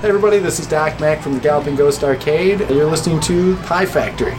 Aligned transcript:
Hey 0.00 0.08
everybody, 0.08 0.38
this 0.40 0.60
is 0.60 0.66
Doc 0.66 1.00
Mac 1.00 1.22
from 1.22 1.32
the 1.32 1.40
Galloping 1.40 1.74
Ghost 1.74 2.04
Arcade. 2.04 2.60
You're 2.68 2.84
listening 2.84 3.18
to 3.20 3.56
Pie 3.62 3.86
Factory. 3.86 4.36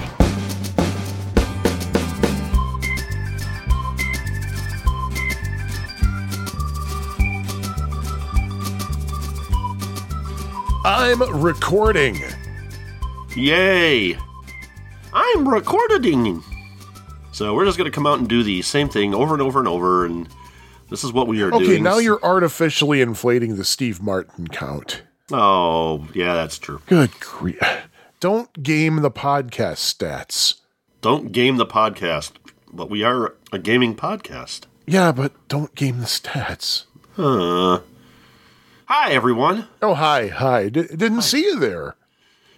I'm 10.86 11.42
recording. 11.42 12.22
Yay! 13.36 14.16
I'm 15.12 15.50
recording. 15.50 16.44
So 17.32 17.56
we're 17.56 17.66
just 17.66 17.80
going 17.80 17.90
to 17.90 17.96
come 17.96 18.06
out 18.06 18.20
and 18.20 18.30
do 18.30 18.44
the 18.44 18.62
same 18.62 18.90
thing 18.90 19.16
over 19.16 19.34
and 19.34 19.42
over 19.42 19.58
and 19.58 19.68
over, 19.68 20.06
and 20.06 20.30
this 20.92 21.04
is 21.04 21.12
what 21.12 21.28
we 21.28 21.42
are 21.42 21.48
Okay, 21.48 21.58
doing. 21.58 21.72
Okay, 21.72 21.82
now 21.82 21.98
you're 21.98 22.24
artificially 22.24 23.02
inflating 23.02 23.56
the 23.56 23.66
Steve 23.66 24.04
Martin 24.04 24.48
count. 24.50 25.02
Oh, 25.32 26.08
yeah, 26.14 26.36
that's 26.36 26.58
true. 26.58 26.82
Good 26.86 27.20
grief. 27.20 27.62
Don't 28.20 28.64
game 28.64 28.98
the 28.98 29.12
podcast 29.12 29.94
stats. 29.94 30.62
Don't 31.02 31.32
game 31.32 31.58
the 31.58 31.66
podcast, 31.66 32.32
but 32.72 32.90
we 32.90 33.04
are 33.04 33.36
a 33.52 33.60
gaming 33.60 33.96
podcast. 33.96 34.68
Yeah, 34.86 35.12
but 35.12 35.34
don't 35.50 35.76
game 35.76 36.00
the 36.00 36.06
stats. 36.06 36.86
Huh. 37.16 37.82
Hi, 38.86 39.12
everyone. 39.12 39.68
Oh, 39.82 39.96
hi, 39.96 40.28
hi. 40.28 40.70
D- 40.70 40.88
didn't 40.96 41.24
see 41.24 41.44
you 41.44 41.60
there. 41.60 41.96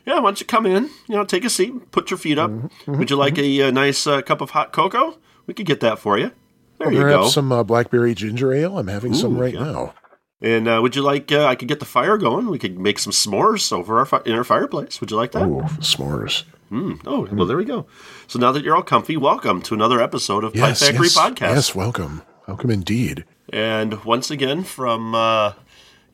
Yeah, 0.05 0.15
why 0.15 0.29
don't 0.29 0.39
you 0.39 0.45
come 0.45 0.67
in? 0.67 0.91
You 1.07 1.15
know, 1.15 1.25
take 1.25 1.45
a 1.45 1.49
seat, 1.49 1.91
put 1.91 2.11
your 2.11 2.19
feet 2.19 2.37
up. 2.37 2.51
Would 2.85 3.09
you 3.09 3.15
like 3.15 3.39
a, 3.39 3.61
uh 3.63 3.71
nice 3.71 4.05
uh, 4.05 4.21
cup 4.21 4.41
of 4.41 4.51
hot 4.51 4.71
cocoa? 4.71 5.17
We 5.47 5.55
could 5.55 5.65
get 5.65 5.79
that 5.79 5.97
for 5.97 6.19
you. 6.19 6.31
There 6.77 6.91
you 6.91 7.01
go. 7.01 7.27
some 7.27 7.51
uh, 7.51 7.63
blackberry 7.63 8.13
ginger 8.13 8.53
ale. 8.53 8.77
I'm 8.77 8.87
having 8.87 9.13
some 9.13 9.37
right 9.37 9.53
yeah. 9.53 9.63
now. 9.63 9.93
And 10.41 10.67
uh, 10.67 10.79
would 10.81 10.95
you 10.95 11.01
like? 11.01 11.31
Uh, 11.31 11.45
I 11.45 11.55
could 11.55 11.67
get 11.67 11.79
the 11.79 11.85
fire 11.85 12.17
going. 12.17 12.47
We 12.49 12.59
could 12.59 12.79
make 12.79 12.97
some 12.99 13.11
s'mores 13.11 13.73
over 13.73 13.99
our 13.99 14.05
fi- 14.05 14.21
in 14.25 14.33
our 14.33 14.45
fireplace. 14.45 15.01
Would 15.01 15.11
you 15.11 15.17
like 15.17 15.33
that? 15.33 15.43
Oh, 15.43 15.63
s'mores. 15.79 16.43
Oh, 16.71 17.27
well, 17.31 17.45
there 17.47 17.57
we 17.57 17.65
go. 17.65 17.87
So 18.27 18.39
now 18.39 18.51
that 18.53 18.63
you're 18.63 18.75
all 18.75 18.83
comfy, 18.83 19.17
welcome 19.17 19.61
to 19.63 19.73
another 19.73 19.99
episode 19.99 20.43
of 20.43 20.55
Yes, 20.55 20.79
Pie 20.79 20.85
Factory 20.87 21.07
yes, 21.07 21.17
Podcast. 21.17 21.39
yes. 21.55 21.75
Welcome, 21.75 22.21
welcome 22.47 22.69
indeed. 22.69 23.25
And 23.51 24.05
once 24.05 24.29
again, 24.31 24.63
from 24.63 25.13
uh, 25.15 25.53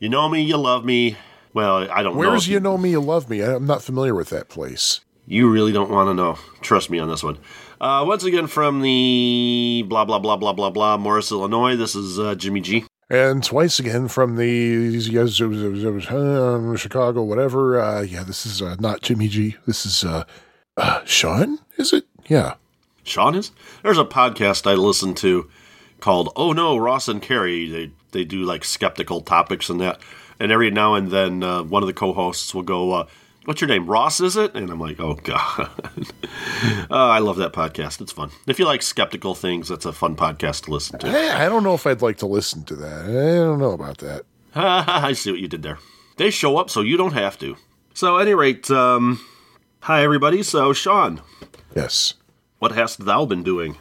you 0.00 0.08
know 0.08 0.28
me, 0.28 0.42
you 0.42 0.56
love 0.56 0.84
me. 0.84 1.16
Well, 1.52 1.88
I 1.90 2.02
don't 2.02 2.14
know. 2.14 2.18
Where's 2.18 2.44
if 2.46 2.48
you 2.48 2.58
know 2.58 2.76
me, 2.78 2.90
you 2.90 3.00
love 3.00 3.30
me? 3.30 3.42
I'm 3.42 3.66
not 3.66 3.82
familiar 3.82 4.14
with 4.14 4.30
that 4.30 4.48
place. 4.48 5.00
You 5.26 5.50
really 5.50 5.72
don't 5.72 5.90
want 5.90 6.08
to 6.08 6.14
know. 6.14 6.38
Trust 6.62 6.88
me 6.90 6.98
on 6.98 7.08
this 7.08 7.22
one. 7.22 7.38
Uh, 7.80 8.04
once 8.06 8.24
again, 8.24 8.46
from 8.46 8.80
the 8.80 9.84
blah 9.86 10.04
blah 10.04 10.18
blah 10.18 10.36
blah 10.36 10.52
blah 10.52 10.70
blah 10.70 10.96
Morris, 10.96 11.30
Illinois. 11.30 11.76
This 11.76 11.94
is 11.94 12.18
uh, 12.18 12.34
Jimmy 12.34 12.60
G. 12.60 12.84
And 13.08 13.44
twice 13.44 13.78
again 13.78 14.08
from 14.08 14.34
the 14.34 14.96
uh, 16.08 16.76
Chicago, 16.76 17.22
whatever. 17.22 17.80
Uh, 17.80 18.00
yeah, 18.02 18.24
this 18.24 18.44
is 18.44 18.60
uh, 18.60 18.74
not 18.80 19.00
Jimmy 19.02 19.28
G. 19.28 19.56
This 19.64 19.86
is 19.86 20.02
uh, 20.02 20.24
uh, 20.76 21.04
Sean. 21.04 21.60
Is 21.76 21.92
it? 21.92 22.04
Yeah. 22.26 22.54
Sean 23.04 23.36
is. 23.36 23.52
There's 23.84 23.98
a 23.98 24.04
podcast 24.04 24.68
I 24.68 24.74
listen 24.74 25.14
to 25.16 25.48
called 26.00 26.32
"Oh 26.34 26.52
No, 26.52 26.76
Ross 26.76 27.06
and 27.06 27.22
Carrie." 27.22 27.70
They 27.70 27.92
they 28.10 28.24
do 28.24 28.42
like 28.42 28.64
skeptical 28.64 29.20
topics 29.20 29.68
and 29.70 29.80
that. 29.80 30.00
And 30.40 30.50
every 30.50 30.72
now 30.72 30.94
and 30.94 31.12
then, 31.12 31.44
uh, 31.44 31.62
one 31.62 31.82
of 31.82 31.86
the 31.86 31.94
co-hosts 31.94 32.54
will 32.54 32.62
go, 32.62 32.92
uh, 32.92 33.06
"What's 33.46 33.60
your 33.62 33.68
name? 33.68 33.86
Ross, 33.86 34.20
is 34.20 34.36
it?" 34.36 34.54
And 34.54 34.68
I'm 34.70 34.78
like, 34.78 35.00
"Oh 35.00 35.14
God." 35.14 35.40
uh, 36.90 36.94
I 37.08 37.18
love 37.20 37.36
that 37.38 37.52
podcast. 37.54 38.00
It's 38.00 38.12
fun. 38.12 38.30
If 38.46 38.58
you 38.58 38.66
like 38.66 38.82
skeptical 38.82 39.34
things, 39.34 39.68
that's 39.68 39.86
a 39.86 39.92
fun 39.92 40.14
podcast 40.16 40.64
to 40.64 40.70
listen 40.72 40.98
to. 41.00 41.10
Hey, 41.10 41.30
I 41.30 41.48
don't 41.48 41.62
know 41.64 41.74
if 41.74 41.86
I'd 41.86 42.02
like 42.02 42.18
to 42.18 42.26
listen 42.26 42.64
to 42.64 42.76
that. 42.76 43.06
I 43.06 43.36
don't 43.36 43.58
know 43.58 43.72
about 43.72 43.98
that. 43.98 44.24
I 44.54 45.12
see 45.14 45.30
what 45.30 45.40
you 45.40 45.48
did 45.48 45.62
there. 45.62 45.78
They 46.18 46.30
show 46.30 46.56
up 46.58 46.70
so 46.70 46.80
you 46.82 46.96
don't 46.96 47.12
have 47.14 47.38
to. 47.40 47.56
So, 47.94 48.18
at 48.18 48.22
any 48.22 48.34
rate, 48.34 48.70
um, 48.70 49.20
hi 49.80 50.02
everybody. 50.02 50.42
So, 50.42 50.72
Sean, 50.72 51.22
Yes. 51.74 52.14
what 52.58 52.72
hast 52.72 53.04
thou 53.04 53.24
been 53.26 53.42
doing? 53.42 53.76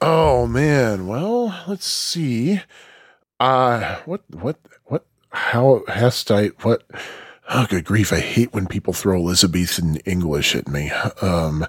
Oh 0.00 0.46
man. 0.46 1.06
Well, 1.06 1.58
let's 1.66 1.86
see. 1.86 2.60
Uh 3.40 3.96
what 4.06 4.22
what 4.30 4.58
what 4.84 5.04
how 5.30 5.82
hast 5.88 6.30
I 6.30 6.48
what 6.62 6.82
oh 7.50 7.66
good 7.68 7.84
grief, 7.84 8.12
I 8.12 8.20
hate 8.20 8.52
when 8.52 8.66
people 8.66 8.92
throw 8.92 9.16
Elizabethan 9.16 9.96
English 9.98 10.54
at 10.54 10.68
me. 10.68 10.90
Um 11.22 11.66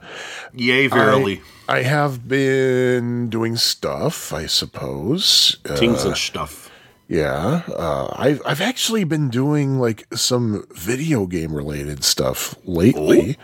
Yay, 0.54 0.88
verily, 0.88 1.42
I 1.68 1.82
have 1.82 2.28
been 2.28 3.30
doing 3.30 3.56
stuff, 3.58 4.34
I 4.34 4.46
suppose. 4.46 5.58
Uh, 5.70 5.76
things 5.76 6.06
and 6.06 6.16
stuff. 6.16 6.72
Yeah, 7.08 7.64
uh, 7.70 8.14
I've 8.18 8.42
I've 8.46 8.62
actually 8.62 9.06
been 9.06 9.30
doing 9.30 9.80
like 9.80 10.14
some 10.14 10.66
video 10.72 11.26
game 11.26 11.54
related 11.54 12.04
stuff 12.04 12.56
lately. 12.66 13.38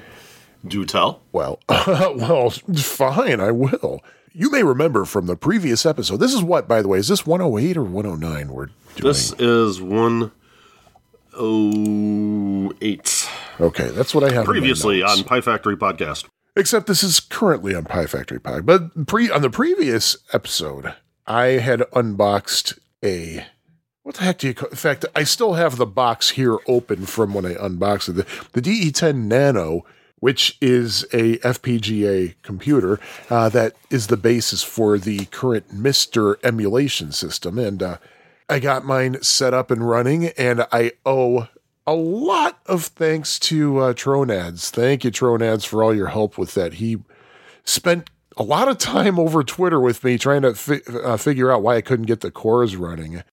Do 0.66 0.86
tell. 0.86 1.22
Well, 1.32 1.60
well, 1.70 2.50
fine, 2.50 3.40
I 3.40 3.52
will. 3.52 4.02
You 4.34 4.50
may 4.50 4.64
remember 4.64 5.06
from 5.06 5.28
the 5.28 5.36
previous 5.36 5.86
episode. 5.86 6.18
This 6.18 6.34
is 6.34 6.42
what, 6.42 6.68
by 6.68 6.82
the 6.82 6.88
way, 6.88 6.98
is 6.98 7.08
this 7.08 7.26
108 7.26 7.78
or 7.78 7.84
109 7.84 8.48
we're 8.50 8.66
doing? 8.66 8.76
This 8.98 9.32
is 9.34 9.82
one 9.82 10.32
oh 11.36 12.74
eight. 12.82 13.30
okay, 13.60 13.90
that's 13.90 14.14
what 14.14 14.24
I 14.24 14.32
have. 14.34 14.46
Previously 14.46 15.04
on 15.04 15.24
Pie 15.24 15.42
Factory 15.42 15.78
Podcast. 15.78 16.26
Except 16.56 16.86
this 16.86 17.04
is 17.04 17.20
currently 17.20 17.74
on 17.74 17.86
Pie 17.86 18.06
Factory 18.06 18.40
Pie. 18.40 18.62
But 18.62 19.08
pre 19.08 19.30
on 19.30 19.42
the 19.42 19.50
previous 19.50 20.18
episode, 20.34 20.94
I 21.26 21.46
had 21.46 21.84
unboxed 21.94 22.78
a 23.04 23.46
what 24.04 24.16
the 24.16 24.24
heck 24.24 24.40
do 24.40 24.48
you 24.48 24.54
call 24.54 24.70
In 24.70 24.76
fact, 24.76 25.06
I 25.16 25.24
still 25.24 25.54
have 25.54 25.78
the 25.78 25.86
box 25.86 26.32
here 26.32 26.58
open 26.68 27.06
from 27.06 27.34
when 27.34 27.46
I 27.46 27.56
unboxed 27.56 28.10
it. 28.10 28.14
The, 28.14 28.28
the 28.52 28.62
DE10 28.62 29.16
Nano, 29.26 29.86
which 30.20 30.58
is 30.62 31.04
a 31.14 31.38
FPGA 31.38 32.36
computer 32.44 33.00
uh, 33.30 33.50
that 33.50 33.76
is 33.90 34.08
the 34.08 34.18
basis 34.18 34.62
for 34.62 34.98
the 34.98 35.26
current 35.26 35.74
Mister 35.74 36.38
emulation 36.46 37.12
system. 37.12 37.58
And 37.58 37.82
uh, 37.82 37.98
I 38.54 38.60
got 38.60 38.86
mine 38.86 39.18
set 39.24 39.52
up 39.52 39.72
and 39.72 39.90
running, 39.90 40.28
and 40.28 40.68
I 40.72 40.92
owe 41.08 41.48
a 41.88 41.96
lot 41.96 42.60
of 42.68 42.84
thanks 42.86 43.40
to 43.40 43.80
uh, 43.80 43.94
Tronads. 43.94 44.70
Thank 44.70 45.04
you, 45.04 45.10
Tronads, 45.10 45.66
for 45.66 45.84
all 45.84 45.92
your 45.92 46.10
help 46.10 46.38
with 46.38 46.54
that. 46.54 46.76
He 46.76 47.00
spent 47.64 48.12
a 48.38 48.44
lot 48.44 48.68
of 48.68 48.78
time 48.78 49.18
over 49.18 49.44
Twitter 49.44 49.80
with 49.80 50.04
me 50.04 50.20
trying 50.20 50.44
to 50.44 50.54
fi- 50.54 50.84
uh, 50.88 51.18
figure 51.18 51.52
out 51.52 51.64
why 51.64 51.78
I 51.78 51.82
couldn't 51.82 52.06
get 52.06 52.20
the 52.20 52.30
cores 52.30 52.76
running. 52.76 53.24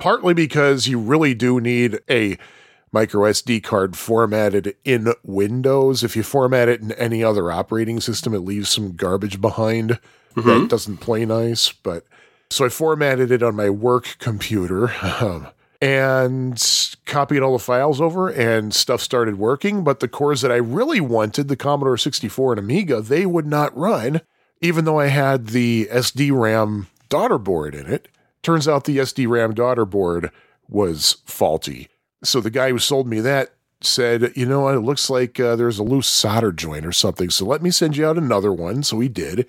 Partly 0.00 0.34
because 0.34 0.88
you 0.88 0.98
really 0.98 1.32
do 1.32 1.60
need 1.60 2.00
a 2.10 2.36
micro 2.90 3.30
SD 3.30 3.62
card 3.62 3.96
formatted 3.96 4.74
in 4.84 5.14
Windows. 5.22 6.02
If 6.02 6.16
you 6.16 6.24
format 6.24 6.68
it 6.68 6.80
in 6.80 6.90
any 6.90 7.22
other 7.22 7.52
operating 7.52 8.00
system, 8.00 8.34
it 8.34 8.40
leaves 8.40 8.70
some 8.70 8.96
garbage 8.96 9.40
behind 9.40 10.00
that 10.34 10.66
doesn't 10.68 10.96
play 10.96 11.24
nice. 11.24 11.70
But 11.70 12.04
so 12.50 12.64
I 12.64 12.68
formatted 12.68 13.30
it 13.30 13.42
on 13.42 13.56
my 13.56 13.70
work 13.70 14.16
computer. 14.18 14.92
Um, 15.20 15.48
and 15.80 16.62
copied 17.04 17.40
all 17.42 17.52
the 17.52 17.62
files 17.62 18.00
over 18.00 18.28
and 18.28 18.74
stuff 18.74 19.00
started 19.00 19.38
working. 19.38 19.84
But 19.84 20.00
the 20.00 20.08
cores 20.08 20.40
that 20.40 20.52
i 20.52 20.56
really 20.56 21.00
wanted 21.00 21.48
the 21.48 21.56
commodore 21.56 21.98
64 21.98 22.54
and 22.54 22.58
amiga 22.58 23.00
they 23.00 23.26
would 23.26 23.46
not 23.46 23.76
run 23.76 24.22
even 24.60 24.84
though 24.84 24.98
i 24.98 25.06
had 25.06 25.48
the 25.48 25.88
sd 25.92 26.32
ram 26.32 26.88
daughter 27.08 27.38
board 27.38 27.74
in 27.74 27.86
it. 27.86 28.08
Turns 28.42 28.66
out 28.66 28.84
the 28.84 28.98
sd 28.98 29.28
ram 29.28 29.54
daughter 29.54 29.84
board 29.84 30.30
was 30.68 31.18
faulty. 31.24 31.88
So 32.24 32.40
the 32.40 32.50
guy 32.50 32.70
who 32.70 32.78
sold 32.78 33.06
me 33.06 33.20
that 33.20 33.54
said 33.82 34.32
you 34.34 34.46
know 34.46 34.60
what? 34.62 34.74
It 34.74 34.80
looks 34.80 35.10
like 35.10 35.38
uh, 35.38 35.56
there's 35.56 35.78
a 35.78 35.84
loose 35.84 36.08
solder 36.08 36.52
joint 36.52 36.86
or 36.86 36.92
something 36.92 37.30
so 37.30 37.44
let 37.44 37.62
me 37.62 37.70
send 37.70 37.96
you 37.96 38.06
out 38.06 38.18
another 38.18 38.52
one. 38.52 38.82
So 38.82 39.00
he 39.00 39.08
did. 39.08 39.46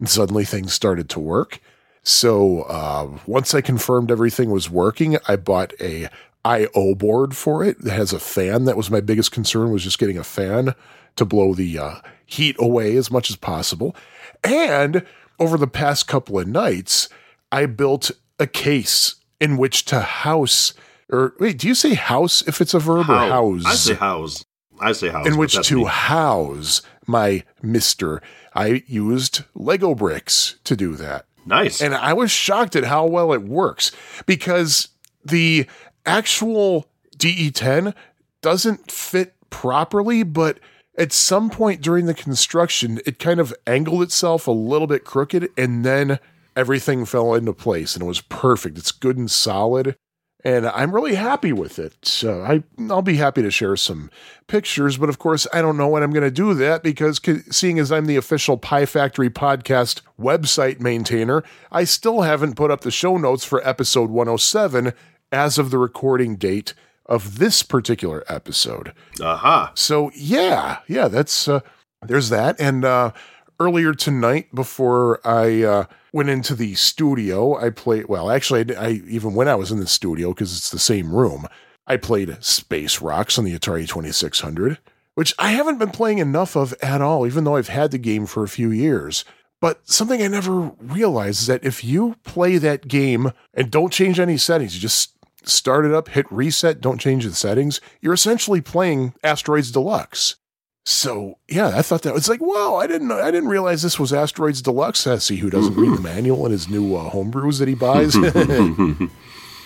And 0.00 0.08
suddenly 0.08 0.44
things 0.44 0.72
started 0.72 1.08
to 1.10 1.20
work 1.20 1.60
so 2.04 2.62
uh, 2.62 3.18
once 3.26 3.54
I 3.54 3.62
confirmed 3.62 4.10
everything 4.10 4.50
was 4.50 4.70
working, 4.70 5.16
I 5.26 5.36
bought 5.36 5.72
a 5.80 6.08
I/O 6.44 6.94
board 6.94 7.34
for 7.34 7.64
it 7.64 7.80
that 7.80 7.94
has 7.94 8.12
a 8.12 8.20
fan. 8.20 8.66
That 8.66 8.76
was 8.76 8.90
my 8.90 9.00
biggest 9.00 9.32
concern 9.32 9.70
was 9.70 9.82
just 9.82 9.98
getting 9.98 10.18
a 10.18 10.24
fan 10.24 10.74
to 11.16 11.24
blow 11.24 11.54
the 11.54 11.78
uh, 11.78 11.94
heat 12.26 12.56
away 12.58 12.96
as 12.96 13.10
much 13.10 13.30
as 13.30 13.36
possible. 13.36 13.96
And 14.42 15.06
over 15.38 15.56
the 15.56 15.66
past 15.66 16.06
couple 16.06 16.38
of 16.38 16.46
nights, 16.46 17.08
I 17.50 17.66
built 17.66 18.10
a 18.38 18.46
case 18.46 19.16
in 19.40 19.56
which 19.56 19.86
to 19.86 20.00
house. 20.00 20.74
Or 21.10 21.34
wait, 21.40 21.58
do 21.58 21.68
you 21.68 21.74
say 21.74 21.94
house 21.94 22.42
if 22.46 22.60
it's 22.60 22.74
a 22.74 22.78
verb 22.78 23.08
or 23.08 23.16
house? 23.16 23.64
I 23.64 23.74
say 23.74 23.94
house. 23.94 24.44
I 24.80 24.92
say 24.92 25.08
house. 25.08 25.26
in 25.26 25.38
which 25.38 25.56
to 25.68 25.76
me. 25.76 25.84
house 25.84 26.82
my 27.06 27.44
Mister. 27.62 28.20
I 28.54 28.82
used 28.86 29.44
Lego 29.54 29.94
bricks 29.94 30.56
to 30.64 30.76
do 30.76 30.96
that. 30.96 31.26
Nice. 31.46 31.80
And 31.80 31.94
I 31.94 32.12
was 32.12 32.30
shocked 32.30 32.76
at 32.76 32.84
how 32.84 33.06
well 33.06 33.32
it 33.32 33.42
works 33.42 33.92
because 34.26 34.88
the 35.24 35.66
actual 36.06 36.86
DE10 37.16 37.94
doesn't 38.42 38.90
fit 38.90 39.34
properly, 39.50 40.22
but 40.22 40.58
at 40.96 41.12
some 41.12 41.50
point 41.50 41.80
during 41.80 42.06
the 42.06 42.14
construction, 42.14 43.00
it 43.06 43.18
kind 43.18 43.40
of 43.40 43.54
angled 43.66 44.02
itself 44.02 44.46
a 44.46 44.52
little 44.52 44.86
bit 44.86 45.04
crooked 45.04 45.48
and 45.56 45.84
then 45.84 46.18
everything 46.56 47.04
fell 47.04 47.34
into 47.34 47.52
place 47.52 47.94
and 47.94 48.02
it 48.02 48.06
was 48.06 48.20
perfect. 48.20 48.78
It's 48.78 48.92
good 48.92 49.16
and 49.16 49.30
solid. 49.30 49.96
And 50.44 50.66
I'm 50.66 50.94
really 50.94 51.14
happy 51.14 51.52
with 51.52 51.78
it. 51.78 51.94
So 52.04 52.42
I, 52.42 52.62
I'll 52.90 53.02
be 53.02 53.16
happy 53.16 53.40
to 53.42 53.50
share 53.50 53.76
some 53.76 54.10
pictures, 54.46 54.98
but 54.98 55.08
of 55.08 55.18
course, 55.18 55.46
I 55.54 55.62
don't 55.62 55.78
know 55.78 55.88
when 55.88 56.02
I'm 56.02 56.12
going 56.12 56.22
to 56.22 56.30
do 56.30 56.52
that 56.54 56.82
because 56.82 57.20
seeing 57.50 57.78
as 57.78 57.90
I'm 57.90 58.04
the 58.04 58.16
official 58.16 58.58
Pie 58.58 58.86
Factory 58.86 59.30
podcast 59.30 60.02
website 60.20 60.80
maintainer, 60.80 61.42
I 61.72 61.84
still 61.84 62.20
haven't 62.20 62.56
put 62.56 62.70
up 62.70 62.82
the 62.82 62.90
show 62.90 63.16
notes 63.16 63.44
for 63.44 63.66
episode 63.66 64.10
107 64.10 64.92
as 65.32 65.58
of 65.58 65.70
the 65.70 65.78
recording 65.78 66.36
date 66.36 66.74
of 67.06 67.38
this 67.38 67.62
particular 67.62 68.22
episode. 68.28 68.92
Aha. 69.20 69.64
Uh-huh. 69.64 69.72
So 69.74 70.10
yeah, 70.14 70.78
yeah, 70.86 71.08
that's 71.08 71.48
uh, 71.48 71.60
there's 72.02 72.28
that. 72.28 72.60
And 72.60 72.84
uh, 72.84 73.12
earlier 73.60 73.94
tonight, 73.94 74.54
before 74.54 75.20
I 75.26 75.62
uh, 75.62 75.84
went 76.12 76.28
into 76.28 76.54
the 76.54 76.74
studio, 76.74 77.56
I 77.56 77.70
played. 77.70 78.06
Well, 78.06 78.30
actually, 78.30 78.76
I, 78.76 78.86
I 78.86 78.90
even 79.08 79.34
when 79.34 79.48
I 79.48 79.54
was 79.54 79.70
in 79.70 79.80
the 79.80 79.86
studio 79.86 80.30
because 80.30 80.56
it's 80.56 80.70
the 80.70 80.78
same 80.78 81.14
room, 81.14 81.46
I 81.86 81.96
played 81.96 82.42
Space 82.42 83.00
Rocks 83.00 83.38
on 83.38 83.44
the 83.44 83.58
Atari 83.58 83.86
Twenty 83.88 84.12
Six 84.12 84.40
Hundred, 84.40 84.78
which 85.14 85.34
I 85.38 85.52
haven't 85.52 85.78
been 85.78 85.90
playing 85.90 86.18
enough 86.18 86.56
of 86.56 86.74
at 86.82 87.00
all, 87.00 87.26
even 87.26 87.44
though 87.44 87.56
I've 87.56 87.68
had 87.68 87.90
the 87.90 87.98
game 87.98 88.26
for 88.26 88.42
a 88.42 88.48
few 88.48 88.70
years. 88.70 89.24
But 89.60 89.88
something 89.88 90.22
I 90.22 90.28
never 90.28 90.72
realized 90.78 91.42
is 91.42 91.46
that 91.46 91.64
if 91.64 91.82
you 91.82 92.16
play 92.22 92.58
that 92.58 92.86
game 92.86 93.32
and 93.54 93.70
don't 93.70 93.92
change 93.92 94.20
any 94.20 94.36
settings, 94.36 94.74
you 94.74 94.80
just 94.80 95.14
start 95.48 95.86
it 95.86 95.92
up, 95.92 96.08
hit 96.08 96.30
reset, 96.30 96.80
don't 96.80 97.00
change 97.00 97.24
the 97.24 97.34
settings, 97.34 97.80
you're 98.00 98.12
essentially 98.12 98.60
playing 98.60 99.14
Asteroids 99.22 99.70
Deluxe. 99.70 100.36
So 100.84 101.38
yeah, 101.48 101.68
I 101.68 101.82
thought 101.82 102.02
that 102.02 102.12
was 102.12 102.28
like, 102.28 102.42
wow, 102.42 102.76
I 102.76 102.86
didn't 102.86 103.08
know, 103.08 103.18
I 103.18 103.30
didn't 103.30 103.48
realize 103.48 103.82
this 103.82 103.98
was 103.98 104.12
Asteroids 104.12 104.60
Deluxe. 104.60 105.06
I 105.06 105.16
see 105.16 105.36
who 105.36 105.48
doesn't 105.48 105.76
read 105.76 105.96
the 105.96 106.02
manual 106.02 106.44
in 106.44 106.52
his 106.52 106.68
new 106.68 106.94
uh, 106.94 107.10
homebrews 107.10 107.58
that 107.58 107.68
he 107.68 107.74
buys. 107.74 108.14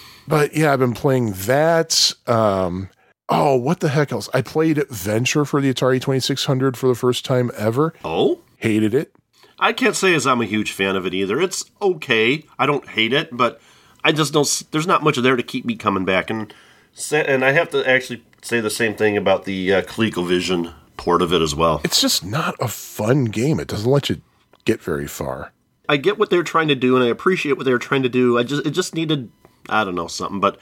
but 0.29 0.57
yeah, 0.57 0.73
I've 0.73 0.79
been 0.79 0.95
playing 0.95 1.33
that. 1.33 2.13
Um, 2.29 2.89
oh, 3.29 3.57
what 3.57 3.81
the 3.81 3.89
heck 3.89 4.13
else? 4.13 4.29
I 4.33 4.43
played 4.43 4.87
Venture 4.89 5.45
for 5.45 5.61
the 5.61 5.75
Atari 5.75 6.01
2600 6.01 6.77
for 6.77 6.87
the 6.87 6.95
first 6.95 7.25
time 7.25 7.51
ever. 7.57 7.95
Oh? 8.05 8.41
Hated 8.59 8.95
it. 8.95 9.13
I 9.59 9.73
can't 9.73 9.97
say 9.97 10.15
as 10.15 10.25
I'm 10.25 10.41
a 10.41 10.47
huge 10.47 10.71
fan 10.71 10.95
of 10.95 11.05
it 11.05 11.15
either. 11.15 11.41
It's 11.41 11.65
okay. 11.83 12.45
I 12.61 12.67
don't 12.67 12.89
hate 12.89 13.13
it, 13.13 13.37
but 13.37 13.61
I 14.05 14.13
just 14.13 14.33
don't. 14.33 14.63
There's 14.71 14.87
not 14.87 15.03
much 15.03 15.17
there 15.17 15.35
to 15.35 15.43
keep 15.43 15.65
me 15.65 15.75
coming 15.75 16.05
back, 16.05 16.31
and 16.31 16.55
and 17.13 17.45
I 17.45 17.51
have 17.51 17.71
to 17.71 17.89
actually 17.89 18.23
say 18.41 18.61
the 18.61 18.71
same 18.71 18.95
thing 18.95 19.17
about 19.17 19.47
the 19.47 19.75
uh, 19.75 19.83
ColecoVision 19.83 20.73
port 20.99 21.23
of 21.23 21.33
it 21.33 21.41
as 21.41 21.55
well. 21.55 21.81
It's 21.85 22.01
just 22.01 22.23
not 22.23 22.55
a 22.61 22.69
fun 22.69 23.25
game. 23.27 23.59
It 23.59 23.69
doesn't 23.69 23.91
let 23.91 24.11
you 24.11 24.21
get 24.67 24.83
very 24.83 25.07
far. 25.07 25.53
I 25.89 25.97
get 25.97 26.19
what 26.19 26.29
they're 26.29 26.43
trying 26.43 26.69
to 26.69 26.75
do, 26.75 26.95
and 26.95 27.05
I 27.05 27.09
appreciate 27.09 27.57
what 27.57 27.65
they're 27.65 27.79
trying 27.79 28.03
to 28.03 28.11
do. 28.11 28.37
I 28.37 28.43
just 28.43 28.67
it 28.67 28.73
just 28.73 28.95
needed 28.95 29.31
I 29.71 29.85
don't 29.85 29.95
know 29.95 30.09
something, 30.09 30.41
but 30.41 30.61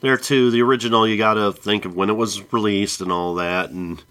there 0.00 0.16
too 0.16 0.50
the 0.50 0.62
original 0.62 1.06
you 1.06 1.16
got 1.16 1.34
to 1.34 1.52
think 1.52 1.84
of 1.84 1.94
when 1.94 2.10
it 2.10 2.14
was 2.14 2.52
released 2.52 3.00
and 3.00 3.12
all 3.12 3.34
that, 3.36 3.70
and 3.70 4.02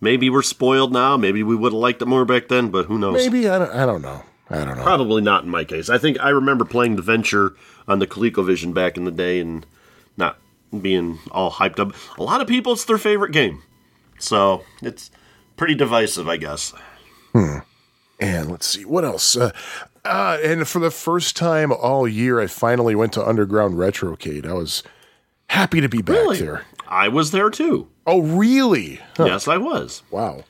maybe 0.00 0.30
we're 0.30 0.42
spoiled 0.42 0.92
now. 0.92 1.16
Maybe 1.16 1.42
we 1.42 1.56
would 1.56 1.72
have 1.72 1.80
liked 1.80 2.02
it 2.02 2.06
more 2.06 2.24
back 2.24 2.48
then, 2.48 2.70
but 2.70 2.86
who 2.86 2.98
knows? 2.98 3.14
Maybe 3.14 3.48
I 3.48 3.58
don't, 3.58 3.74
I 3.74 3.84
don't 3.84 4.02
know. 4.02 4.22
I 4.48 4.64
don't 4.64 4.76
know. 4.76 4.82
Probably 4.82 5.22
not 5.22 5.44
in 5.44 5.50
my 5.50 5.64
case. 5.64 5.88
I 5.88 5.98
think 5.98 6.20
I 6.20 6.28
remember 6.28 6.64
playing 6.64 6.96
the 6.96 7.02
Venture 7.02 7.54
on 7.88 7.98
the 7.98 8.06
ColecoVision 8.06 8.74
back 8.74 8.96
in 8.96 9.04
the 9.04 9.10
day 9.10 9.40
and 9.40 9.64
not 10.16 10.38
being 10.80 11.18
all 11.30 11.50
hyped 11.50 11.78
up. 11.78 11.94
A 12.18 12.22
lot 12.22 12.40
of 12.40 12.46
people, 12.46 12.74
it's 12.74 12.84
their 12.84 12.98
favorite 12.98 13.32
game, 13.32 13.62
so 14.18 14.62
it's 14.82 15.10
pretty 15.56 15.74
divisive, 15.74 16.28
I 16.28 16.36
guess. 16.36 16.72
And 17.34 18.50
let's 18.50 18.66
see 18.66 18.84
what 18.84 19.04
else. 19.04 19.36
Uh, 19.36 19.50
uh, 20.04 20.38
and 20.44 20.66
for 20.68 20.78
the 20.78 20.90
first 20.90 21.36
time 21.36 21.72
all 21.72 22.06
year, 22.06 22.40
I 22.40 22.46
finally 22.46 22.94
went 22.94 23.12
to 23.14 23.26
Underground 23.26 23.74
Retrocade. 23.74 24.46
I 24.46 24.52
was 24.52 24.82
happy 25.48 25.80
to 25.80 25.88
be 25.88 26.02
back 26.02 26.16
Really? 26.16 26.38
there. 26.38 26.62
I 26.86 27.08
was 27.08 27.30
there 27.32 27.50
too. 27.50 27.88
Oh, 28.06 28.20
really? 28.20 29.00
Huh. 29.16 29.24
Yes, 29.26 29.48
I 29.48 29.56
was. 29.56 30.02
Wow. 30.10 30.44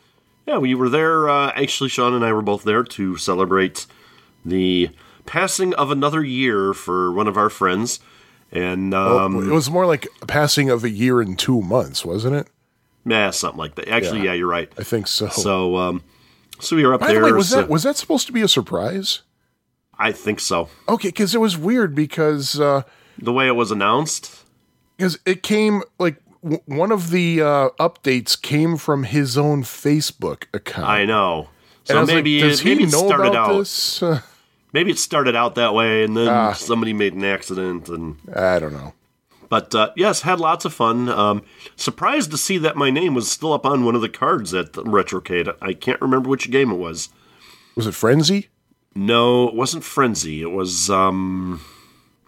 Yeah, 0.46 0.58
we 0.58 0.74
were 0.74 0.88
there. 0.88 1.28
Uh, 1.28 1.52
actually, 1.54 1.88
Sean 1.88 2.14
and 2.14 2.24
I 2.24 2.32
were 2.32 2.42
both 2.42 2.64
there 2.64 2.82
to 2.82 3.16
celebrate 3.16 3.86
the 4.44 4.90
passing 5.24 5.72
of 5.74 5.90
another 5.90 6.22
year 6.24 6.74
for 6.74 7.12
one 7.12 7.28
of 7.28 7.36
our 7.36 7.48
friends. 7.48 8.00
And 8.50 8.92
um, 8.92 9.48
it 9.48 9.52
was 9.52 9.70
more 9.70 9.86
like 9.86 10.06
passing 10.26 10.68
of 10.68 10.84
a 10.84 10.90
year 10.90 11.22
in 11.22 11.36
two 11.36 11.62
months, 11.62 12.04
wasn't 12.04 12.36
it? 12.36 12.48
Yeah, 13.04 13.30
something 13.30 13.58
like 13.58 13.74
that. 13.76 13.88
Actually, 13.88 14.18
Yeah. 14.20 14.24
yeah, 14.26 14.32
you're 14.34 14.48
right. 14.48 14.70
I 14.78 14.82
think 14.84 15.06
so. 15.06 15.28
So, 15.28 15.76
um, 15.76 16.02
so 16.60 16.76
we 16.76 16.86
were 16.86 16.94
up 16.94 17.00
By 17.00 17.08
there. 17.08 17.20
the 17.20 17.26
way, 17.26 17.32
was 17.32 17.48
so- 17.50 17.56
that 17.62 17.68
was 17.68 17.82
that 17.82 17.96
supposed 17.96 18.26
to 18.28 18.32
be 18.32 18.42
a 18.42 18.48
surprise? 18.48 19.22
I 19.98 20.10
think 20.12 20.40
so. 20.40 20.68
Okay, 20.88 21.08
because 21.08 21.34
it 21.34 21.38
was 21.40 21.56
weird 21.56 21.94
because 21.94 22.58
uh, 22.58 22.82
The 23.18 23.32
way 23.32 23.46
it 23.46 23.52
was 23.56 23.70
announced. 23.70 24.44
because 24.96 25.18
it 25.26 25.42
came 25.42 25.82
like 25.98 26.16
w- 26.42 26.62
one 26.66 26.90
of 26.90 27.10
the 27.10 27.40
uh, 27.42 27.68
updates 27.78 28.40
came 28.40 28.76
from 28.76 29.04
his 29.04 29.36
own 29.38 29.62
Facebook 29.62 30.44
account. 30.54 30.88
I 30.88 31.04
know. 31.04 31.48
And 31.88 31.96
So 31.96 32.00
was 32.00 32.08
maybe 32.08 32.42
like, 32.42 32.52
it, 32.54 32.64
maybe 32.64 32.80
he 32.84 32.88
it 32.88 32.92
know 32.92 33.06
started 33.06 33.34
out. 33.36 33.58
this? 33.58 34.02
Uh, 34.02 34.20
Maybe 34.74 34.90
it 34.90 34.98
started 34.98 35.36
out 35.36 35.54
that 35.56 35.74
way, 35.74 36.02
and 36.02 36.16
then 36.16 36.28
Ah. 36.28 36.54
somebody 36.54 36.94
made 36.94 37.12
an 37.12 37.24
accident. 37.24 37.90
And 37.90 38.16
I 38.34 38.58
don't 38.58 38.72
know. 38.72 38.94
But 39.52 39.74
uh, 39.74 39.90
yes, 39.96 40.22
had 40.22 40.40
lots 40.40 40.64
of 40.64 40.72
fun. 40.72 41.10
Um, 41.10 41.42
surprised 41.76 42.30
to 42.30 42.38
see 42.38 42.56
that 42.56 42.74
my 42.74 42.88
name 42.88 43.14
was 43.14 43.30
still 43.30 43.52
up 43.52 43.66
on 43.66 43.84
one 43.84 43.94
of 43.94 44.00
the 44.00 44.08
cards 44.08 44.54
at 44.54 44.72
the 44.72 44.82
Retrocade. 44.82 45.54
I 45.60 45.74
can't 45.74 46.00
remember 46.00 46.30
which 46.30 46.50
game 46.50 46.70
it 46.70 46.76
was. 46.76 47.10
Was 47.76 47.86
it 47.86 47.92
Frenzy? 47.92 48.48
No, 48.94 49.46
it 49.46 49.54
wasn't 49.54 49.84
Frenzy. 49.84 50.40
It 50.40 50.52
was 50.52 50.88
um. 50.88 51.60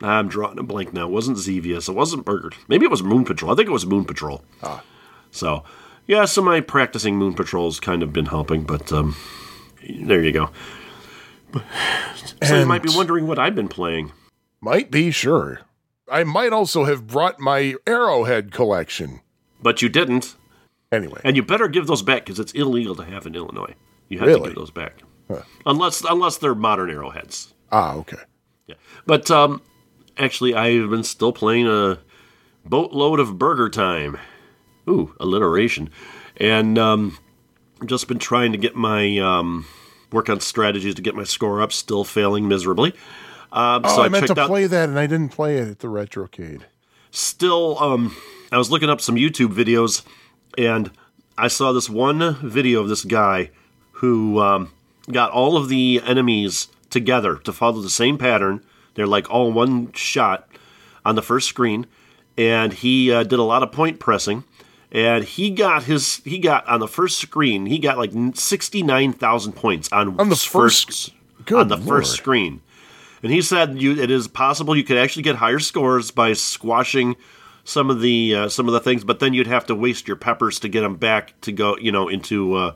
I'm 0.03 0.29
drawing 0.29 0.59
a 0.59 0.63
blank 0.63 0.93
now. 0.93 1.07
It 1.07 1.13
wasn't 1.13 1.39
Xevious. 1.39 1.89
It 1.89 1.95
wasn't 1.95 2.27
Burger. 2.27 2.51
Maybe 2.69 2.85
it 2.85 2.91
was 2.91 3.03
Moon 3.03 3.25
Patrol. 3.25 3.53
I 3.53 3.55
think 3.57 3.71
it 3.71 3.73
was 3.73 3.87
Moon 3.87 4.05
Patrol. 4.05 4.45
Ah. 4.63 4.83
So, 5.31 5.65
yeah, 6.07 6.27
so 6.27 6.43
my 6.43 6.61
practicing 6.61 7.17
Moon 7.17 7.33
Patrol's 7.33 7.81
kind 7.81 8.03
of 8.03 8.13
been 8.13 8.27
helping, 8.27 8.65
but 8.65 8.93
um, 8.93 9.17
there 10.03 10.23
you 10.23 10.33
go. 10.33 10.51
So 12.43 12.59
you 12.59 12.67
might 12.67 12.83
be 12.83 12.93
wondering 12.95 13.27
what 13.27 13.39
I've 13.39 13.55
been 13.55 13.69
playing. 13.69 14.13
Might 14.61 14.91
be, 14.91 15.11
sure. 15.11 15.63
I 16.11 16.25
might 16.25 16.53
also 16.53 16.85
have 16.85 17.07
brought 17.07 17.41
my 17.41 17.75
Arrowhead 17.87 18.53
collection. 18.53 19.21
But 19.63 19.81
you 19.83 19.89
didn't, 19.89 20.37
Anyway, 20.93 21.21
and 21.25 21.35
you 21.37 21.43
better 21.43 21.67
give 21.69 21.87
those 21.87 22.03
back 22.03 22.25
because 22.25 22.39
it's 22.39 22.53
illegal 22.53 22.95
to 22.97 23.05
have 23.05 23.27
in 23.27 23.35
Illinois. 23.35 23.75
You 24.09 24.19
have 24.19 24.29
to 24.29 24.35
Really? 24.35 24.49
give 24.51 24.57
those 24.57 24.71
back, 24.71 25.03
unless 25.67 26.05
unless 26.05 26.37
they're 26.37 26.55
modern 26.55 26.91
arrowheads. 26.91 27.53
ah, 27.73 27.95
okay. 27.97 28.19
Yeah, 28.67 28.77
but 29.07 29.31
um, 29.31 29.61
actually, 30.19 30.55
I've 30.55 30.91
been 30.91 31.03
still 31.03 31.33
playing 31.33 31.67
a 31.67 31.99
boatload 32.65 33.19
of 33.21 33.39
Burger 33.39 33.69
Time. 33.71 34.19
Ooh, 34.89 35.15
alliteration, 35.19 35.91
and 36.37 36.79
um, 36.79 37.19
just 37.87 38.07
been 38.07 38.19
trying 38.19 38.53
to 38.53 38.59
get 38.59 38.77
my 38.77 39.19
um, 39.19 39.67
work 40.13 40.29
on 40.29 40.39
strategies 40.41 40.95
to 40.97 41.03
get 41.03 41.15
my 41.17 41.25
score 41.25 41.61
up. 41.63 41.73
Still 41.73 42.05
failing 42.05 42.47
miserably. 42.47 42.95
Um, 43.55 43.83
Oh, 43.85 43.97
so 43.97 44.03
I, 44.03 44.09
meant 44.09 44.27
to 44.27 44.39
out. 44.41 44.49
play 44.49 44.67
that, 44.67 44.89
and 44.89 44.99
I 44.99 45.07
didn't 45.07 45.31
play 45.31 45.57
it 45.59 45.69
at 45.69 45.79
the 45.79 45.87
Retrocade. 45.89 46.63
still 47.11 47.79
um 47.79 48.15
I 48.53 48.59
was 48.59 48.71
looking 48.71 48.91
up 48.91 49.01
some 49.01 49.15
YouTube 49.17 49.55
videos 49.55 50.03
and 50.59 50.91
I 51.39 51.49
saw 51.49 51.73
this 51.73 51.89
one 51.89 52.37
video 52.43 52.81
of 52.81 52.89
this 52.89 53.05
guy 53.05 53.51
who 53.93 54.39
um, 54.41 54.71
got 55.11 55.31
all 55.33 55.57
of 55.57 55.69
the 55.69 56.01
enemies 56.05 56.69
together 56.91 57.37
to 57.39 57.53
follow 57.53 57.81
the 57.81 57.91
same 57.91 58.19
pattern. 58.19 58.63
They're 58.95 59.07
like 59.09 59.29
all 59.31 59.51
one 59.53 59.93
shot 59.93 60.49
on 61.05 61.17
the 61.17 61.23
first 61.23 61.49
screen, 61.49 61.87
and 62.39 62.73
he 62.73 63.11
uh, 63.13 63.25
did 63.25 63.41
a 63.41 63.43
lot 63.43 63.63
of 63.65 63.73
point 63.73 63.99
pressing. 63.99 64.45
And 64.93 65.25
he 65.25 65.51
got 65.51 65.85
his 65.85 66.17
he 66.25 66.39
got 66.39 66.65
on 66.69 66.79
the 66.79 66.87
first 66.89 67.19
screen 67.19 67.67
he 67.67 67.79
got 67.81 67.99
like 67.99 68.13
sixty 68.35 68.83
nine 68.85 69.13
thousand 69.13 69.53
points 69.55 69.91
on 69.93 70.19
On 70.21 70.29
the 70.29 70.37
first- 70.37 71.11
Good 71.47 71.59
on 71.61 71.69
the 71.69 71.77
first 71.79 72.13
screen. 72.13 72.61
And 73.25 73.33
he 73.33 73.41
said 73.41 73.81
you, 73.81 73.99
it 73.99 74.11
is 74.11 74.29
possible 74.29 74.77
you 74.77 74.85
could 74.85 74.99
actually 74.99 75.23
get 75.23 75.37
higher 75.37 75.59
scores 75.59 76.11
by 76.11 76.35
squashing 76.35 77.17
some 77.65 77.89
of 77.89 78.03
the 78.03 78.35
uh, 78.35 78.49
some 78.51 78.69
of 78.69 78.75
the 78.75 78.81
things, 78.81 79.03
but 79.03 79.19
then 79.19 79.33
you'd 79.33 79.47
have 79.47 79.65
to 79.67 79.75
waste 79.75 80.07
your 80.07 80.19
peppers 80.19 80.61
to 80.61 80.69
get 80.69 80.83
them 80.83 80.97
back 80.97 81.41
to 81.41 81.51
go, 81.51 81.75
you 81.79 81.91
know, 81.91 82.07
into 82.07 82.55
uh, 82.55 82.75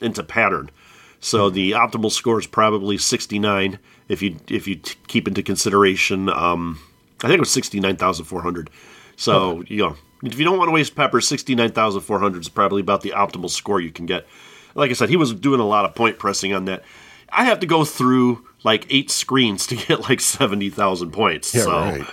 into 0.00 0.22
pattern. 0.22 0.70
So 1.18 1.50
the 1.50 1.72
optimal 1.72 2.12
score 2.12 2.38
is 2.38 2.46
probably 2.46 2.96
69 2.96 3.80
if 4.08 4.22
you 4.22 4.36
if 4.46 4.68
you 4.68 4.76
t- 4.76 4.94
keep 5.08 5.26
into 5.26 5.42
consideration. 5.42 6.28
Um, 6.28 6.78
I 7.24 7.26
think 7.26 7.38
it 7.38 7.40
was 7.40 7.50
69,400. 7.50 8.70
So 9.16 9.64
you 9.66 9.78
know, 9.78 9.96
if 10.22 10.38
you 10.38 10.44
don't 10.44 10.58
want 10.58 10.68
to 10.68 10.72
waste 10.72 10.94
peppers, 10.94 11.26
69,400 11.26 12.40
is 12.40 12.48
probably 12.48 12.82
about 12.82 13.00
the 13.00 13.10
optimal 13.10 13.50
score 13.50 13.80
you 13.80 13.90
can 13.90 14.06
get. 14.06 14.28
Like 14.76 14.90
I 14.90 14.94
said, 14.94 15.08
he 15.08 15.16
was 15.16 15.34
doing 15.34 15.58
a 15.58 15.66
lot 15.66 15.84
of 15.84 15.96
point 15.96 16.20
pressing 16.20 16.54
on 16.54 16.66
that. 16.66 16.84
I 17.30 17.46
have 17.46 17.58
to 17.58 17.66
go 17.66 17.84
through 17.84 18.46
like 18.64 18.86
eight 18.90 19.10
screens 19.10 19.66
to 19.68 19.76
get 19.76 20.00
like 20.08 20.20
70,000 20.20 21.10
points. 21.10 21.54
Yeah, 21.54 21.62
so 21.62 21.70
right. 21.72 22.06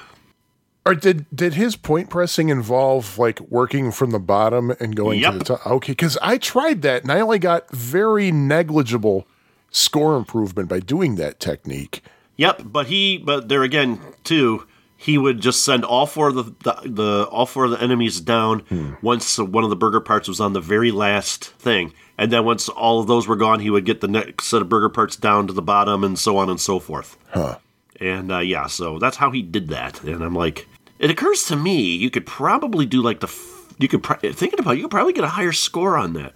Or 0.88 0.94
did 0.94 1.26
did 1.36 1.56
his 1.56 1.76
point 1.76 2.12
pressing 2.12 2.50
involve 2.50 3.18
like 3.18 3.40
working 3.40 3.92
from 3.92 4.12
the 4.12 4.20
bottom 4.20 4.70
and 4.80 4.96
going 4.96 5.20
to 5.24 5.32
the 5.32 5.44
top? 5.44 5.66
Okay, 5.66 5.94
because 5.94 6.16
I 6.22 6.38
tried 6.38 6.84
that 6.84 7.02
and 7.02 7.12
I 7.12 7.20
only 7.22 7.40
got 7.40 7.72
very 7.72 8.32
negligible 8.32 9.26
score 9.72 10.16
improvement 10.16 10.70
by 10.70 10.80
doing 10.80 11.16
that 11.16 11.40
technique. 11.40 12.04
Yep, 12.38 12.62
but 12.66 12.88
he, 12.88 13.18
but 13.18 13.50
there 13.50 13.64
again, 13.64 14.00
too, 14.24 14.68
he 14.96 15.18
would 15.18 15.40
just 15.40 15.64
send 15.64 15.84
all 15.84 16.06
four 16.06 16.30
of 16.30 16.36
the, 16.36 16.44
the, 16.44 16.90
the 16.90 17.28
all 17.32 17.46
four 17.46 17.66
of 17.66 17.72
the 17.72 17.82
enemies 17.82 18.22
down 18.22 18.60
hmm. 18.60 18.94
once 19.02 19.38
one 19.38 19.64
of 19.64 19.70
the 19.70 19.76
burger 19.76 20.02
parts 20.02 20.28
was 20.28 20.40
on 20.40 20.54
the 20.54 20.62
very 20.62 20.92
last 20.92 21.46
thing, 21.46 21.94
and 22.18 22.32
then 22.32 22.46
once 22.46 22.70
all 22.70 23.00
of 23.00 23.08
those 23.08 23.28
were 23.28 23.36
gone, 23.36 23.60
he 23.60 23.70
would 23.70 23.86
get 23.86 24.02
the 24.02 24.08
next 24.08 24.46
set 24.48 24.62
of 24.62 24.70
burger 24.70 24.90
parts 24.90 25.16
down 25.16 25.48
to 25.48 25.54
the 25.54 25.62
bottom, 25.62 26.04
and 26.04 26.18
so 26.18 26.38
on 26.38 26.50
and 26.50 26.60
so 26.60 26.80
forth. 26.80 27.18
Huh. 27.30 27.58
And 28.00 28.32
uh, 28.32 28.40
yeah, 28.40 28.68
so 28.68 29.00
that's 29.00 29.18
how 29.18 29.32
he 29.32 29.42
did 29.42 29.70
that. 29.70 30.04
And 30.04 30.24
I'm 30.24 30.36
like, 30.36 30.68
it 31.00 31.10
occurs 31.10 31.44
to 31.46 31.56
me 31.56 31.96
you 31.96 32.10
could 32.10 32.26
probably 32.26 32.86
do 32.86 33.02
like 33.02 33.20
the 33.22 33.28
f- 33.28 33.74
you 33.80 33.88
could 33.88 34.04
pr- 34.04 34.16
thinking 34.16 34.60
about 34.60 34.72
it, 34.72 34.78
you 34.78 34.84
could 34.84 34.92
probably 34.92 35.14
get 35.14 35.24
a 35.24 35.30
higher 35.30 35.52
score 35.54 35.98
on 35.98 36.14
that. 36.14 36.34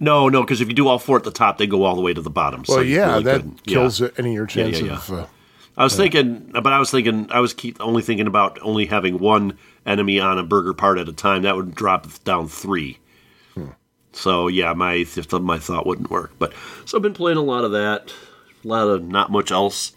No, 0.00 0.28
no, 0.28 0.42
because 0.42 0.60
if 0.60 0.66
you 0.68 0.74
do 0.74 0.88
all 0.88 0.98
four 0.98 1.16
at 1.16 1.22
the 1.24 1.30
top, 1.30 1.58
they 1.58 1.68
go 1.68 1.84
all 1.84 1.94
the 1.94 2.02
way 2.02 2.12
to 2.12 2.20
the 2.20 2.30
bottom. 2.30 2.64
Well, 2.68 2.82
you 2.82 2.96
yeah, 2.96 3.12
really 3.12 3.22
that 3.24 3.36
couldn't. 3.36 3.60
Yeah. 3.64 3.74
kills 3.74 4.02
any 4.02 4.30
of 4.30 4.34
your 4.34 4.42
Yeah, 4.44 4.48
chance 4.48 4.80
yeah, 4.80 4.86
yeah. 4.86 4.92
of. 4.94 5.10
Uh, 5.12 5.26
I 5.76 5.84
was 5.84 5.96
thinking, 5.96 6.50
but 6.52 6.66
I 6.72 6.78
was 6.78 6.90
thinking, 6.90 7.28
I 7.30 7.40
was 7.40 7.52
keep 7.54 7.80
only 7.80 8.02
thinking 8.02 8.26
about 8.26 8.58
only 8.62 8.86
having 8.86 9.18
one 9.18 9.58
enemy 9.86 10.18
on 10.20 10.38
a 10.38 10.42
burger 10.44 10.72
part 10.74 10.98
at 10.98 11.08
a 11.08 11.12
time. 11.12 11.42
That 11.42 11.54
would 11.56 11.74
drop 11.74 12.06
down 12.24 12.48
three. 12.48 12.98
So 14.14 14.48
yeah, 14.48 14.72
my 14.72 15.04
my 15.40 15.58
thought 15.58 15.86
wouldn't 15.86 16.10
work. 16.10 16.32
But 16.38 16.52
so 16.86 16.96
I've 16.96 17.02
been 17.02 17.12
playing 17.14 17.36
a 17.38 17.42
lot 17.42 17.64
of 17.64 17.72
that, 17.72 18.12
a 18.64 18.68
lot 18.68 18.88
of 18.88 19.06
not 19.06 19.30
much 19.30 19.50
else. 19.50 19.92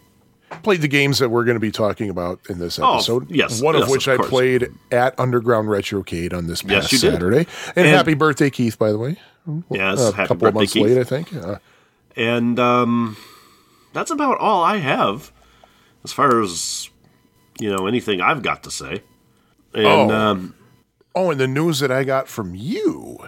played 0.63 0.81
the 0.81 0.87
games 0.87 1.19
that 1.19 1.29
we're 1.29 1.43
going 1.43 1.55
to 1.55 1.59
be 1.61 1.71
talking 1.71 2.09
about 2.09 2.39
in 2.49 2.57
this 2.59 2.79
Oh, 2.79 2.95
episode. 2.95 3.29
yes, 3.29 3.61
One 3.61 3.75
of 3.75 3.89
which 3.89 4.07
of 4.07 4.19
I 4.19 4.23
played 4.27 4.69
at 4.91 5.19
Underground 5.19 5.67
Retrocade 5.69 6.33
on 6.33 6.47
this 6.47 6.63
Yes, 6.63 6.89
past 6.89 6.91
did. 6.91 6.99
Saturday. 7.13 7.47
And, 7.75 7.85
And- 7.85 7.95
happy 7.95 8.13
birthday, 8.13 8.49
Keith, 8.49 8.79
by 8.79 8.91
the 8.91 8.97
way. 8.97 9.17
Yes, 9.69 9.99
a 10.09 10.11
couple 10.13 10.47
of 10.47 10.53
months 10.55 10.73
Keith. 10.73 10.83
late, 10.85 10.97
I 10.97 11.03
think. 11.03 11.33
Uh, 11.35 11.57
And 12.15 12.59
um, 12.59 13.17
that's 13.93 14.09
about 14.11 14.37
all 14.39 14.63
I 14.63 14.77
have 14.77 15.31
as 16.03 16.11
far 16.11 16.41
as 16.41 16.89
you 17.59 17.69
know 17.75 17.85
anything 17.87 18.21
I've 18.21 18.41
got 18.41 18.63
to 18.63 18.71
say. 18.71 19.03
And 19.73 19.85
Oh. 19.85 20.09
um, 20.09 20.55
oh, 21.13 21.29
and 21.31 21.39
the 21.39 21.47
news 21.47 21.79
that 21.79 21.91
I 21.91 22.03
got 22.03 22.27
from 22.27 22.55
you 22.55 23.19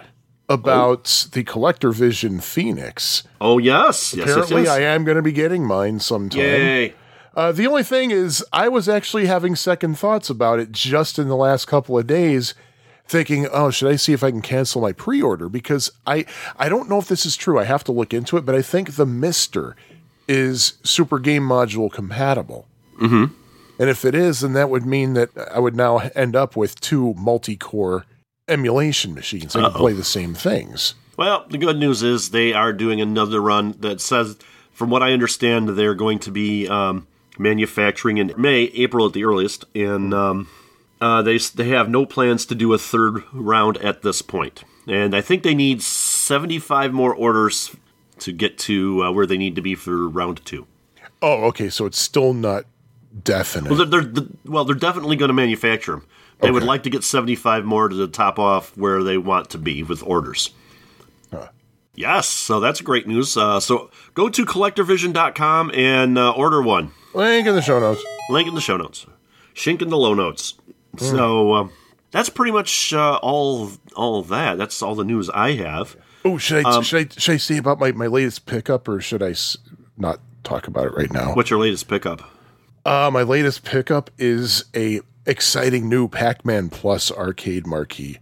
about 0.50 1.28
the 1.32 1.44
CollectorVision 1.44 2.42
Phoenix. 2.42 3.22
oh 3.40 3.58
yes, 3.58 4.12
yes, 4.12 4.26
yes, 4.26 4.30
Apparently, 4.30 4.62
yes. 4.64 4.70
I 4.70 4.80
am 4.80 5.04
going 5.04 5.16
to 5.16 5.22
be 5.22 5.32
getting 5.32 5.64
mine 5.64 6.00
sometime. 6.00 6.40
Yay! 6.40 6.94
Uh, 7.34 7.52
the 7.52 7.66
only 7.66 7.84
thing 7.84 8.10
is, 8.10 8.44
I 8.52 8.68
was 8.68 8.88
actually 8.88 9.26
having 9.26 9.54
second 9.54 9.96
thoughts 9.96 10.28
about 10.28 10.58
it 10.58 10.72
just 10.72 11.18
in 11.18 11.28
the 11.28 11.36
last 11.36 11.66
couple 11.66 11.96
of 11.96 12.06
days, 12.06 12.54
thinking, 13.06 13.46
"Oh, 13.52 13.70
should 13.70 13.90
I 13.90 13.96
see 13.96 14.12
if 14.12 14.24
I 14.24 14.32
can 14.32 14.42
cancel 14.42 14.82
my 14.82 14.92
pre-order?" 14.92 15.48
Because 15.48 15.92
I 16.06 16.26
I 16.58 16.68
don't 16.68 16.90
know 16.90 16.98
if 16.98 17.06
this 17.06 17.24
is 17.24 17.36
true. 17.36 17.58
I 17.58 17.64
have 17.64 17.84
to 17.84 17.92
look 17.92 18.12
into 18.12 18.36
it, 18.36 18.44
but 18.44 18.56
I 18.56 18.62
think 18.62 18.96
the 18.96 19.06
Mister 19.06 19.76
is 20.26 20.74
Super 20.82 21.18
Game 21.18 21.44
Module 21.44 21.90
compatible. 21.90 22.66
Mm-hmm. 23.00 23.32
And 23.80 23.88
if 23.88 24.04
it 24.04 24.14
is, 24.14 24.40
then 24.40 24.52
that 24.52 24.68
would 24.68 24.84
mean 24.84 25.14
that 25.14 25.30
I 25.50 25.58
would 25.58 25.74
now 25.74 25.98
end 26.14 26.36
up 26.36 26.54
with 26.54 26.80
two 26.80 27.14
multi-core 27.14 28.04
emulation 28.50 29.14
machines. 29.14 29.56
I 29.56 29.62
can 29.62 29.72
play 29.72 29.92
the 29.92 30.04
same 30.04 30.34
things. 30.34 30.94
Well, 31.16 31.46
the 31.48 31.58
good 31.58 31.78
news 31.78 32.02
is 32.02 32.30
they 32.30 32.52
are 32.52 32.72
doing 32.72 33.00
another 33.00 33.40
run 33.40 33.76
that 33.80 34.00
says, 34.00 34.36
from 34.72 34.90
what 34.90 35.02
I 35.02 35.12
understand, 35.12 35.70
they're 35.70 35.94
going 35.94 36.18
to 36.20 36.30
be 36.30 36.66
um, 36.68 37.06
manufacturing 37.38 38.18
in 38.18 38.32
May, 38.36 38.64
April 38.74 39.06
at 39.06 39.12
the 39.12 39.24
earliest, 39.24 39.64
and 39.74 40.14
um, 40.14 40.48
uh, 41.00 41.22
they 41.22 41.38
they 41.38 41.68
have 41.68 41.88
no 41.88 42.06
plans 42.06 42.46
to 42.46 42.54
do 42.54 42.72
a 42.72 42.78
third 42.78 43.22
round 43.32 43.76
at 43.78 44.02
this 44.02 44.22
point. 44.22 44.64
And 44.86 45.14
I 45.14 45.20
think 45.20 45.42
they 45.42 45.54
need 45.54 45.82
seventy 45.82 46.58
five 46.58 46.92
more 46.92 47.14
orders 47.14 47.76
to 48.20 48.32
get 48.32 48.58
to 48.58 49.04
uh, 49.04 49.12
where 49.12 49.26
they 49.26 49.38
need 49.38 49.56
to 49.56 49.62
be 49.62 49.74
for 49.74 50.08
round 50.08 50.44
two. 50.44 50.66
Oh, 51.22 51.44
okay. 51.48 51.68
So 51.68 51.86
it's 51.86 52.00
still 52.00 52.32
not 52.32 52.64
definite. 53.22 53.70
Well, 53.70 53.84
they're, 53.84 54.02
they're 54.02 54.26
well, 54.46 54.64
they're 54.64 54.74
definitely 54.74 55.16
going 55.16 55.28
to 55.28 55.34
manufacture 55.34 55.92
them. 55.92 56.06
They 56.42 56.50
would 56.50 56.62
like 56.62 56.82
to 56.84 56.90
get 56.90 57.04
seventy 57.04 57.34
five 57.34 57.64
more 57.64 57.88
to 57.88 58.08
top 58.08 58.38
off 58.38 58.76
where 58.76 59.02
they 59.02 59.18
want 59.18 59.50
to 59.50 59.58
be 59.58 59.82
with 59.82 60.02
orders. 60.02 60.50
Yes, 61.94 62.28
so 62.28 62.60
that's 62.60 62.80
great 62.80 63.06
news. 63.06 63.36
Uh, 63.36 63.60
so 63.60 63.90
go 64.14 64.28
to 64.30 64.46
collectorvision.com 64.46 65.72
and 65.74 66.16
uh, 66.16 66.30
order 66.32 66.62
one. 66.62 66.92
Link 67.14 67.46
in 67.46 67.54
the 67.54 67.60
show 67.60 67.78
notes. 67.78 68.02
Link 68.30 68.48
in 68.48 68.54
the 68.54 68.60
show 68.60 68.76
notes. 68.78 69.06
Shink 69.54 69.82
in 69.82 69.90
the 69.90 69.98
low 69.98 70.14
notes. 70.14 70.54
So 70.96 71.52
um, 71.54 71.72
that's 72.10 72.28
pretty 72.30 72.52
much 72.52 72.94
uh, 72.94 73.16
all 73.22 73.72
all 73.96 74.18
of 74.20 74.28
that. 74.28 74.56
That's 74.56 74.80
all 74.82 74.94
the 74.94 75.04
news 75.04 75.28
I 75.30 75.52
have. 75.54 75.96
Oh, 76.24 76.38
should 76.38 76.64
I 76.64 76.70
Um, 76.76 76.82
should 76.82 77.06
I 77.10 77.20
should 77.20 77.34
I 77.34 77.36
say 77.38 77.58
about 77.58 77.78
my, 77.78 77.92
my 77.92 78.06
latest 78.06 78.46
pickup 78.46 78.88
or 78.88 79.00
should 79.00 79.22
I 79.22 79.30
s- 79.30 79.58
not 79.98 80.20
talk 80.42 80.68
about 80.68 80.86
it 80.86 80.94
right 80.94 81.12
now? 81.12 81.34
What's 81.34 81.50
your 81.50 81.58
latest 81.60 81.86
pickup? 81.88 82.22
Uh, 82.86 83.10
my 83.12 83.22
latest 83.22 83.62
pickup 83.64 84.10
is 84.16 84.64
a 84.74 85.00
exciting 85.26 85.88
new 85.88 86.08
Pac-Man 86.08 86.68
Plus 86.70 87.10
arcade 87.12 87.66
marquee. 87.66 88.18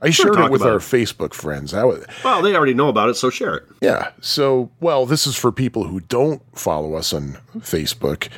I 0.00 0.10
shared 0.10 0.34
talk 0.34 0.46
it 0.46 0.50
with 0.52 0.62
our 0.62 0.76
it. 0.76 0.80
Facebook 0.80 1.32
friends. 1.32 1.70
That 1.70 1.86
was, 1.86 2.04
Well, 2.24 2.42
they 2.42 2.56
already 2.56 2.74
know 2.74 2.88
about 2.88 3.08
it, 3.08 3.14
so 3.14 3.30
share 3.30 3.54
it. 3.58 3.64
yeah. 3.80 4.10
So, 4.20 4.70
well, 4.80 5.06
this 5.06 5.26
is 5.28 5.36
for 5.36 5.52
people 5.52 5.84
who 5.84 6.00
don't 6.00 6.42
follow 6.58 6.94
us 6.94 7.12
on 7.12 7.38
Facebook. 7.58 8.28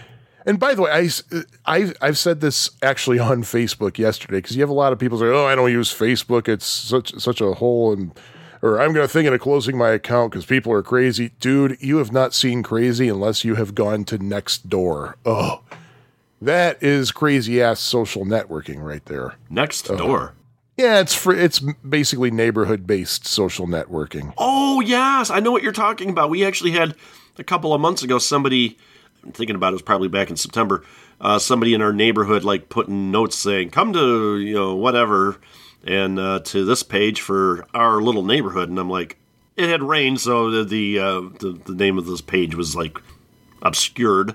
And 0.47 0.61
by 0.61 0.75
the 0.75 0.83
way, 0.83 0.91
I, 0.91 1.09
I, 1.65 1.95
I've 2.03 2.19
said 2.19 2.43
this 2.43 2.69
actually 2.83 3.19
on 3.19 3.45
Facebook 3.45 3.97
yesterday 3.97 4.37
because 4.39 4.55
you 4.57 4.61
have 4.63 4.69
a 4.69 4.75
lot 4.75 4.93
of 4.93 4.99
people 4.99 5.19
say, 5.19 5.25
"Oh, 5.25 5.47
I 5.47 5.55
don't 5.55 5.73
use 5.73 5.91
Facebook. 5.91 6.49
It's 6.49 6.67
such 6.67 7.15
such 7.19 7.41
a 7.41 7.55
hole," 7.55 7.95
and 7.95 8.13
or 8.61 8.79
I'm 8.79 8.93
going 8.93 9.07
to 9.07 9.11
think 9.11 9.27
of 9.27 9.41
closing 9.41 9.79
my 9.79 9.89
account 9.89 10.33
because 10.33 10.45
people 10.45 10.71
are 10.75 10.83
crazy. 10.83 11.31
Dude, 11.41 11.79
you 11.81 11.97
have 11.97 12.13
not 12.13 12.35
seen 12.35 12.63
crazy 12.63 13.09
unless 13.09 13.43
you 13.43 13.55
have 13.55 13.75
gone 13.75 14.05
to 14.05 14.19
next 14.19 14.69
door. 14.69 15.17
Oh, 15.25 15.63
that 16.45 16.83
is 16.83 17.11
crazy 17.13 17.63
ass 17.63 17.81
social 17.81 18.25
networking 18.25 18.83
right 18.83 19.05
there. 19.07 19.35
Next 19.51 19.91
Uh-huh. 19.91 19.99
door. 20.03 20.35
Yeah, 20.77 20.99
it's 21.01 21.15
for 21.15 21.33
it's 21.35 21.61
basically 21.61 22.31
neighborhood 22.33 22.87
based 22.87 23.27
social 23.27 23.67
networking. 23.69 24.33
Oh, 24.39 24.81
yes. 24.81 25.31
I 25.31 25.39
know 25.41 25.53
what 25.53 25.63
you're 25.63 25.71
talking 25.73 26.11
about. 26.11 26.31
We 26.31 26.45
actually 26.45 26.73
had 26.73 26.97
a 27.39 27.45
couple 27.45 27.73
of 27.73 27.81
months 27.81 28.03
ago 28.03 28.19
somebody, 28.19 28.77
I'm 29.25 29.31
thinking 29.33 29.55
about 29.55 29.69
it, 29.69 29.71
it 29.71 29.75
was 29.75 29.83
probably 29.83 30.09
back 30.09 30.31
in 30.31 30.37
September, 30.37 30.83
uh, 31.21 31.39
somebody 31.39 31.75
in 31.75 31.81
our 31.83 31.93
neighborhood 31.93 32.43
like 32.43 32.69
putting 32.71 33.13
notes 33.13 33.37
saying, 33.37 33.71
come 33.71 33.93
to, 33.93 34.39
you 34.39 34.55
know, 34.55 34.75
whatever, 34.75 35.37
and 35.87 36.19
uh, 36.19 36.41
to 36.41 36.65
this 36.65 36.83
page 36.83 37.21
for 37.21 37.67
our 37.73 38.03
little 38.03 38.25
neighborhood. 38.25 38.69
And 38.69 38.79
I'm 38.79 38.91
like, 38.91 39.17
it 39.57 39.69
had 39.69 39.83
rained, 39.85 40.21
so 40.21 40.51
the 40.51 40.65
the, 40.65 40.99
uh, 40.99 41.21
the, 41.39 41.61
the 41.67 41.75
name 41.75 41.99
of 41.99 42.07
this 42.07 42.21
page 42.21 42.57
was 42.57 42.75
like 42.75 42.99
obscured. 43.63 44.35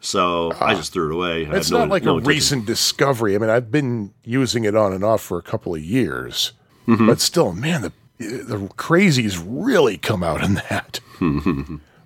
So 0.00 0.52
I 0.60 0.74
just 0.74 0.92
threw 0.92 1.10
it 1.10 1.14
away. 1.14 1.46
Ah. 1.50 1.56
It's 1.56 1.68
had 1.68 1.74
no- 1.74 1.78
not 1.80 1.88
like 1.88 2.04
no 2.04 2.18
a 2.18 2.20
recent 2.20 2.66
discovery. 2.66 3.34
I 3.34 3.38
mean, 3.38 3.50
I've 3.50 3.70
been 3.70 4.12
using 4.24 4.64
it 4.64 4.76
on 4.76 4.92
and 4.92 5.02
off 5.04 5.22
for 5.22 5.38
a 5.38 5.42
couple 5.42 5.74
of 5.74 5.82
years, 5.82 6.52
Mm-hmm. 6.86 7.06
but 7.08 7.20
still, 7.20 7.52
man, 7.52 7.82
the 7.82 7.92
the 8.18 8.58
crazies 8.76 9.42
really 9.44 9.98
come 9.98 10.22
out 10.22 10.42
in 10.44 10.54
that. 10.54 11.00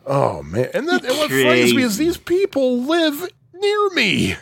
oh 0.06 0.42
man, 0.42 0.68
and, 0.74 0.88
that, 0.88 1.04
and 1.04 1.16
what 1.18 1.30
frightens 1.30 1.74
me 1.74 1.82
is 1.82 1.96
these 1.98 2.16
people 2.16 2.80
live 2.82 3.28
near 3.54 3.90
me. 3.90 4.36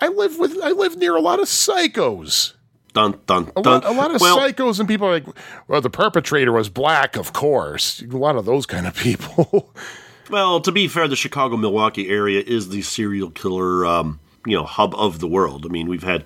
I 0.00 0.08
live 0.08 0.38
with 0.38 0.58
I 0.62 0.70
live 0.72 0.96
near 0.96 1.16
a 1.16 1.20
lot 1.20 1.40
of 1.40 1.46
psychos. 1.46 2.52
Dun, 2.94 3.20
dun, 3.26 3.50
A 3.56 3.62
dun. 3.62 3.80
lot, 3.80 3.84
a 3.84 3.90
lot 3.92 4.14
of 4.14 4.20
well, 4.20 4.38
psychos, 4.38 4.78
and 4.80 4.88
people 4.88 5.06
are 5.08 5.12
like, 5.12 5.26
well, 5.68 5.80
the 5.80 5.90
perpetrator 5.90 6.52
was 6.52 6.68
black, 6.68 7.16
of 7.16 7.32
course. 7.32 8.02
A 8.02 8.16
lot 8.16 8.34
of 8.36 8.44
those 8.44 8.66
kind 8.66 8.86
of 8.86 8.94
people. 8.96 9.72
Well, 10.30 10.60
to 10.60 10.72
be 10.72 10.88
fair, 10.88 11.08
the 11.08 11.16
Chicago 11.16 11.56
Milwaukee 11.56 12.08
area 12.08 12.42
is 12.44 12.68
the 12.68 12.82
serial 12.82 13.30
killer, 13.30 13.86
um, 13.86 14.20
you 14.46 14.56
know, 14.56 14.64
hub 14.64 14.94
of 14.94 15.20
the 15.20 15.28
world. 15.28 15.64
I 15.64 15.68
mean, 15.68 15.88
we've 15.88 16.02
had 16.02 16.24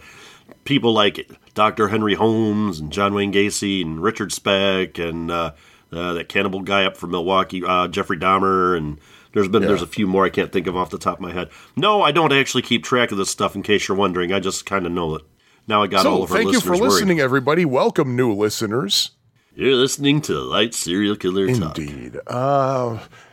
people 0.64 0.92
like 0.92 1.30
Dr. 1.54 1.88
Henry 1.88 2.14
Holmes 2.14 2.80
and 2.80 2.92
John 2.92 3.14
Wayne 3.14 3.32
Gacy 3.32 3.82
and 3.82 4.02
Richard 4.02 4.32
Speck 4.32 4.98
and 4.98 5.30
uh, 5.30 5.52
uh, 5.92 6.14
that 6.14 6.28
cannibal 6.28 6.60
guy 6.60 6.84
up 6.84 6.96
from 6.96 7.10
Milwaukee, 7.10 7.62
uh, 7.64 7.88
Jeffrey 7.88 8.16
Dahmer, 8.16 8.76
and 8.76 8.98
there's 9.32 9.48
been 9.48 9.62
there's 9.62 9.82
a 9.82 9.86
few 9.86 10.06
more 10.06 10.24
I 10.24 10.30
can't 10.30 10.52
think 10.52 10.66
of 10.66 10.76
off 10.76 10.90
the 10.90 10.98
top 10.98 11.14
of 11.14 11.20
my 11.20 11.32
head. 11.32 11.50
No, 11.76 12.02
I 12.02 12.12
don't 12.12 12.32
actually 12.32 12.62
keep 12.62 12.84
track 12.84 13.12
of 13.12 13.18
this 13.18 13.30
stuff. 13.30 13.54
In 13.54 13.62
case 13.62 13.88
you're 13.88 13.96
wondering, 13.96 14.32
I 14.32 14.40
just 14.40 14.66
kind 14.66 14.84
of 14.86 14.92
know 14.92 15.14
it. 15.14 15.22
Now 15.68 15.82
I 15.82 15.86
got 15.86 16.06
all 16.06 16.22
of 16.22 16.30
our 16.32 16.36
thank 16.36 16.52
you 16.52 16.60
for 16.60 16.76
listening, 16.76 17.18
worried. 17.18 17.24
everybody. 17.24 17.64
Welcome, 17.64 18.16
new 18.16 18.32
listeners. 18.32 19.12
You're 19.54 19.76
listening 19.76 20.22
to 20.22 20.40
Light 20.40 20.74
Serial 20.74 21.14
Killer 21.14 21.46
Talk. 21.54 21.78
Indeed. 21.78 22.18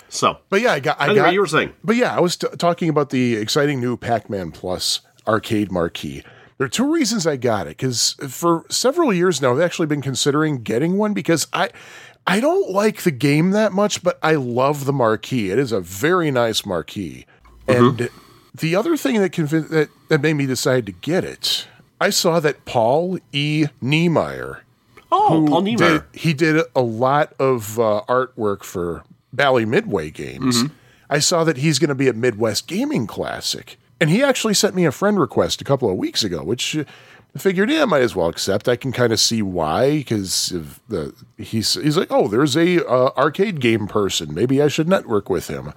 So, 0.09 0.37
But 0.49 0.61
yeah, 0.61 0.73
I 0.73 0.79
got. 0.79 0.99
I 0.99 1.05
Anyway, 1.05 1.19
got. 1.19 1.33
you 1.33 1.39
were 1.39 1.47
saying. 1.47 1.73
But 1.83 1.95
yeah, 1.95 2.15
I 2.15 2.19
was 2.19 2.35
t- 2.35 2.47
talking 2.57 2.89
about 2.89 3.11
the 3.11 3.35
exciting 3.35 3.79
new 3.79 3.95
Pac-Man 3.95 4.51
Plus 4.51 5.01
arcade 5.27 5.71
marquee. 5.71 6.23
There 6.57 6.65
are 6.65 6.69
two 6.69 6.91
reasons 6.91 7.25
I 7.25 7.37
got 7.37 7.67
it 7.67 7.77
because 7.77 8.15
for 8.27 8.65
several 8.69 9.13
years 9.13 9.41
now, 9.41 9.53
I've 9.53 9.61
actually 9.61 9.85
been 9.87 10.01
considering 10.01 10.63
getting 10.63 10.97
one 10.97 11.13
because 11.13 11.47
I. 11.53 11.69
I 12.27 12.41
don't 12.41 12.69
like 12.69 13.01
the 13.03 13.11
game 13.11 13.51
that 13.51 13.71
much, 13.71 14.03
but 14.03 14.19
I 14.21 14.35
love 14.35 14.85
the 14.85 14.93
marquee. 14.93 15.49
It 15.49 15.57
is 15.57 15.71
a 15.71 15.79
very 15.79 16.29
nice 16.29 16.63
marquee. 16.63 17.25
And 17.67 18.07
the 18.53 18.75
other 18.75 18.97
thing 18.97 19.19
that, 19.21 19.31
convinced, 19.31 19.71
that 19.71 19.89
that 20.09 20.21
made 20.21 20.33
me 20.33 20.45
decide 20.45 20.85
to 20.87 20.91
get 20.91 21.23
it, 21.23 21.65
I 21.99 22.11
saw 22.11 22.39
that 22.41 22.65
Paul 22.65 23.17
E. 23.31 23.67
Niemeyer 23.81 24.63
oh, 25.11 25.45
Paul 25.47 25.61
did, 25.61 25.79
Niemeyer. 25.79 26.05
he 26.13 26.33
did 26.33 26.63
a 26.75 26.81
lot 26.81 27.33
of 27.39 27.79
uh, 27.79 28.01
artwork 28.07 28.63
for 28.63 29.03
Bally 29.33 29.65
Midway 29.65 30.09
games. 30.09 30.63
Mm-hmm. 30.63 30.73
I 31.09 31.19
saw 31.19 31.43
that 31.43 31.57
he's 31.57 31.79
going 31.79 31.89
to 31.89 31.95
be 31.95 32.07
at 32.07 32.15
Midwest 32.15 32.67
Gaming 32.67 33.07
Classic. 33.07 33.77
And 33.99 34.09
he 34.09 34.23
actually 34.23 34.53
sent 34.53 34.75
me 34.75 34.85
a 34.85 34.91
friend 34.91 35.19
request 35.19 35.61
a 35.61 35.65
couple 35.65 35.89
of 35.89 35.97
weeks 35.97 36.23
ago, 36.23 36.43
which 36.43 36.77
uh, 36.77 36.85
I 37.35 37.39
figured, 37.39 37.69
yeah, 37.69 37.83
I 37.83 37.85
might 37.85 38.01
as 38.01 38.15
well 38.15 38.29
accept. 38.29 38.69
I 38.69 38.75
can 38.75 38.91
kind 38.91 39.11
of 39.11 39.19
see 39.19 39.41
why, 39.41 39.97
because 39.97 40.53
the 40.87 41.13
he's 41.37 41.73
he's 41.73 41.97
like, 41.97 42.11
oh, 42.11 42.27
there's 42.27 42.55
a 42.55 42.85
uh, 42.87 43.11
arcade 43.17 43.59
game 43.59 43.87
person. 43.87 44.33
Maybe 44.33 44.61
I 44.61 44.67
should 44.67 44.87
network 44.87 45.29
with 45.29 45.47
him. 45.47 45.73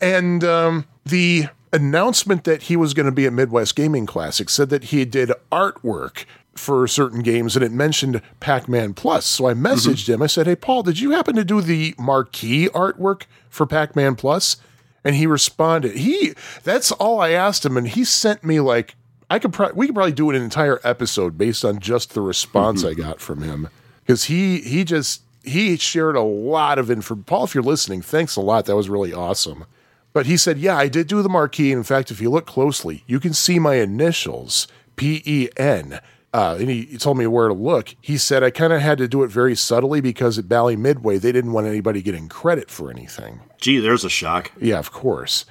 And 0.00 0.44
um, 0.44 0.84
the 1.04 1.46
announcement 1.72 2.44
that 2.44 2.64
he 2.64 2.76
was 2.76 2.92
going 2.92 3.06
to 3.06 3.12
be 3.12 3.26
at 3.26 3.32
Midwest 3.32 3.74
Gaming 3.74 4.06
Classic 4.06 4.50
said 4.50 4.68
that 4.68 4.84
he 4.84 5.04
did 5.04 5.32
artwork 5.50 6.24
for 6.54 6.86
certain 6.86 7.20
games 7.20 7.56
and 7.56 7.64
it 7.64 7.72
mentioned 7.72 8.20
Pac-Man 8.40 8.94
Plus. 8.94 9.24
So 9.24 9.48
I 9.48 9.54
messaged 9.54 10.04
mm-hmm. 10.04 10.14
him. 10.14 10.22
I 10.22 10.26
said, 10.26 10.46
"Hey 10.46 10.56
Paul, 10.56 10.82
did 10.82 11.00
you 11.00 11.12
happen 11.12 11.34
to 11.36 11.44
do 11.44 11.60
the 11.60 11.94
marquee 11.98 12.68
artwork 12.68 13.24
for 13.48 13.66
Pac-Man 13.66 14.16
Plus?" 14.16 14.56
And 15.04 15.16
he 15.16 15.26
responded. 15.26 15.96
He 15.96 16.34
that's 16.62 16.92
all 16.92 17.20
I 17.20 17.30
asked 17.30 17.64
him 17.64 17.76
and 17.76 17.88
he 17.88 18.04
sent 18.04 18.44
me 18.44 18.60
like 18.60 18.94
I 19.30 19.38
could 19.38 19.52
pro- 19.52 19.72
we 19.72 19.86
could 19.86 19.94
probably 19.94 20.12
do 20.12 20.30
an 20.30 20.36
entire 20.36 20.80
episode 20.84 21.38
based 21.38 21.64
on 21.64 21.80
just 21.80 22.14
the 22.14 22.20
response 22.20 22.84
I 22.84 22.92
mm-hmm. 22.92 23.02
got 23.02 23.20
from 23.20 23.42
him 23.42 23.68
cuz 24.06 24.24
he 24.24 24.60
he 24.60 24.84
just 24.84 25.22
he 25.44 25.76
shared 25.76 26.16
a 26.16 26.22
lot 26.22 26.78
of 26.78 26.90
info. 26.90 27.16
Paul, 27.16 27.44
if 27.44 27.54
you're 27.54 27.64
listening, 27.64 28.02
thanks 28.02 28.36
a 28.36 28.40
lot. 28.40 28.66
That 28.66 28.76
was 28.76 28.88
really 28.88 29.12
awesome. 29.12 29.64
But 30.12 30.26
he 30.26 30.36
said, 30.36 30.58
Yeah, 30.58 30.76
I 30.76 30.88
did 30.88 31.06
do 31.06 31.22
the 31.22 31.28
marquee. 31.28 31.72
And 31.72 31.78
In 31.78 31.84
fact, 31.84 32.10
if 32.10 32.20
you 32.20 32.30
look 32.30 32.46
closely, 32.46 33.04
you 33.06 33.18
can 33.18 33.32
see 33.32 33.58
my 33.58 33.76
initials, 33.76 34.68
P 34.96 35.22
E 35.24 35.48
N. 35.56 36.00
Uh, 36.34 36.56
and 36.58 36.70
he, 36.70 36.82
he 36.86 36.96
told 36.96 37.18
me 37.18 37.26
where 37.26 37.48
to 37.48 37.54
look. 37.54 37.94
He 38.00 38.16
said 38.16 38.42
I 38.42 38.50
kind 38.50 38.72
of 38.72 38.80
had 38.80 38.96
to 38.98 39.06
do 39.08 39.22
it 39.22 39.28
very 39.28 39.54
subtly 39.54 40.00
because 40.00 40.38
at 40.38 40.48
Bally 40.48 40.76
Midway, 40.76 41.18
they 41.18 41.30
didn't 41.32 41.52
want 41.52 41.66
anybody 41.66 42.00
getting 42.00 42.28
credit 42.28 42.70
for 42.70 42.90
anything. 42.90 43.40
Gee, 43.58 43.80
there's 43.80 44.04
a 44.04 44.08
shock. 44.10 44.50
Yeah, 44.58 44.78
of 44.78 44.92
course. 44.92 45.44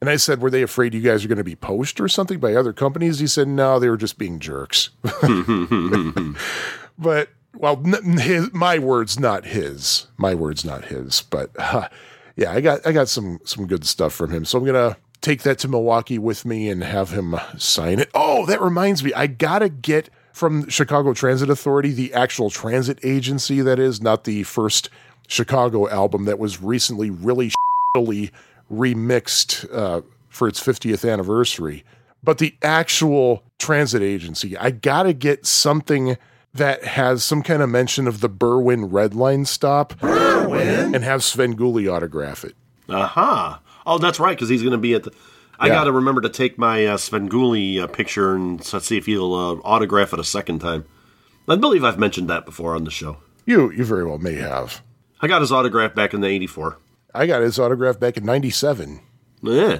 And 0.00 0.10
I 0.10 0.16
said, 0.16 0.42
Were 0.42 0.50
they 0.50 0.62
afraid 0.62 0.94
you 0.94 1.00
guys 1.00 1.24
are 1.24 1.28
going 1.28 1.38
to 1.38 1.44
be 1.44 1.54
poached 1.56 2.00
or 2.00 2.08
something 2.08 2.40
by 2.40 2.54
other 2.54 2.72
companies? 2.72 3.20
He 3.20 3.26
said, 3.28 3.46
No, 3.48 3.78
they 3.78 3.88
were 3.88 3.96
just 3.96 4.18
being 4.18 4.40
jerks. 4.40 4.90
but, 6.98 7.28
well, 7.54 7.80
n- 7.84 8.18
his, 8.18 8.52
my 8.52 8.78
words, 8.78 9.18
not 9.18 9.46
his. 9.46 10.08
My 10.16 10.34
words, 10.34 10.64
not 10.64 10.86
his. 10.86 11.22
But, 11.22 11.50
uh, 11.58 11.88
yeah, 12.36 12.52
I 12.52 12.60
got 12.60 12.86
I 12.86 12.92
got 12.92 13.08
some 13.08 13.40
some 13.44 13.66
good 13.66 13.86
stuff 13.86 14.12
from 14.12 14.30
him. 14.30 14.44
So 14.44 14.58
I'm 14.58 14.64
gonna 14.66 14.96
take 15.20 15.42
that 15.42 15.58
to 15.60 15.68
Milwaukee 15.68 16.18
with 16.18 16.44
me 16.44 16.68
and 16.68 16.82
have 16.82 17.10
him 17.10 17.36
sign 17.58 17.98
it. 17.98 18.10
Oh, 18.14 18.46
that 18.46 18.60
reminds 18.60 19.02
me, 19.02 19.12
I 19.14 19.26
gotta 19.26 19.68
get 19.68 20.10
from 20.32 20.68
Chicago 20.68 21.14
Transit 21.14 21.48
Authority 21.50 21.92
the 21.92 22.12
actual 22.12 22.50
transit 22.50 22.98
agency 23.02 23.60
that 23.62 23.78
is, 23.78 24.00
not 24.00 24.24
the 24.24 24.42
first 24.42 24.90
Chicago 25.28 25.88
album 25.88 26.24
that 26.26 26.38
was 26.38 26.62
recently 26.62 27.10
really 27.10 27.50
shittily 27.96 28.30
remixed 28.70 29.66
uh, 29.74 30.02
for 30.28 30.46
its 30.46 30.62
50th 30.62 31.10
anniversary. 31.10 31.84
But 32.22 32.38
the 32.38 32.54
actual 32.62 33.42
transit 33.58 34.02
agency, 34.02 34.56
I 34.56 34.70
gotta 34.70 35.12
get 35.12 35.46
something 35.46 36.16
that 36.52 36.84
has 36.84 37.22
some 37.24 37.42
kind 37.42 37.62
of 37.62 37.68
mention 37.68 38.06
of 38.08 38.20
the 38.20 38.28
Berwyn 38.30 38.88
Red 38.90 39.14
Line 39.14 39.44
stop 39.44 39.94
Berwyn? 39.94 40.94
and 40.94 41.04
have 41.04 41.20
Svengoolie 41.20 41.90
autograph 41.90 42.44
it. 42.44 42.54
Aha. 42.88 43.60
Oh, 43.86 43.98
that's 43.98 44.18
right, 44.20 44.36
because 44.36 44.48
he's 44.48 44.62
going 44.62 44.72
to 44.72 44.78
be 44.78 44.94
at 44.94 45.04
the. 45.04 45.12
I 45.58 45.68
Yeah. 45.68 45.74
got 45.74 45.84
to 45.84 45.92
remember 45.92 46.20
to 46.20 46.28
take 46.28 46.58
my 46.58 46.84
uh, 46.86 46.96
Svengoolie 46.98 47.80
uh, 47.80 47.86
picture 47.86 48.34
and 48.34 48.62
see 48.62 48.98
if 48.98 49.06
he'll 49.06 49.32
uh, 49.32 49.54
autograph 49.64 50.12
it 50.12 50.18
a 50.20 50.24
second 50.24 50.58
time. 50.58 50.84
I 51.48 51.56
believe 51.56 51.84
I've 51.84 51.98
mentioned 51.98 52.28
that 52.28 52.44
before 52.44 52.74
on 52.74 52.84
the 52.84 52.90
show. 52.90 53.18
You 53.46 53.70
you 53.70 53.84
very 53.84 54.04
well 54.04 54.18
may 54.18 54.34
have. 54.34 54.82
I 55.22 55.28
got 55.28 55.40
his 55.40 55.52
autograph 55.52 55.94
back 55.94 56.12
in 56.12 56.20
the 56.20 56.26
84. 56.26 56.78
I 57.14 57.26
got 57.26 57.40
his 57.40 57.58
autograph 57.58 57.98
back 58.00 58.16
in 58.18 58.24
97. 58.24 59.00
Yeah. 59.42 59.78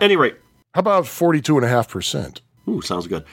Any 0.00 0.14
rate, 0.16 0.36
How 0.74 0.80
about 0.80 1.04
42.5%? 1.04 2.40
ooh, 2.68 2.82
sounds 2.82 3.06
good. 3.06 3.24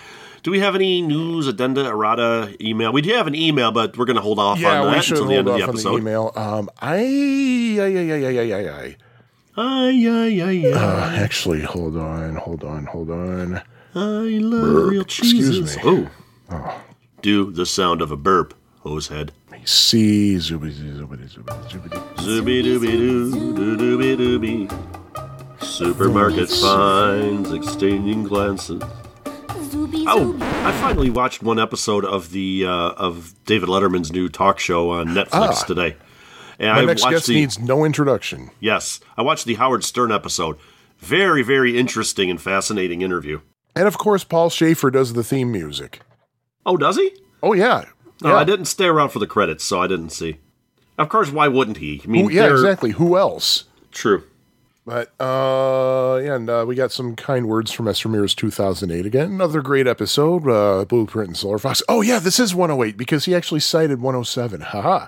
Do 0.43 0.51
we 0.51 0.59
have 0.59 0.75
any 0.75 1.01
news, 1.01 1.47
addenda, 1.47 1.85
errata, 1.85 2.55
email? 2.61 2.93
We 2.93 3.01
do 3.01 3.11
have 3.13 3.27
an 3.27 3.35
email, 3.35 3.71
but 3.71 3.97
we're 3.97 4.05
going 4.05 4.15
to 4.15 4.21
hold 4.21 4.39
off 4.39 4.59
Yeah, 4.59 4.81
on 4.81 4.91
that 4.91 5.09
until 5.09 5.25
the 5.27 5.35
hold 5.35 5.37
end 5.39 5.47
of 5.49 5.53
off 5.69 5.75
the 5.75 5.89
on 5.89 5.95
the 5.95 5.99
email. 6.01 6.31
Um, 6.35 6.69
I, 6.79 7.77
I, 7.79 7.83
I, 7.83 8.11
I, 8.13 8.25
I, 8.25 8.53
I, 8.53 8.81
I, 8.83 8.95
Ay, 9.57 10.05
ay, 10.07 10.41
ay, 10.41 10.65
ay. 10.67 10.73
uh, 10.73 11.09
actually, 11.15 11.61
hold 11.61 11.95
on, 11.95 12.35
hold 12.35 12.63
on, 12.63 12.85
hold 12.85 13.09
on. 13.09 13.61
I 13.93 14.39
love 14.43 14.89
real 14.89 15.03
cheese. 15.05 15.59
Excuse 15.59 15.77
me. 15.85 16.09
Oh. 16.49 16.81
Do 17.21 17.51
the 17.51 17.65
sound 17.65 18.01
of 18.01 18.11
a 18.11 18.17
burp, 18.17 18.53
hosehead. 18.83 19.29
Let 19.49 19.67
see. 19.67 20.35
Zoobity, 20.35 20.73
zoobity, 20.97 21.29
zoobity, 21.33 21.69
zoobity. 21.69 22.15
Zooby 22.17 22.63
dooby 22.63 22.91
doo, 22.91 23.55
doo 23.55 23.77
dooby 23.77 24.67
dooby. 24.67 25.63
Supermarket 25.63 26.49
finds, 26.49 27.53
exchanging 27.53 28.23
glances. 28.25 28.81
Oh, 30.07 30.37
I 30.41 30.71
finally 30.81 31.09
watched 31.09 31.41
one 31.41 31.59
episode 31.59 32.05
of 32.05 32.31
the 32.31 32.65
uh, 32.65 32.69
of 32.91 33.33
David 33.45 33.69
Letterman's 33.69 34.11
new 34.11 34.29
talk 34.29 34.59
show 34.59 34.91
on 34.91 35.07
Netflix 35.07 35.65
today. 35.65 35.95
And 36.59 36.69
My 36.75 36.81
I 36.81 36.85
next 36.85 37.03
guest 37.09 37.27
the 37.27 37.35
needs 37.35 37.59
no 37.59 37.83
introduction. 37.85 38.51
yes, 38.59 38.99
I 39.17 39.21
watched 39.21 39.45
the 39.45 39.55
Howard 39.55 39.83
Stern 39.83 40.11
episode. 40.11 40.57
Very, 40.97 41.43
very 41.43 41.77
interesting 41.77 42.29
and 42.29 42.41
fascinating 42.41 43.01
interview. 43.01 43.41
And 43.75 43.87
of 43.87 43.97
course, 43.97 44.23
Paul 44.23 44.49
Shaffer 44.49 44.89
does 44.89 45.13
the 45.13 45.23
theme 45.23 45.51
music. 45.51 45.99
Oh, 46.65 46.77
does 46.77 46.95
he? 46.95 47.11
Oh, 47.43 47.53
yeah. 47.53 47.85
No, 48.21 48.29
yeah. 48.29 48.35
I 48.37 48.43
didn't 48.45 48.65
stay 48.65 48.85
around 48.85 49.09
for 49.09 49.19
the 49.19 49.27
credits, 49.27 49.63
so 49.65 49.81
I 49.81 49.87
didn't 49.87 50.11
see. 50.11 50.37
Of 50.97 51.09
course, 51.09 51.29
why 51.31 51.49
wouldn't 51.49 51.77
he? 51.77 52.01
I 52.03 52.07
mean, 52.07 52.25
Who- 52.29 52.31
yeah, 52.31 52.49
exactly. 52.49 52.91
Who 52.91 53.17
else? 53.17 53.65
True. 53.91 54.23
But 54.85 55.09
uh, 55.19 56.21
yeah, 56.23 56.35
and 56.35 56.49
uh, 56.49 56.63
we 56.67 56.75
got 56.75 56.91
some 56.91 57.15
kind 57.15 57.47
words 57.47 57.71
from 57.71 57.87
S. 57.87 58.05
Ramirez 58.05 58.35
2008 58.35 59.05
again. 59.05 59.31
Another 59.31 59.61
great 59.61 59.87
episode. 59.87 60.47
Uh, 60.47 60.85
Blueprint 60.85 61.29
and 61.29 61.37
Solar 61.37 61.57
Fox. 61.57 61.81
Oh 61.89 62.01
yeah, 62.01 62.19
this 62.19 62.39
is 62.39 62.53
108 62.53 62.95
because 62.95 63.25
he 63.25 63.33
actually 63.35 63.61
cited 63.61 63.99
107. 63.99 64.61
Haha. 64.61 65.07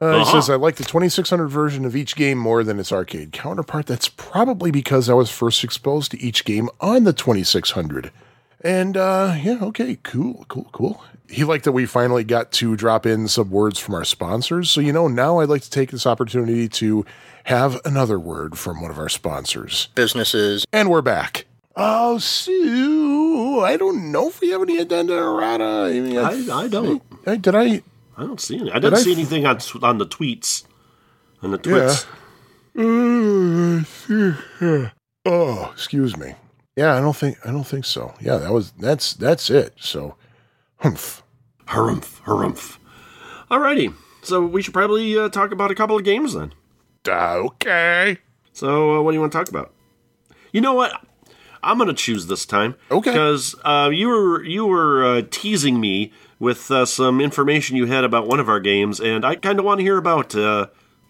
Uh, 0.00 0.12
He 0.14 0.20
Uh-huh. 0.22 0.32
says 0.40 0.48
I 0.50 0.54
like 0.56 0.76
the 0.76 0.84
2600 0.84 1.48
version 1.48 1.84
of 1.84 1.96
each 1.96 2.14
game 2.16 2.38
more 2.38 2.62
than 2.62 2.78
its 2.78 2.92
arcade 2.92 3.32
counterpart. 3.32 3.86
That's 3.86 4.08
probably 4.08 4.70
because 4.70 5.08
I 5.10 5.14
was 5.14 5.30
first 5.30 5.64
exposed 5.64 6.10
to 6.12 6.20
each 6.20 6.44
game 6.44 6.68
on 6.80 7.04
the 7.04 7.12
2600. 7.12 8.10
And 8.62 8.96
uh, 8.96 9.34
yeah, 9.40 9.58
okay, 9.62 9.98
cool, 10.02 10.44
cool, 10.48 10.68
cool. 10.72 11.02
He 11.28 11.44
liked 11.44 11.64
that 11.64 11.72
we 11.72 11.84
finally 11.84 12.24
got 12.24 12.52
to 12.52 12.74
drop 12.74 13.04
in 13.06 13.28
some 13.28 13.50
words 13.50 13.78
from 13.78 13.94
our 13.94 14.04
sponsors. 14.04 14.70
So, 14.70 14.80
you 14.80 14.92
know, 14.92 15.08
now 15.08 15.38
I'd 15.40 15.48
like 15.48 15.62
to 15.62 15.70
take 15.70 15.90
this 15.90 16.06
opportunity 16.06 16.68
to 16.70 17.04
have 17.44 17.80
another 17.84 18.18
word 18.18 18.56
from 18.58 18.80
one 18.80 18.90
of 18.90 18.98
our 18.98 19.08
sponsors. 19.10 19.88
businesses. 19.94 20.64
And 20.72 20.90
we're 20.90 21.02
back. 21.02 21.44
Oh, 21.76 22.18
Sue, 22.18 23.60
I 23.60 23.76
don't 23.76 24.10
know 24.10 24.28
if 24.28 24.40
we 24.40 24.48
have 24.50 24.62
any 24.62 24.78
addenda 24.78 25.14
errata. 25.14 25.64
I, 25.94 26.00
mean, 26.00 26.16
I, 26.18 26.64
I 26.64 26.68
don't. 26.68 27.02
I- 27.26 27.36
did 27.36 27.54
I? 27.54 27.82
I 28.18 28.22
don't 28.22 28.40
see 28.40 28.58
any. 28.58 28.72
I 28.72 28.80
didn't 28.80 28.98
see 28.98 29.12
anything 29.12 29.46
on 29.46 29.58
on 29.82 29.98
the 29.98 30.06
tweets. 30.06 30.64
On 31.40 31.52
the 31.52 31.58
twits. 31.58 32.04
Oh, 35.24 35.70
excuse 35.72 36.16
me. 36.16 36.34
Yeah, 36.76 36.96
I 36.96 37.00
don't 37.00 37.16
think 37.16 37.38
I 37.44 37.52
don't 37.52 37.66
think 37.66 37.84
so. 37.84 38.14
Yeah, 38.20 38.36
that 38.38 38.52
was 38.52 38.72
that's 38.72 39.14
that's 39.14 39.50
it. 39.50 39.74
So, 39.78 40.16
humph. 40.78 41.22
Harumph, 41.66 42.22
harumph. 42.22 42.78
Alrighty. 43.50 43.94
So 44.22 44.44
we 44.44 44.62
should 44.62 44.74
probably 44.74 45.18
uh, 45.18 45.28
talk 45.28 45.52
about 45.52 45.70
a 45.70 45.74
couple 45.74 45.96
of 45.96 46.04
games 46.04 46.34
then. 46.34 46.54
Okay. 47.06 48.18
So 48.52 48.96
uh, 48.96 49.02
what 49.02 49.12
do 49.12 49.14
you 49.14 49.20
want 49.20 49.32
to 49.32 49.38
talk 49.38 49.48
about? 49.48 49.72
You 50.52 50.60
know 50.60 50.74
what? 50.74 50.92
I'm 51.62 51.78
going 51.78 51.88
to 51.88 51.94
choose 51.94 52.26
this 52.26 52.46
time. 52.46 52.74
Okay. 52.90 53.10
Because 53.10 53.54
uh, 53.64 53.90
you 53.92 54.08
were 54.08 54.42
you 54.44 54.66
were 54.66 55.04
uh, 55.04 55.22
teasing 55.30 55.80
me 55.80 56.12
with 56.38 56.70
uh, 56.70 56.86
some 56.86 57.20
information 57.20 57.76
you 57.76 57.86
had 57.86 58.04
about 58.04 58.26
one 58.26 58.40
of 58.40 58.48
our 58.48 58.60
games, 58.60 59.00
and 59.00 59.24
I 59.24 59.34
kind 59.34 59.58
of 59.58 59.64
want 59.64 59.78
to 59.78 59.84
hear 59.84 59.96
about 59.96 60.34
uh, 60.34 60.66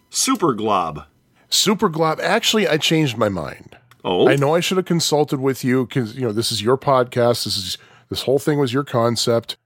Super 0.09 0.53
Glob. 0.53 1.05
Super 1.49 1.89
Glob. 1.89 2.19
Actually, 2.21 2.67
I 2.67 2.77
changed 2.77 3.17
my 3.17 3.29
mind. 3.29 3.77
Oh, 4.03 4.29
I 4.29 4.35
know 4.35 4.55
I 4.55 4.59
should 4.61 4.77
have 4.77 4.85
consulted 4.85 5.39
with 5.41 5.63
you 5.63 5.85
because 5.85 6.15
you 6.15 6.21
know 6.21 6.31
this 6.31 6.51
is 6.51 6.61
your 6.61 6.77
podcast. 6.77 7.43
This 7.43 7.57
is 7.57 7.77
this 8.09 8.23
whole 8.23 8.39
thing 8.39 8.59
was 8.59 8.73
your 8.73 8.83
concept. 8.83 9.57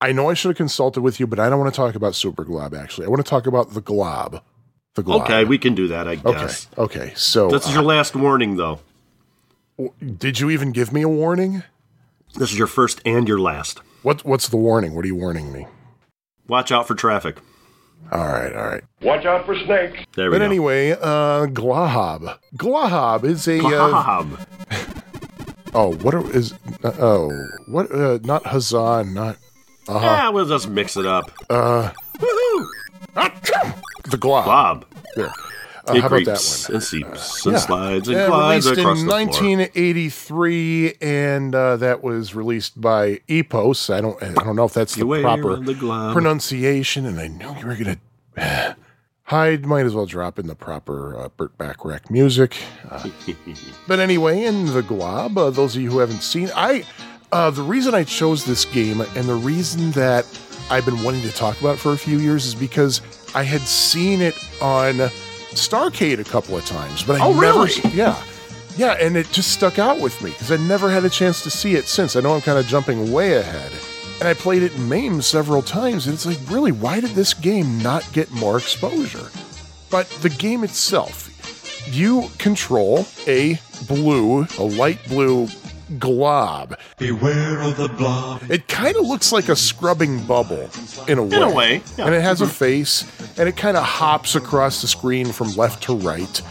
I 0.00 0.12
know 0.12 0.30
I 0.30 0.34
should 0.34 0.48
have 0.50 0.56
consulted 0.56 1.00
with 1.00 1.18
you, 1.18 1.26
but 1.26 1.38
I 1.38 1.48
don't 1.48 1.58
want 1.58 1.72
to 1.72 1.76
talk 1.76 1.94
about 1.94 2.14
Super 2.14 2.44
Glob. 2.44 2.74
Actually, 2.74 3.06
I 3.06 3.10
want 3.10 3.24
to 3.24 3.28
talk 3.28 3.46
about 3.46 3.74
the 3.74 3.80
Glob. 3.80 4.42
The 4.94 5.02
Glob. 5.02 5.22
Okay, 5.22 5.44
we 5.44 5.58
can 5.58 5.74
do 5.74 5.88
that, 5.88 6.06
I 6.08 6.16
guess. 6.16 6.68
Okay. 6.76 7.00
Okay. 7.00 7.12
So, 7.16 7.48
This 7.50 7.66
is 7.66 7.74
your 7.74 7.82
last 7.82 8.16
warning, 8.16 8.56
though. 8.56 8.80
uh, 9.78 9.88
did 10.18 10.40
you 10.40 10.50
even 10.50 10.72
give 10.72 10.92
me 10.92 11.02
a 11.02 11.08
warning? 11.08 11.62
This 12.34 12.52
is 12.52 12.58
your 12.58 12.66
first 12.66 13.00
and 13.04 13.26
your 13.28 13.38
last. 13.38 13.80
What 14.02 14.24
What's 14.24 14.48
the 14.48 14.56
warning? 14.56 14.94
What 14.94 15.04
are 15.04 15.08
you 15.08 15.16
warning 15.16 15.52
me? 15.52 15.66
Watch 16.48 16.72
out 16.72 16.86
for 16.88 16.94
traffic. 16.94 17.36
All 18.10 18.26
right. 18.26 18.54
All 18.54 18.66
right. 18.66 18.82
Watch 19.02 19.26
out 19.26 19.44
for 19.44 19.54
snakes. 19.54 19.98
There 20.16 20.30
we 20.30 20.36
But 20.36 20.38
go. 20.38 20.44
anyway, 20.44 20.96
uh, 21.00 21.46
Glob. 21.46 22.38
Glob 22.56 23.24
is 23.24 23.46
a. 23.48 23.58
Uh, 23.58 23.68
Glob. 23.90 24.38
oh, 25.74 25.94
what 25.96 26.14
are, 26.14 26.30
is? 26.34 26.52
Uh, 26.82 26.92
oh, 26.98 27.30
what? 27.66 27.90
Uh, 27.92 28.18
not 28.22 28.46
huzzah. 28.46 29.04
Not 29.04 29.36
Yeah, 29.88 30.30
we'll 30.30 30.46
just 30.46 30.68
mix 30.68 30.96
it 30.96 31.06
up. 31.06 31.30
uh. 31.50 31.90
Woohoo! 32.18 32.66
The 34.10 34.16
Glob. 34.16 34.44
Glob. 34.46 34.86
There. 35.16 35.30
Uh, 35.90 35.94
it 35.94 36.00
how 36.00 36.06
about 36.06 36.24
that 36.24 36.36
creeps 36.38 36.68
one? 36.68 36.74
and 36.74 36.84
seeps 36.84 37.46
and 37.46 37.52
Yeah. 37.54 37.58
slides 37.60 38.08
and 38.08 38.16
Uh, 38.18 38.26
glides 38.28 38.66
released 38.66 38.80
across 38.80 39.00
in 39.00 39.06
the 39.06 39.10
floor. 39.12 39.20
1983, 39.26 40.94
and 41.00 41.54
uh, 41.54 41.76
that 41.76 42.02
was 42.02 42.34
released 42.34 42.80
by 42.80 43.20
Epos. 43.28 43.90
I 43.92 44.00
don't, 44.00 44.22
I 44.22 44.32
don't 44.44 44.56
know 44.56 44.64
if 44.64 44.74
that's 44.74 44.94
the 44.94 45.00
Beware 45.02 45.22
proper 45.22 45.56
the 45.56 45.74
pronunciation, 46.12 47.06
and 47.06 47.18
I 47.20 47.28
knew 47.28 47.54
you 47.60 47.66
were 47.66 47.76
gonna. 47.76 48.76
Hyde 49.24 49.66
might 49.66 49.84
as 49.84 49.94
well 49.94 50.06
drop 50.06 50.38
in 50.38 50.46
the 50.46 50.54
proper 50.54 51.14
uh, 51.18 51.28
Burt 51.28 51.58
Bacharach 51.58 52.10
music. 52.10 52.56
Uh, 52.90 53.06
but 53.86 53.98
anyway, 54.00 54.42
in 54.44 54.72
the 54.72 54.80
Glob, 54.82 55.36
uh, 55.36 55.50
those 55.50 55.76
of 55.76 55.82
you 55.82 55.90
who 55.90 55.98
haven't 55.98 56.22
seen, 56.22 56.48
I 56.56 56.84
uh, 57.30 57.50
the 57.50 57.62
reason 57.62 57.94
I 57.94 58.04
chose 58.04 58.44
this 58.46 58.64
game 58.64 59.02
and 59.02 59.28
the 59.28 59.34
reason 59.34 59.90
that 59.90 60.24
I've 60.70 60.86
been 60.86 61.02
wanting 61.02 61.20
to 61.22 61.32
talk 61.32 61.60
about 61.60 61.74
it 61.74 61.78
for 61.78 61.92
a 61.92 61.98
few 61.98 62.18
years 62.18 62.46
is 62.46 62.54
because 62.54 63.02
I 63.34 63.42
had 63.42 63.60
seen 63.60 64.22
it 64.22 64.34
on 64.62 64.96
Starcade 65.58 66.18
a 66.20 66.24
couple 66.24 66.56
of 66.56 66.64
times, 66.64 67.02
but 67.02 67.20
I 67.20 67.24
Oh, 67.26 67.32
never, 67.38 67.64
really? 67.64 67.72
yeah, 67.94 68.16
yeah, 68.76 68.92
and 69.00 69.16
it 69.16 69.30
just 69.32 69.50
stuck 69.52 69.78
out 69.78 70.00
with 70.00 70.20
me 70.22 70.30
because 70.30 70.50
I 70.52 70.56
never 70.56 70.90
had 70.90 71.04
a 71.04 71.10
chance 71.10 71.42
to 71.42 71.50
see 71.50 71.74
it 71.74 71.86
since. 71.86 72.16
I 72.16 72.20
know 72.20 72.34
I'm 72.34 72.40
kind 72.40 72.58
of 72.58 72.66
jumping 72.66 73.12
way 73.12 73.36
ahead. 73.36 73.72
And 74.20 74.26
I 74.26 74.34
played 74.34 74.64
it 74.64 74.74
in 74.74 74.88
MAME 74.88 75.22
several 75.22 75.62
times, 75.62 76.06
and 76.06 76.14
it's 76.14 76.26
like, 76.26 76.38
really, 76.48 76.72
why 76.72 76.98
did 77.00 77.10
this 77.10 77.34
game 77.34 77.78
not 77.78 78.08
get 78.12 78.30
more 78.32 78.56
exposure? 78.58 79.30
But 79.90 80.08
the 80.22 80.28
game 80.28 80.64
itself, 80.64 81.30
you 81.94 82.28
control 82.38 83.06
a 83.28 83.60
blue, 83.86 84.46
a 84.58 84.62
light 84.62 84.98
blue 85.08 85.46
glob. 85.98 86.78
Beware 86.98 87.62
of 87.62 87.76
the 87.76 87.88
blob. 87.88 88.42
It 88.50 88.68
kind 88.68 88.96
of 88.96 89.06
looks 89.06 89.32
like 89.32 89.48
a 89.48 89.56
scrubbing 89.56 90.24
bubble 90.26 90.68
in 91.06 91.18
a 91.18 91.22
way. 91.22 91.36
In 91.36 91.42
a 91.42 91.50
way, 91.50 91.82
yeah. 91.96 92.06
And 92.06 92.14
it 92.14 92.22
has 92.22 92.40
a 92.40 92.46
face, 92.46 93.04
and 93.38 93.48
it 93.48 93.56
kind 93.56 93.76
of 93.76 93.84
hops 93.84 94.34
across 94.34 94.82
the 94.82 94.88
screen 94.88 95.32
from 95.32 95.48
left 95.54 95.82
to 95.84 95.96
right. 95.96 96.42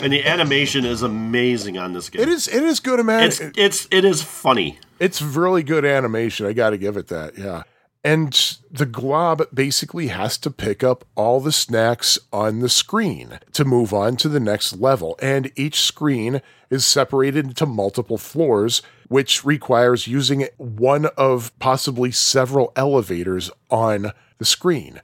And 0.00 0.12
the 0.12 0.24
animation 0.24 0.84
is 0.84 1.02
amazing 1.02 1.78
on 1.78 1.92
this 1.92 2.08
game. 2.08 2.22
It 2.22 2.28
is 2.28 2.48
it 2.48 2.62
is 2.62 2.80
good, 2.80 3.04
man. 3.04 3.24
It's 3.24 3.40
it's 3.56 3.88
it 3.90 4.04
is 4.04 4.22
funny. 4.22 4.78
It's 4.98 5.20
really 5.20 5.62
good 5.62 5.84
animation. 5.84 6.46
I 6.46 6.52
got 6.52 6.70
to 6.70 6.78
give 6.78 6.96
it 6.96 7.08
that. 7.08 7.36
Yeah. 7.36 7.64
And 8.04 8.58
the 8.70 8.86
glob 8.86 9.44
basically 9.54 10.08
has 10.08 10.36
to 10.38 10.50
pick 10.50 10.82
up 10.82 11.04
all 11.14 11.40
the 11.40 11.52
snacks 11.52 12.18
on 12.32 12.58
the 12.58 12.68
screen 12.68 13.38
to 13.52 13.64
move 13.64 13.94
on 13.94 14.16
to 14.16 14.28
the 14.28 14.40
next 14.40 14.78
level. 14.78 15.16
And 15.22 15.52
each 15.54 15.80
screen 15.80 16.42
is 16.72 16.86
separated 16.86 17.44
into 17.44 17.66
multiple 17.66 18.16
floors, 18.16 18.80
which 19.08 19.44
requires 19.44 20.06
using 20.06 20.48
one 20.56 21.04
of 21.18 21.56
possibly 21.58 22.10
several 22.10 22.72
elevators 22.76 23.50
on 23.70 24.10
the 24.38 24.44
screen. 24.46 25.02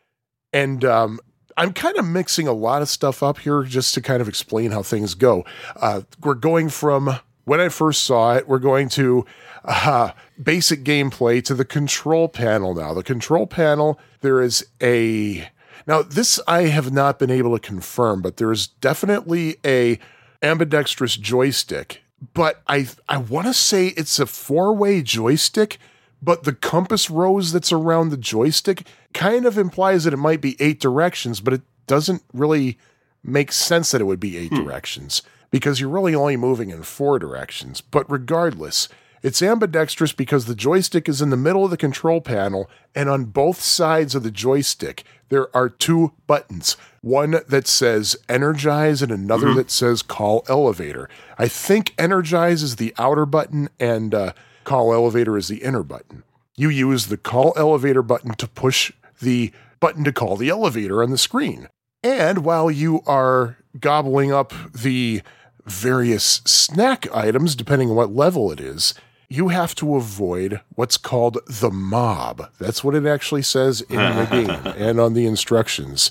And 0.51 0.83
um, 0.83 1.21
I'm 1.59 1.75
kind 1.75 1.99
of 1.99 2.07
mixing 2.07 2.49
a 2.49 2.55
lot 2.55 2.81
of 2.81 2.89
stuff 2.89 3.23
up 3.23 3.41
here 3.41 3.65
just 3.65 3.93
to 3.95 4.01
kind 4.01 4.23
of 4.23 4.29
explain 4.29 4.71
how 4.71 4.83
things 4.83 5.15
go. 5.15 5.45
Uh, 5.77 6.01
we're 6.23 6.35
going 6.35 6.71
from 6.71 7.19
when 7.45 7.61
I 7.61 7.69
first 7.69 8.05
saw 8.05 8.35
it, 8.35 8.49
we're 8.49 8.59
going 8.59 8.89
to 8.91 9.27
uh, 9.65 10.13
basic 10.43 10.85
gameplay 10.85 11.45
to 11.45 11.55
the 11.55 11.67
control 11.67 12.29
panel 12.29 12.75
now. 12.75 12.95
The 12.95 13.03
control 13.03 13.47
panel, 13.47 14.01
there 14.23 14.41
is 14.41 14.67
a. 14.83 15.51
Now, 15.87 16.03
this 16.03 16.41
I 16.49 16.63
have 16.63 16.93
not 16.93 17.19
been 17.19 17.31
able 17.31 17.59
to 17.59 17.61
confirm, 17.61 18.23
but 18.23 18.39
there 18.39 18.53
is 18.53 18.67
definitely 18.67 19.57
a 19.67 19.99
ambidextrous 20.43 21.17
joystick. 21.17 22.03
But 22.35 22.63
I 22.67 22.89
I 23.09 23.19
want 23.19 23.47
to 23.47 23.55
say 23.55 23.89
it's 23.89 24.19
a 24.19 24.27
four 24.27 24.75
way 24.75 25.03
joystick, 25.03 25.79
but 26.21 26.45
the 26.45 26.53
compass 26.53 27.11
rose 27.11 27.53
that's 27.53 27.73
around 27.73 28.09
the 28.09 28.17
joystick 28.17 28.87
kind 29.15 29.47
of 29.47 29.57
implies 29.57 30.05
that 30.05 30.15
it 30.15 30.19
might 30.19 30.41
be 30.41 30.57
eight 30.61 30.81
directions, 30.81 31.41
but 31.41 31.55
it 31.55 31.63
doesn't 31.87 32.23
really 32.33 32.79
make 33.23 33.53
sense 33.53 33.91
that 33.91 34.01
it 34.01 34.05
would 34.05 34.21
be 34.21 34.37
eight 34.37 34.53
hmm. 34.53 34.65
directions 34.65 35.23
because 35.51 35.81
you're 35.81 35.89
really 35.89 36.15
only 36.15 36.37
moving 36.37 36.71
in 36.71 36.83
four 36.83 37.19
directions. 37.19 37.81
But 37.81 38.11
regardless, 38.11 38.89
it's 39.23 39.43
ambidextrous 39.43 40.13
because 40.13 40.45
the 40.45 40.55
joystick 40.55 41.09
is 41.09 41.21
in 41.21 41.31
the 41.31 41.37
middle 41.37 41.65
of 41.65 41.71
the 41.71 41.77
control 41.77 42.21
panel, 42.21 42.71
and 42.95 43.09
on 43.09 43.27
both 43.27 43.61
sides 43.61 44.15
of 44.15 44.23
the 44.23 44.31
joystick, 44.31 45.05
there 45.29 45.55
are 45.57 45.69
two 45.69 46.13
buttons 46.27 46.77
one 47.01 47.41
that 47.49 47.67
says 47.67 48.17
energize 48.29 49.03
and 49.03 49.13
another 49.13 49.55
that 49.55 49.71
says 49.71 50.03
call 50.03 50.45
elevator. 50.49 51.09
I 51.39 51.49
think 51.49 51.95
energize 51.97 52.63
is 52.63 52.77
the 52.77 52.95
outer 52.99 53.27
button, 53.27 53.69
and 53.79 54.15
uh, 54.15 54.33
call 54.65 54.93
elevator 54.93 55.37
is 55.37 55.49
the 55.49 55.63
inner 55.63 55.83
button. 55.83 56.25
You 56.57 56.69
use 56.69 57.07
the 57.07 57.17
call 57.17 57.53
elevator 57.57 58.03
button 58.03 58.35
to 58.35 58.49
push 58.49 58.93
the 59.21 59.53
button 59.81 60.05
to 60.05 60.13
call 60.13 60.37
the 60.37 60.49
elevator 60.49 61.03
on 61.03 61.11
the 61.11 61.19
screen. 61.19 61.69
And 62.03 62.45
while 62.45 62.71
you 62.71 63.03
are 63.07 63.59
gobbling 63.79 64.33
up 64.33 64.53
the 64.73 65.23
various 65.65 66.41
snack 66.45 67.13
items, 67.15 67.55
depending 67.55 67.91
on 67.91 67.97
what 67.97 68.15
level 68.15 68.51
it 68.51 68.61
is, 68.61 68.95
you 69.29 69.49
have 69.49 69.75
to 69.77 69.97
avoid 69.97 70.61
what's 70.75 70.97
called 70.97 71.39
the 71.47 71.71
mob. 71.71 72.51
That's 72.59 72.83
what 72.83 72.95
it 72.95 73.05
actually 73.07 73.43
says 73.43 73.81
in 73.83 73.97
the 73.97 74.27
game 74.31 74.51
and 74.77 74.99
on 74.99 75.15
the 75.15 75.27
instructions. 75.27 76.11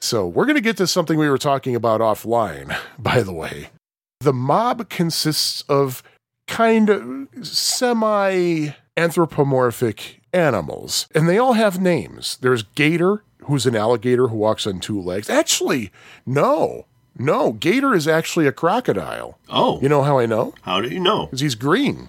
So 0.00 0.26
we're 0.26 0.44
going 0.46 0.56
to 0.56 0.60
get 0.62 0.76
to 0.78 0.86
something 0.86 1.18
we 1.18 1.28
were 1.28 1.38
talking 1.38 1.74
about 1.74 2.00
offline, 2.00 2.76
by 2.98 3.22
the 3.22 3.32
way. 3.32 3.70
The 4.20 4.32
mob 4.32 4.88
consists 4.88 5.62
of 5.68 6.02
kind 6.46 6.88
of 6.88 7.28
semi 7.46 8.70
anthropomorphic 8.96 10.20
animals, 10.32 11.08
and 11.14 11.28
they 11.28 11.38
all 11.38 11.54
have 11.54 11.80
names. 11.80 12.38
There's 12.40 12.62
Gator, 12.62 13.22
who's 13.44 13.66
an 13.66 13.76
alligator 13.76 14.28
who 14.28 14.36
walks 14.36 14.66
on 14.66 14.80
two 14.80 15.00
legs. 15.00 15.28
Actually, 15.28 15.90
no, 16.24 16.86
no, 17.18 17.52
Gator 17.52 17.94
is 17.94 18.06
actually 18.08 18.46
a 18.46 18.52
crocodile. 18.52 19.38
Oh, 19.48 19.80
You 19.80 19.88
know 19.88 20.02
how 20.02 20.18
I 20.18 20.26
know? 20.26 20.54
how 20.62 20.80
do 20.80 20.88
you 20.88 21.00
know? 21.00 21.26
Because 21.26 21.40
he's 21.40 21.54
green. 21.54 22.08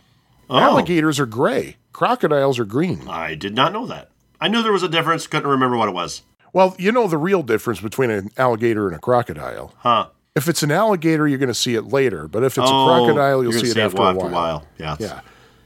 Oh. 0.50 0.58
Alligators 0.58 1.20
are 1.20 1.26
gray, 1.26 1.78
crocodiles 1.94 2.60
are 2.60 2.66
green. 2.66 3.08
I 3.08 3.36
did 3.36 3.54
not 3.56 3.74
know 3.74 3.86
that. 3.88 4.10
I 4.40 4.48
knew 4.48 4.62
there 4.62 4.72
was 4.72 4.84
a 4.84 4.90
difference. 4.90 5.28
Couldn't 5.28 5.50
remember 5.50 5.78
what 5.78 5.90
it 5.90 5.94
was. 5.94 6.22
Well, 6.54 6.76
you 6.78 6.92
know 6.92 7.08
the 7.08 7.18
real 7.18 7.44
difference 7.44 7.82
between 7.82 8.10
an 8.10 8.30
alligator 8.38 8.88
and 8.88 8.96
a 8.96 9.00
crocodile. 9.00 9.74
Huh? 9.80 10.10
If 10.36 10.48
it's 10.48 10.64
an 10.64 10.72
alligator, 10.72 11.28
you're 11.28 11.40
going 11.40 11.48
to 11.48 11.54
see 11.54 11.76
it 11.76 11.84
later, 11.84 12.28
but 12.28 12.44
if 12.44 12.58
it's 12.58 12.70
oh, 12.70 12.84
a 12.84 12.88
crocodile, 12.88 13.44
you'll 13.44 13.52
oh, 13.52 13.58
you're 13.58 13.66
see 13.66 13.72
it 13.72 13.78
after, 13.78 14.02
a 14.02 14.06
after 14.06 14.28
while. 14.28 14.68
Yeah. 14.78 14.96
Yeah. 15.00 15.22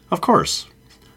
Of 0.09 0.21
course. 0.21 0.67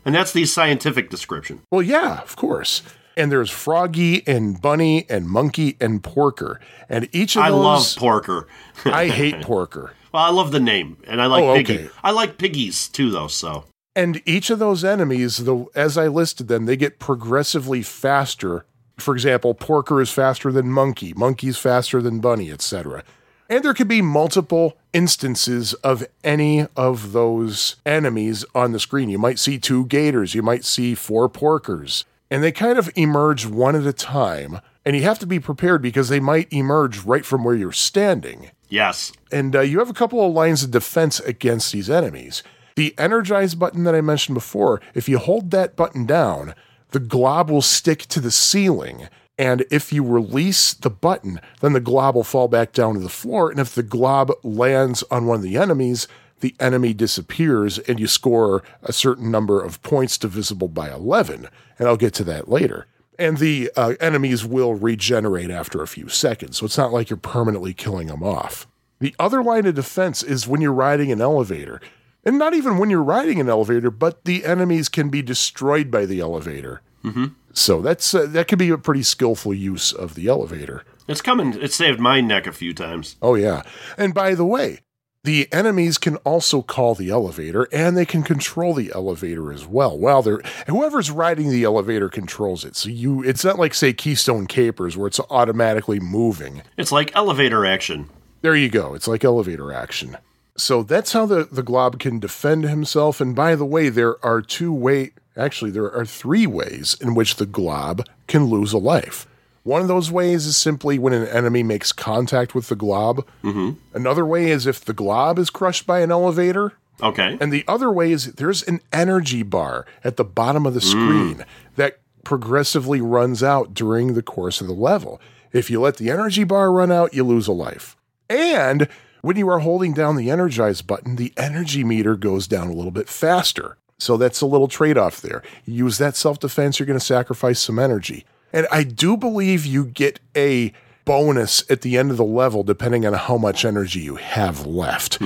And 0.04 0.14
that's 0.14 0.32
the 0.32 0.44
scientific 0.44 1.08
description. 1.08 1.62
Well, 1.70 1.82
yeah, 1.82 2.20
of 2.20 2.36
course. 2.36 2.82
And 3.16 3.30
there's 3.30 3.50
Froggy 3.50 4.26
and 4.26 4.60
Bunny 4.60 5.06
and 5.08 5.28
Monkey 5.28 5.76
and 5.80 6.02
Porker. 6.02 6.60
And 6.88 7.08
each 7.12 7.36
of 7.36 7.42
I 7.42 7.50
those 7.50 7.64
love 7.64 7.96
Porker. 7.96 8.48
I 8.84 9.08
hate 9.08 9.40
Porker. 9.42 9.92
Well, 10.14 10.22
I 10.22 10.30
love 10.30 10.52
the 10.52 10.60
name, 10.60 10.96
and 11.08 11.20
I 11.20 11.26
like 11.26 11.42
Oh, 11.44 11.54
Piggy. 11.56 11.74
okay. 11.80 11.88
I 12.02 12.12
like 12.12 12.38
piggies 12.38 12.88
too, 12.88 13.10
though. 13.10 13.26
So 13.26 13.64
And 13.96 14.22
each 14.24 14.48
of 14.50 14.58
those 14.60 14.84
enemies, 14.84 15.38
though, 15.38 15.70
as 15.74 15.98
I 15.98 16.06
listed 16.06 16.48
them, 16.48 16.66
they 16.66 16.76
get 16.76 16.98
progressively 16.98 17.82
faster. 17.82 18.64
For 18.96 19.12
example, 19.12 19.54
Porker 19.54 20.00
is 20.00 20.10
faster 20.10 20.50
than 20.52 20.70
Monkey, 20.70 21.12
Monkey's 21.14 21.58
faster 21.58 22.00
than 22.00 22.20
Bunny, 22.20 22.50
etc. 22.50 23.02
And 23.50 23.62
there 23.64 23.74
could 23.74 23.88
be 23.88 24.00
multiple 24.02 24.76
instances 24.92 25.74
of 25.74 26.06
any 26.22 26.66
of 26.76 27.12
those 27.12 27.76
enemies 27.84 28.44
on 28.54 28.70
the 28.72 28.78
screen. 28.80 29.10
You 29.10 29.18
might 29.18 29.38
see 29.40 29.58
two 29.58 29.84
gators, 29.86 30.34
you 30.34 30.42
might 30.42 30.64
see 30.64 30.94
four 30.94 31.28
porkers, 31.28 32.04
and 32.30 32.42
they 32.42 32.52
kind 32.52 32.78
of 32.78 32.88
emerge 32.96 33.46
one 33.46 33.74
at 33.76 33.84
a 33.86 33.92
time. 33.92 34.60
And 34.86 34.94
you 34.94 35.02
have 35.02 35.18
to 35.20 35.26
be 35.26 35.40
prepared 35.40 35.80
because 35.80 36.08
they 36.08 36.20
might 36.20 36.52
emerge 36.52 37.04
right 37.04 37.24
from 37.24 37.42
where 37.42 37.54
you're 37.54 37.72
standing 37.72 38.50
yes, 38.68 39.12
and 39.32 39.56
uh, 39.56 39.60
you 39.60 39.78
have 39.78 39.90
a 39.90 39.94
couple 39.94 40.24
of 40.24 40.32
lines 40.32 40.62
of 40.62 40.70
defense 40.70 41.20
against 41.20 41.72
these 41.72 41.88
enemies. 41.88 42.42
The 42.76 42.94
energize 42.98 43.54
button 43.54 43.84
that 43.84 43.94
I 43.94 44.00
mentioned 44.00 44.34
before, 44.34 44.80
if 44.94 45.08
you 45.08 45.18
hold 45.18 45.52
that 45.52 45.76
button 45.76 46.06
down, 46.06 46.54
the 46.90 47.00
glob 47.00 47.50
will 47.50 47.62
stick 47.62 48.00
to 48.06 48.20
the 48.20 48.32
ceiling. 48.32 49.08
And 49.38 49.64
if 49.70 49.92
you 49.92 50.04
release 50.04 50.74
the 50.74 50.90
button, 50.90 51.40
then 51.60 51.72
the 51.72 51.80
glob 51.80 52.14
will 52.14 52.24
fall 52.24 52.48
back 52.48 52.72
down 52.72 52.94
to 52.94 53.00
the 53.00 53.08
floor. 53.08 53.50
And 53.50 53.60
if 53.60 53.74
the 53.74 53.82
glob 53.82 54.32
lands 54.42 55.02
on 55.10 55.26
one 55.26 55.36
of 55.36 55.42
the 55.42 55.56
enemies, 55.56 56.08
the 56.40 56.54
enemy 56.60 56.94
disappears 56.94 57.78
and 57.78 57.98
you 57.98 58.06
score 58.06 58.62
a 58.82 58.92
certain 58.92 59.30
number 59.30 59.62
of 59.62 59.82
points 59.82 60.18
divisible 60.18 60.68
by 60.68 60.90
11. 60.90 61.48
And 61.78 61.88
I'll 61.88 61.96
get 61.96 62.14
to 62.14 62.24
that 62.24 62.48
later. 62.48 62.86
And 63.18 63.38
the 63.38 63.70
uh, 63.76 63.94
enemies 64.00 64.44
will 64.44 64.74
regenerate 64.74 65.50
after 65.50 65.82
a 65.82 65.88
few 65.88 66.08
seconds. 66.08 66.58
So 66.58 66.66
it's 66.66 66.78
not 66.78 66.92
like 66.92 67.10
you're 67.10 67.16
permanently 67.16 67.72
killing 67.74 68.08
them 68.08 68.22
off. 68.22 68.66
The 69.00 69.14
other 69.18 69.42
line 69.42 69.66
of 69.66 69.74
defense 69.74 70.22
is 70.22 70.48
when 70.48 70.60
you're 70.60 70.72
riding 70.72 71.12
an 71.12 71.20
elevator. 71.20 71.80
And 72.24 72.38
not 72.38 72.54
even 72.54 72.78
when 72.78 72.90
you're 72.90 73.02
riding 73.02 73.40
an 73.40 73.48
elevator, 73.48 73.90
but 73.90 74.24
the 74.24 74.44
enemies 74.44 74.88
can 74.88 75.10
be 75.10 75.22
destroyed 75.22 75.90
by 75.90 76.06
the 76.06 76.20
elevator. 76.20 76.80
Mm-hmm. 77.04 77.26
So 77.52 77.82
that's 77.82 78.14
uh, 78.14 78.26
that 78.26 78.48
could 78.48 78.58
be 78.58 78.70
a 78.70 78.78
pretty 78.78 79.02
skillful 79.02 79.54
use 79.54 79.92
of 79.92 80.14
the 80.14 80.26
elevator. 80.28 80.84
it's 81.06 81.20
coming. 81.20 81.52
It 81.60 81.72
saved 81.72 82.00
my 82.00 82.20
neck 82.20 82.46
a 82.46 82.52
few 82.52 82.72
times. 82.72 83.16
Oh 83.22 83.34
yeah. 83.34 83.62
And 83.98 84.14
by 84.14 84.34
the 84.34 84.44
way, 84.44 84.80
the 85.24 85.50
enemies 85.52 85.98
can 85.98 86.16
also 86.18 86.62
call 86.62 86.94
the 86.94 87.10
elevator 87.10 87.66
and 87.72 87.96
they 87.96 88.04
can 88.04 88.22
control 88.22 88.74
the 88.74 88.92
elevator 88.94 89.52
as 89.52 89.66
well. 89.66 89.98
Well, 89.98 90.22
they're 90.22 90.42
whoever's 90.68 91.10
riding 91.10 91.50
the 91.50 91.64
elevator 91.64 92.08
controls 92.08 92.64
it. 92.64 92.76
So 92.76 92.90
you 92.90 93.22
it's 93.24 93.44
not 93.44 93.58
like 93.58 93.74
say 93.74 93.92
Keystone 93.92 94.46
Kapers 94.46 94.96
where 94.96 95.08
it's 95.08 95.20
automatically 95.30 95.98
moving. 95.98 96.62
It's 96.76 96.92
like 96.92 97.16
elevator 97.16 97.64
action. 97.66 98.10
There 98.42 98.54
you 98.54 98.68
go. 98.68 98.94
It's 98.94 99.08
like 99.08 99.24
elevator 99.24 99.72
action. 99.72 100.18
So 100.56 100.82
that's 100.82 101.12
how 101.12 101.26
the, 101.26 101.44
the 101.50 101.62
glob 101.62 101.98
can 101.98 102.20
defend 102.20 102.64
himself. 102.64 103.20
And 103.20 103.34
by 103.34 103.56
the 103.56 103.64
way, 103.64 103.88
there 103.88 104.24
are 104.24 104.42
two 104.42 104.72
way 104.72 105.12
actually 105.36 105.70
there 105.70 105.90
are 105.90 106.04
three 106.04 106.46
ways 106.46 106.96
in 107.00 107.14
which 107.14 107.36
the 107.36 107.46
glob 107.46 108.06
can 108.26 108.44
lose 108.44 108.72
a 108.72 108.78
life. 108.78 109.26
One 109.64 109.80
of 109.80 109.88
those 109.88 110.10
ways 110.10 110.46
is 110.46 110.56
simply 110.56 110.98
when 110.98 111.14
an 111.14 111.26
enemy 111.26 111.62
makes 111.62 111.90
contact 111.90 112.54
with 112.54 112.68
the 112.68 112.76
glob. 112.76 113.26
Mm-hmm. 113.42 113.72
Another 113.94 114.24
way 114.24 114.50
is 114.50 114.66
if 114.66 114.84
the 114.84 114.92
glob 114.92 115.38
is 115.38 115.50
crushed 115.50 115.86
by 115.86 116.00
an 116.00 116.12
elevator. 116.12 116.74
Okay. 117.02 117.36
And 117.40 117.52
the 117.52 117.64
other 117.66 117.90
way 117.90 118.12
is 118.12 118.34
there's 118.34 118.62
an 118.62 118.80
energy 118.92 119.42
bar 119.42 119.86
at 120.04 120.16
the 120.16 120.24
bottom 120.24 120.66
of 120.66 120.74
the 120.74 120.80
screen 120.80 121.44
that 121.76 121.98
progressively 122.24 123.00
runs 123.00 123.42
out 123.42 123.74
during 123.74 124.14
the 124.14 124.22
course 124.22 124.60
of 124.60 124.66
the 124.66 124.74
level. 124.74 125.20
If 125.52 125.70
you 125.70 125.80
let 125.80 125.96
the 125.96 126.10
energy 126.10 126.44
bar 126.44 126.70
run 126.70 126.92
out, 126.92 127.14
you 127.14 127.24
lose 127.24 127.48
a 127.48 127.52
life. 127.52 127.96
And 128.28 128.86
when 129.22 129.36
you 129.36 129.48
are 129.48 129.60
holding 129.60 129.94
down 129.94 130.16
the 130.16 130.30
energize 130.30 130.82
button, 130.82 131.16
the 131.16 131.32
energy 131.36 131.84
meter 131.84 132.16
goes 132.16 132.46
down 132.46 132.68
a 132.68 132.74
little 132.74 132.90
bit 132.90 133.08
faster. 133.08 133.78
So 133.98 134.16
that's 134.16 134.40
a 134.40 134.46
little 134.46 134.68
trade 134.68 134.98
off 134.98 135.20
there. 135.20 135.42
You 135.64 135.86
use 135.86 135.98
that 135.98 136.16
self 136.16 136.38
defense, 136.38 136.78
you're 136.78 136.86
going 136.86 136.98
to 136.98 137.04
sacrifice 137.04 137.60
some 137.60 137.78
energy. 137.78 138.26
And 138.54 138.68
I 138.70 138.84
do 138.84 139.16
believe 139.16 139.66
you 139.66 139.84
get 139.84 140.20
a 140.36 140.72
bonus 141.04 141.68
at 141.68 141.82
the 141.82 141.98
end 141.98 142.10
of 142.10 142.16
the 142.16 142.24
level 142.24 142.62
depending 142.62 143.04
on 143.04 143.12
how 143.12 143.36
much 143.36 143.64
energy 143.64 144.00
you 144.00 144.14
have 144.14 144.64
left. 144.64 145.18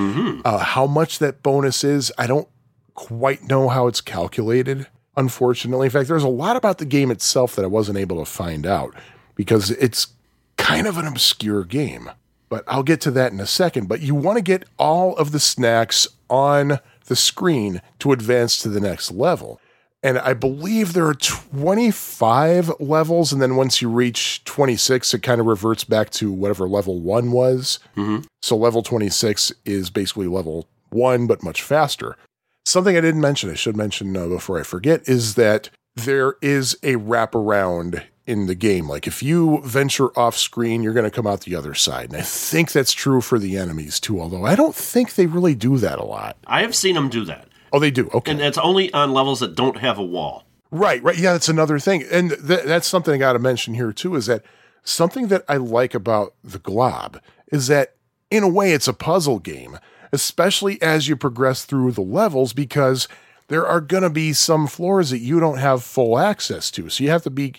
Uh, 0.45 0.59
how 0.59 0.87
much 0.87 1.19
that 1.21 1.43
bonus 1.43 1.85
is, 1.85 2.11
I 2.19 2.27
don't 2.27 2.49
quite 2.95 3.45
know 3.45 3.69
how 3.69 3.87
it's 3.87 4.01
calculated, 4.01 4.88
unfortunately. 5.17 5.87
In 5.87 5.91
fact, 5.91 6.09
there's 6.09 6.25
a 6.25 6.29
lot 6.29 6.57
about 6.57 6.79
the 6.79 6.87
game 6.87 7.11
itself 7.11 7.55
that 7.55 7.64
I 7.64 7.69
wasn't 7.69 7.99
able 7.99 8.19
to 8.19 8.25
find 8.25 8.67
out 8.67 8.95
because 9.35 9.71
it's 9.73 10.09
kind 10.57 10.87
of 10.87 10.97
an 10.97 11.07
obscure 11.07 11.64
game. 11.64 12.11
But 12.49 12.64
I'll 12.67 12.83
get 12.83 13.03
to 13.03 13.11
that 13.11 13.31
in 13.31 13.41
a 13.41 13.47
second. 13.47 13.88
But 13.88 14.01
you 14.01 14.14
want 14.14 14.38
to 14.38 14.43
get 14.43 14.64
all 14.79 15.14
of 15.17 15.33
the 15.33 15.38
snacks 15.38 16.09
on 16.31 16.81
the 17.05 17.14
screen 17.14 17.83
to 17.99 18.12
advance 18.12 18.59
to 18.62 18.71
the 18.71 18.81
next 18.81 19.12
level. 19.12 19.61
And 20.03 20.19
I 20.19 20.33
believe 20.33 20.93
there 20.93 21.07
are 21.07 21.15
25 21.15 22.73
levels. 22.81 23.33
And 23.33 23.43
then 23.43 23.57
once 23.57 23.83
you 23.83 23.89
reach 23.89 24.45
26, 24.45 25.15
it 25.15 25.23
kind 25.23 25.41
of 25.41 25.47
reverts 25.47 25.85
back 25.85 26.11
to 26.11 26.31
whatever 26.31 26.69
level 26.69 27.01
one 27.01 27.33
was. 27.33 27.81
So 28.43 28.57
level 28.57 28.83
26 28.83 29.53
is 29.65 29.91
basically 29.91 30.29
level 30.29 30.69
one, 30.91 31.27
but 31.27 31.43
much 31.43 31.63
faster. 31.63 32.17
Something 32.65 32.97
I 32.97 33.01
didn't 33.01 33.21
mention, 33.21 33.51
I 33.51 33.55
should 33.55 33.77
mention 33.77 34.17
uh, 34.17 34.29
before 34.29 34.61
I 34.61 34.63
forget, 34.63 35.09
is 35.09 35.35
that 35.35 35.71
there 35.97 36.37
is 36.41 36.75
a 36.83 36.95
wraparound 36.95 38.05
in 38.27 38.47
the 38.47 38.55
game. 38.55 38.87
Like 38.89 39.07
if 39.07 39.23
you 39.23 39.63
venture 39.65 40.17
off 40.17 40.37
screen, 40.37 40.83
you're 40.83 40.93
going 40.93 41.05
to 41.05 41.11
come 41.11 41.27
out 41.27 41.41
the 41.41 41.57
other 41.57 41.75
side. 41.75 42.11
And 42.11 42.19
I 42.19 42.23
think 42.23 42.71
that's 42.73 42.93
true 42.93 43.21
for 43.23 43.39
the 43.39 43.57
enemies 43.57 43.99
too, 43.99 44.21
although 44.21 44.45
I 44.45 44.55
don't 44.55 44.75
think 44.75 45.15
they 45.15 45.27
really 45.27 45.55
do 45.55 45.79
that 45.79 45.99
a 45.99 46.05
lot. 46.05 46.37
I 46.47 46.61
have 46.61 46.77
seen 46.77 46.95
them 46.95 47.09
do 47.09 47.25
that. 47.25 47.48
Oh, 47.73 47.79
they 47.79 47.91
do. 47.91 48.09
Okay. 48.15 48.33
And 48.33 48.41
it's 48.41 48.59
only 48.59 48.93
on 48.93 49.13
levels 49.13 49.41
that 49.41 49.55
don't 49.55 49.79
have 49.79 49.99
a 49.99 50.05
wall. 50.05 50.45
Right, 50.71 51.03
right. 51.03 51.17
Yeah, 51.17 51.33
that's 51.33 51.49
another 51.49 51.79
thing. 51.79 52.05
And 52.11 52.31
th- 52.31 52.65
that's 52.65 52.87
something 52.87 53.15
I 53.15 53.19
got 53.19 53.33
to 53.33 53.39
mention 53.39 53.75
here 53.75 53.93
too 53.93 54.15
is 54.15 54.27
that 54.27 54.45
something 54.83 55.29
that 55.29 55.45
I 55.49 55.57
like 55.57 55.95
about 55.95 56.35
the 56.45 56.59
Glob 56.59 57.21
is 57.51 57.69
that 57.69 57.95
in 58.31 58.43
a 58.43 58.49
way 58.49 58.73
it's 58.73 58.89
a 58.89 58.93
puzzle 58.93 59.39
game, 59.39 59.79
especially 60.13 60.81
as 60.83 61.09
you 61.09 61.17
progress 61.17 61.65
through 61.65 61.93
the 61.93 62.03
levels 62.03 62.53
because 62.53 63.09
there 63.49 63.67
are 63.67 63.81
going 63.81 64.03
to 64.03 64.11
be 64.11 64.33
some 64.35 64.67
floors 64.67 65.11
that 65.11 65.19
you 65.19 65.41
don't 65.41 65.59
have 65.59 65.83
full 65.83 66.19
access 66.19 66.71
to. 66.73 66.91
So 66.91 67.03
you 67.03 67.11
have 67.11 67.23
to 67.23 67.31
be 67.31 67.55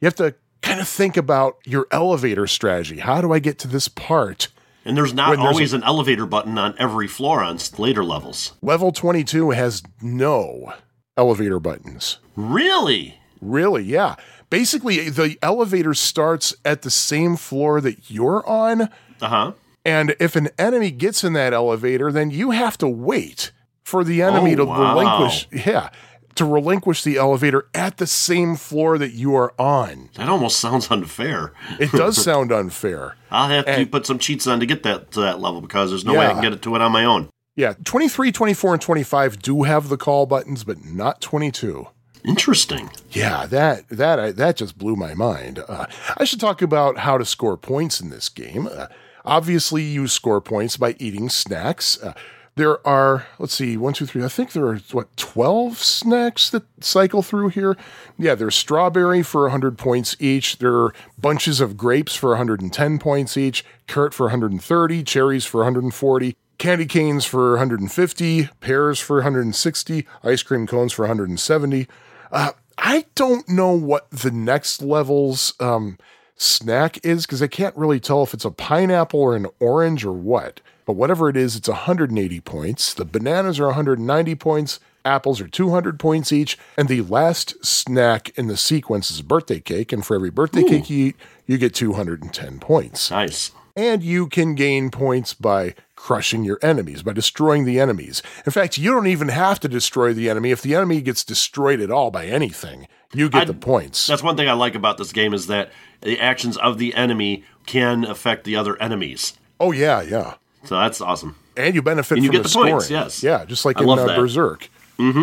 you 0.00 0.06
have 0.06 0.14
to 0.16 0.34
kind 0.62 0.80
of 0.80 0.88
think 0.88 1.16
about 1.16 1.58
your 1.64 1.86
elevator 1.90 2.46
strategy. 2.46 2.98
How 2.98 3.20
do 3.20 3.32
I 3.32 3.40
get 3.40 3.58
to 3.60 3.68
this 3.68 3.88
part? 3.88 4.48
And 4.84 4.96
there's 4.96 5.14
not 5.14 5.28
there's 5.36 5.40
always 5.40 5.72
an 5.72 5.82
elevator 5.84 6.26
button 6.26 6.58
on 6.58 6.74
every 6.78 7.06
floor 7.08 7.42
on 7.42 7.58
later 7.78 8.02
levels. 8.04 8.52
Level 8.62 8.90
22 8.92 9.50
has 9.50 9.82
no 10.00 10.72
elevator 11.16 11.60
buttons. 11.60 12.18
Really? 12.36 13.18
Really? 13.40 13.84
Yeah. 13.84 14.16
Basically, 14.50 15.08
the 15.08 15.38
elevator 15.42 15.94
starts 15.94 16.54
at 16.64 16.82
the 16.82 16.90
same 16.90 17.36
floor 17.36 17.80
that 17.80 18.10
you're 18.10 18.46
on. 18.46 18.82
Uh 18.82 18.88
huh. 19.28 19.52
And 19.84 20.14
if 20.20 20.36
an 20.36 20.48
enemy 20.58 20.90
gets 20.90 21.24
in 21.24 21.32
that 21.32 21.52
elevator, 21.52 22.12
then 22.12 22.30
you 22.30 22.50
have 22.50 22.76
to 22.78 22.88
wait 22.88 23.50
for 23.82 24.04
the 24.04 24.22
enemy 24.22 24.52
Oh, 24.52 24.56
to 24.56 24.64
wow. 24.66 24.94
relinquish. 24.94 25.48
Yeah. 25.66 25.90
To 26.36 26.44
relinquish 26.44 27.02
the 27.02 27.16
elevator 27.16 27.66
at 27.74 27.98
the 27.98 28.06
same 28.06 28.56
floor 28.56 28.98
that 28.98 29.12
you 29.12 29.34
are 29.34 29.52
on. 29.58 30.08
That 30.14 30.28
almost 30.28 30.58
sounds 30.58 30.90
unfair. 30.90 31.52
It 31.78 31.92
does 31.92 32.16
sound 32.24 32.50
unfair. 32.52 33.16
I'll 33.30 33.48
have 33.48 33.66
to 33.66 33.86
put 33.86 34.06
some 34.06 34.18
cheats 34.18 34.46
on 34.46 34.60
to 34.60 34.66
get 34.66 34.82
that 34.84 35.10
to 35.12 35.20
that 35.20 35.40
level 35.40 35.60
because 35.60 35.90
there's 35.90 36.04
no 36.04 36.14
way 36.14 36.26
I 36.26 36.32
can 36.32 36.42
get 36.42 36.52
it 36.52 36.62
to 36.62 36.74
it 36.74 36.80
on 36.80 36.92
my 36.92 37.04
own. 37.04 37.28
Yeah. 37.54 37.74
23, 37.84 38.32
24, 38.32 38.72
and 38.74 38.82
25 38.82 39.42
do 39.42 39.64
have 39.64 39.88
the 39.88 39.96
call 39.98 40.26
buttons, 40.26 40.64
but 40.64 40.84
not 40.84 41.20
22. 41.20 41.86
Interesting. 42.24 42.90
Yeah, 43.10 43.46
that 43.46 43.88
that 43.88 44.20
I, 44.20 44.30
that 44.32 44.56
just 44.56 44.78
blew 44.78 44.94
my 44.94 45.12
mind. 45.12 45.58
Uh, 45.66 45.86
I 46.16 46.24
should 46.24 46.40
talk 46.40 46.62
about 46.62 46.98
how 46.98 47.18
to 47.18 47.24
score 47.24 47.56
points 47.56 48.00
in 48.00 48.10
this 48.10 48.28
game. 48.28 48.68
Uh, 48.70 48.86
obviously, 49.24 49.82
you 49.82 50.06
score 50.06 50.40
points 50.40 50.76
by 50.76 50.94
eating 51.00 51.28
snacks. 51.28 52.00
Uh, 52.00 52.14
there 52.54 52.86
are, 52.86 53.26
let's 53.38 53.54
see, 53.54 53.76
one, 53.76 53.94
two, 53.94 54.04
three. 54.04 54.22
I 54.22 54.28
think 54.28 54.52
there 54.52 54.66
are 54.66 54.78
what 54.92 55.16
twelve 55.16 55.78
snacks 55.78 56.50
that 56.50 56.64
cycle 56.84 57.22
through 57.22 57.48
here. 57.48 57.76
Yeah, 58.18 58.34
there's 58.34 58.54
strawberry 58.54 59.22
for 59.22 59.42
100 59.42 59.78
points 59.78 60.16
each. 60.20 60.58
There 60.58 60.74
are 60.74 60.94
bunches 61.18 61.60
of 61.60 61.76
grapes 61.76 62.14
for 62.14 62.30
110 62.30 62.98
points 62.98 63.36
each. 63.36 63.64
Carrot 63.86 64.12
for 64.12 64.24
130. 64.24 65.02
Cherries 65.02 65.46
for 65.46 65.58
140. 65.58 66.36
Candy 66.58 66.86
canes 66.86 67.24
for 67.24 67.52
150. 67.52 68.48
Pears 68.60 69.00
for 69.00 69.16
160. 69.16 70.06
Ice 70.22 70.42
cream 70.42 70.66
cones 70.66 70.92
for 70.92 71.02
170. 71.02 71.88
Uh, 72.30 72.52
I 72.76 73.06
don't 73.14 73.48
know 73.48 73.72
what 73.72 74.10
the 74.10 74.30
next 74.30 74.82
level's 74.82 75.54
um, 75.58 75.98
snack 76.36 77.04
is 77.04 77.24
because 77.26 77.42
I 77.42 77.46
can't 77.46 77.76
really 77.76 78.00
tell 78.00 78.22
if 78.22 78.34
it's 78.34 78.44
a 78.44 78.50
pineapple 78.50 79.20
or 79.20 79.36
an 79.36 79.46
orange 79.60 80.04
or 80.04 80.12
what. 80.12 80.60
But 80.92 80.98
whatever 80.98 81.30
it 81.30 81.38
is, 81.38 81.56
it's 81.56 81.70
180 81.70 82.40
points. 82.40 82.92
The 82.92 83.06
bananas 83.06 83.58
are 83.58 83.68
190 83.68 84.34
points. 84.34 84.78
Apples 85.06 85.40
are 85.40 85.48
200 85.48 85.98
points 85.98 86.34
each. 86.34 86.58
And 86.76 86.86
the 86.86 87.00
last 87.00 87.64
snack 87.64 88.30
in 88.36 88.46
the 88.46 88.58
sequence 88.58 89.10
is 89.10 89.20
a 89.20 89.24
birthday 89.24 89.58
cake. 89.58 89.90
And 89.90 90.04
for 90.04 90.14
every 90.14 90.28
birthday 90.28 90.62
cake 90.62 90.90
you 90.90 91.06
eat, 91.06 91.16
you 91.46 91.56
get 91.56 91.74
210 91.74 92.58
points. 92.58 93.10
Nice. 93.10 93.52
And 93.74 94.02
you 94.02 94.26
can 94.26 94.54
gain 94.54 94.90
points 94.90 95.32
by 95.32 95.76
crushing 95.96 96.44
your 96.44 96.58
enemies, 96.60 97.02
by 97.02 97.14
destroying 97.14 97.64
the 97.64 97.80
enemies. 97.80 98.22
In 98.44 98.52
fact, 98.52 98.76
you 98.76 98.90
don't 98.92 99.06
even 99.06 99.28
have 99.28 99.60
to 99.60 99.68
destroy 99.68 100.12
the 100.12 100.28
enemy. 100.28 100.50
If 100.50 100.60
the 100.60 100.74
enemy 100.74 101.00
gets 101.00 101.24
destroyed 101.24 101.80
at 101.80 101.90
all 101.90 102.10
by 102.10 102.26
anything, 102.26 102.86
you 103.14 103.30
get 103.30 103.46
the 103.46 103.54
points. 103.54 104.06
That's 104.06 104.22
one 104.22 104.36
thing 104.36 104.46
I 104.46 104.52
like 104.52 104.74
about 104.74 104.98
this 104.98 105.12
game 105.12 105.32
is 105.32 105.46
that 105.46 105.72
the 106.02 106.20
actions 106.20 106.58
of 106.58 106.76
the 106.76 106.94
enemy 106.94 107.44
can 107.64 108.04
affect 108.04 108.44
the 108.44 108.56
other 108.56 108.76
enemies. 108.76 109.32
Oh, 109.58 109.72
yeah, 109.72 110.02
yeah. 110.02 110.34
So 110.64 110.76
that's 110.76 111.00
awesome. 111.00 111.36
And 111.56 111.74
you 111.74 111.82
benefit 111.82 112.18
And 112.18 112.24
you 112.24 112.28
from 112.28 112.32
get 112.34 112.38
the 112.38 112.42
the 112.44 112.48
scoring. 112.48 112.72
points, 112.74 112.90
yes. 112.90 113.22
Yeah, 113.22 113.44
just 113.44 113.64
like 113.64 113.78
I 113.78 113.82
in 113.82 113.88
uh, 113.90 113.96
that. 113.96 114.08
Mm-hmm. 114.08 114.20
Berserk. 114.20 114.68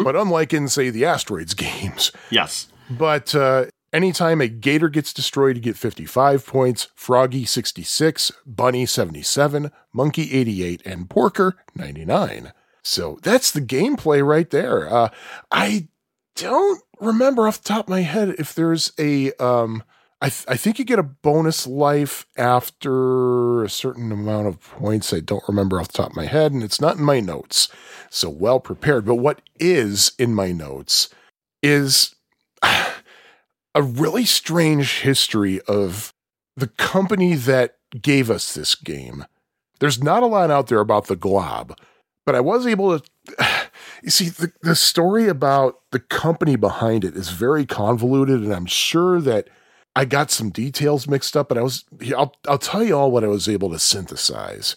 But 0.04 0.16
unlike 0.16 0.54
in, 0.54 0.68
say, 0.68 0.90
the 0.90 1.06
Asteroids 1.06 1.54
games. 1.56 2.12
Yes. 2.30 2.68
But 2.90 3.34
uh, 3.34 3.68
anytime 3.94 4.42
a 4.42 4.48
gator 4.48 4.90
gets 4.90 5.14
destroyed, 5.14 5.56
you 5.56 5.62
get 5.62 5.78
55 5.78 6.46
points, 6.46 6.90
Froggy 6.96 7.46
66, 7.46 8.32
Bunny 8.46 8.86
77, 8.86 9.72
Monkey 9.94 10.34
88, 10.34 10.82
and 10.86 11.10
Porker 11.10 11.56
99. 11.76 12.52
So 12.84 13.20
that's 13.22 13.52
the 13.52 13.62
gameplay 13.62 14.26
right 14.26 14.50
there. 14.50 14.92
Uh, 14.92 15.10
I 15.52 15.88
don't 16.36 16.82
remember 17.00 17.48
off 17.48 17.62
the 17.62 17.68
top 17.70 17.86
of 17.86 17.90
my 17.90 18.02
head 18.02 18.36
if 18.38 18.54
there's 18.54 18.92
a. 19.00 19.32
Um, 19.34 19.84
I, 20.22 20.30
th- 20.30 20.46
I 20.50 20.58
think 20.58 20.80
you 20.80 20.86
get 20.86 21.00
a 21.00 21.04
bonus 21.04 21.66
life 21.66 22.26
after 22.38 23.64
a 23.64 23.70
certain 23.70 24.12
amount 24.12 24.48
of 24.48 24.60
points. 24.60 25.14
I 25.14 25.22
don't 25.22 25.48
remember 25.48 25.80
off 25.80 25.88
the 25.88 25.98
top 26.00 26.10
of 26.10 26.16
my 26.16 26.26
head, 26.26 26.52
and 26.52 26.62
it's 26.62 26.82
not 26.82 26.98
in 26.98 27.04
my 27.04 27.22
notes. 27.22 27.70
So 28.10 28.30
well 28.30 28.60
prepared. 28.60 29.06
But 29.06 29.16
what 29.16 29.42
is 29.60 30.12
in 30.20 30.36
my 30.36 30.52
notes 30.52 31.10
is 31.64 32.16
a 32.64 33.82
really 33.82 34.26
strange 34.26 35.00
history 35.02 35.62
of 35.62 36.14
the 36.58 36.68
company 36.68 37.36
that 37.36 37.78
gave 38.02 38.30
us 38.30 38.54
this 38.54 38.76
game. 38.76 39.26
There's 39.80 40.04
not 40.04 40.24
a 40.24 40.28
lot 40.28 40.52
out 40.52 40.68
there 40.68 40.82
about 40.82 41.08
the 41.08 41.16
Glob, 41.16 41.78
but 42.26 42.36
I 42.36 42.42
was 42.42 42.68
able 42.68 43.00
to. 43.00 43.06
You 44.02 44.12
see, 44.12 44.30
the, 44.30 44.54
the 44.62 44.78
story 44.78 45.28
about 45.28 45.82
the 45.92 46.00
company 46.00 46.56
behind 46.56 47.04
it 47.04 47.18
is 47.18 47.32
very 47.32 47.66
convoluted, 47.66 48.42
and 48.42 48.54
I'm 48.54 48.66
sure 48.66 49.20
that 49.20 49.50
I 49.96 50.06
got 50.06 50.32
some 50.32 50.50
details 50.50 51.08
mixed 51.08 51.36
up, 51.36 51.50
but 51.50 51.58
I 51.58 51.62
was. 51.62 51.86
I'll, 52.16 52.36
I'll 52.48 52.58
tell 52.58 52.84
you 52.84 52.96
all 52.96 53.12
what 53.12 53.24
I 53.24 53.28
was 53.28 53.50
able 53.50 53.70
to 53.72 53.80
synthesize. 53.80 54.76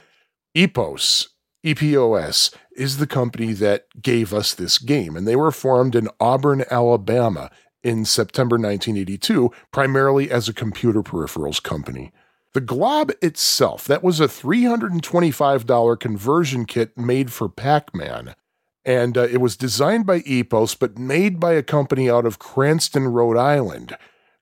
Epos 0.56 1.28
EPOS 1.64 2.52
is 2.76 2.96
the 2.96 3.06
company 3.06 3.52
that 3.52 3.86
gave 4.00 4.34
us 4.34 4.52
this 4.54 4.78
game, 4.78 5.16
and 5.16 5.26
they 5.26 5.36
were 5.36 5.52
formed 5.52 5.94
in 5.94 6.08
Auburn, 6.18 6.64
Alabama 6.70 7.50
in 7.84 8.04
September 8.04 8.56
1982, 8.56 9.50
primarily 9.70 10.30
as 10.30 10.48
a 10.48 10.54
computer 10.54 11.02
peripherals 11.02 11.62
company. 11.62 12.12
The 12.54 12.60
Glob 12.60 13.12
itself, 13.22 13.86
that 13.86 14.02
was 14.02 14.20
a 14.20 14.26
$325 14.26 16.00
conversion 16.00 16.64
kit 16.64 16.98
made 16.98 17.32
for 17.32 17.48
Pac 17.48 17.94
Man. 17.94 18.34
And 18.84 19.16
uh, 19.16 19.22
it 19.22 19.40
was 19.40 19.56
designed 19.56 20.06
by 20.06 20.20
EPOS, 20.20 20.76
but 20.78 20.98
made 20.98 21.38
by 21.38 21.52
a 21.52 21.62
company 21.62 22.10
out 22.10 22.26
of 22.26 22.40
Cranston, 22.40 23.08
Rhode 23.08 23.38
Island 23.38 23.96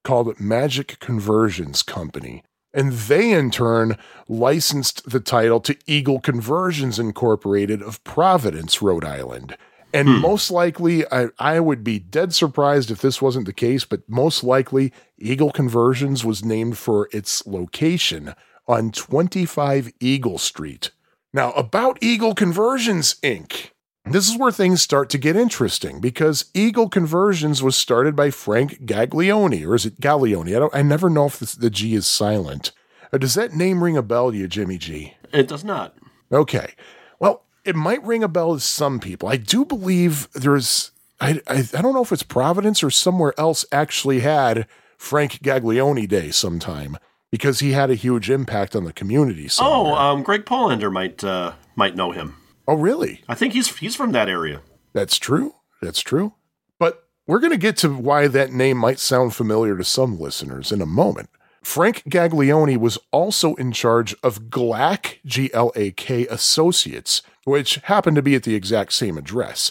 called 0.04 0.38
Magic 0.40 0.98
Conversions 1.00 1.82
Company. 1.82 2.42
And 2.72 2.92
they, 2.92 3.32
in 3.32 3.50
turn, 3.50 3.96
licensed 4.28 5.10
the 5.10 5.20
title 5.20 5.60
to 5.60 5.76
Eagle 5.86 6.20
Conversions 6.20 6.98
Incorporated 6.98 7.82
of 7.82 8.02
Providence, 8.04 8.80
Rhode 8.80 9.04
Island. 9.04 9.56
And 9.92 10.08
Hmm. 10.08 10.20
most 10.20 10.52
likely, 10.52 11.04
I, 11.10 11.30
I 11.40 11.58
would 11.58 11.82
be 11.82 11.98
dead 11.98 12.32
surprised 12.32 12.92
if 12.92 13.00
this 13.00 13.20
wasn't 13.20 13.46
the 13.46 13.52
case, 13.52 13.84
but 13.84 14.08
most 14.08 14.44
likely, 14.44 14.92
Eagle 15.18 15.50
Conversions 15.50 16.24
was 16.24 16.44
named 16.44 16.78
for 16.78 17.08
its 17.12 17.44
location 17.44 18.34
on 18.68 18.92
25 18.92 19.90
Eagle 19.98 20.38
Street. 20.38 20.92
Now, 21.32 21.50
about 21.52 21.98
Eagle 22.00 22.36
Conversions 22.36 23.16
Inc. 23.22 23.70
This 24.10 24.28
is 24.28 24.36
where 24.36 24.50
things 24.50 24.82
start 24.82 25.08
to 25.10 25.18
get 25.18 25.36
interesting 25.36 26.00
because 26.00 26.46
Eagle 26.52 26.88
Conversions 26.88 27.62
was 27.62 27.76
started 27.76 28.16
by 28.16 28.30
Frank 28.30 28.84
Gaglione, 28.84 29.64
or 29.64 29.76
is 29.76 29.86
it 29.86 30.00
Gaglione? 30.00 30.56
I 30.56 30.58
don't. 30.58 30.74
I 30.74 30.82
never 30.82 31.08
know 31.08 31.26
if 31.26 31.38
this, 31.38 31.54
the 31.54 31.70
G 31.70 31.94
is 31.94 32.06
silent. 32.06 32.72
Uh, 33.12 33.18
does 33.18 33.34
that 33.34 33.54
name 33.54 33.84
ring 33.84 33.96
a 33.96 34.02
bell 34.02 34.32
to 34.32 34.36
you, 34.36 34.48
Jimmy 34.48 34.78
G? 34.78 35.14
It 35.32 35.46
does 35.46 35.64
not. 35.64 35.96
Okay. 36.32 36.74
Well, 37.20 37.44
it 37.64 37.76
might 37.76 38.04
ring 38.04 38.24
a 38.24 38.28
bell 38.28 38.54
to 38.54 38.60
some 38.60 38.98
people. 38.98 39.28
I 39.28 39.36
do 39.36 39.64
believe 39.64 40.28
there's. 40.32 40.90
I, 41.20 41.40
I, 41.46 41.68
I 41.76 41.82
don't 41.82 41.94
know 41.94 42.02
if 42.02 42.12
it's 42.12 42.22
Providence 42.22 42.82
or 42.82 42.90
somewhere 42.90 43.34
else 43.38 43.64
actually 43.70 44.20
had 44.20 44.66
Frank 44.96 45.40
Gaglione 45.42 46.08
Day 46.08 46.30
sometime 46.30 46.96
because 47.30 47.60
he 47.60 47.72
had 47.72 47.90
a 47.90 47.94
huge 47.94 48.28
impact 48.28 48.74
on 48.74 48.84
the 48.84 48.92
community. 48.92 49.48
Oh, 49.60 49.94
um, 49.94 50.22
Greg 50.22 50.44
Polander 50.44 50.90
might 50.90 51.22
uh, 51.22 51.52
might 51.76 51.94
know 51.94 52.10
him. 52.10 52.36
Oh, 52.70 52.76
really? 52.76 53.22
I 53.28 53.34
think 53.34 53.52
he's 53.52 53.76
he's 53.78 53.96
from 53.96 54.12
that 54.12 54.28
area. 54.28 54.62
That's 54.92 55.18
true. 55.18 55.54
That's 55.82 56.00
true. 56.00 56.34
But 56.78 57.04
we're 57.26 57.40
going 57.40 57.52
to 57.52 57.58
get 57.58 57.76
to 57.78 57.92
why 57.92 58.28
that 58.28 58.52
name 58.52 58.76
might 58.76 58.98
sound 58.98 59.34
familiar 59.34 59.76
to 59.76 59.84
some 59.84 60.18
listeners 60.18 60.72
in 60.72 60.80
a 60.80 60.86
moment. 60.86 61.30
Frank 61.62 62.02
Gaglione 62.08 62.78
was 62.78 62.98
also 63.12 63.54
in 63.56 63.72
charge 63.72 64.14
of 64.22 64.44
GLAC, 64.44 65.18
G 65.26 65.50
L 65.52 65.72
A 65.76 65.90
K 65.90 66.26
Associates, 66.28 67.22
which 67.44 67.76
happened 67.84 68.16
to 68.16 68.22
be 68.22 68.34
at 68.34 68.44
the 68.44 68.54
exact 68.54 68.92
same 68.92 69.18
address. 69.18 69.70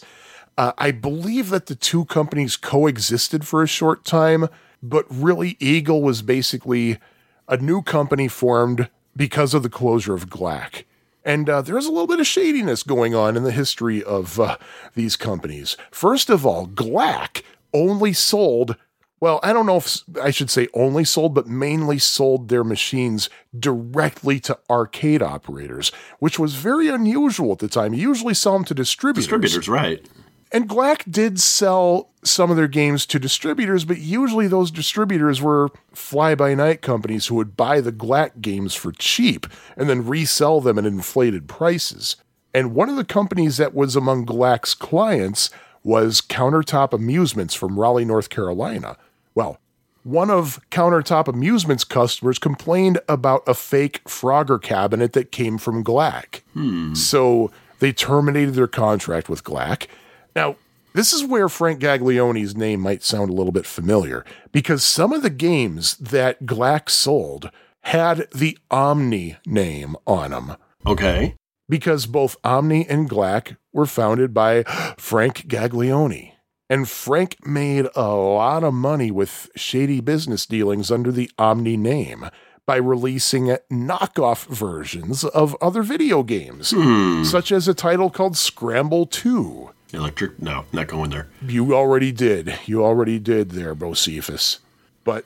Uh, 0.57 0.73
I 0.77 0.91
believe 0.91 1.49
that 1.49 1.65
the 1.65 1.75
two 1.75 2.05
companies 2.05 2.57
coexisted 2.57 3.47
for 3.47 3.63
a 3.63 3.67
short 3.67 4.05
time, 4.05 4.49
but 4.83 5.05
really, 5.09 5.57
Eagle 5.59 6.01
was 6.01 6.21
basically 6.21 6.99
a 7.47 7.57
new 7.57 7.81
company 7.81 8.27
formed 8.27 8.89
because 9.15 9.53
of 9.53 9.63
the 9.63 9.69
closure 9.69 10.13
of 10.13 10.29
GLAC. 10.29 10.83
And 11.29 11.47
uh, 11.47 11.61
there's 11.61 11.85
a 11.85 11.91
little 11.91 12.07
bit 12.07 12.19
of 12.19 12.25
shadiness 12.25 12.81
going 12.81 13.13
on 13.13 13.37
in 13.37 13.43
the 13.43 13.51
history 13.51 14.03
of 14.03 14.39
uh, 14.39 14.57
these 14.95 15.15
companies. 15.15 15.77
First 15.91 16.27
of 16.27 16.43
all, 16.43 16.65
GLAC 16.65 17.43
only 17.71 18.13
sold, 18.13 18.75
well, 19.19 19.39
I 19.43 19.53
don't 19.53 19.67
know 19.67 19.77
if 19.77 19.99
I 20.19 20.31
should 20.31 20.49
say 20.49 20.69
only 20.73 21.03
sold, 21.03 21.35
but 21.35 21.45
mainly 21.45 21.99
sold 21.99 22.49
their 22.49 22.63
machines 22.63 23.29
directly 23.57 24.39
to 24.39 24.57
arcade 24.71 25.21
operators, 25.21 25.91
which 26.17 26.39
was 26.39 26.55
very 26.55 26.87
unusual 26.87 27.51
at 27.51 27.59
the 27.59 27.67
time. 27.67 27.93
You 27.93 28.09
usually 28.09 28.33
sell 28.33 28.53
them 28.53 28.65
to 28.65 28.73
distributors. 28.73 29.25
Distributors, 29.25 29.69
right? 29.69 30.03
And 30.51 30.67
GLAC 30.67 31.09
did 31.09 31.39
sell 31.39 32.09
some 32.23 32.49
of 32.49 32.57
their 32.57 32.67
games 32.67 33.05
to 33.05 33.19
distributors, 33.19 33.85
but 33.85 33.99
usually 33.99 34.47
those 34.47 34.71
distributors 34.71 35.41
were 35.41 35.69
fly 35.93 36.35
by 36.35 36.55
night 36.55 36.81
companies 36.81 37.27
who 37.27 37.35
would 37.35 37.55
buy 37.55 37.81
the 37.81 37.91
GLAC 37.91 38.41
games 38.41 38.73
for 38.75 38.91
cheap 38.91 39.45
and 39.77 39.89
then 39.89 40.05
resell 40.05 40.59
them 40.59 40.79
at 40.79 40.85
inflated 40.85 41.47
prices. 41.47 42.15
And 42.53 42.73
one 42.73 42.89
of 42.89 42.95
the 42.95 43.05
companies 43.05 43.57
that 43.57 43.75
was 43.75 43.95
among 43.95 44.25
GLAC's 44.25 44.73
clients 44.73 45.51
was 45.83 46.19
Countertop 46.19 46.93
Amusements 46.93 47.53
from 47.53 47.79
Raleigh, 47.79 48.05
North 48.05 48.29
Carolina. 48.29 48.97
Well, 49.35 49.59
one 50.03 50.31
of 50.31 50.59
Countertop 50.71 51.27
Amusements 51.27 51.83
customers 51.83 52.39
complained 52.39 52.99
about 53.07 53.47
a 53.47 53.53
fake 53.53 54.03
Frogger 54.05 54.61
cabinet 54.61 55.13
that 55.13 55.31
came 55.31 55.57
from 55.57 55.83
GLAC. 55.83 56.41
Hmm. 56.53 56.95
So 56.95 57.51
they 57.79 57.91
terminated 57.91 58.55
their 58.55 58.67
contract 58.67 59.29
with 59.29 59.43
GLAC. 59.43 59.87
Now, 60.35 60.55
this 60.93 61.13
is 61.13 61.23
where 61.23 61.49
Frank 61.49 61.79
Gaglione's 61.79 62.55
name 62.55 62.79
might 62.81 63.03
sound 63.03 63.29
a 63.29 63.33
little 63.33 63.51
bit 63.51 63.65
familiar 63.65 64.25
because 64.51 64.83
some 64.83 65.13
of 65.13 65.21
the 65.21 65.29
games 65.29 65.95
that 65.97 66.43
Glax 66.45 66.89
sold 66.89 67.51
had 67.81 68.27
the 68.33 68.57
Omni 68.71 69.37
name 69.45 69.95
on 70.05 70.31
them 70.31 70.55
Okay. 70.85 71.35
because 71.67 72.05
both 72.05 72.37
Omni 72.43 72.87
and 72.89 73.09
GLAC 73.09 73.55
were 73.71 73.85
founded 73.85 74.33
by 74.33 74.63
Frank 74.97 75.47
Gaglione. 75.47 76.33
And 76.71 76.87
Frank 76.87 77.37
made 77.47 77.87
a 77.95 78.13
lot 78.13 78.63
of 78.63 78.73
money 78.75 79.09
with 79.09 79.49
shady 79.55 80.01
business 80.01 80.45
dealings 80.45 80.91
under 80.91 81.11
the 81.11 81.31
Omni 81.39 81.77
name 81.77 82.29
by 82.67 82.75
releasing 82.75 83.57
knockoff 83.71 84.45
versions 84.45 85.23
of 85.23 85.55
other 85.61 85.81
video 85.81 86.21
games, 86.21 86.71
hmm. 86.71 87.23
such 87.23 87.51
as 87.51 87.67
a 87.67 87.73
title 87.73 88.11
called 88.11 88.37
Scramble 88.37 89.07
2. 89.07 89.71
Electric? 89.91 90.41
No, 90.41 90.65
not 90.71 90.87
going 90.87 91.09
there. 91.09 91.27
You 91.45 91.73
already 91.75 92.11
did. 92.11 92.59
You 92.65 92.83
already 92.83 93.19
did 93.19 93.51
there, 93.51 93.75
Bocephus. 93.75 94.59
But 95.03 95.25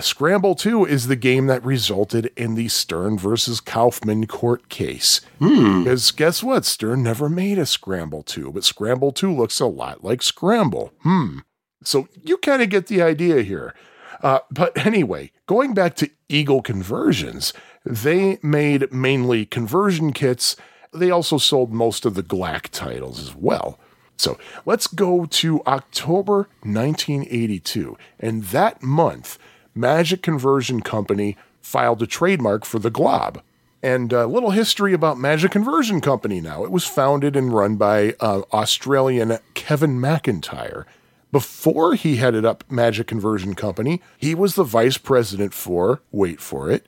Scramble 0.00 0.54
2 0.54 0.86
is 0.86 1.08
the 1.08 1.16
game 1.16 1.46
that 1.46 1.64
resulted 1.64 2.32
in 2.36 2.54
the 2.54 2.68
Stern 2.68 3.18
versus 3.18 3.60
Kaufman 3.60 4.26
court 4.26 4.68
case. 4.68 5.20
Because 5.38 6.10
guess 6.10 6.42
what? 6.42 6.64
Stern 6.64 7.02
never 7.02 7.28
made 7.28 7.58
a 7.58 7.66
Scramble 7.66 8.22
2, 8.22 8.52
but 8.52 8.64
Scramble 8.64 9.12
2 9.12 9.34
looks 9.34 9.60
a 9.60 9.66
lot 9.66 10.02
like 10.02 10.22
Scramble. 10.22 10.92
Hmm. 11.02 11.40
So 11.84 12.08
you 12.22 12.38
kind 12.38 12.62
of 12.62 12.70
get 12.70 12.86
the 12.86 13.02
idea 13.02 13.42
here. 13.42 13.74
Uh, 14.22 14.40
but 14.50 14.86
anyway, 14.86 15.30
going 15.46 15.74
back 15.74 15.94
to 15.96 16.10
Eagle 16.28 16.62
Conversions, 16.62 17.52
they 17.84 18.38
made 18.42 18.92
mainly 18.92 19.46
conversion 19.46 20.12
kits. 20.12 20.56
They 20.92 21.10
also 21.10 21.38
sold 21.38 21.72
most 21.72 22.04
of 22.04 22.14
the 22.14 22.22
GLAC 22.22 22.68
titles 22.70 23.20
as 23.20 23.34
well. 23.34 23.78
So 24.18 24.36
let's 24.66 24.88
go 24.88 25.24
to 25.26 25.62
October 25.64 26.48
1982. 26.62 27.96
And 28.18 28.44
that 28.44 28.82
month, 28.82 29.38
Magic 29.74 30.22
Conversion 30.22 30.82
Company 30.82 31.36
filed 31.62 32.02
a 32.02 32.06
trademark 32.06 32.64
for 32.64 32.78
the 32.78 32.90
Glob. 32.90 33.40
And 33.80 34.12
a 34.12 34.26
little 34.26 34.50
history 34.50 34.92
about 34.92 35.18
Magic 35.18 35.52
Conversion 35.52 36.00
Company 36.00 36.40
now. 36.40 36.64
It 36.64 36.72
was 36.72 36.84
founded 36.84 37.36
and 37.36 37.52
run 37.52 37.76
by 37.76 38.14
uh, 38.18 38.42
Australian 38.52 39.38
Kevin 39.54 40.00
McIntyre. 40.00 40.84
Before 41.30 41.94
he 41.94 42.16
headed 42.16 42.44
up 42.44 42.64
Magic 42.68 43.06
Conversion 43.06 43.54
Company, 43.54 44.02
he 44.16 44.34
was 44.34 44.56
the 44.56 44.64
vice 44.64 44.98
president 44.98 45.54
for, 45.54 46.00
wait 46.10 46.40
for 46.40 46.70
it, 46.70 46.86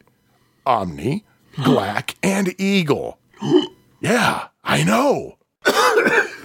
Omni, 0.67 1.25
GLAC, 1.57 2.17
and 2.25 2.61
Eagle. 2.61 3.19
yeah, 4.01 4.49
I 4.65 4.83
know. 4.83 5.37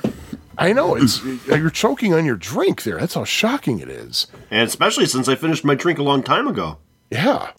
I 0.58 0.74
know. 0.74 0.96
It's 0.96 1.24
you're 1.48 1.70
choking 1.70 2.14
on 2.14 2.26
your 2.26 2.36
drink 2.36 2.84
there. 2.84 3.00
That's 3.00 3.14
how 3.14 3.24
shocking 3.24 3.80
it 3.80 3.90
is. 3.90 4.28
And 4.52 4.68
especially 4.68 5.06
since 5.06 5.28
I 5.28 5.36
finished 5.36 5.66
my 5.66 5.76
drink 5.76 6.00
a 6.00 6.04
long 6.04 6.24
time 6.24 6.48
ago. 6.48 6.78
Yeah. 7.12 7.52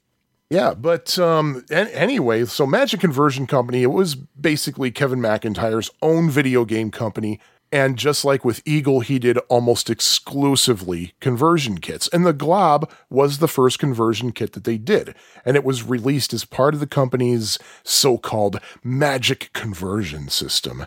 Yeah, 0.48 0.74
but 0.74 1.18
um 1.18 1.64
an- 1.70 1.88
anyway, 1.88 2.44
so 2.44 2.66
Magic 2.66 3.00
Conversion 3.00 3.46
Company, 3.46 3.82
it 3.82 3.92
was 3.92 4.14
basically 4.14 4.90
Kevin 4.90 5.20
McIntyre's 5.20 5.90
own 6.02 6.30
video 6.30 6.64
game 6.64 6.90
company. 6.90 7.40
And 7.72 7.98
just 7.98 8.24
like 8.24 8.44
with 8.44 8.62
Eagle, 8.64 9.00
he 9.00 9.18
did 9.18 9.38
almost 9.48 9.90
exclusively 9.90 11.14
conversion 11.20 11.78
kits. 11.78 12.08
And 12.12 12.24
the 12.24 12.32
Glob 12.32 12.88
was 13.10 13.38
the 13.38 13.48
first 13.48 13.80
conversion 13.80 14.30
kit 14.30 14.52
that 14.52 14.62
they 14.62 14.78
did. 14.78 15.16
And 15.44 15.56
it 15.56 15.64
was 15.64 15.82
released 15.82 16.32
as 16.32 16.44
part 16.44 16.74
of 16.74 16.80
the 16.80 16.86
company's 16.86 17.58
so 17.82 18.18
called 18.18 18.60
Magic 18.84 19.50
Conversion 19.52 20.28
System. 20.28 20.86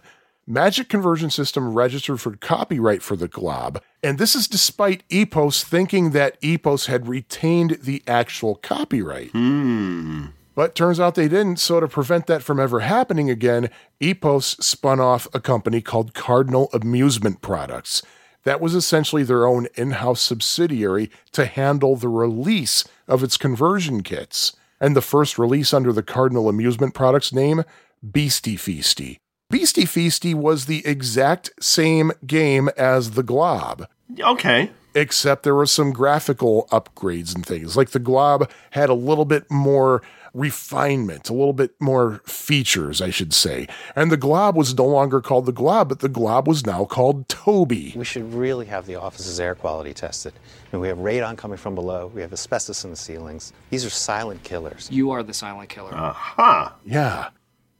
Magic 0.51 0.89
Conversion 0.89 1.29
System 1.29 1.75
registered 1.75 2.19
for 2.19 2.35
copyright 2.35 3.03
for 3.03 3.15
the 3.15 3.27
Glob, 3.27 3.83
and 4.01 4.17
this 4.17 4.33
is 4.33 4.47
despite 4.47 5.07
EPOS 5.09 5.63
thinking 5.63 6.09
that 6.09 6.41
EPOS 6.41 6.87
had 6.87 7.07
retained 7.07 7.77
the 7.83 8.01
actual 8.07 8.55
copyright. 8.55 9.29
Hmm. 9.29 10.25
But 10.55 10.73
turns 10.73 10.99
out 10.99 11.13
they 11.13 11.27
didn't, 11.27 11.59
so 11.59 11.79
to 11.79 11.87
prevent 11.87 12.25
that 12.25 12.41
from 12.41 12.59
ever 12.59 12.79
happening 12.79 13.29
again, 13.29 13.69
EPOS 14.01 14.63
spun 14.63 14.99
off 14.99 15.27
a 15.35 15.39
company 15.39 15.81
called 15.81 16.15
Cardinal 16.15 16.71
Amusement 16.73 17.43
Products. 17.43 18.01
That 18.43 18.59
was 18.59 18.73
essentially 18.73 19.21
their 19.21 19.45
own 19.45 19.67
in 19.75 19.91
house 19.91 20.19
subsidiary 20.19 21.11
to 21.33 21.45
handle 21.45 21.95
the 21.95 22.09
release 22.09 22.85
of 23.07 23.21
its 23.21 23.37
conversion 23.37 24.01
kits. 24.01 24.53
And 24.81 24.95
the 24.95 25.01
first 25.01 25.37
release 25.37 25.75
under 25.75 25.93
the 25.93 26.01
Cardinal 26.01 26.49
Amusement 26.49 26.95
Products 26.95 27.31
name, 27.31 27.65
Beastie 28.01 28.57
Feasty. 28.57 29.19
Beastie 29.49 29.85
Feasty 29.85 30.35
was 30.35 30.65
the 30.67 30.85
exact 30.85 31.49
same 31.59 32.11
game 32.27 32.69
as 32.77 33.11
the 33.11 33.23
Glob, 33.23 33.87
Okay. 34.19 34.69
except 34.93 35.41
there 35.41 35.55
were 35.55 35.65
some 35.65 35.91
graphical 35.91 36.67
upgrades 36.71 37.33
and 37.33 37.43
things. 37.43 37.75
Like 37.75 37.89
the 37.89 37.97
Glob 37.99 38.47
had 38.71 38.89
a 38.89 38.93
little 38.93 39.25
bit 39.25 39.49
more 39.49 40.03
refinement, 40.35 41.29
a 41.29 41.33
little 41.33 41.53
bit 41.53 41.71
more 41.79 42.21
features, 42.27 43.01
I 43.01 43.09
should 43.09 43.33
say. 43.33 43.67
And 43.95 44.11
the 44.11 44.17
Glob 44.17 44.55
was 44.55 44.77
no 44.77 44.85
longer 44.85 45.19
called 45.19 45.47
the 45.47 45.51
Glob, 45.51 45.89
but 45.89 46.01
the 46.01 46.09
Glob 46.09 46.47
was 46.47 46.63
now 46.63 46.85
called 46.85 47.27
Toby. 47.27 47.95
We 47.97 48.05
should 48.05 48.31
really 48.31 48.67
have 48.67 48.85
the 48.85 48.97
office's 48.97 49.39
air 49.39 49.55
quality 49.55 49.95
tested. 49.95 50.33
I 50.71 50.75
mean, 50.75 50.81
we 50.83 50.87
have 50.89 50.99
radon 50.99 51.35
coming 51.39 51.57
from 51.57 51.73
below. 51.73 52.11
We 52.13 52.21
have 52.21 52.31
asbestos 52.31 52.83
in 52.83 52.91
the 52.91 52.95
ceilings. 52.95 53.51
These 53.71 53.83
are 53.83 53.89
silent 53.89 54.43
killers. 54.43 54.87
You 54.91 55.09
are 55.09 55.23
the 55.23 55.33
silent 55.33 55.69
killer. 55.69 55.95
Uh 55.95 56.13
huh. 56.13 56.69
Yeah. 56.85 57.29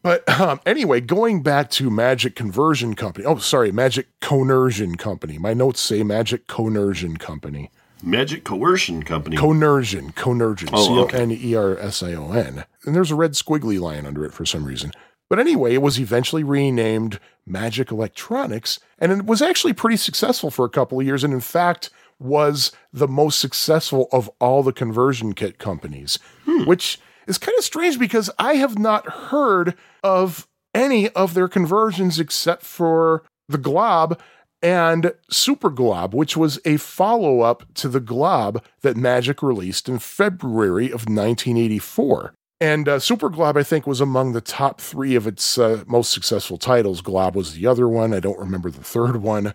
But 0.02 0.28
um, 0.40 0.60
anyway, 0.66 1.02
going 1.02 1.44
back 1.44 1.70
to 1.72 1.90
Magic 1.90 2.36
Conversion 2.36 2.96
Company. 2.96 3.26
Oh, 3.26 3.38
sorry, 3.38 3.72
Magic 3.72 4.08
Conersion 4.22 4.96
Company. 4.96 5.38
My 5.38 5.54
notes 5.54 5.82
say 5.82 6.04
Magic 6.04 6.48
Conersion 6.48 7.18
Company. 7.18 7.70
Magic 8.02 8.46
Coercion 8.46 9.04
Company. 9.04 9.36
Conersion, 9.36 10.12
Conersion, 10.14 10.70
Oh, 10.72 11.08
C 11.10 11.16
O. 11.18 11.20
N 11.20 11.32
E 11.32 11.54
R 11.54 11.78
S 11.78 12.02
I 12.02 12.14
O 12.14 12.32
N. 12.32 12.64
And 12.86 12.96
there's 12.96 13.12
a 13.12 13.16
red 13.16 13.34
squiggly 13.34 13.78
line 13.80 14.06
under 14.06 14.24
it 14.24 14.34
for 14.34 14.46
some 14.46 14.64
reason. 14.64 14.92
But 15.30 15.38
anyway, 15.40 15.74
it 15.74 15.82
was 15.82 16.00
eventually 16.00 16.44
renamed 16.44 17.20
Magic 17.46 17.92
Electronics, 17.92 18.80
and 19.00 19.12
it 19.12 19.26
was 19.26 19.42
actually 19.42 19.74
pretty 19.74 19.98
successful 19.98 20.50
for 20.50 20.66
a 20.66 20.70
couple 20.70 21.00
of 21.00 21.06
years, 21.06 21.24
and 21.26 21.34
in 21.34 21.42
fact, 21.42 21.90
was 22.20 22.72
the 22.94 23.08
most 23.08 23.38
successful 23.40 24.08
of 24.12 24.30
all 24.40 24.64
the 24.64 24.74
conversion 24.74 25.34
kit 25.34 25.58
companies, 25.60 26.20
which 26.66 27.00
is 27.30 27.38
kind 27.38 27.58
of 27.58 27.64
strange 27.64 28.00
because 28.00 28.30
I 28.38 28.56
have 28.56 28.78
not 28.78 29.08
heard 29.08 29.76
of 30.04 30.48
any 30.74 31.10
of 31.10 31.34
their 31.34 31.48
conversions 31.48 32.20
except 32.20 32.64
for 32.64 33.24
the 33.48 33.58
Glob 33.58 34.20
and 34.62 35.14
Super 35.30 35.70
Glob, 35.70 36.14
which 36.14 36.36
was 36.36 36.60
a 36.66 36.78
follow 36.78 37.42
up 37.42 37.64
to 37.76 37.88
the 37.88 38.00
Glob 38.00 38.64
that 38.82 38.98
Magic 38.98 39.42
released 39.42 39.88
in 39.88 40.00
February 40.00 40.88
of 40.88 41.08
1984. 41.08 42.34
And 42.62 42.90
uh, 42.90 43.00
Super 43.00 43.30
Glob, 43.30 43.56
I 43.56 43.64
think, 43.64 43.88
was 43.88 44.02
among 44.02 44.34
the 44.34 44.42
top 44.42 44.82
three 44.82 45.16
of 45.16 45.26
its 45.26 45.58
uh, 45.58 45.84
most 45.88 46.12
successful 46.12 46.58
titles. 46.58 47.00
Glob 47.00 47.36
was 47.36 47.54
the 47.54 47.66
other 47.66 47.88
one. 47.88 48.14
I 48.14 48.20
don't 48.20 48.38
remember 48.38 48.70
the 48.70 48.84
third 48.84 49.18
one. 49.18 49.54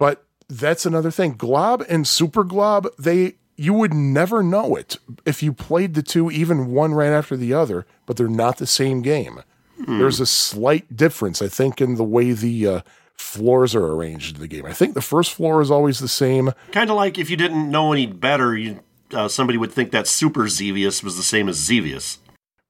But 0.00 0.24
that's 0.48 0.84
another 0.84 1.12
thing. 1.12 1.34
Glob 1.34 1.84
and 1.88 2.08
Super 2.08 2.42
Glob, 2.42 2.88
they 2.98 3.34
you 3.60 3.74
would 3.74 3.92
never 3.92 4.42
know 4.42 4.74
it 4.74 4.96
if 5.26 5.42
you 5.42 5.52
played 5.52 5.92
the 5.92 6.02
two, 6.02 6.30
even 6.30 6.72
one 6.72 6.94
right 6.94 7.10
after 7.10 7.36
the 7.36 7.52
other, 7.52 7.84
but 8.06 8.16
they're 8.16 8.26
not 8.26 8.56
the 8.56 8.66
same 8.66 9.02
game. 9.02 9.42
There's 9.86 10.18
a 10.18 10.24
slight 10.24 10.96
difference, 10.96 11.42
I 11.42 11.48
think, 11.48 11.80
in 11.80 11.96
the 11.96 12.04
way 12.04 12.32
the 12.32 12.66
uh, 12.66 12.80
floors 13.18 13.74
are 13.74 13.86
arranged 13.86 14.36
in 14.36 14.40
the 14.40 14.48
game. 14.48 14.64
I 14.64 14.72
think 14.72 14.94
the 14.94 15.02
first 15.02 15.34
floor 15.34 15.60
is 15.60 15.70
always 15.70 15.98
the 15.98 16.08
same. 16.08 16.52
Kind 16.72 16.88
of 16.88 16.96
like 16.96 17.18
if 17.18 17.28
you 17.28 17.36
didn't 17.36 17.70
know 17.70 17.92
any 17.92 18.06
better, 18.06 18.56
you, 18.56 18.80
uh, 19.12 19.28
somebody 19.28 19.58
would 19.58 19.72
think 19.72 19.90
that 19.90 20.06
Super 20.06 20.48
Xevious 20.48 21.02
was 21.02 21.18
the 21.18 21.22
same 21.22 21.46
as 21.46 21.56
Xevious. 21.56 22.18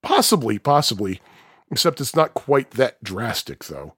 Possibly, 0.02 0.58
possibly. 0.58 1.20
Except 1.70 2.00
it's 2.00 2.16
not 2.16 2.34
quite 2.34 2.72
that 2.72 3.02
drastic, 3.02 3.64
though. 3.64 3.94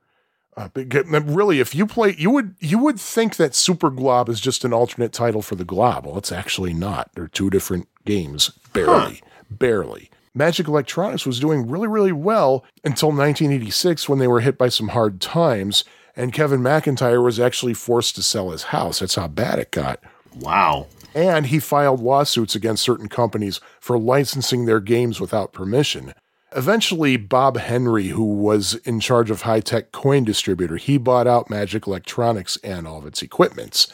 Uh, 0.57 0.69
but 0.75 0.87
really, 1.27 1.61
if 1.61 1.75
you 1.75 1.87
play, 1.87 2.15
you 2.19 2.31
would 2.31 2.55
you 2.61 2.79
would 2.79 3.01
think 3.01 3.37
that 3.37 3.55
Super 3.55 3.89
Glob 3.91 4.29
is 4.29 4.41
just 4.41 4.65
an 4.65 4.73
alternate 4.73 5.13
title 5.13 5.41
for 5.41 5.55
the 5.55 5.65
Glob. 5.65 6.05
Well, 6.07 6.19
it's 6.19 6.33
actually 6.33 6.75
not. 6.75 7.11
They're 7.15 7.27
two 7.29 7.49
different 7.49 7.89
games, 8.05 8.51
barely, 8.75 9.23
barely. 9.51 10.11
Magic 10.35 10.69
Electronics 10.69 11.25
was 11.27 11.41
doing 11.41 11.69
really, 11.71 11.89
really 11.89 12.13
well 12.13 12.65
until 12.85 13.09
1986 13.09 14.09
when 14.09 14.19
they 14.19 14.27
were 14.27 14.41
hit 14.41 14.59
by 14.59 14.69
some 14.69 14.89
hard 14.89 15.21
times, 15.21 15.85
and 16.17 16.33
Kevin 16.33 16.61
McIntyre 16.61 17.23
was 17.23 17.41
actually 17.41 17.75
forced 17.75 18.15
to 18.17 18.23
sell 18.23 18.51
his 18.51 18.65
house. 18.65 18.99
That's 19.01 19.15
how 19.15 19.29
bad 19.29 19.59
it 19.59 19.71
got 19.71 20.01
Wow. 20.39 20.87
and 21.15 21.47
he 21.47 21.59
filed 21.59 22.01
lawsuits 22.01 22.55
against 22.55 22.83
certain 22.83 23.09
companies 23.09 23.61
for 23.81 23.99
licensing 23.99 24.65
their 24.65 24.81
games 24.81 25.21
without 25.21 25.53
permission. 25.53 26.15
Eventually, 26.55 27.17
Bob 27.17 27.57
Henry, 27.57 28.09
who 28.09 28.25
was 28.25 28.75
in 28.85 29.01
charge 29.01 29.31
of 29.31 29.43
High 29.43 29.61
Tech 29.61 29.93
Coin 29.93 30.25
Distributor, 30.25 30.77
he 30.77 30.99
bought 30.99 31.27
out 31.27 31.51
Magic 31.51 31.87
Electronics 31.87 32.59
and 32.63 32.87
all 32.87 32.99
of 32.99 33.07
its 33.07 33.23
equipments. 33.23 33.87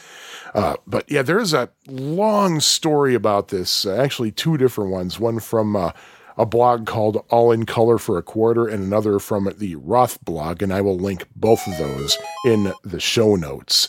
Uh, 0.55 0.77
but 0.87 1.11
yeah, 1.11 1.23
there's 1.23 1.53
a 1.53 1.71
long 1.87 2.61
story 2.61 3.15
about 3.15 3.49
this. 3.49 3.87
Uh, 3.87 3.97
actually, 3.97 4.31
two 4.31 4.57
different 4.57 4.91
ones. 4.91 5.21
One 5.21 5.41
from 5.41 5.77
uh, 5.77 5.93
a 6.37 6.47
blog 6.47 6.87
called 6.87 7.25
All 7.31 7.53
in 7.53 7.67
Color 7.67 7.99
for 7.99 8.19
a 8.19 8.23
Quarter, 8.23 8.67
and 8.67 8.83
another 8.83 9.19
from 9.19 9.53
the 9.59 9.77
Roth 9.77 10.25
blog. 10.25 10.63
And 10.63 10.73
I 10.73 10.81
will 10.81 10.97
link 10.97 11.27
both 11.37 11.67
of 11.67 11.77
those 11.79 12.17
in 12.45 12.73
the 12.83 13.01
show 13.01 13.37
notes 13.37 13.89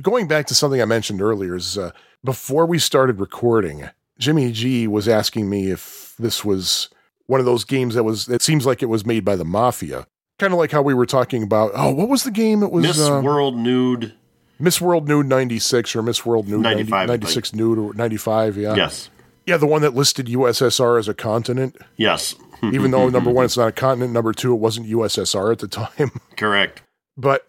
going 0.00 0.26
back 0.26 0.46
to 0.46 0.54
something 0.54 0.80
I 0.80 0.86
mentioned 0.86 1.20
earlier 1.20 1.56
is 1.56 1.76
uh, 1.76 1.90
before 2.24 2.64
we 2.64 2.78
started 2.78 3.20
recording, 3.20 3.90
Jimmy 4.18 4.52
G 4.52 4.86
was 4.86 5.08
asking 5.08 5.50
me 5.50 5.70
if 5.70 6.14
this 6.18 6.44
was 6.44 6.88
one 7.32 7.40
of 7.40 7.46
those 7.46 7.64
games 7.64 7.94
that 7.94 8.04
was. 8.04 8.28
It 8.28 8.42
seems 8.42 8.66
like 8.66 8.82
it 8.82 8.86
was 8.86 9.06
made 9.06 9.24
by 9.24 9.34
the 9.36 9.44
mafia, 9.44 10.06
kind 10.38 10.52
of 10.52 10.58
like 10.58 10.70
how 10.70 10.82
we 10.82 10.92
were 10.94 11.06
talking 11.06 11.42
about. 11.42 11.72
Oh, 11.74 11.92
what 11.92 12.08
was 12.08 12.24
the 12.24 12.30
game? 12.30 12.62
It 12.62 12.70
was 12.70 12.82
Miss 12.84 13.00
uh, 13.00 13.20
World 13.24 13.56
Nude. 13.56 14.12
Miss 14.58 14.80
World 14.80 15.08
Nude 15.08 15.26
ninety 15.26 15.58
six 15.58 15.96
or 15.96 16.02
Miss 16.02 16.24
World 16.26 16.46
Nude 16.46 16.60
95, 16.60 16.92
I 16.94 17.06
think. 17.14 17.22
96 17.22 17.54
Nude 17.54 17.78
or 17.78 17.94
ninety 17.94 18.16
five. 18.18 18.56
Yeah, 18.56 18.76
Yes. 18.76 19.08
yeah, 19.46 19.56
the 19.56 19.66
one 19.66 19.82
that 19.82 19.94
listed 19.94 20.26
USSR 20.26 20.98
as 20.98 21.08
a 21.08 21.14
continent, 21.14 21.76
Yes. 21.96 22.34
even 22.62 22.90
though 22.92 23.08
number 23.08 23.30
one, 23.30 23.44
it's 23.46 23.56
not 23.56 23.68
a 23.68 23.72
continent. 23.72 24.12
Number 24.12 24.32
two, 24.32 24.52
it 24.52 24.58
wasn't 24.60 24.86
USSR 24.88 25.50
at 25.52 25.58
the 25.58 25.68
time. 25.68 26.12
Correct. 26.36 26.82
But 27.16 27.42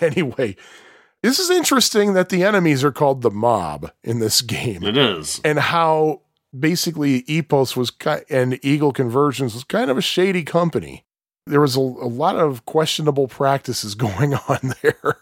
anyway, 0.00 0.56
this 1.22 1.38
is 1.38 1.50
interesting 1.50 2.14
that 2.14 2.28
the 2.30 2.42
enemies 2.44 2.82
are 2.84 2.92
called 2.92 3.20
the 3.22 3.30
mob 3.30 3.90
in 4.02 4.20
this 4.20 4.40
game 4.40 4.82
It 4.82 4.96
is. 4.96 5.40
and 5.44 5.58
how 5.58 6.22
basically 6.58 7.22
Epos 7.22 7.76
was 7.76 7.92
and 8.30 8.58
Eagle 8.64 8.92
Conversions 8.92 9.54
was 9.54 9.64
kind 9.64 9.90
of 9.90 9.98
a 9.98 10.02
shady 10.02 10.44
company. 10.44 11.04
There 11.46 11.60
was 11.60 11.76
a, 11.76 11.80
a 11.80 12.10
lot 12.10 12.36
of 12.36 12.64
questionable 12.66 13.28
practices 13.28 13.94
going 13.96 14.34
on 14.34 14.74
there. 14.82 15.18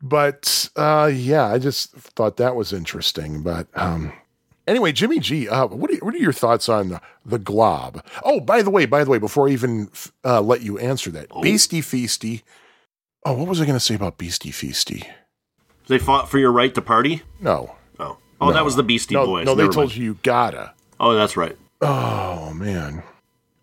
But 0.00 0.68
uh, 0.76 1.10
yeah, 1.12 1.46
I 1.46 1.58
just 1.58 1.92
thought 1.92 2.36
that 2.38 2.56
was 2.56 2.72
interesting. 2.72 3.42
But 3.42 3.68
um, 3.74 4.12
anyway, 4.66 4.92
Jimmy 4.92 5.20
G, 5.20 5.48
uh, 5.48 5.66
what, 5.66 5.90
are, 5.90 5.96
what 5.96 6.14
are 6.14 6.18
your 6.18 6.32
thoughts 6.32 6.68
on 6.68 7.00
the 7.24 7.38
glob? 7.38 8.04
Oh, 8.24 8.40
by 8.40 8.62
the 8.62 8.70
way, 8.70 8.84
by 8.86 9.04
the 9.04 9.10
way, 9.10 9.18
before 9.18 9.48
I 9.48 9.52
even 9.52 9.90
uh, 10.24 10.40
let 10.40 10.62
you 10.62 10.78
answer 10.78 11.10
that, 11.12 11.28
Beastie 11.40 11.80
Feasty. 11.80 12.42
Oh, 13.24 13.34
what 13.34 13.46
was 13.48 13.60
I 13.60 13.64
going 13.64 13.76
to 13.76 13.80
say 13.80 13.94
about 13.94 14.18
Beastie 14.18 14.50
Feasty? 14.50 15.06
They 15.86 15.98
fought 15.98 16.28
for 16.28 16.38
your 16.38 16.50
right 16.50 16.74
to 16.74 16.82
party? 16.82 17.22
No. 17.40 17.76
Oh. 18.42 18.48
Oh, 18.48 18.52
that 18.52 18.64
was 18.64 18.76
the 18.76 18.82
Beastie 18.82 19.14
no, 19.14 19.26
Boys. 19.26 19.46
No, 19.46 19.54
they 19.54 19.62
Never 19.62 19.72
told 19.72 19.88
mind. 19.88 19.96
you 19.96 20.04
you 20.04 20.18
gotta. 20.22 20.72
Oh, 20.98 21.14
that's 21.14 21.36
right. 21.36 21.56
Oh 21.80 22.52
man. 22.54 23.02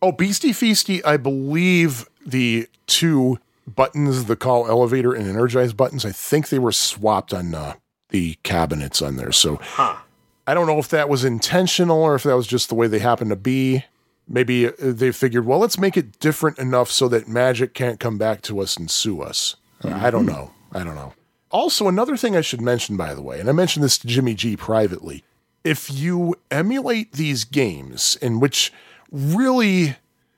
Oh, 0.01 0.11
Beastie 0.11 0.51
Feasty, 0.51 1.05
I 1.05 1.17
believe 1.17 2.07
the 2.25 2.67
two 2.87 3.39
buttons, 3.67 4.25
the 4.25 4.35
call 4.35 4.67
elevator 4.67 5.13
and 5.13 5.27
energize 5.27 5.73
buttons, 5.73 6.05
I 6.05 6.11
think 6.11 6.49
they 6.49 6.59
were 6.59 6.71
swapped 6.71 7.33
on 7.33 7.53
uh, 7.53 7.73
the 8.09 8.37
cabinets 8.43 9.01
on 9.01 9.17
there. 9.17 9.31
So 9.31 9.59
I 9.77 10.53
don't 10.53 10.67
know 10.67 10.79
if 10.79 10.87
that 10.89 11.09
was 11.09 11.23
intentional 11.25 12.01
or 12.01 12.15
if 12.15 12.23
that 12.23 12.35
was 12.35 12.47
just 12.47 12.69
the 12.69 12.75
way 12.75 12.87
they 12.87 12.99
happened 12.99 13.29
to 13.31 13.35
be. 13.35 13.83
Maybe 14.27 14.67
uh, 14.67 14.71
they 14.79 15.11
figured, 15.11 15.45
well, 15.45 15.59
let's 15.59 15.77
make 15.77 15.97
it 15.97 16.19
different 16.19 16.59
enough 16.59 16.89
so 16.89 17.07
that 17.09 17.27
magic 17.27 17.73
can't 17.73 17.99
come 17.99 18.17
back 18.17 18.41
to 18.43 18.59
us 18.59 18.77
and 18.77 18.89
sue 18.89 19.21
us. 19.21 19.55
I 19.83 20.09
don't 20.11 20.25
know. 20.25 20.51
I 20.71 20.83
don't 20.83 20.95
know. 20.95 21.13
Also, 21.51 21.87
another 21.87 22.15
thing 22.15 22.35
I 22.35 22.41
should 22.41 22.61
mention, 22.61 22.95
by 22.95 23.13
the 23.13 23.21
way, 23.21 23.39
and 23.39 23.49
I 23.49 23.53
mentioned 23.53 23.83
this 23.83 23.97
to 23.99 24.07
Jimmy 24.07 24.35
G 24.35 24.55
privately 24.55 25.23
if 25.63 25.91
you 25.91 26.35
emulate 26.49 27.13
these 27.13 27.43
games, 27.43 28.17
in 28.21 28.39
which 28.39 28.71
really 29.11 29.97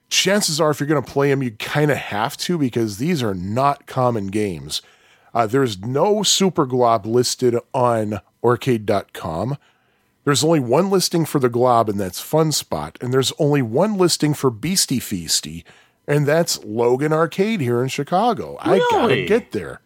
chances 0.09 0.59
are, 0.59 0.72
if 0.72 0.80
you're 0.80 0.88
going 0.88 1.03
to 1.03 1.12
play 1.12 1.30
them, 1.30 1.43
you 1.43 1.51
kind 1.51 1.91
of 1.91 1.97
have 1.97 2.36
to 2.38 2.57
because 2.57 2.97
these 2.97 3.22
are 3.22 3.34
not 3.34 3.86
common 3.86 4.28
games. 4.28 4.82
Uh, 5.34 5.47
there's 5.47 5.80
no 5.80 6.24
Super 6.24 6.66
Glob 6.66 7.05
listed 7.05 7.55
on 7.74 8.20
Aurcade.com. 8.43 9.57
There's 10.24 10.43
only 10.43 10.59
one 10.59 10.89
listing 10.89 11.26
for 11.26 11.39
the 11.39 11.49
Glob, 11.49 11.89
and 11.89 11.99
that's 11.99 12.20
Fun 12.20 12.51
Spot. 12.51 12.97
And 13.01 13.14
there's 13.14 13.32
only 13.39 13.62
one 13.62 13.97
listing 13.97 14.34
for 14.34 14.49
Beastie 14.51 14.99
Feasty, 14.99 15.64
and 16.07 16.28
that's 16.28 16.64
Logan 16.64 17.14
Arcade 17.14 17.62
here 17.62 17.82
in 17.82 17.88
Chicago. 17.88 18.57
I 18.59 18.80
gotta 18.91 19.26
get 19.26 19.51
there. 19.51 19.82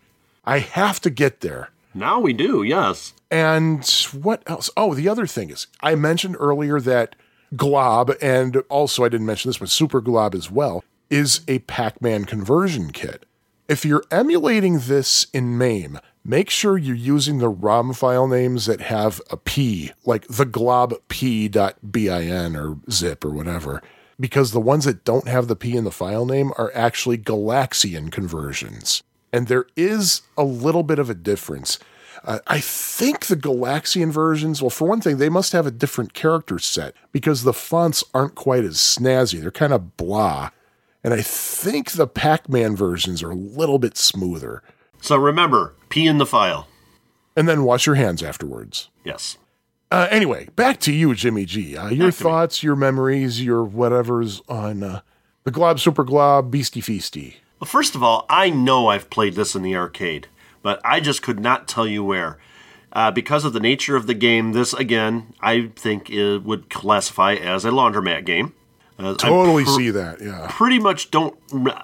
I 0.45 0.59
have 0.59 0.99
to 1.01 1.09
get 1.09 1.41
there. 1.41 1.69
Now 1.93 2.19
we 2.19 2.33
do, 2.33 2.61
yes. 2.63 3.13
And 3.31 3.85
what 4.13 4.43
else? 4.47 4.69
Oh, 4.77 4.93
the 4.93 5.09
other 5.09 5.25
thing 5.27 5.49
is, 5.49 5.67
I 5.81 5.95
mentioned 5.95 6.35
earlier 6.39 6.79
that 6.81 7.15
Glob, 7.55 8.11
and 8.21 8.57
also 8.69 9.03
I 9.03 9.09
didn't 9.09 9.27
mention 9.27 9.49
this, 9.49 9.57
but 9.59 9.69
Super 9.69 10.01
Glob 10.01 10.35
as 10.35 10.51
well, 10.51 10.83
is 11.09 11.41
a 11.47 11.59
Pac 11.59 12.01
Man 12.01 12.25
conversion 12.25 12.91
kit. 12.91 13.25
If 13.67 13.85
you're 13.85 14.03
emulating 14.11 14.79
this 14.79 15.27
in 15.33 15.57
MAME, 15.57 15.99
make 16.23 16.49
sure 16.49 16.77
you're 16.77 16.95
using 16.95 17.37
the 17.39 17.49
ROM 17.49 17.93
file 17.93 18.27
names 18.27 18.65
that 18.65 18.81
have 18.81 19.21
a 19.31 19.37
P, 19.37 19.91
like 20.05 20.27
the 20.27 20.45
glob 20.45 20.93
P.bin 21.07 22.55
or 22.55 22.77
zip 22.91 23.23
or 23.25 23.31
whatever. 23.31 23.81
because 24.19 24.51
the 24.51 24.61
ones 24.61 24.85
that 24.85 25.03
don't 25.03 25.27
have 25.27 25.47
the 25.47 25.55
P 25.55 25.75
in 25.75 25.83
the 25.83 25.91
file 25.91 26.25
name 26.25 26.51
are 26.57 26.71
actually 26.73 27.17
Galaxian 27.17 28.11
conversions. 28.11 29.03
And 29.35 29.47
there 29.47 29.65
is 29.75 30.21
a 30.37 30.45
little 30.45 30.83
bit 30.83 30.97
of 30.97 31.09
a 31.09 31.13
difference. 31.13 31.77
Uh, 32.23 32.39
I 32.47 32.61
think 32.61 33.25
the 33.25 33.35
Galaxian 33.35 34.09
versions, 34.09 34.61
well, 34.61 34.69
for 34.69 34.87
one 34.87 35.01
thing, 35.01 35.17
they 35.17 35.27
must 35.27 35.51
have 35.51 35.67
a 35.67 35.71
different 35.71 36.13
character 36.13 36.57
set 36.57 36.95
because 37.11 37.43
the 37.43 37.51
fonts 37.51 38.01
aren't 38.13 38.35
quite 38.35 38.63
as 38.63 38.77
snazzy. 38.77 39.41
They're 39.41 39.51
kind 39.51 39.73
of 39.73 39.97
blah. 39.97 40.51
And 41.03 41.13
I 41.13 41.21
think 41.21 41.91
the 41.91 42.07
Pac 42.07 42.47
Man 42.47 42.77
versions 42.77 43.21
are 43.21 43.31
a 43.31 43.35
little 43.35 43.77
bit 43.77 43.97
smoother. 43.97 44.63
So 45.01 45.17
remember, 45.17 45.75
P 45.89 46.07
in 46.07 46.17
the 46.17 46.25
file. 46.25 46.69
And 47.35 47.47
then 47.49 47.65
wash 47.65 47.85
your 47.85 47.95
hands 47.95 48.23
afterwards. 48.23 48.89
Yes. 49.03 49.37
Uh, 49.91 50.07
anyway, 50.09 50.47
back 50.55 50.79
to 50.79 50.93
you, 50.93 51.13
Jimmy 51.13 51.43
G. 51.43 51.75
Uh, 51.75 51.89
your 51.89 52.09
to 52.09 52.17
me. 52.17 52.23
thoughts, 52.23 52.63
your 52.63 52.77
memories, 52.77 53.43
your 53.43 53.65
whatever's 53.65 54.41
on 54.47 54.81
uh, 54.81 55.01
the 55.43 55.51
Glob 55.51 55.81
Super 55.81 56.05
Glob 56.05 56.49
Beastie 56.49 56.81
Feasty. 56.81 57.35
Well, 57.59 57.67
first 57.67 57.95
of 57.95 58.03
all, 58.03 58.25
I 58.29 58.49
know 58.49 58.87
I've 58.87 59.09
played 59.09 59.35
this 59.35 59.55
in 59.55 59.61
the 59.63 59.75
arcade, 59.75 60.27
but 60.61 60.81
I 60.83 60.99
just 60.99 61.21
could 61.21 61.39
not 61.39 61.67
tell 61.67 61.87
you 61.87 62.03
where. 62.03 62.37
Uh, 62.91 63.11
because 63.11 63.43
of 63.43 63.53
the 63.53 63.59
nature 63.59 63.95
of 63.95 64.07
the 64.07 64.13
game, 64.13 64.53
this, 64.53 64.73
again, 64.73 65.33
I 65.41 65.71
think 65.75 66.09
it 66.09 66.39
would 66.43 66.69
classify 66.69 67.33
as 67.33 67.65
a 67.65 67.69
laundromat 67.69 68.25
game. 68.25 68.53
Uh, 68.97 69.11
I 69.11 69.15
Totally 69.15 69.65
pr- 69.65 69.69
see 69.69 69.89
that. 69.89 70.21
Yeah. 70.21 70.47
pretty 70.49 70.79
much 70.79 71.11
don't. 71.11 71.37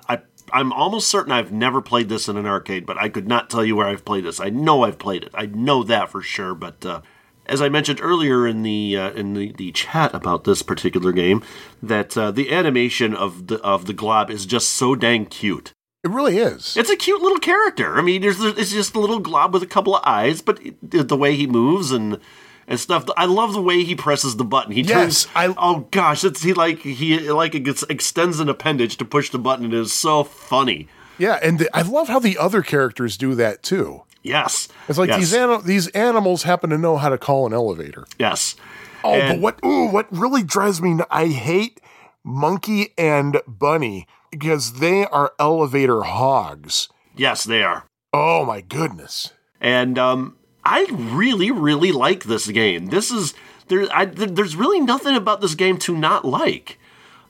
I, 0.07 0.19
I'm 0.53 0.71
almost 0.71 1.09
certain 1.09 1.31
I've 1.31 1.51
never 1.51 1.81
played 1.81 2.07
this 2.09 2.29
in 2.29 2.37
an 2.37 2.45
arcade, 2.45 2.85
but 2.85 2.97
I 2.97 3.09
could 3.09 3.27
not 3.27 3.49
tell 3.49 3.63
you 3.65 3.75
where 3.75 3.87
I've 3.87 4.05
played 4.05 4.23
this. 4.23 4.39
I 4.39 4.49
know 4.49 4.83
I've 4.83 4.97
played 4.97 5.23
it. 5.23 5.31
I 5.33 5.45
know 5.47 5.83
that 5.83 6.09
for 6.09 6.21
sure. 6.21 6.53
But 6.55 6.85
uh, 6.85 7.01
as 7.45 7.61
I 7.61 7.69
mentioned 7.69 7.99
earlier 8.01 8.47
in 8.47 8.63
the 8.63 8.97
uh, 8.97 9.11
in 9.11 9.33
the, 9.33 9.51
the 9.53 9.71
chat 9.71 10.13
about 10.13 10.43
this 10.43 10.61
particular 10.61 11.11
game, 11.11 11.43
that 11.81 12.17
uh, 12.17 12.31
the 12.31 12.51
animation 12.53 13.13
of 13.13 13.47
the 13.47 13.59
of 13.61 13.85
the 13.85 13.93
glob 13.93 14.29
is 14.29 14.45
just 14.45 14.69
so 14.69 14.95
dang 14.95 15.25
cute. 15.25 15.73
It 16.03 16.09
really 16.09 16.37
is. 16.39 16.75
It's 16.77 16.89
a 16.89 16.95
cute 16.95 17.21
little 17.21 17.37
character. 17.39 17.97
I 17.97 18.01
mean, 18.01 18.21
there's 18.23 18.39
it's 18.41 18.71
just 18.71 18.95
a 18.95 18.99
little 18.99 19.19
glob 19.19 19.53
with 19.53 19.61
a 19.63 19.67
couple 19.67 19.95
of 19.95 20.01
eyes, 20.05 20.41
but 20.41 20.59
it, 20.65 21.07
the 21.07 21.17
way 21.17 21.35
he 21.35 21.45
moves 21.45 21.91
and 21.91 22.19
and 22.67 22.79
stuff. 22.79 23.05
I 23.17 23.25
love 23.25 23.53
the 23.53 23.61
way 23.61 23.83
he 23.83 23.95
presses 23.95 24.37
the 24.37 24.43
button. 24.45 24.71
He 24.71 24.81
turns. 24.83 25.25
Yes, 25.25 25.27
I- 25.35 25.53
oh 25.57 25.87
gosh, 25.91 26.23
it's 26.23 26.41
he 26.41 26.53
like 26.53 26.79
he 26.79 27.19
like 27.31 27.53
it 27.53 27.59
gets, 27.61 27.83
extends 27.83 28.39
an 28.39 28.49
appendage 28.49 28.97
to 28.97 29.05
push 29.05 29.29
the 29.29 29.37
button. 29.39 29.65
It 29.65 29.73
is 29.73 29.93
so 29.93 30.23
funny. 30.23 30.87
yeah, 31.19 31.37
and 31.43 31.59
the, 31.59 31.69
I 31.77 31.81
love 31.83 32.07
how 32.07 32.17
the 32.19 32.37
other 32.37 32.61
characters 32.63 33.15
do 33.17 33.35
that 33.35 33.61
too. 33.61 34.01
Yes, 34.23 34.67
It's 34.87 34.99
like 34.99 35.09
yes. 35.09 35.31
these 35.31 35.63
these 35.63 35.87
animals 35.89 36.43
happen 36.43 36.69
to 36.69 36.77
know 36.77 36.97
how 36.97 37.09
to 37.09 37.17
call 37.17 37.47
an 37.47 37.53
elevator. 37.53 38.05
Yes. 38.19 38.55
Oh, 39.03 39.19
but 39.19 39.39
what? 39.39 39.59
Ooh, 39.65 39.87
what 39.87 40.07
really 40.11 40.43
drives 40.43 40.79
me? 40.81 40.99
I 41.09 41.27
hate 41.27 41.81
Monkey 42.23 42.93
and 42.97 43.41
Bunny 43.47 44.05
because 44.29 44.73
they 44.73 45.05
are 45.07 45.33
elevator 45.39 46.01
hogs. 46.03 46.87
Yes, 47.15 47.43
they 47.43 47.63
are. 47.63 47.85
Oh 48.13 48.45
my 48.45 48.61
goodness. 48.61 49.31
and 49.59 49.97
um, 49.97 50.35
I 50.63 50.85
really, 50.91 51.49
really 51.49 51.91
like 51.91 52.25
this 52.25 52.47
game. 52.47 52.87
This 52.87 53.09
is 53.09 53.33
there. 53.69 53.87
I, 53.91 54.05
there- 54.05 54.27
there's 54.27 54.55
really 54.55 54.79
nothing 54.79 55.15
about 55.15 55.41
this 55.41 55.55
game 55.55 55.77
to 55.79 55.95
not 55.97 56.23
like. 56.25 56.77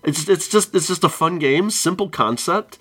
It's 0.03 0.27
it's 0.27 0.49
just 0.49 0.75
it's 0.75 0.87
just 0.87 1.03
a 1.05 1.09
fun 1.09 1.39
game, 1.39 1.69
simple 1.69 2.09
concept, 2.09 2.77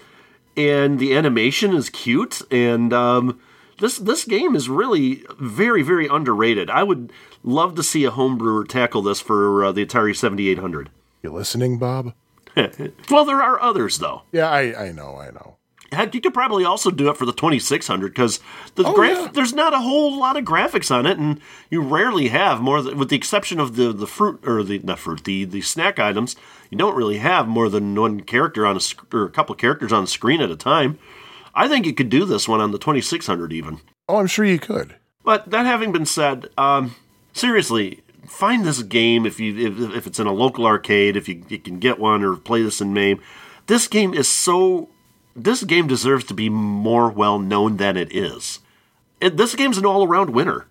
and 0.56 0.98
the 0.98 1.14
animation 1.14 1.74
is 1.74 1.90
cute. 1.90 2.42
And 2.50 2.92
um, 2.92 3.38
this 3.80 3.98
this 3.98 4.24
game 4.24 4.54
is 4.54 4.68
really 4.68 5.24
very 5.38 5.82
very 5.82 6.06
underrated. 6.06 6.70
I 6.70 6.82
would 6.82 7.12
love 7.42 7.74
to 7.76 7.82
see 7.82 8.04
a 8.04 8.10
homebrewer 8.10 8.66
tackle 8.68 9.02
this 9.02 9.20
for 9.20 9.64
uh, 9.64 9.72
the 9.72 9.84
Atari 9.84 10.14
7800. 10.16 10.90
You 11.22 11.32
listening, 11.32 11.78
Bob? 11.78 12.14
Well, 13.10 13.24
there 13.24 13.42
are 13.42 13.60
others 13.60 13.98
though. 13.98 14.22
Yeah, 14.32 14.48
I 14.50 14.86
I 14.88 14.92
know, 14.92 15.16
I 15.16 15.30
know. 15.30 15.56
Heck, 15.92 16.14
you 16.14 16.20
could 16.20 16.34
probably 16.34 16.64
also 16.64 16.90
do 16.92 17.08
it 17.10 17.16
for 17.16 17.26
the 17.26 17.32
2600 17.32 18.12
because 18.12 18.38
the 18.76 18.84
Oh, 18.86 18.92
graph- 18.94 19.18
yeah. 19.18 19.28
there's 19.32 19.52
not 19.52 19.74
a 19.74 19.80
whole 19.80 20.16
lot 20.16 20.36
of 20.36 20.44
graphics 20.44 20.88
on 20.94 21.04
it, 21.04 21.18
and 21.18 21.40
you 21.68 21.80
rarely 21.80 22.28
have 22.28 22.60
more, 22.60 22.80
than, 22.80 22.96
with 22.96 23.08
the 23.08 23.16
exception 23.16 23.58
of 23.58 23.74
the, 23.74 23.92
the 23.92 24.06
fruit 24.06 24.38
or 24.46 24.62
the 24.62 24.78
not 24.80 25.00
fruit, 25.00 25.24
the 25.24 25.44
the 25.44 25.60
snack 25.62 25.98
items. 25.98 26.36
You 26.70 26.78
don't 26.78 26.94
really 26.94 27.18
have 27.18 27.48
more 27.48 27.68
than 27.68 27.94
one 27.96 28.20
character 28.20 28.64
on 28.66 28.76
a 28.76 28.80
sc- 28.80 29.12
or 29.12 29.24
a 29.24 29.30
couple 29.30 29.54
characters 29.56 29.92
on 29.92 30.06
screen 30.06 30.40
at 30.40 30.50
a 30.50 30.56
time. 30.56 30.96
I 31.54 31.68
think 31.68 31.86
you 31.86 31.92
could 31.92 32.08
do 32.08 32.24
this 32.24 32.48
one 32.48 32.60
on 32.60 32.70
the 32.70 32.78
2600 32.78 33.52
even. 33.52 33.80
Oh, 34.08 34.16
I'm 34.16 34.26
sure 34.26 34.44
you 34.44 34.58
could. 34.58 34.96
But 35.24 35.50
that 35.50 35.66
having 35.66 35.92
been 35.92 36.06
said, 36.06 36.48
um, 36.56 36.94
seriously, 37.32 38.02
find 38.26 38.64
this 38.64 38.82
game 38.82 39.26
if 39.26 39.38
you 39.38 39.56
if, 39.68 39.96
if 39.96 40.06
it's 40.06 40.20
in 40.20 40.26
a 40.26 40.32
local 40.32 40.66
arcade, 40.66 41.16
if 41.16 41.28
you, 41.28 41.44
you 41.48 41.58
can 41.58 41.78
get 41.78 41.98
one 41.98 42.22
or 42.22 42.36
play 42.36 42.62
this 42.62 42.80
in 42.80 42.92
MAME. 42.92 43.20
This 43.66 43.86
game 43.86 44.14
is 44.14 44.28
so. 44.28 44.88
This 45.36 45.62
game 45.62 45.86
deserves 45.86 46.24
to 46.24 46.34
be 46.34 46.48
more 46.48 47.08
well 47.08 47.38
known 47.38 47.76
than 47.76 47.96
it 47.96 48.14
is. 48.14 48.60
It, 49.20 49.36
this 49.36 49.54
game's 49.54 49.78
an 49.78 49.86
all 49.86 50.04
around 50.04 50.30
winner. 50.30 50.66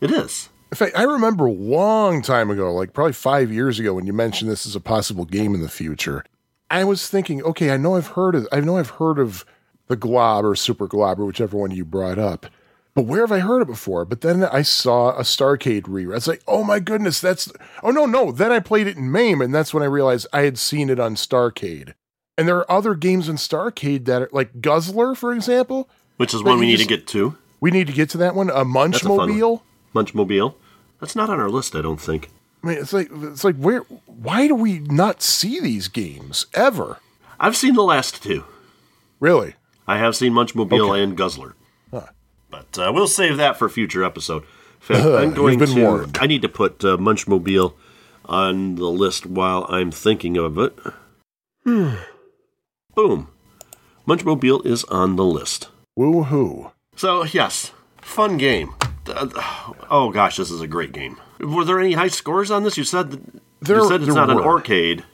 It 0.00 0.10
is. 0.10 0.48
In 0.70 0.76
fact, 0.76 0.98
I 0.98 1.04
remember 1.04 1.46
a 1.46 1.52
long 1.52 2.20
time 2.20 2.50
ago, 2.50 2.74
like 2.74 2.92
probably 2.92 3.12
five 3.12 3.52
years 3.52 3.78
ago, 3.78 3.94
when 3.94 4.06
you 4.06 4.12
mentioned 4.12 4.50
this 4.50 4.66
as 4.66 4.74
a 4.74 4.80
possible 4.80 5.24
game 5.24 5.54
in 5.54 5.60
the 5.60 5.68
future. 5.68 6.24
I 6.70 6.82
was 6.82 7.08
thinking, 7.08 7.42
okay, 7.44 7.70
I 7.70 7.76
know 7.76 7.94
I've 7.94 8.08
heard 8.08 8.34
of, 8.34 8.48
I 8.50 8.58
know 8.60 8.78
I've 8.78 8.90
heard 8.90 9.20
of 9.20 9.44
the 9.88 9.96
Glob 9.96 10.44
or 10.44 10.54
Super 10.56 10.86
Glob 10.86 11.20
or 11.20 11.24
whichever 11.24 11.56
one 11.56 11.70
you 11.70 11.84
brought 11.84 12.18
up, 12.18 12.46
but 12.94 13.02
where 13.02 13.20
have 13.22 13.32
I 13.32 13.40
heard 13.40 13.60
it 13.62 13.66
before? 13.66 14.04
But 14.04 14.20
then 14.20 14.44
I 14.44 14.62
saw 14.62 15.10
a 15.16 15.22
Starcade 15.22 15.82
rerun. 15.82 16.12
I 16.12 16.14
was 16.14 16.28
like, 16.28 16.42
oh 16.46 16.62
my 16.64 16.78
goodness, 16.80 17.20
that's 17.20 17.52
oh 17.82 17.90
no 17.90 18.06
no. 18.06 18.30
Then 18.32 18.52
I 18.52 18.60
played 18.60 18.86
it 18.86 18.96
in 18.96 19.10
MAME, 19.10 19.40
and 19.40 19.54
that's 19.54 19.74
when 19.74 19.82
I 19.82 19.86
realized 19.86 20.26
I 20.32 20.42
had 20.42 20.58
seen 20.58 20.88
it 20.90 21.00
on 21.00 21.16
Starcade. 21.16 21.94
And 22.38 22.48
there 22.48 22.56
are 22.56 22.70
other 22.70 22.94
games 22.94 23.28
in 23.28 23.36
Starcade 23.36 24.04
that 24.06 24.22
are 24.22 24.28
like 24.32 24.60
Guzzler, 24.60 25.14
for 25.16 25.32
example. 25.32 25.88
Which 26.16 26.34
is 26.34 26.42
one 26.42 26.58
we 26.58 26.66
need 26.66 26.76
just- 26.78 26.88
to 26.88 26.96
get 26.96 27.06
to. 27.08 27.36
We 27.60 27.70
need 27.70 27.86
to 27.86 27.92
get 27.92 28.10
to 28.10 28.18
that 28.18 28.34
one. 28.34 28.50
A 28.50 28.54
a 28.56 28.64
Munchmobile. 28.64 29.60
one. 29.92 30.04
Munchmobile. 30.06 30.54
That's 31.00 31.16
not 31.16 31.30
on 31.30 31.40
our 31.40 31.48
list, 31.48 31.74
I 31.74 31.80
don't 31.82 32.00
think. 32.00 32.30
I 32.62 32.66
mean, 32.68 32.78
it's 32.78 32.92
like 32.92 33.08
it's 33.12 33.42
like 33.44 33.56
where? 33.56 33.80
Why 34.06 34.46
do 34.48 34.54
we 34.54 34.78
not 34.80 35.22
see 35.22 35.60
these 35.60 35.88
games 35.88 36.46
ever? 36.54 36.98
I've 37.40 37.56
seen 37.56 37.74
the 37.74 37.82
last 37.82 38.22
two. 38.22 38.44
Really? 39.20 39.54
I 39.86 39.98
have 39.98 40.16
seen 40.16 40.32
Munchmobile 40.32 40.90
Okay. 40.92 41.02
and 41.02 41.16
Guzzler. 41.16 41.54
But 41.90 42.78
uh, 42.78 42.92
we'll 42.94 43.08
save 43.08 43.36
that 43.38 43.56
for 43.58 43.66
a 43.66 43.70
future 43.70 44.04
episode. 44.04 44.44
Fact, 44.78 45.04
I'm 45.04 45.34
going 45.34 45.58
been 45.58 45.70
to. 45.74 45.82
warned. 45.82 46.18
I 46.20 46.26
need 46.26 46.42
to 46.42 46.48
put 46.48 46.84
uh, 46.84 46.96
Munchmobile 46.96 47.74
on 48.26 48.76
the 48.76 48.86
list 48.88 49.26
while 49.26 49.66
I'm 49.68 49.90
thinking 49.90 50.36
of 50.36 50.56
it. 50.58 50.78
Boom. 52.94 53.28
Munchmobile 54.06 54.64
is 54.66 54.84
on 54.84 55.16
the 55.16 55.24
list. 55.24 55.68
Woohoo! 55.98 56.72
So, 56.96 57.24
yes, 57.24 57.72
fun 58.00 58.36
game. 58.36 58.74
Uh, 59.06 59.28
oh 59.90 60.10
gosh, 60.10 60.36
this 60.36 60.50
is 60.50 60.60
a 60.60 60.66
great 60.66 60.92
game. 60.92 61.16
Were 61.40 61.64
there 61.64 61.80
any 61.80 61.92
high 61.94 62.08
scores 62.08 62.50
on 62.50 62.62
this? 62.62 62.76
You 62.78 62.84
said 62.84 63.10
that, 63.10 63.20
There- 63.60 63.78
you 63.78 63.88
said 63.88 64.02
it's 64.02 64.14
not 64.14 64.30
an 64.30 64.38
arcade. 64.38 65.04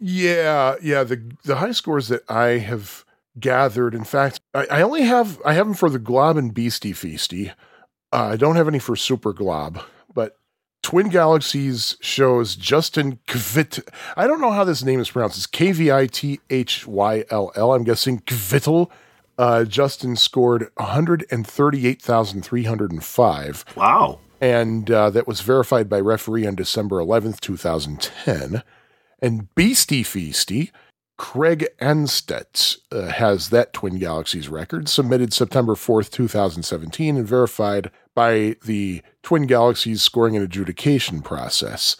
Yeah, 0.00 0.76
yeah. 0.82 1.02
The 1.04 1.20
the 1.44 1.56
high 1.56 1.72
scores 1.72 2.06
that 2.08 2.22
I 2.30 2.58
have 2.58 3.04
gathered, 3.40 3.94
in 3.94 4.04
fact, 4.04 4.40
I, 4.54 4.66
I 4.70 4.82
only 4.82 5.02
have 5.02 5.40
I 5.44 5.54
have 5.54 5.66
them 5.66 5.74
for 5.74 5.90
the 5.90 5.98
Glob 5.98 6.36
and 6.36 6.54
Beastie 6.54 6.92
Feasty. 6.92 7.52
Uh, 8.12 8.30
I 8.32 8.36
don't 8.36 8.56
have 8.56 8.68
any 8.68 8.78
for 8.78 8.94
Super 8.96 9.32
Glob, 9.32 9.80
but 10.14 10.38
Twin 10.82 11.08
Galaxies 11.10 11.96
shows 12.00 12.56
Justin 12.56 13.18
Kvit. 13.28 13.86
I 14.16 14.26
don't 14.26 14.40
know 14.40 14.50
how 14.52 14.64
this 14.64 14.82
name 14.82 15.00
is 15.00 15.10
pronounced. 15.10 15.36
It's 15.36 15.46
K 15.46 15.72
V 15.72 15.92
I 15.92 16.06
T 16.06 16.40
H 16.50 16.86
Y 16.86 17.24
L 17.30 17.52
L. 17.54 17.74
I'm 17.74 17.84
guessing 17.84 18.20
Kvittel. 18.20 18.90
Uh, 19.36 19.64
Justin 19.64 20.16
scored 20.16 20.68
138,305 20.78 23.64
Wow. 23.76 24.18
and 24.40 24.90
uh, 24.90 25.10
that 25.10 25.28
was 25.28 25.40
verified 25.42 25.88
by 25.88 26.00
referee 26.00 26.46
on 26.46 26.54
December 26.54 26.96
11th, 26.96 27.40
2010. 27.40 28.62
And 29.20 29.52
Beastie 29.54 30.04
Feasty, 30.04 30.70
Craig 31.18 31.66
Anstedt 31.80 32.78
uh, 32.90 33.08
has 33.08 33.50
that 33.50 33.74
Twin 33.74 33.98
Galaxies 33.98 34.48
record, 34.48 34.88
submitted 34.88 35.34
September 35.34 35.74
4th, 35.74 36.10
2017, 36.10 37.16
and 37.16 37.26
verified 37.26 37.90
by 38.14 38.54
the 38.64 39.02
Twin 39.22 39.46
Galaxies 39.46 40.00
scoring 40.00 40.36
and 40.36 40.44
adjudication 40.44 41.20
process. 41.20 41.96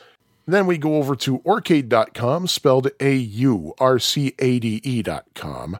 Then 0.46 0.66
we 0.66 0.78
go 0.78 0.94
over 0.94 1.14
to 1.16 1.40
Aurcade.com, 1.40 2.46
spelled 2.46 2.88
A 3.00 3.16
U 3.16 3.74
R 3.78 3.98
C 3.98 4.34
A 4.38 4.58
D 4.58 4.80
E.com. 4.82 5.78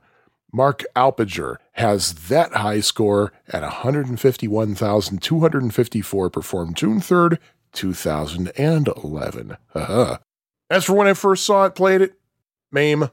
Mark 0.53 0.85
Alpiger 0.97 1.57
has 1.73 2.29
that 2.29 2.53
high 2.55 2.81
score 2.81 3.33
at 3.49 3.63
151,254, 3.63 6.31
performed 6.31 6.77
June 6.77 7.01
3rd, 7.01 7.39
2011. 7.73 9.57
Uh-huh. 9.75 10.19
As 10.71 10.85
for 10.85 10.93
when 10.95 11.07
I 11.07 11.15
first 11.15 11.45
saw 11.45 11.67
it, 11.67 11.75
played 11.75 12.03
it, 12.03 12.15
MAME. 12.71 13.11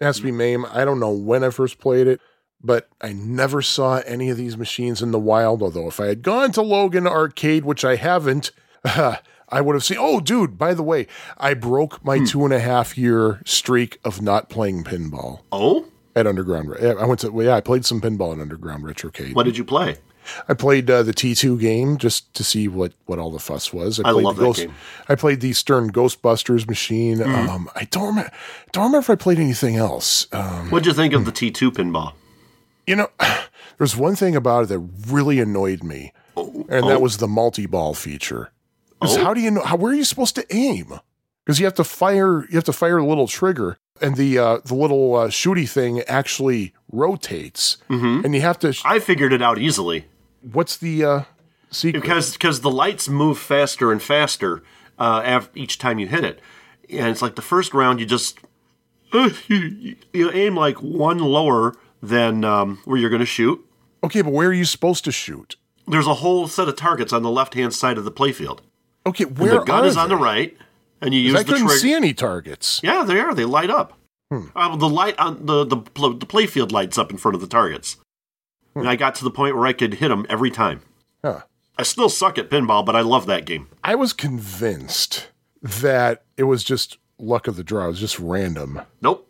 It 0.00 0.04
has 0.04 0.16
to 0.16 0.22
be 0.22 0.32
MAME. 0.32 0.64
I 0.66 0.84
don't 0.84 0.98
know 0.98 1.10
when 1.10 1.44
I 1.44 1.50
first 1.50 1.78
played 1.78 2.06
it, 2.06 2.20
but 2.62 2.88
I 3.02 3.12
never 3.12 3.60
saw 3.60 3.98
any 4.06 4.30
of 4.30 4.38
these 4.38 4.56
machines 4.56 5.02
in 5.02 5.10
the 5.10 5.18
wild. 5.18 5.62
Although, 5.62 5.88
if 5.88 6.00
I 6.00 6.06
had 6.06 6.22
gone 6.22 6.52
to 6.52 6.62
Logan 6.62 7.06
Arcade, 7.06 7.64
which 7.66 7.84
I 7.84 7.96
haven't, 7.96 8.50
I 8.84 9.60
would 9.60 9.74
have 9.74 9.84
seen. 9.84 9.98
Oh, 10.00 10.20
dude! 10.20 10.56
By 10.56 10.72
the 10.72 10.82
way, 10.82 11.06
I 11.36 11.52
broke 11.52 12.02
my 12.04 12.18
hmm. 12.18 12.24
two 12.24 12.44
and 12.44 12.54
a 12.54 12.60
half 12.60 12.96
year 12.96 13.42
streak 13.44 13.98
of 14.04 14.22
not 14.22 14.48
playing 14.48 14.84
pinball 14.84 15.40
Oh, 15.52 15.86
at 16.16 16.26
Underground. 16.26 16.74
I 16.80 17.04
went 17.04 17.20
to. 17.20 17.30
Well, 17.30 17.44
yeah, 17.44 17.56
I 17.56 17.60
played 17.60 17.84
some 17.84 18.00
pinball 18.00 18.32
at 18.34 18.40
Underground 18.40 18.84
Retrocade. 18.84 19.34
what 19.34 19.44
did 19.44 19.58
you 19.58 19.64
play? 19.64 19.98
I 20.48 20.54
played 20.54 20.90
uh, 20.90 21.02
the 21.02 21.12
T2 21.12 21.58
game 21.60 21.96
just 21.98 22.32
to 22.34 22.44
see 22.44 22.68
what, 22.68 22.92
what 23.06 23.18
all 23.18 23.30
the 23.30 23.38
fuss 23.38 23.72
was. 23.72 24.00
I 24.00 24.12
played 24.12 24.24
love 24.24 24.36
the 24.36 24.46
that 24.46 24.56
game. 24.56 24.74
I 25.08 25.14
played 25.14 25.40
the 25.40 25.52
Stern 25.52 25.92
Ghostbusters 25.92 26.66
machine. 26.68 27.18
Mm-hmm. 27.18 27.48
Um, 27.50 27.70
I 27.74 27.84
don't 27.84 28.06
remember, 28.08 28.30
don't 28.72 28.84
remember 28.84 28.98
if 29.04 29.10
I 29.10 29.14
played 29.16 29.38
anything 29.38 29.76
else. 29.76 30.26
Um, 30.32 30.70
What'd 30.70 30.86
you 30.86 30.92
think 30.92 31.12
of 31.14 31.24
the 31.24 31.32
T2 31.32 31.70
pinball? 31.72 32.12
you 32.86 32.96
know, 32.96 33.08
there's 33.78 33.96
one 33.96 34.16
thing 34.16 34.34
about 34.34 34.64
it 34.64 34.68
that 34.68 34.78
really 35.08 35.38
annoyed 35.40 35.82
me, 35.84 36.12
and 36.36 36.88
that 36.88 37.00
was 37.00 37.18
the 37.18 37.28
multi-ball 37.28 37.94
feature. 37.94 38.50
'Cause 39.00 39.16
Oh. 39.16 39.24
how 39.24 39.32
do 39.34 39.40
you 39.40 39.50
know? 39.50 39.62
How 39.62 39.76
where 39.76 39.92
are 39.92 39.94
you 39.94 40.04
supposed 40.04 40.34
to 40.34 40.44
aim? 40.54 40.98
Because 41.44 41.58
you 41.58 41.64
have 41.66 41.74
to 41.74 41.84
fire, 41.84 42.42
you 42.48 42.54
have 42.54 42.64
to 42.64 42.72
fire 42.72 42.98
a 42.98 43.06
little 43.06 43.26
trigger, 43.26 43.78
and 44.02 44.16
the 44.16 44.38
uh, 44.38 44.58
the 44.64 44.74
little 44.74 45.14
uh, 45.16 45.28
shooty 45.28 45.68
thing 45.68 46.00
actually 46.02 46.74
rotates, 46.92 47.78
Mm-hmm. 47.88 48.24
and 48.24 48.34
you 48.34 48.40
have 48.42 48.58
to. 48.60 48.74
I 48.84 48.98
figured 48.98 49.32
it 49.32 49.40
out 49.40 49.58
easily 49.58 50.04
what's 50.42 50.76
the 50.76 51.04
uh, 51.04 51.22
secret? 51.70 52.00
because 52.00 52.32
because 52.32 52.60
the 52.60 52.70
lights 52.70 53.08
move 53.08 53.38
faster 53.38 53.92
and 53.92 54.02
faster 54.02 54.62
uh, 54.98 55.22
af- 55.24 55.50
each 55.54 55.78
time 55.78 55.98
you 55.98 56.06
hit 56.06 56.24
it, 56.24 56.40
and 56.88 57.08
it's 57.08 57.22
like 57.22 57.36
the 57.36 57.42
first 57.42 57.74
round 57.74 58.00
you 58.00 58.06
just 58.06 58.38
uh, 59.12 59.30
you, 59.48 59.96
you 60.12 60.30
aim 60.32 60.56
like 60.56 60.76
one 60.82 61.18
lower 61.18 61.74
than 62.02 62.44
um, 62.44 62.78
where 62.84 62.98
you're 62.98 63.10
going 63.10 63.20
to 63.20 63.26
shoot. 63.26 63.64
Okay, 64.02 64.22
but 64.22 64.32
where 64.32 64.48
are 64.48 64.52
you 64.54 64.64
supposed 64.64 65.04
to 65.04 65.12
shoot? 65.12 65.56
There's 65.86 66.06
a 66.06 66.14
whole 66.14 66.48
set 66.48 66.68
of 66.68 66.76
targets 66.76 67.12
on 67.12 67.22
the 67.22 67.30
left 67.30 67.54
hand 67.54 67.74
side 67.74 67.98
of 67.98 68.04
the 68.04 68.12
playfield. 68.12 68.60
Okay, 69.06 69.24
And 69.24 69.38
where 69.38 69.52
the 69.58 69.64
gun 69.64 69.84
are 69.84 69.86
is 69.86 69.96
on 69.96 70.08
the 70.08 70.16
right, 70.16 70.56
and 71.00 71.12
you 71.12 71.20
use 71.20 71.34
I 71.34 71.42
couldn't 71.42 71.66
trigger. 71.66 71.78
see 71.78 71.92
any 71.92 72.14
targets. 72.14 72.80
Yeah, 72.82 73.02
they 73.04 73.18
are. 73.18 73.34
They 73.34 73.44
light 73.44 73.70
up. 73.70 73.98
Hmm. 74.30 74.46
Uh, 74.54 74.76
the 74.76 74.88
light 74.88 75.18
on 75.18 75.44
the 75.46 75.64
the 75.64 75.76
the 75.76 76.26
playfield 76.26 76.70
lights 76.72 76.96
up 76.96 77.10
in 77.10 77.16
front 77.16 77.34
of 77.34 77.40
the 77.40 77.46
targets, 77.48 77.96
Hmm. 78.74 78.80
and 78.80 78.88
I 78.88 78.96
got 78.96 79.14
to 79.16 79.24
the 79.24 79.30
point 79.30 79.56
where 79.56 79.66
I 79.66 79.72
could 79.72 79.94
hit 79.94 80.08
them 80.08 80.26
every 80.28 80.50
time. 80.50 80.82
Huh. 81.24 81.40
I 81.76 81.82
still 81.82 82.08
suck 82.08 82.38
at 82.38 82.50
pinball, 82.50 82.84
but 82.84 82.94
I 82.94 83.00
love 83.00 83.26
that 83.26 83.46
game. 83.46 83.68
I 83.82 83.94
was 83.94 84.12
convinced 84.12 85.28
that 85.62 86.24
it 86.36 86.44
was 86.44 86.62
just 86.62 86.98
luck 87.18 87.46
of 87.46 87.56
the 87.56 87.64
draw. 87.64 87.86
It 87.86 87.88
was 87.88 88.00
just 88.00 88.18
random. 88.18 88.82
Nope. 89.00 89.26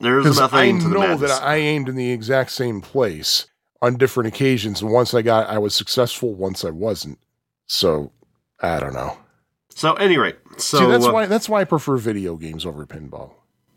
There's 0.00 0.38
a 0.38 0.48
I 0.52 0.72
to 0.72 0.78
the 0.78 0.88
know 0.88 1.00
madness. 1.00 1.30
that 1.38 1.42
I 1.42 1.56
aimed 1.56 1.88
in 1.88 1.96
the 1.96 2.10
exact 2.10 2.50
same 2.50 2.80
place 2.80 3.46
on 3.80 3.96
different 3.96 4.28
occasions, 4.28 4.82
and 4.82 4.90
once 4.90 5.14
I 5.14 5.22
got, 5.22 5.48
I 5.48 5.58
was 5.58 5.74
successful. 5.74 6.34
Once 6.34 6.64
I 6.64 6.70
wasn't. 6.70 7.18
So 7.66 8.12
I 8.60 8.78
don't 8.78 8.92
know. 8.92 9.18
So, 9.70 9.94
anyway, 9.94 10.34
so 10.56 10.78
See, 10.78 10.86
that's 10.86 11.06
uh, 11.06 11.12
why 11.12 11.26
that's 11.26 11.48
why 11.48 11.60
I 11.60 11.64
prefer 11.64 11.96
video 11.96 12.36
games 12.36 12.64
over 12.66 12.86
pinball. 12.86 13.32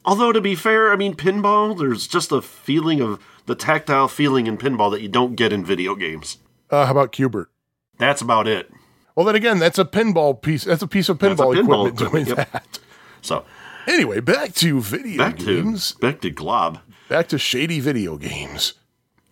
Although 0.05 0.31
to 0.31 0.41
be 0.41 0.55
fair, 0.55 0.91
I 0.91 0.95
mean 0.95 1.15
pinball, 1.15 1.77
there's 1.77 2.07
just 2.07 2.31
a 2.31 2.41
feeling 2.41 3.01
of 3.01 3.19
the 3.45 3.55
tactile 3.55 4.07
feeling 4.07 4.47
in 4.47 4.57
pinball 4.57 4.91
that 4.91 5.01
you 5.01 5.09
don't 5.09 5.35
get 5.35 5.53
in 5.53 5.63
video 5.65 5.95
games. 5.95 6.37
Uh, 6.69 6.85
how 6.85 6.91
about 6.91 7.11
Q*bert? 7.11 7.49
That's 7.97 8.21
about 8.21 8.47
it. 8.47 8.71
Well, 9.15 9.25
then 9.25 9.35
again, 9.35 9.59
that's 9.59 9.77
a 9.77 9.85
pinball 9.85 10.41
piece. 10.41 10.63
That's 10.63 10.81
a 10.81 10.87
piece 10.87 11.09
of 11.09 11.17
pinball, 11.17 11.55
pinball 11.55 11.91
equipment, 11.91 11.97
doing 11.97 12.25
yep. 12.27 12.51
that. 12.51 12.79
So 13.21 13.43
Anyway, 13.89 14.19
back 14.19 14.53
to 14.53 14.79
video 14.79 15.17
back 15.17 15.37
games. 15.37 15.93
to 15.93 15.99
back 15.99 16.21
to 16.21 16.29
Glob. 16.29 16.79
Back 17.07 17.27
to 17.29 17.39
shady 17.39 17.79
video 17.79 18.17
games. 18.17 18.73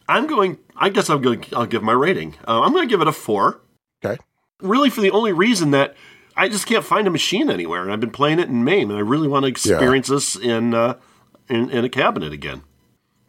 I'm 0.09 0.25
going. 0.25 0.57
I 0.75 0.89
guess 0.89 1.11
I'm 1.11 1.21
going. 1.21 1.45
I'll 1.53 1.67
give 1.67 1.83
my 1.83 1.91
rating. 1.91 2.33
Uh, 2.47 2.61
I'm 2.61 2.71
going 2.71 2.87
to 2.87 2.91
give 2.91 3.01
it 3.01 3.07
a 3.07 3.11
four. 3.11 3.61
Okay. 4.03 4.19
Really, 4.59 4.89
for 4.89 5.01
the 5.01 5.11
only 5.11 5.31
reason 5.31 5.71
that 5.71 5.95
I 6.37 6.47
just 6.47 6.67
can't 6.67 6.85
find 6.85 7.07
a 7.07 7.11
machine 7.11 7.49
anywhere, 7.49 7.81
and 7.83 7.91
I've 7.91 7.99
been 7.99 8.11
playing 8.11 8.39
it 8.39 8.47
in 8.47 8.63
MAME, 8.63 8.89
and 8.91 8.97
I 8.97 9.01
really 9.01 9.27
want 9.27 9.43
to 9.43 9.47
experience 9.47 10.07
this 10.07 10.35
in, 10.35 10.73
uh, 10.73 10.95
in 11.49 11.69
in 11.69 11.83
a 11.83 11.89
cabinet 11.89 12.31
again. 12.31 12.61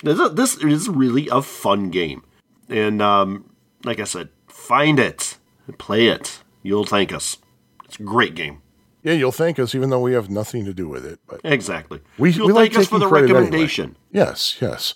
This 0.03 0.57
is, 0.57 0.89
really 0.89 1.29
a 1.29 1.43
fun 1.43 1.91
game, 1.91 2.23
and 2.69 3.03
um, 3.03 3.51
like 3.85 3.99
I 3.99 4.05
said, 4.05 4.29
find 4.47 5.01
it, 5.01 5.39
play 5.79 6.09
it. 6.09 6.43
You'll 6.63 6.85
thank 6.85 7.13
us. 7.13 7.39
It's 7.85 7.99
a 7.99 8.03
great 8.03 8.35
game. 8.35 8.63
Yeah, 9.03 9.15
you'll 9.15 9.33
thank 9.33 9.59
us, 9.59 9.75
even 9.75 9.91
though 9.91 10.01
we 10.01 10.13
have 10.13 10.29
nothing 10.29 10.65
to 10.67 10.75
do 10.75 10.89
with 10.89 11.07
it. 11.07 11.19
But 11.27 11.41
Exactly. 11.45 12.01
we, 12.19 12.33
You'll 12.33 12.49
we 12.49 12.53
like 12.53 12.77
us 12.77 12.89
for 12.89 12.99
the 12.99 13.09
credit 13.09 13.27
anyway. 13.31 13.41
recommendation. 13.45 13.97
Yes, 14.13 14.59
yes. 14.61 14.93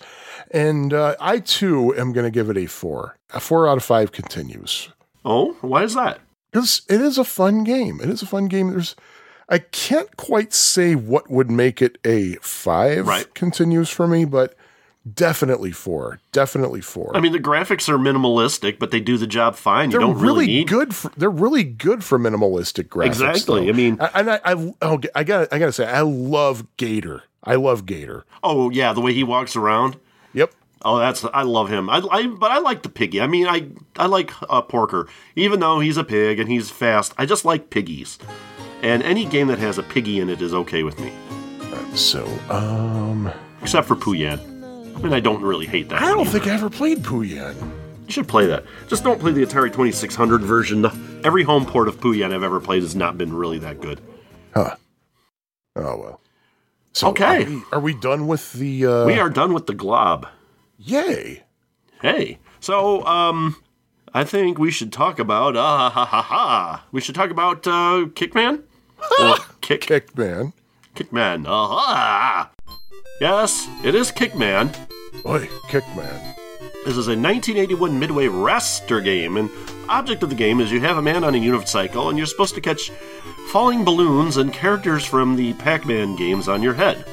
And 0.51 0.93
uh, 0.93 1.15
I 1.19 1.39
too 1.39 1.95
am 1.95 2.13
going 2.13 2.25
to 2.25 2.31
give 2.31 2.49
it 2.49 2.57
a 2.57 2.67
four. 2.67 3.17
A 3.33 3.39
four 3.39 3.67
out 3.67 3.77
of 3.77 3.83
five 3.83 4.11
continues 4.11 4.89
Oh, 5.25 5.53
why 5.61 5.83
is 5.83 5.95
that? 5.95 6.19
Because 6.53 6.83
it 6.89 7.01
is 7.01 7.17
a 7.17 7.23
fun 7.25 7.63
game. 7.63 7.99
It 8.01 8.09
is 8.09 8.21
a 8.21 8.25
fun 8.25 8.47
game. 8.47 8.69
There's, 8.69 8.95
I 9.49 9.57
can't 9.59 10.15
quite 10.17 10.53
say 10.53 10.95
what 10.95 11.29
would 11.29 11.51
make 11.51 11.81
it 11.81 11.97
a 12.05 12.35
five 12.35 13.05
Right. 13.07 13.33
continues 13.33 13.89
for 13.89 14.07
me, 14.07 14.23
but 14.25 14.55
definitely 15.13 15.71
four. 15.71 16.19
Definitely 16.31 16.79
four. 16.81 17.11
I 17.15 17.19
mean, 17.19 17.33
the 17.33 17.39
graphics 17.39 17.89
are 17.89 17.97
minimalistic, 17.97 18.79
but 18.79 18.91
they 18.91 18.99
do 19.01 19.17
the 19.17 19.27
job 19.27 19.55
fine. 19.55 19.89
They're 19.89 19.99
don't 19.99 20.13
really, 20.15 20.23
really 20.25 20.47
need 20.47 20.67
good. 20.69 20.95
For, 20.95 21.11
they're 21.17 21.29
really 21.29 21.63
good 21.65 22.03
for 22.03 22.17
minimalistic 22.17 22.85
graphics. 22.87 23.07
Exactly. 23.07 23.65
though. 23.65 23.69
I 23.69 23.73
mean- 23.73 23.97
I- 23.99 24.11
and 24.19 24.31
I, 24.31 24.39
I, 24.45 24.73
oh, 24.81 25.01
I 25.13 25.23
got, 25.23 25.51
I 25.51 25.59
got 25.59 25.65
to 25.65 25.73
say, 25.73 25.85
I 25.85 26.01
love 26.01 26.65
Gator. 26.77 27.23
I 27.43 27.55
love 27.55 27.85
Gator. 27.85 28.25
Oh 28.41 28.69
yeah, 28.69 28.93
the 28.93 29.01
way 29.01 29.13
he 29.13 29.25
walks 29.25 29.57
around. 29.57 29.97
Oh, 30.85 30.97
that's 30.99 31.23
I 31.33 31.43
love 31.43 31.69
him. 31.69 31.89
I, 31.89 32.01
I 32.11 32.27
but 32.27 32.51
I 32.51 32.59
like 32.59 32.83
the 32.83 32.89
piggy. 32.89 33.21
I 33.21 33.27
mean, 33.27 33.47
I 33.47 33.67
I 33.95 34.07
like 34.07 34.31
uh, 34.49 34.61
Porker, 34.61 35.07
even 35.35 35.59
though 35.59 35.79
he's 35.79 35.97
a 35.97 36.03
pig 36.03 36.39
and 36.39 36.49
he's 36.49 36.69
fast. 36.69 37.13
I 37.17 37.25
just 37.25 37.45
like 37.45 37.69
piggies, 37.69 38.19
and 38.81 39.01
any 39.03 39.25
game 39.25 39.47
that 39.47 39.59
has 39.59 39.77
a 39.77 39.83
piggy 39.83 40.19
in 40.19 40.29
it 40.29 40.41
is 40.41 40.53
okay 40.53 40.83
with 40.83 40.99
me, 40.99 41.11
So, 41.95 42.25
um, 42.49 43.31
except 43.61 43.87
for 43.87 43.95
Pooyan. 43.95 44.39
I 44.95 44.99
mean, 45.01 45.13
I 45.13 45.19
don't 45.19 45.41
really 45.41 45.65
hate 45.65 45.89
that. 45.89 46.01
I 46.01 46.07
don't 46.11 46.27
think 46.27 46.47
I 46.47 46.51
ever 46.51 46.69
played 46.69 46.99
Pooyan. 46.99 47.55
you 48.05 48.11
should 48.11 48.27
play 48.27 48.45
that. 48.47 48.63
Just 48.87 49.03
don't 49.03 49.19
play 49.19 49.31
the 49.31 49.41
Atari 49.45 49.71
Twenty 49.71 49.91
Six 49.91 50.15
Hundred 50.15 50.41
version. 50.41 50.85
Every 51.23 51.43
home 51.43 51.65
port 51.65 51.87
of 51.87 51.99
Pooyan 51.99 52.33
I've 52.33 52.43
ever 52.43 52.59
played 52.59 52.83
has 52.83 52.95
not 52.95 53.17
been 53.17 53.33
really 53.33 53.59
that 53.59 53.79
good. 53.81 54.01
Huh. 54.53 54.75
Oh 55.75 55.97
well. 55.97 56.19
So 56.91 57.07
Okay. 57.09 57.45
Are 57.45 57.49
we, 57.49 57.61
are 57.71 57.79
we 57.79 57.93
done 57.95 58.27
with 58.27 58.53
the? 58.53 58.85
Uh, 58.85 59.05
we 59.05 59.17
are 59.19 59.29
done 59.29 59.53
with 59.53 59.65
the 59.65 59.73
glob. 59.73 60.27
Yay! 60.85 61.43
Hey, 62.01 62.39
so 62.59 63.05
um, 63.05 63.55
I 64.13 64.25
think 64.25 64.59
we 64.59 64.69
should 64.69 64.91
talk 64.91 65.17
about 65.17 65.55
ah 65.55 65.89
ha 65.89 66.05
ha 66.05 66.21
ha. 66.21 66.85
We 66.91 66.99
should 66.99 67.15
talk 67.15 67.29
about 67.29 67.65
uh, 67.65 68.07
Kickman. 68.15 68.63
or 69.21 69.37
Kick 69.61 69.81
Kickman. 69.83 70.51
Kickman. 70.93 71.47
Aha! 71.47 72.51
Yes, 73.21 73.67
it 73.83 73.95
is 73.95 74.11
Kickman. 74.11 74.75
Oi, 75.25 75.47
Kickman. 75.69 76.35
This 76.85 76.97
is 76.97 77.07
a 77.07 77.15
1981 77.15 77.97
Midway 77.97 78.25
raster 78.25 79.01
game, 79.01 79.37
and 79.37 79.49
object 79.87 80.21
of 80.21 80.29
the 80.29 80.35
game 80.35 80.59
is 80.59 80.69
you 80.69 80.81
have 80.81 80.97
a 80.97 81.01
man 81.01 81.23
on 81.23 81.33
a 81.33 81.39
unicycle, 81.39 82.09
and 82.09 82.17
you're 82.17 82.27
supposed 82.27 82.55
to 82.55 82.61
catch 82.61 82.91
falling 83.51 83.85
balloons 83.85 84.35
and 84.35 84.51
characters 84.51 85.05
from 85.05 85.37
the 85.37 85.53
Pac-Man 85.53 86.17
games 86.17 86.49
on 86.49 86.61
your 86.61 86.73
head. 86.73 87.05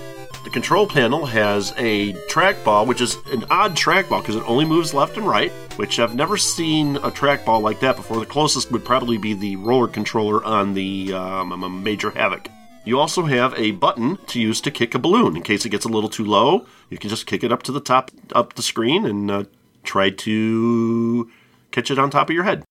The 0.43 0.51
control 0.51 0.87
panel 0.87 1.27
has 1.27 1.75
a 1.77 2.15
trackball, 2.31 2.87
which 2.87 3.03
is 3.03 3.17
an 3.31 3.45
odd 3.51 3.77
trackball 3.77 4.23
because 4.23 4.37
it 4.37 4.49
only 4.49 4.65
moves 4.65 4.95
left 4.95 5.19
and 5.19 5.27
right, 5.27 5.53
which 5.77 6.01
I've 6.01 6.15
never 6.15 6.39
seen 6.39 6.97
a 6.97 7.11
trackball 7.11 7.61
like 7.61 7.81
that 7.81 7.97
before. 7.97 8.19
The 8.19 8.27
closest 8.27 8.73
would 8.73 8.85
probably 8.85 9.19
be 9.19 9.35
the 9.35 9.57
roller 9.57 9.87
controller 9.87 10.43
on 10.43 10.73
the 10.73 11.13
um, 11.13 11.83
Major 11.85 12.11
Havoc. 12.11 12.49
You 12.87 12.99
also 12.99 13.25
have 13.25 13.53
a 13.59 13.73
button 13.73 14.17
to 14.29 14.41
use 14.41 14.63
to 14.63 14.71
kick 14.71 14.95
a 14.95 14.99
balloon. 14.99 15.37
In 15.37 15.43
case 15.43 15.67
it 15.67 15.69
gets 15.69 15.85
a 15.85 15.91
little 15.91 16.09
too 16.09 16.25
low, 16.25 16.67
you 16.89 16.97
can 16.97 17.11
just 17.11 17.27
kick 17.27 17.45
it 17.45 17.53
up 17.53 17.63
to 17.65 17.73
the 17.73 17.81
top, 17.81 18.11
up 18.35 18.55
the 18.55 18.63
screen, 18.63 19.05
and 19.05 19.31
uh, 19.31 19.45
try 19.83 20.09
to 20.09 21.31
catch 21.71 21.91
it 21.91 21.99
on 21.99 22.11
top 22.11 22.31
of 22.31 22.35
your 22.35 22.45
head. 22.45 22.65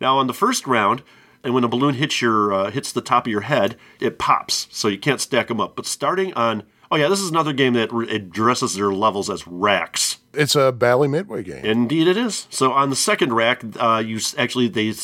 Now, 0.00 0.18
on 0.18 0.26
the 0.26 0.34
first 0.34 0.66
round, 0.66 1.02
and 1.44 1.54
when 1.54 1.62
a 1.62 1.68
balloon 1.68 1.94
hits 1.94 2.20
your 2.20 2.52
uh, 2.52 2.70
hits 2.72 2.90
the 2.90 3.00
top 3.00 3.26
of 3.26 3.30
your 3.30 3.42
head, 3.42 3.76
it 4.00 4.18
pops, 4.18 4.66
so 4.72 4.88
you 4.88 4.98
can't 4.98 5.20
stack 5.20 5.46
them 5.46 5.60
up. 5.60 5.76
But 5.76 5.86
starting 5.86 6.34
on, 6.34 6.64
oh 6.94 6.96
yeah, 6.96 7.08
this 7.08 7.20
is 7.20 7.30
another 7.30 7.52
game 7.52 7.72
that 7.72 7.92
re- 7.92 8.08
addresses 8.08 8.74
their 8.76 8.92
levels 8.92 9.28
as 9.28 9.48
racks. 9.48 10.18
It's 10.32 10.54
a 10.54 10.70
Bally 10.70 11.08
Midway 11.08 11.42
game. 11.42 11.64
Indeed, 11.64 12.06
it 12.06 12.16
is. 12.16 12.46
So 12.50 12.70
on 12.70 12.88
the 12.88 12.96
second 12.96 13.32
rack, 13.32 13.64
uh, 13.80 14.00
you 14.04 14.20
actually 14.38 14.68
they 14.68 14.94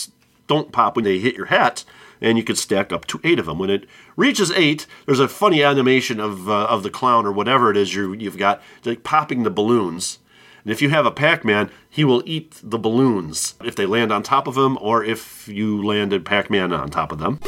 don't 0.47 0.71
pop 0.71 0.95
when 0.95 1.05
they 1.05 1.19
hit 1.19 1.35
your 1.35 1.47
hat, 1.47 1.85
and 2.21 2.39
you 2.39 2.45
can 2.45 2.55
stack 2.55 2.93
up 2.93 3.07
to 3.07 3.21
eight 3.25 3.41
of 3.41 3.47
them. 3.47 3.59
When 3.59 3.71
it 3.71 3.87
reaches 4.17 4.53
eight, 4.53 4.87
there's 5.05 5.19
a 5.19 5.27
funny 5.27 5.65
animation 5.65 6.21
of 6.21 6.49
uh, 6.49 6.67
of 6.67 6.85
the 6.85 6.91
clown 6.91 7.27
or 7.27 7.33
whatever 7.33 7.73
it 7.73 7.77
is 7.77 7.93
you 7.93 8.13
you've 8.13 8.39
got, 8.39 8.63
like 8.85 9.03
popping 9.03 9.43
the 9.43 9.51
balloons. 9.51 10.21
And 10.63 10.71
if 10.71 10.81
you 10.81 10.91
have 10.91 11.07
a 11.07 11.11
Pac-Man, 11.11 11.71
he 11.89 12.05
will 12.05 12.23
eat 12.27 12.61
the 12.63 12.79
balloons 12.79 13.55
if 13.65 13.75
they 13.75 13.87
land 13.87 14.13
on 14.13 14.23
top 14.23 14.47
of 14.47 14.57
him, 14.57 14.79
or 14.81 15.03
if 15.03 15.49
you 15.49 15.83
landed 15.85 16.25
Pac-Man 16.25 16.73
on 16.73 16.91
top 16.91 17.11
of 17.11 17.19
them. 17.19 17.41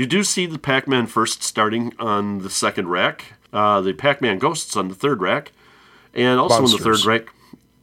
You 0.00 0.06
do 0.06 0.24
see 0.24 0.46
the 0.46 0.58
Pac-Man 0.58 1.08
first 1.08 1.42
starting 1.42 1.92
on 1.98 2.38
the 2.38 2.48
second 2.48 2.88
rack, 2.88 3.34
uh, 3.52 3.82
the 3.82 3.92
Pac-Man 3.92 4.38
Ghosts 4.38 4.74
on 4.74 4.88
the 4.88 4.94
third 4.94 5.20
rack, 5.20 5.52
and 6.14 6.40
also 6.40 6.64
on 6.64 6.70
the 6.70 6.78
third 6.78 7.04
rack. 7.04 7.34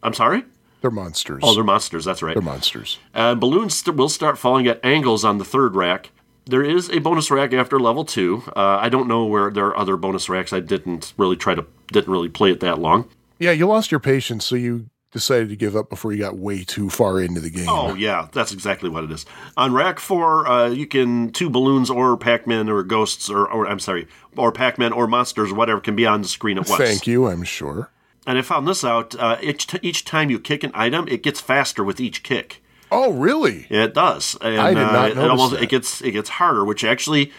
I'm 0.01 0.15
sorry. 0.15 0.43
They're 0.81 0.89
monsters. 0.89 1.43
Oh, 1.45 1.53
they're 1.53 1.63
monsters. 1.63 2.05
That's 2.05 2.23
right. 2.23 2.33
They're 2.33 2.41
monsters. 2.41 2.97
Uh, 3.13 3.35
balloons 3.35 3.75
st- 3.75 3.95
will 3.95 4.09
start 4.09 4.39
falling 4.39 4.65
at 4.65 4.83
angles 4.83 5.23
on 5.23 5.37
the 5.37 5.45
third 5.45 5.75
rack. 5.75 6.09
There 6.45 6.63
is 6.63 6.89
a 6.89 6.97
bonus 6.97 7.29
rack 7.29 7.53
after 7.53 7.79
level 7.79 8.03
two. 8.03 8.41
Uh, 8.55 8.79
I 8.81 8.89
don't 8.89 9.07
know 9.07 9.23
where 9.25 9.51
there 9.51 9.67
are 9.67 9.77
other 9.77 9.95
bonus 9.95 10.27
racks. 10.27 10.51
I 10.51 10.59
didn't 10.59 11.13
really 11.17 11.35
try 11.35 11.53
to 11.53 11.67
didn't 11.91 12.11
really 12.11 12.29
play 12.29 12.49
it 12.49 12.61
that 12.61 12.79
long. 12.79 13.07
Yeah, 13.37 13.51
you 13.51 13.67
lost 13.67 13.91
your 13.91 13.99
patience, 13.99 14.43
so 14.43 14.55
you 14.55 14.87
decided 15.11 15.49
to 15.49 15.55
give 15.55 15.75
up 15.75 15.89
before 15.89 16.11
you 16.11 16.19
got 16.19 16.37
way 16.37 16.63
too 16.63 16.89
far 16.89 17.21
into 17.21 17.39
the 17.39 17.49
game. 17.49 17.69
Oh 17.69 17.95
yeah, 17.95 18.27
that's 18.31 18.51
exactly 18.51 18.89
what 18.89 19.03
it 19.03 19.11
is. 19.11 19.25
On 19.55 19.73
rack 19.73 19.99
four, 19.99 20.47
uh, 20.47 20.69
you 20.69 20.85
can 20.85 21.31
two 21.31 21.49
balloons 21.49 21.89
or 21.89 22.17
Pac-Man 22.17 22.69
or 22.69 22.83
ghosts 22.83 23.29
or, 23.29 23.47
or 23.47 23.67
I'm 23.67 23.79
sorry, 23.79 24.07
or 24.35 24.51
Pac-Man 24.51 24.93
or 24.93 25.07
monsters, 25.07 25.51
or 25.51 25.55
whatever, 25.55 25.79
can 25.79 25.95
be 25.95 26.05
on 26.05 26.21
the 26.21 26.27
screen 26.27 26.57
at 26.57 26.67
once. 26.67 26.81
Thank 26.81 27.07
you, 27.07 27.27
I'm 27.27 27.43
sure. 27.43 27.91
And 28.25 28.37
I 28.37 28.41
found 28.41 28.67
this 28.67 28.83
out. 28.83 29.15
Uh, 29.15 29.37
each 29.41 29.67
t- 29.67 29.79
each 29.81 30.03
time 30.03 30.29
you 30.29 30.39
kick 30.39 30.63
an 30.63 30.71
item, 30.73 31.07
it 31.07 31.23
gets 31.23 31.39
faster 31.39 31.83
with 31.83 31.99
each 31.99 32.23
kick. 32.23 32.61
Oh, 32.91 33.11
really? 33.13 33.67
It 33.69 33.93
does. 33.93 34.37
And, 34.41 34.59
I 34.59 34.73
did 34.73 34.75
not 34.75 35.17
uh, 35.17 35.21
it 35.21 35.29
almost 35.29 35.53
that. 35.53 35.63
it 35.63 35.69
gets 35.69 36.01
it 36.01 36.11
gets 36.11 36.29
harder, 36.29 36.65
which 36.65 36.83
actually 36.83 37.31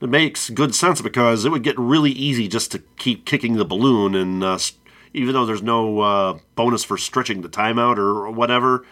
makes 0.00 0.50
good 0.50 0.74
sense 0.74 1.00
because 1.00 1.46
it 1.46 1.50
would 1.50 1.62
get 1.62 1.78
really 1.78 2.10
easy 2.10 2.48
just 2.48 2.72
to 2.72 2.80
keep 2.98 3.24
kicking 3.24 3.56
the 3.56 3.64
balloon, 3.64 4.14
and 4.14 4.44
uh, 4.44 4.58
even 5.14 5.32
though 5.32 5.46
there's 5.46 5.62
no 5.62 6.00
uh, 6.00 6.38
bonus 6.54 6.84
for 6.84 6.98
stretching 6.98 7.40
the 7.40 7.48
timeout 7.48 7.96
or 7.96 8.30
whatever, 8.30 8.84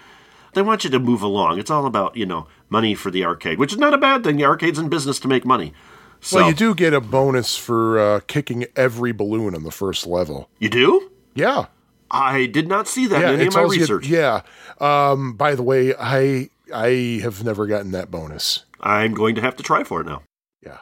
they 0.54 0.62
want 0.62 0.84
you 0.84 0.90
to 0.90 0.98
move 0.98 1.20
along. 1.22 1.58
It's 1.58 1.70
all 1.70 1.84
about 1.86 2.16
you 2.16 2.24
know 2.24 2.46
money 2.70 2.94
for 2.94 3.10
the 3.10 3.24
arcade, 3.24 3.58
which 3.58 3.72
is 3.72 3.78
not 3.78 3.92
a 3.92 3.98
bad 3.98 4.24
thing. 4.24 4.36
The 4.36 4.44
arcade's 4.44 4.78
in 4.78 4.88
business 4.88 5.18
to 5.20 5.28
make 5.28 5.44
money. 5.44 5.74
So 6.20 6.36
Well, 6.38 6.48
you 6.48 6.54
do 6.54 6.74
get 6.74 6.94
a 6.94 7.00
bonus 7.00 7.56
for 7.56 7.98
uh, 7.98 8.20
kicking 8.28 8.64
every 8.76 9.10
balloon 9.12 9.54
on 9.56 9.64
the 9.64 9.72
first 9.72 10.06
level. 10.06 10.48
You 10.60 10.68
do? 10.68 11.10
Yeah. 11.34 11.66
I 12.12 12.46
did 12.46 12.68
not 12.68 12.86
see 12.86 13.06
that 13.08 13.20
Yeah, 13.20 13.28
in 13.30 13.34
any 13.40 13.46
of 13.48 13.54
my 13.54 13.60
tells 13.62 13.74
you- 13.74 13.80
research. 13.80 14.06
yeah. 14.06 14.42
Um, 14.80 15.32
by 15.32 15.54
the 15.56 15.62
way, 15.64 15.94
I 15.98 16.50
I 16.72 17.20
have 17.22 17.42
never 17.42 17.66
gotten 17.66 17.90
that 17.92 18.10
bonus. 18.10 18.64
I'm 18.80 19.14
going 19.14 19.34
to 19.34 19.40
have 19.40 19.56
to 19.56 19.62
try 19.62 19.82
for 19.84 20.00
it 20.00 20.06
now. 20.06 20.22
Yeah. 20.64 20.78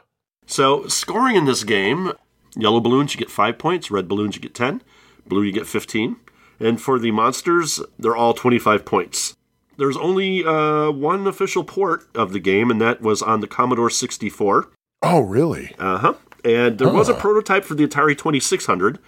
So, 0.46 0.86
scoring 0.88 1.36
in 1.36 1.44
this 1.46 1.64
game 1.64 2.12
yellow 2.56 2.80
balloons, 2.80 3.14
you 3.14 3.18
get 3.18 3.30
five 3.30 3.58
points, 3.58 3.90
red 3.90 4.08
balloons, 4.08 4.34
you 4.34 4.42
get 4.42 4.54
10, 4.54 4.82
blue, 5.30 5.42
you 5.42 5.52
get 5.52 5.66
15. 5.66 6.16
And 6.58 6.78
for 6.78 6.98
the 6.98 7.10
monsters, 7.10 7.80
they're 7.98 8.16
all 8.16 8.34
25 8.34 8.84
points. 8.84 9.34
There's 9.78 9.96
only 9.96 10.44
uh, 10.44 10.90
one 10.90 11.26
official 11.26 11.64
port 11.64 12.06
of 12.14 12.34
the 12.34 12.38
game, 12.38 12.70
and 12.70 12.78
that 12.82 13.00
was 13.00 13.22
on 13.22 13.40
the 13.40 13.46
Commodore 13.46 13.88
64. 13.88 14.68
Oh, 15.02 15.20
really? 15.20 15.74
Uh 15.78 15.96
huh. 15.96 16.14
And 16.44 16.78
there 16.78 16.92
was 16.92 17.08
a 17.08 17.14
prototype 17.14 17.64
for 17.64 17.74
the 17.74 17.86
Atari 17.86 18.16
2600. 18.16 18.98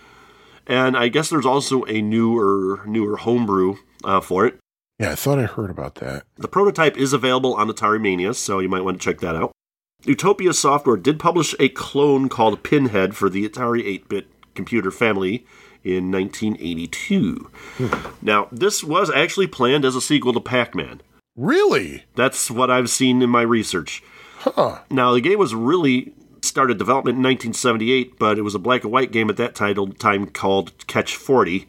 And 0.66 0.96
I 0.96 1.08
guess 1.08 1.28
there's 1.28 1.44
also 1.44 1.84
a 1.84 2.00
newer, 2.00 2.80
newer 2.86 3.18
homebrew 3.18 3.76
uh, 4.04 4.20
for 4.20 4.46
it. 4.46 4.58
Yeah, 4.98 5.12
I 5.12 5.14
thought 5.14 5.38
I 5.38 5.44
heard 5.44 5.70
about 5.70 5.96
that. 5.96 6.24
The 6.36 6.48
prototype 6.48 6.96
is 6.96 7.12
available 7.12 7.54
on 7.54 7.68
Atari 7.68 8.00
Mania, 8.00 8.32
so 8.32 8.60
you 8.60 8.68
might 8.68 8.84
want 8.84 9.00
to 9.00 9.04
check 9.04 9.20
that 9.20 9.34
out. 9.34 9.52
Utopia 10.04 10.52
Software 10.52 10.96
did 10.96 11.18
publish 11.18 11.54
a 11.60 11.68
clone 11.68 12.28
called 12.28 12.62
Pinhead 12.62 13.16
for 13.16 13.28
the 13.28 13.48
Atari 13.48 13.84
8 13.84 14.08
bit 14.08 14.26
computer 14.54 14.90
family 14.90 15.46
in 15.84 16.10
1982. 16.10 17.50
Now, 18.20 18.48
this 18.52 18.84
was 18.84 19.10
actually 19.10 19.46
planned 19.46 19.84
as 19.84 19.96
a 19.96 20.00
sequel 20.00 20.32
to 20.32 20.40
Pac 20.40 20.74
Man. 20.74 21.00
Really? 21.36 22.04
That's 22.14 22.50
what 22.50 22.70
I've 22.70 22.90
seen 22.90 23.22
in 23.22 23.30
my 23.30 23.42
research. 23.42 24.02
Huh. 24.38 24.80
Now, 24.90 25.12
the 25.12 25.20
game 25.20 25.38
was 25.38 25.54
really 25.54 26.12
started 26.42 26.76
development 26.78 27.16
in 27.16 27.22
1978, 27.22 28.18
but 28.18 28.38
it 28.38 28.42
was 28.42 28.54
a 28.54 28.58
black 28.58 28.82
and 28.82 28.92
white 28.92 29.12
game 29.12 29.30
at 29.30 29.36
that 29.36 29.54
title 29.54 29.88
time 29.92 30.26
called 30.26 30.86
Catch 30.86 31.16
40. 31.16 31.66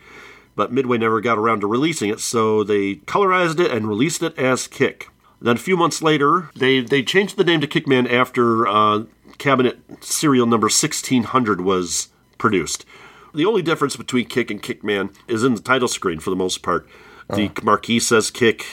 But 0.56 0.72
Midway 0.72 0.98
never 0.98 1.22
got 1.22 1.38
around 1.38 1.62
to 1.62 1.68
releasing 1.68 2.10
it, 2.10 2.20
so 2.20 2.64
they 2.64 2.96
colorized 2.96 3.60
it 3.60 3.72
and 3.72 3.88
released 3.88 4.22
it 4.22 4.38
as 4.38 4.68
Kick. 4.68 5.10
Then 5.42 5.56
a 5.56 5.60
few 5.60 5.76
months 5.76 6.02
later, 6.02 6.50
they, 6.56 6.82
they 6.82 7.04
changed 7.04 7.38
the 7.38 7.44
name 7.44 7.62
to 7.62 7.68
Kickman 7.68 8.08
after 8.12 8.68
uh, 8.68 9.04
cabinet 9.38 9.80
serial 10.02 10.46
number 10.46 10.66
1600 10.66 11.62
was 11.62 12.10
produced. 12.38 12.86
The 13.34 13.46
only 13.46 13.62
difference 13.62 13.96
between 13.96 14.28
Kick 14.28 14.52
and 14.52 14.62
Kickman 14.62 15.16
is 15.28 15.44
in 15.44 15.56
the 15.56 15.62
title 15.62 15.88
screen 15.88 16.20
for 16.20 16.30
the 16.30 16.36
most 16.36 16.62
part. 16.62 16.88
The 17.30 17.52
ah. 17.56 17.62
marquee 17.64 18.00
says 18.00 18.30
Kick. 18.30 18.66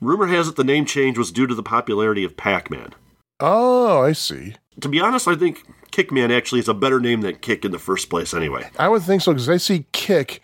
Rumor 0.00 0.26
has 0.26 0.48
it 0.48 0.56
the 0.56 0.64
name 0.64 0.84
change 0.86 1.16
was 1.16 1.30
due 1.30 1.46
to 1.46 1.54
the 1.54 1.62
popularity 1.62 2.24
of 2.24 2.36
Pac 2.36 2.70
Man. 2.70 2.90
Oh, 3.38 4.02
I 4.02 4.12
see. 4.12 4.54
To 4.80 4.88
be 4.88 5.00
honest, 5.00 5.28
I 5.28 5.36
think 5.36 5.64
Kickman 5.92 6.36
actually 6.36 6.60
is 6.60 6.68
a 6.68 6.74
better 6.74 6.98
name 6.98 7.20
than 7.20 7.36
Kick 7.36 7.64
in 7.64 7.70
the 7.70 7.78
first 7.78 8.10
place, 8.10 8.34
anyway. 8.34 8.68
I 8.78 8.88
would 8.88 9.02
think 9.02 9.22
so 9.22 9.32
because 9.32 9.48
I 9.48 9.58
see 9.58 9.86
kick. 9.92 10.42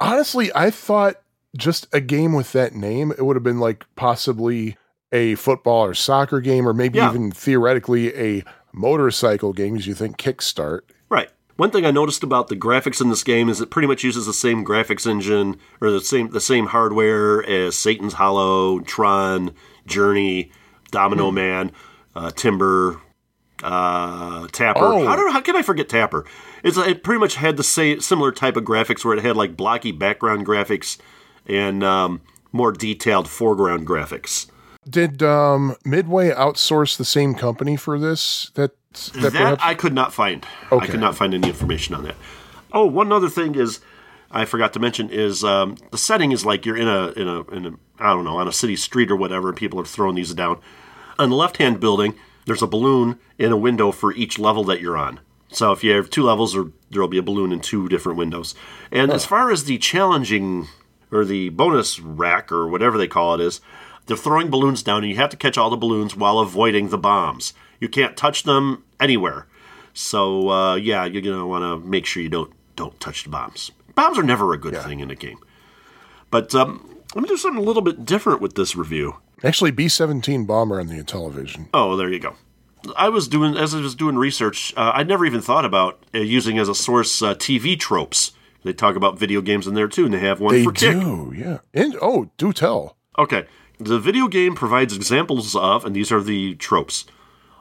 Honestly, 0.00 0.50
I 0.54 0.70
thought 0.70 1.16
just 1.56 1.86
a 1.92 2.00
game 2.00 2.32
with 2.32 2.52
that 2.52 2.74
name, 2.74 3.12
it 3.12 3.22
would 3.24 3.36
have 3.36 3.42
been 3.42 3.60
like 3.60 3.84
possibly 3.96 4.76
a 5.12 5.34
football 5.36 5.84
or 5.84 5.94
soccer 5.94 6.40
game, 6.40 6.66
or 6.66 6.74
maybe 6.74 6.98
Yeah. 6.98 7.10
even 7.10 7.30
theoretically 7.30 8.14
a 8.16 8.44
motorcycle 8.72 9.52
game, 9.52 9.76
as 9.76 9.86
you 9.86 9.94
think 9.94 10.16
Kickstart. 10.18 10.80
Right. 11.08 11.30
One 11.58 11.72
thing 11.72 11.84
I 11.84 11.90
noticed 11.90 12.22
about 12.22 12.46
the 12.46 12.54
graphics 12.54 13.00
in 13.00 13.08
this 13.08 13.24
game 13.24 13.48
is 13.48 13.60
it 13.60 13.68
pretty 13.68 13.88
much 13.88 14.04
uses 14.04 14.26
the 14.26 14.32
same 14.32 14.64
graphics 14.64 15.10
engine 15.10 15.58
or 15.80 15.90
the 15.90 16.00
same 16.00 16.30
the 16.30 16.40
same 16.40 16.66
hardware 16.66 17.44
as 17.44 17.74
Satan's 17.74 18.12
Hollow, 18.12 18.78
Tron, 18.78 19.52
Journey, 19.84 20.52
Domino 20.92 21.32
Man, 21.32 21.72
uh, 22.14 22.30
Timber, 22.30 23.00
uh, 23.64 24.46
Tapper. 24.52 24.84
Oh. 24.84 25.04
How, 25.04 25.16
do, 25.16 25.28
how 25.32 25.40
can 25.40 25.56
I 25.56 25.62
forget 25.62 25.88
Tapper? 25.88 26.24
It's 26.62 26.76
it 26.76 27.02
pretty 27.02 27.18
much 27.18 27.34
had 27.34 27.56
the 27.56 27.64
same 27.64 28.00
similar 28.02 28.30
type 28.30 28.56
of 28.56 28.62
graphics 28.62 29.04
where 29.04 29.16
it 29.16 29.24
had 29.24 29.36
like 29.36 29.56
blocky 29.56 29.90
background 29.90 30.46
graphics 30.46 30.96
and 31.44 31.82
um, 31.82 32.20
more 32.52 32.70
detailed 32.70 33.28
foreground 33.28 33.84
graphics. 33.84 34.48
Did 34.88 35.24
um, 35.24 35.74
Midway 35.84 36.30
outsource 36.30 36.96
the 36.96 37.04
same 37.04 37.34
company 37.34 37.76
for 37.76 37.98
this? 37.98 38.52
That 38.54 38.77
that, 38.92 39.32
That 39.32 39.64
I 39.64 39.74
could 39.74 39.94
not 39.94 40.12
find. 40.12 40.46
I 40.70 40.86
could 40.86 41.00
not 41.00 41.16
find 41.16 41.34
any 41.34 41.48
information 41.48 41.94
on 41.94 42.04
that. 42.04 42.16
Oh, 42.72 42.86
one 42.86 43.12
other 43.12 43.28
thing 43.28 43.54
is 43.54 43.80
I 44.30 44.44
forgot 44.44 44.72
to 44.74 44.80
mention 44.80 45.10
is 45.10 45.44
um, 45.44 45.76
the 45.90 45.98
setting 45.98 46.32
is 46.32 46.44
like 46.44 46.66
you're 46.66 46.76
in 46.76 46.88
a 46.88 47.08
in 47.12 47.28
a 47.28 47.42
in 47.50 47.66
a 47.66 47.72
I 47.98 48.12
don't 48.12 48.24
know 48.24 48.38
on 48.38 48.48
a 48.48 48.52
city 48.52 48.76
street 48.76 49.10
or 49.10 49.16
whatever, 49.16 49.52
people 49.52 49.80
are 49.80 49.84
throwing 49.84 50.16
these 50.16 50.34
down. 50.34 50.60
On 51.18 51.30
the 51.30 51.36
left 51.36 51.56
hand 51.56 51.80
building, 51.80 52.14
there's 52.46 52.62
a 52.62 52.66
balloon 52.66 53.18
in 53.38 53.52
a 53.52 53.56
window 53.56 53.90
for 53.90 54.12
each 54.14 54.38
level 54.38 54.64
that 54.64 54.80
you're 54.80 54.96
on. 54.96 55.20
So 55.50 55.72
if 55.72 55.82
you 55.82 55.92
have 55.92 56.10
two 56.10 56.24
levels, 56.24 56.54
or 56.54 56.70
there 56.90 57.00
will 57.00 57.08
be 57.08 57.18
a 57.18 57.22
balloon 57.22 57.52
in 57.52 57.60
two 57.60 57.88
different 57.88 58.18
windows. 58.18 58.54
And 58.92 59.10
as 59.10 59.24
far 59.24 59.50
as 59.50 59.64
the 59.64 59.78
challenging 59.78 60.68
or 61.10 61.24
the 61.24 61.48
bonus 61.48 61.98
rack 61.98 62.52
or 62.52 62.68
whatever 62.68 62.98
they 62.98 63.08
call 63.08 63.34
it 63.34 63.40
is, 63.40 63.62
they're 64.06 64.16
throwing 64.16 64.50
balloons 64.50 64.82
down, 64.82 65.02
and 65.02 65.10
you 65.10 65.16
have 65.16 65.30
to 65.30 65.36
catch 65.36 65.56
all 65.56 65.70
the 65.70 65.76
balloons 65.76 66.14
while 66.14 66.38
avoiding 66.38 66.88
the 66.90 66.98
bombs. 66.98 67.54
You 67.80 67.88
can't 67.88 68.16
touch 68.16 68.42
them 68.42 68.84
anywhere. 69.00 69.46
So 69.94 70.50
uh, 70.50 70.74
yeah, 70.76 71.04
you're 71.04 71.22
gonna 71.22 71.46
want 71.46 71.62
to 71.62 71.88
make 71.88 72.06
sure 72.06 72.22
you 72.22 72.28
don't 72.28 72.52
don't 72.76 72.98
touch 73.00 73.24
the 73.24 73.30
bombs. 73.30 73.70
Bombs 73.94 74.18
are 74.18 74.22
never 74.22 74.52
a 74.52 74.58
good 74.58 74.76
thing 74.76 75.00
in 75.00 75.10
a 75.10 75.16
game. 75.16 75.38
But 76.30 76.54
um, 76.54 76.96
let 77.14 77.22
me 77.22 77.28
do 77.28 77.36
something 77.36 77.60
a 77.60 77.64
little 77.66 77.82
bit 77.82 78.04
different 78.04 78.40
with 78.40 78.54
this 78.54 78.76
review. 78.76 79.16
actually 79.42 79.70
B 79.72 79.88
seventeen 79.88 80.44
bomber 80.44 80.78
on 80.78 80.86
the 80.86 81.02
television. 81.02 81.68
Oh, 81.74 81.96
there 81.96 82.08
you 82.10 82.20
go. 82.20 82.36
I 82.96 83.08
was 83.08 83.26
doing 83.26 83.56
as 83.56 83.74
I 83.74 83.80
was 83.80 83.94
doing 83.96 84.16
research. 84.16 84.72
Uh, 84.76 84.92
I'd 84.94 85.08
never 85.08 85.26
even 85.26 85.40
thought 85.40 85.64
about 85.64 86.04
uh, 86.14 86.18
using 86.18 86.58
as 86.58 86.68
a 86.68 86.74
source 86.74 87.20
uh, 87.22 87.34
TV 87.34 87.78
tropes. 87.78 88.32
They 88.62 88.72
talk 88.72 88.96
about 88.96 89.18
video 89.18 89.40
games 89.40 89.66
in 89.66 89.74
there 89.74 89.88
too, 89.88 90.04
and 90.04 90.14
they 90.14 90.20
have 90.20 90.40
one 90.40 90.54
They 90.54 90.64
for 90.64 90.72
Kick. 90.72 90.92
do, 90.92 91.32
yeah. 91.34 91.58
And 91.74 91.96
oh, 92.02 92.30
do 92.36 92.52
tell. 92.52 92.96
Okay. 93.18 93.46
The 93.80 93.98
video 93.98 94.26
game 94.28 94.54
provides 94.54 94.94
examples 94.94 95.54
of, 95.54 95.84
and 95.84 95.94
these 95.94 96.10
are 96.10 96.22
the 96.22 96.54
tropes. 96.56 97.04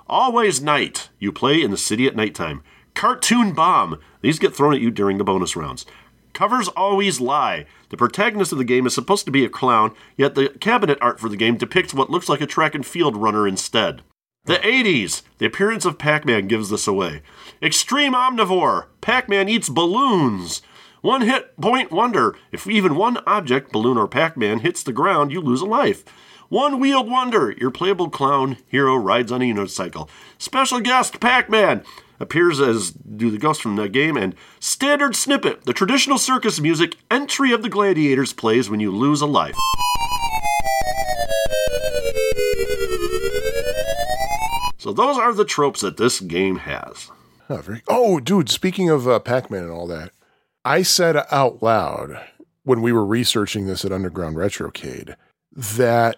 Always 0.09 0.61
night. 0.61 1.09
You 1.19 1.33
play 1.33 1.61
in 1.61 1.71
the 1.71 1.77
city 1.77 2.07
at 2.07 2.15
nighttime. 2.15 2.63
Cartoon 2.93 3.53
bomb. 3.53 3.99
These 4.21 4.39
get 4.39 4.55
thrown 4.55 4.73
at 4.73 4.81
you 4.81 4.89
during 4.89 5.17
the 5.17 5.23
bonus 5.23 5.55
rounds. 5.55 5.85
Covers 6.33 6.69
always 6.69 7.19
lie. 7.19 7.65
The 7.89 7.97
protagonist 7.97 8.51
of 8.51 8.57
the 8.57 8.63
game 8.63 8.85
is 8.85 8.93
supposed 8.93 9.25
to 9.25 9.31
be 9.31 9.43
a 9.43 9.49
clown, 9.49 9.93
yet 10.15 10.35
the 10.35 10.49
cabinet 10.49 10.97
art 11.01 11.19
for 11.19 11.29
the 11.29 11.35
game 11.35 11.57
depicts 11.57 11.93
what 11.93 12.09
looks 12.09 12.29
like 12.29 12.41
a 12.41 12.45
track 12.45 12.73
and 12.73 12.85
field 12.85 13.17
runner 13.17 13.47
instead. 13.47 14.01
The 14.45 14.55
80s. 14.55 15.23
The 15.39 15.45
appearance 15.45 15.83
of 15.83 15.97
Pac 15.97 16.25
Man 16.25 16.47
gives 16.47 16.69
this 16.69 16.87
away. 16.87 17.21
Extreme 17.61 18.13
omnivore. 18.13 18.85
Pac 19.01 19.27
Man 19.27 19.49
eats 19.49 19.67
balloons. 19.67 20.61
One 21.01 21.21
hit 21.21 21.59
point 21.59 21.91
wonder. 21.91 22.35
If 22.51 22.65
even 22.65 22.95
one 22.95 23.17
object, 23.27 23.73
balloon 23.73 23.97
or 23.97 24.07
Pac 24.07 24.37
Man, 24.37 24.59
hits 24.59 24.83
the 24.83 24.93
ground, 24.93 25.31
you 25.33 25.41
lose 25.41 25.61
a 25.61 25.65
life. 25.65 26.05
One 26.49 26.79
wheeled 26.79 27.09
wonder. 27.09 27.51
Your 27.51 27.71
playable 27.71 28.09
clown 28.09 28.57
hero 28.67 28.95
rides 28.95 29.31
on 29.31 29.41
a 29.41 29.45
unicycle. 29.45 30.07
Special 30.37 30.79
guest 30.79 31.19
Pac 31.19 31.49
Man 31.49 31.83
appears 32.19 32.59
as 32.59 32.91
do 32.91 33.29
the 33.29 33.37
ghosts 33.37 33.61
from 33.61 33.75
the 33.75 33.89
game. 33.89 34.15
And 34.15 34.33
standard 34.59 35.15
snippet. 35.15 35.65
The 35.65 35.73
traditional 35.73 36.17
circus 36.17 36.59
music 36.59 36.95
Entry 37.11 37.51
of 37.51 37.63
the 37.63 37.69
Gladiators 37.69 38.33
plays 38.33 38.69
when 38.69 38.79
you 38.79 38.91
lose 38.91 39.21
a 39.21 39.25
life. 39.25 39.55
So 44.77 44.93
those 44.93 45.17
are 45.17 45.33
the 45.33 45.43
tropes 45.43 45.81
that 45.81 45.97
this 45.97 46.21
game 46.21 46.59
has. 46.59 47.11
Oh, 47.49 47.57
very, 47.57 47.81
oh 47.89 48.19
dude, 48.19 48.49
speaking 48.49 48.89
of 48.89 49.07
uh, 49.07 49.19
Pac 49.19 49.51
Man 49.51 49.63
and 49.63 49.71
all 49.71 49.87
that, 49.87 50.11
I 50.63 50.81
said 50.81 51.17
out 51.29 51.61
loud 51.61 52.25
when 52.63 52.81
we 52.81 52.93
were 52.93 53.05
researching 53.05 53.67
this 53.67 53.83
at 53.83 53.91
Underground 53.91 54.37
Retrocade 54.37 55.15
that 55.51 56.17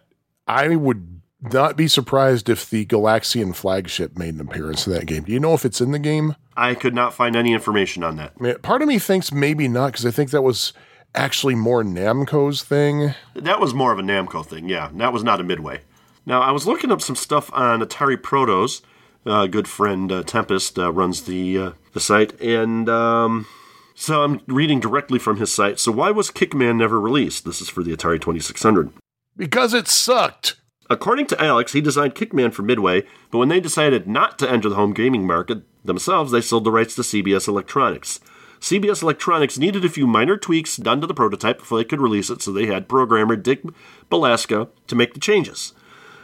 I 0.49 0.75
would 0.75 1.21
not 1.41 1.77
be 1.77 1.87
surprised 1.87 2.49
if 2.49 2.69
the 2.69 2.85
Galaxian 2.85 3.55
flagship 3.55 4.17
made 4.17 4.33
an 4.33 4.41
appearance 4.41 4.87
in 4.87 4.93
that 4.93 5.05
game. 5.05 5.23
Do 5.23 5.31
you 5.31 5.39
know 5.39 5.53
if 5.53 5.63
it's 5.63 5.79
in 5.79 5.91
the 5.91 5.99
game? 5.99 6.35
I 6.57 6.73
could 6.73 6.95
not 6.95 7.13
find 7.13 7.35
any 7.35 7.53
information 7.53 8.03
on 8.03 8.17
that. 8.17 8.61
Part 8.63 8.81
of 8.81 8.87
me 8.87 8.97
thinks 8.97 9.31
maybe 9.31 9.67
not 9.67 9.91
because 9.91 10.07
I 10.07 10.11
think 10.11 10.31
that 10.31 10.41
was 10.41 10.73
actually 11.13 11.53
more 11.53 11.83
Namco's 11.83 12.63
thing. 12.63 13.13
That 13.35 13.59
was 13.59 13.75
more 13.75 13.91
of 13.91 13.99
a 13.99 14.01
Namco 14.01 14.45
thing, 14.45 14.67
yeah. 14.67 14.89
That 14.93 15.13
was 15.13 15.23
not 15.23 15.39
a 15.39 15.43
Midway. 15.43 15.81
Now, 16.25 16.41
I 16.41 16.51
was 16.51 16.65
looking 16.65 16.91
up 16.91 17.01
some 17.01 17.15
stuff 17.15 17.51
on 17.53 17.81
Atari 17.81 18.17
Protos. 18.17 18.81
Uh, 19.25 19.45
good 19.45 19.67
friend 19.67 20.11
uh, 20.11 20.23
Tempest 20.23 20.79
uh, 20.79 20.91
runs 20.91 21.23
the 21.23 21.57
uh, 21.57 21.71
the 21.93 21.99
site, 21.99 22.39
and 22.41 22.87
um, 22.87 23.45
so 23.93 24.23
I'm 24.23 24.41
reading 24.47 24.79
directly 24.79 25.19
from 25.19 25.37
his 25.37 25.53
site. 25.53 25.79
So, 25.79 25.91
why 25.91 26.09
was 26.11 26.31
Kickman 26.31 26.77
never 26.77 26.99
released? 26.99 27.45
This 27.45 27.61
is 27.61 27.69
for 27.69 27.83
the 27.83 27.91
Atari 27.91 28.19
2600. 28.21 28.91
Because 29.39 29.73
it 29.73 29.87
sucked. 29.87 30.57
According 30.89 31.27
to 31.27 31.41
Alex, 31.41 31.71
he 31.71 31.79
designed 31.79 32.13
Kickman 32.13 32.51
for 32.51 32.61
Midway, 32.61 33.03
but 33.31 33.37
when 33.37 33.47
they 33.47 33.61
decided 33.61 34.05
not 34.05 34.37
to 34.39 34.51
enter 34.51 34.67
the 34.67 34.75
home 34.75 34.91
gaming 34.91 35.25
market 35.25 35.59
themselves, 35.81 36.33
they 36.33 36.41
sold 36.41 36.65
the 36.65 36.71
rights 36.71 36.93
to 36.95 37.03
CBS 37.03 37.47
Electronics. 37.47 38.19
CBS 38.59 39.01
Electronics 39.01 39.57
needed 39.57 39.85
a 39.85 39.89
few 39.89 40.05
minor 40.05 40.35
tweaks 40.35 40.75
done 40.75 40.99
to 40.99 41.07
the 41.07 41.13
prototype 41.13 41.59
before 41.59 41.77
they 41.77 41.85
could 41.85 42.01
release 42.01 42.29
it, 42.29 42.41
so 42.41 42.51
they 42.51 42.65
had 42.65 42.89
programmer 42.89 43.37
Dick 43.37 43.63
Balaska 44.11 44.67
to 44.87 44.95
make 44.95 45.13
the 45.13 45.21
changes. 45.21 45.71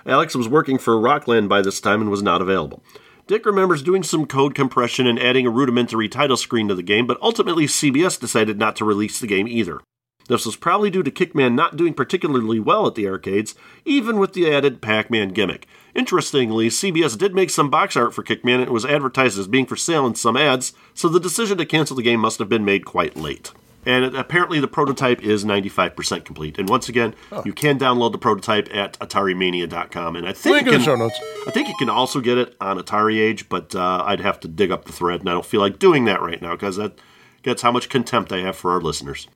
Alex 0.05 0.36
was 0.36 0.49
working 0.49 0.78
for 0.78 0.99
Rockland 0.99 1.47
by 1.47 1.61
this 1.61 1.80
time 1.80 2.01
and 2.01 2.11
was 2.11 2.22
not 2.22 2.41
available. 2.41 2.84
Dick 3.28 3.45
remembers 3.45 3.82
doing 3.82 4.03
some 4.03 4.26
code 4.26 4.53
compression 4.53 5.07
and 5.07 5.18
adding 5.18 5.47
a 5.47 5.49
rudimentary 5.49 6.09
title 6.09 6.36
screen 6.36 6.68
to 6.68 6.76
the 6.76 6.84
game, 6.84 7.07
but 7.07 7.18
ultimately 7.22 7.66
CBS 7.66 8.20
decided 8.20 8.59
not 8.59 8.76
to 8.76 8.84
release 8.84 9.22
the 9.22 9.28
game 9.28 9.47
either. 9.47 9.80
This 10.28 10.45
was 10.45 10.55
probably 10.55 10.89
due 10.89 11.03
to 11.03 11.11
Kickman 11.11 11.53
not 11.53 11.78
doing 11.78 11.93
particularly 11.93 12.59
well 12.59 12.88
at 12.88 12.95
the 12.95 13.07
arcades, 13.07 13.53
even 13.86 14.17
with 14.17 14.34
the 14.34 14.51
added 14.51 14.82
Pac 14.82 15.11
Man 15.11 15.30
gimmick. 15.30 15.67
Interestingly, 15.93 16.69
CBS 16.69 17.17
did 17.17 17.36
make 17.36 17.49
some 17.49 17.69
box 17.69 17.95
art 17.95 18.13
for 18.13 18.23
Kickman 18.23 18.55
and 18.55 18.63
it 18.63 18.71
was 18.71 18.86
advertised 18.86 19.38
as 19.38 19.47
being 19.47 19.65
for 19.65 19.76
sale 19.76 20.05
in 20.07 20.15
some 20.15 20.36
ads, 20.36 20.73
so 20.93 21.07
the 21.07 21.19
decision 21.19 21.57
to 21.57 21.65
cancel 21.65 21.95
the 21.95 22.03
game 22.03 22.19
must 22.19 22.39
have 22.39 22.49
been 22.49 22.65
made 22.65 22.86
quite 22.86 23.15
late. 23.15 23.51
And 23.86 24.15
apparently, 24.15 24.59
the 24.59 24.67
prototype 24.67 25.21
is 25.21 25.45
95% 25.45 26.26
complete. 26.26 26.57
And 26.57 26.67
once 26.67 26.89
again, 26.89 27.13
you 27.45 27.53
can 27.53 27.78
download 27.78 28.13
the 28.13 28.17
prototype 28.17 28.67
at 28.73 28.97
AtariMania.com. 28.99 30.15
And 30.15 30.28
I 30.28 30.34
think 30.34 30.55
Link 30.55 30.65
you 30.65 30.71
can, 30.71 30.82
show 30.82 30.95
notes. 30.95 31.19
I 31.47 31.51
think 31.51 31.67
you 31.67 31.76
can 31.78 31.89
also 31.89 32.19
get 32.19 32.39
it 32.39 32.55
on 32.59 32.80
Atari 32.80 33.19
Age, 33.19 33.47
but 33.47 33.76
uh, 33.76 34.03
I'd 34.07 34.21
have 34.21 34.39
to 34.39 34.47
dig 34.47 34.71
up 34.71 34.86
the 34.86 34.91
thread, 34.91 35.19
and 35.19 35.30
I 35.30 35.34
don't 35.34 35.45
feel 35.45 35.61
like 35.61 35.78
doing 35.78 36.05
that 36.05 36.21
right 36.21 36.41
now 36.41 36.53
because 36.53 36.78
that 36.78 36.97
gets 37.43 37.61
how 37.61 37.71
much 37.71 37.89
contempt 37.89 38.32
I 38.34 38.39
have 38.39 38.55
for 38.55 38.71
our 38.71 38.82
listeners. 38.82 39.28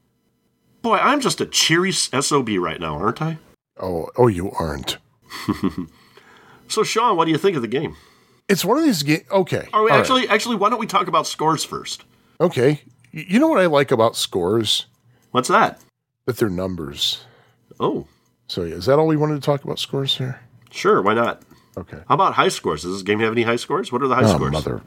Boy, 0.81 0.97
I'm 0.97 1.19
just 1.21 1.41
a 1.41 1.45
cheery 1.45 1.91
SOB 1.91 2.49
right 2.57 2.79
now, 2.79 2.95
aren't 2.97 3.21
I? 3.21 3.37
Oh, 3.79 4.09
oh, 4.17 4.27
you 4.27 4.51
aren't. 4.51 4.97
So, 6.67 6.83
Sean, 6.83 7.17
what 7.17 7.25
do 7.25 7.31
you 7.31 7.37
think 7.39 7.55
of 7.55 7.63
the 7.63 7.67
game? 7.67 7.95
It's 8.47 8.63
one 8.63 8.77
of 8.77 8.83
these 8.83 9.01
games. 9.01 9.23
Okay. 9.31 9.67
All 9.73 9.83
right. 9.85 9.99
actually, 9.99 10.27
actually, 10.29 10.55
why 10.55 10.69
don't 10.69 10.77
we 10.79 10.85
talk 10.85 11.07
about 11.07 11.25
scores 11.25 11.63
first? 11.63 12.03
Okay. 12.39 12.81
You 13.11 13.39
know 13.39 13.47
what 13.47 13.59
I 13.59 13.65
like 13.65 13.89
about 13.91 14.15
scores? 14.15 14.85
What's 15.31 15.47
that? 15.47 15.81
That 16.25 16.37
they're 16.37 16.47
numbers. 16.47 17.25
Oh, 17.79 18.05
So, 18.47 18.63
yeah, 18.65 18.75
is 18.75 18.85
that 18.85 18.99
all 18.99 19.07
we 19.07 19.17
wanted 19.17 19.33
to 19.35 19.41
talk 19.41 19.63
about 19.63 19.79
scores 19.79 20.15
here? 20.19 20.41
sure, 20.69 21.01
why 21.01 21.15
not? 21.15 21.41
Okay. 21.75 21.97
How 22.07 22.13
about 22.13 22.35
high 22.35 22.49
scores? 22.49 22.83
Does 22.83 22.93
this 22.93 23.01
game 23.01 23.19
have 23.21 23.31
any 23.31 23.41
high 23.41 23.55
scores? 23.55 23.91
What 23.91 24.03
are 24.03 24.07
the 24.07 24.13
high 24.15 24.25
Oh, 24.31 24.35
scores? 24.35 24.51
mother. 24.51 24.81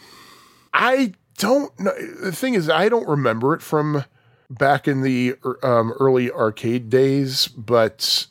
I 0.74 1.14
don't 1.42 1.80
know. 1.80 1.92
The 2.22 2.32
thing 2.32 2.54
is, 2.54 2.70
I 2.70 2.88
don't 2.88 3.08
remember 3.08 3.54
it 3.54 3.62
from 3.62 4.06
back 4.50 4.88
in 4.88 5.02
the 5.02 5.36
um, 5.64 5.92
early 6.00 6.32
arcade 6.32 6.90
days, 6.90 7.48
but 7.48 8.28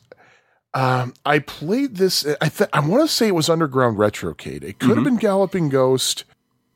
um, 0.73 1.13
I 1.25 1.39
played 1.39 1.97
this. 1.97 2.25
I 2.39 2.49
th- 2.49 2.69
I 2.73 2.79
want 2.79 3.03
to 3.03 3.07
say 3.07 3.27
it 3.27 3.35
was 3.35 3.49
Underground 3.49 3.97
Retrocade. 3.97 4.63
It 4.63 4.79
could 4.79 4.95
have 4.95 5.03
been 5.03 5.17
Galloping 5.17 5.69
Ghost. 5.69 6.23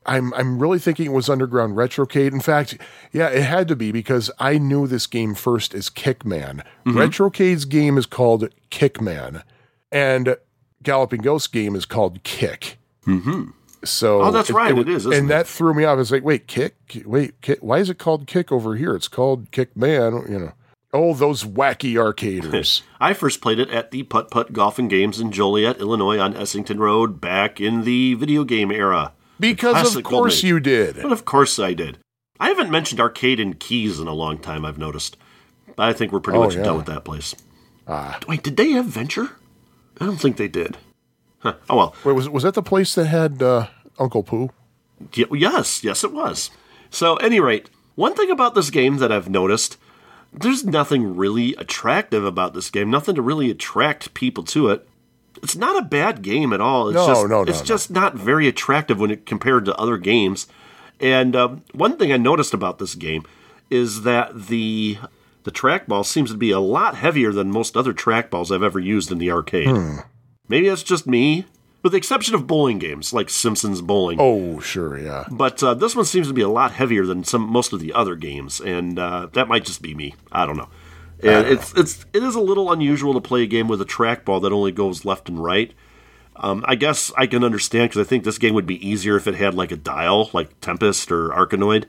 I'm 0.04 0.32
I'm 0.34 0.58
really 0.58 0.78
thinking 0.78 1.06
it 1.06 1.12
was 1.12 1.28
Underground 1.28 1.76
Retrocade. 1.76 2.32
In 2.32 2.40
fact, 2.40 2.78
yeah, 3.12 3.28
it 3.28 3.42
had 3.42 3.66
to 3.68 3.76
be 3.76 3.90
because 3.90 4.30
I 4.38 4.58
knew 4.58 4.86
this 4.86 5.06
game 5.06 5.34
first 5.34 5.74
as 5.74 5.90
Kickman. 5.90 6.62
Retrocade's 6.86 7.64
game 7.64 7.98
is 7.98 8.06
called 8.06 8.48
Kickman, 8.70 9.42
and 9.90 10.36
Galloping 10.82 11.22
Ghost 11.22 11.52
game 11.52 11.74
is 11.74 11.86
called 11.86 12.22
Kick. 12.22 12.78
Mm-hmm. 13.06 13.50
So 13.84 14.22
Oh, 14.22 14.30
that's 14.30 14.50
right, 14.50 14.76
it 14.76 14.88
is, 14.88 15.02
isn't 15.06 15.12
and 15.12 15.24
it? 15.26 15.28
that 15.28 15.46
threw 15.46 15.74
me 15.74 15.84
off. 15.84 15.92
I 15.92 15.94
was 15.96 16.10
like, 16.10 16.24
wait, 16.24 16.46
Kick? 16.46 16.76
Wait, 17.04 17.40
kick? 17.40 17.58
why 17.60 17.78
is 17.78 17.88
it 17.90 17.98
called 17.98 18.26
Kick 18.26 18.50
over 18.50 18.74
here? 18.76 18.94
It's 18.96 19.08
called 19.08 19.50
kick 19.52 19.76
man. 19.76 20.24
You 20.28 20.38
know, 20.38 20.52
oh, 20.92 21.14
those 21.14 21.44
wacky 21.44 21.92
arcaders. 21.94 22.82
I 23.00 23.12
first 23.12 23.40
played 23.40 23.58
it 23.58 23.70
at 23.70 23.90
the 23.90 24.02
Putt 24.04 24.30
Putt 24.30 24.52
Golf 24.52 24.78
and 24.78 24.90
Games 24.90 25.20
in 25.20 25.30
Joliet, 25.32 25.78
Illinois, 25.78 26.18
on 26.18 26.34
Essington 26.34 26.78
Road 26.80 27.20
back 27.20 27.60
in 27.60 27.82
the 27.84 28.14
video 28.14 28.44
game 28.44 28.70
era. 28.72 29.12
because 29.38 29.94
of 29.96 30.02
course 30.04 30.42
you 30.42 30.58
did. 30.58 30.96
But 31.02 31.12
of 31.12 31.24
course 31.24 31.58
I 31.58 31.74
did. 31.74 31.98
I 32.40 32.48
haven't 32.48 32.70
mentioned 32.70 33.00
arcade 33.00 33.40
and 33.40 33.58
keys 33.58 33.98
in 34.00 34.08
a 34.08 34.12
long 34.14 34.38
time. 34.38 34.64
I've 34.64 34.78
noticed. 34.78 35.16
But 35.76 35.88
I 35.88 35.92
think 35.92 36.12
we're 36.12 36.20
pretty 36.20 36.38
Oh, 36.38 36.44
much 36.44 36.54
yeah. 36.56 36.62
done 36.64 36.76
with 36.78 36.86
that 36.86 37.04
place. 37.04 37.34
Uh, 37.86 38.14
Wait, 38.26 38.42
did 38.42 38.56
they 38.56 38.72
have 38.72 38.86
Venture? 38.86 39.30
I 40.00 40.06
don't 40.06 40.20
think 40.20 40.36
they 40.38 40.48
did. 40.48 40.76
Huh. 41.46 41.54
Oh 41.70 41.76
well. 41.76 41.94
Wait, 42.04 42.12
was 42.12 42.28
was 42.28 42.42
that 42.42 42.54
the 42.54 42.62
place 42.62 42.94
that 42.94 43.06
had 43.06 43.42
uh, 43.42 43.66
Uncle 43.98 44.22
Pooh? 44.22 44.50
Y- 45.16 45.24
yes, 45.32 45.84
yes, 45.84 46.02
it 46.04 46.12
was. 46.12 46.50
So, 46.90 47.16
any 47.16 47.40
rate, 47.40 47.68
one 47.96 48.14
thing 48.14 48.30
about 48.30 48.54
this 48.54 48.70
game 48.70 48.96
that 48.98 49.12
I've 49.12 49.28
noticed, 49.28 49.76
there's 50.32 50.64
nothing 50.64 51.16
really 51.16 51.54
attractive 51.56 52.24
about 52.24 52.54
this 52.54 52.70
game. 52.70 52.90
Nothing 52.90 53.14
to 53.16 53.22
really 53.22 53.50
attract 53.50 54.14
people 54.14 54.44
to 54.44 54.68
it. 54.70 54.88
It's 55.42 55.56
not 55.56 55.76
a 55.78 55.84
bad 55.84 56.22
game 56.22 56.52
at 56.54 56.60
all. 56.62 56.88
It's 56.88 56.94
No, 56.94 57.06
just, 57.06 57.22
no, 57.22 57.26
no, 57.28 57.42
It's 57.50 57.58
no. 57.58 57.64
just 57.66 57.90
not 57.90 58.14
very 58.14 58.48
attractive 58.48 58.98
when 58.98 59.10
it 59.10 59.26
compared 59.26 59.66
to 59.66 59.74
other 59.76 59.98
games. 59.98 60.46
And 60.98 61.36
um, 61.36 61.62
one 61.74 61.98
thing 61.98 62.10
I 62.10 62.16
noticed 62.16 62.54
about 62.54 62.78
this 62.78 62.94
game 62.94 63.24
is 63.68 64.02
that 64.02 64.46
the 64.46 64.96
the 65.44 65.50
trackball 65.52 66.04
seems 66.06 66.30
to 66.30 66.36
be 66.36 66.50
a 66.50 66.58
lot 66.60 66.96
heavier 66.96 67.32
than 67.32 67.50
most 67.52 67.76
other 67.76 67.92
trackballs 67.92 68.50
I've 68.50 68.62
ever 68.62 68.80
used 68.80 69.12
in 69.12 69.18
the 69.18 69.30
arcade. 69.30 69.68
Hmm. 69.68 69.98
Maybe 70.48 70.68
that's 70.68 70.82
just 70.82 71.06
me, 71.06 71.46
with 71.82 71.92
the 71.92 71.98
exception 71.98 72.34
of 72.34 72.46
bowling 72.46 72.78
games 72.78 73.12
like 73.12 73.28
Simpsons 73.30 73.80
Bowling. 73.80 74.18
Oh, 74.20 74.60
sure, 74.60 74.98
yeah. 74.98 75.24
But 75.30 75.62
uh, 75.62 75.74
this 75.74 75.94
one 75.94 76.04
seems 76.04 76.28
to 76.28 76.34
be 76.34 76.42
a 76.42 76.48
lot 76.48 76.72
heavier 76.72 77.06
than 77.06 77.24
some 77.24 77.42
most 77.42 77.72
of 77.72 77.80
the 77.80 77.92
other 77.92 78.16
games, 78.16 78.60
and 78.60 78.98
uh, 78.98 79.28
that 79.32 79.48
might 79.48 79.64
just 79.64 79.82
be 79.82 79.94
me. 79.94 80.14
I 80.32 80.46
don't 80.46 80.56
know. 80.56 80.68
And 81.22 81.46
it's 81.46 81.72
it's 81.74 82.04
it 82.12 82.22
is 82.22 82.34
a 82.34 82.40
little 82.40 82.70
unusual 82.70 83.14
to 83.14 83.20
play 83.20 83.42
a 83.42 83.46
game 83.46 83.68
with 83.68 83.80
a 83.80 83.86
trackball 83.86 84.42
that 84.42 84.52
only 84.52 84.72
goes 84.72 85.04
left 85.04 85.28
and 85.28 85.42
right. 85.42 85.72
Um, 86.36 86.62
I 86.68 86.74
guess 86.74 87.10
I 87.16 87.26
can 87.26 87.42
understand 87.42 87.90
because 87.90 88.06
I 88.06 88.08
think 88.08 88.24
this 88.24 88.36
game 88.36 88.52
would 88.54 88.66
be 88.66 88.86
easier 88.86 89.16
if 89.16 89.26
it 89.26 89.34
had 89.36 89.54
like 89.54 89.72
a 89.72 89.76
dial, 89.76 90.28
like 90.34 90.60
Tempest 90.60 91.10
or 91.10 91.30
Arkanoid. 91.30 91.86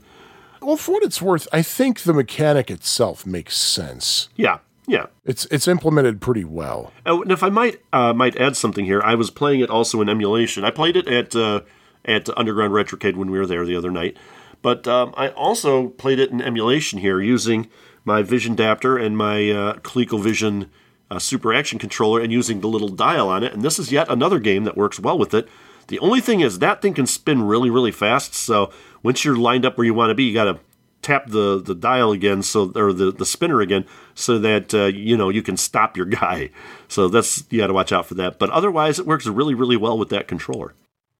Well, 0.61 0.77
for 0.77 0.93
what 0.93 1.03
it's 1.03 1.21
worth, 1.21 1.47
I 1.51 1.61
think 1.61 2.01
the 2.01 2.13
mechanic 2.13 2.71
itself 2.71 3.25
makes 3.25 3.57
sense. 3.57 4.29
Yeah, 4.35 4.59
yeah. 4.87 5.07
It's 5.25 5.45
it's 5.45 5.67
implemented 5.67 6.21
pretty 6.21 6.45
well. 6.45 6.91
Oh, 7.05 7.21
and 7.21 7.31
if 7.31 7.43
I 7.43 7.49
might 7.49 7.81
uh, 7.93 8.13
might 8.13 8.37
add 8.37 8.55
something 8.55 8.85
here, 8.85 9.01
I 9.03 9.15
was 9.15 9.29
playing 9.29 9.59
it 9.59 9.69
also 9.69 10.01
in 10.01 10.09
emulation. 10.09 10.63
I 10.63 10.71
played 10.71 10.95
it 10.95 11.07
at 11.07 11.35
uh, 11.35 11.61
at 12.05 12.29
Underground 12.37 12.73
Retrocade 12.73 13.15
when 13.15 13.29
we 13.29 13.37
were 13.37 13.45
there 13.45 13.65
the 13.65 13.75
other 13.75 13.91
night, 13.91 14.17
but 14.61 14.87
um, 14.87 15.13
I 15.17 15.29
also 15.29 15.89
played 15.89 16.19
it 16.19 16.31
in 16.31 16.41
emulation 16.41 16.99
here 16.99 17.21
using 17.21 17.67
my 18.05 18.21
Vision 18.23 18.53
Adapter 18.53 18.97
and 18.97 19.17
my 19.17 19.51
uh, 19.51 19.73
ColecoVision 19.79 20.69
uh, 21.11 21.19
Super 21.19 21.53
Action 21.53 21.77
controller, 21.77 22.21
and 22.21 22.31
using 22.31 22.61
the 22.61 22.67
little 22.67 22.89
dial 22.89 23.27
on 23.27 23.43
it. 23.43 23.53
And 23.53 23.61
this 23.61 23.77
is 23.77 23.91
yet 23.91 24.09
another 24.09 24.39
game 24.39 24.63
that 24.63 24.77
works 24.77 24.99
well 24.99 25.17
with 25.17 25.33
it. 25.33 25.47
The 25.87 25.99
only 25.99 26.21
thing 26.21 26.41
is 26.41 26.59
that 26.59 26.81
thing 26.81 26.93
can 26.93 27.07
spin 27.07 27.43
really, 27.43 27.69
really 27.69 27.91
fast. 27.91 28.33
So 28.33 28.71
once 29.03 29.23
you're 29.23 29.37
lined 29.37 29.65
up 29.65 29.77
where 29.77 29.85
you 29.85 29.93
want 29.93 30.09
to 30.09 30.15
be, 30.15 30.23
you 30.23 30.33
got 30.33 30.45
to 30.45 30.59
tap 31.01 31.27
the, 31.27 31.61
the 31.61 31.75
dial 31.75 32.11
again, 32.11 32.43
so 32.43 32.71
or 32.75 32.93
the, 32.93 33.11
the 33.11 33.25
spinner 33.25 33.61
again, 33.61 33.85
so 34.15 34.37
that 34.39 34.73
uh, 34.73 34.85
you 34.85 35.17
know 35.17 35.29
you 35.29 35.41
can 35.41 35.57
stop 35.57 35.97
your 35.97 36.05
guy. 36.05 36.49
So 36.87 37.07
that's 37.07 37.43
you 37.49 37.59
got 37.59 37.67
to 37.67 37.73
watch 37.73 37.91
out 37.91 38.05
for 38.05 38.15
that. 38.15 38.39
But 38.39 38.49
otherwise, 38.49 38.99
it 38.99 39.05
works 39.05 39.25
really, 39.25 39.53
really 39.53 39.77
well 39.77 39.97
with 39.97 40.09
that 40.09 40.27
controller. 40.27 40.73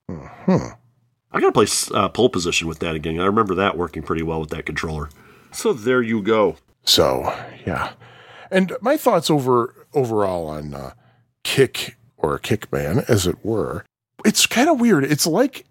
huh 0.10 0.72
I 1.32 1.42
got 1.42 1.54
to 1.54 1.66
play 1.66 1.68
uh, 1.94 2.10
pole 2.10 2.30
position 2.30 2.68
with 2.68 2.80
that 2.80 2.96
again. 2.96 3.20
I 3.20 3.26
remember 3.26 3.54
that 3.56 3.78
working 3.78 4.02
pretty 4.02 4.24
well 4.24 4.40
with 4.40 4.50
that 4.52 4.66
controller. 4.66 5.10
So 5.52 5.74
there 5.74 6.02
you 6.02 6.22
go. 6.22 6.58
So 6.84 7.34
yeah, 7.66 7.94
and 8.50 8.76
my 8.82 8.98
thoughts 8.98 9.30
over 9.30 9.88
overall 9.94 10.48
on 10.48 10.74
uh, 10.74 10.94
Kick 11.44 11.98
or 12.18 12.40
Kickman, 12.40 13.08
as 13.10 13.28
it 13.28 13.44
were. 13.44 13.86
It's 14.26 14.46
kind 14.46 14.70
of 14.70 14.80
weird. 14.80 15.04
It's 15.04 15.28
like 15.28 15.66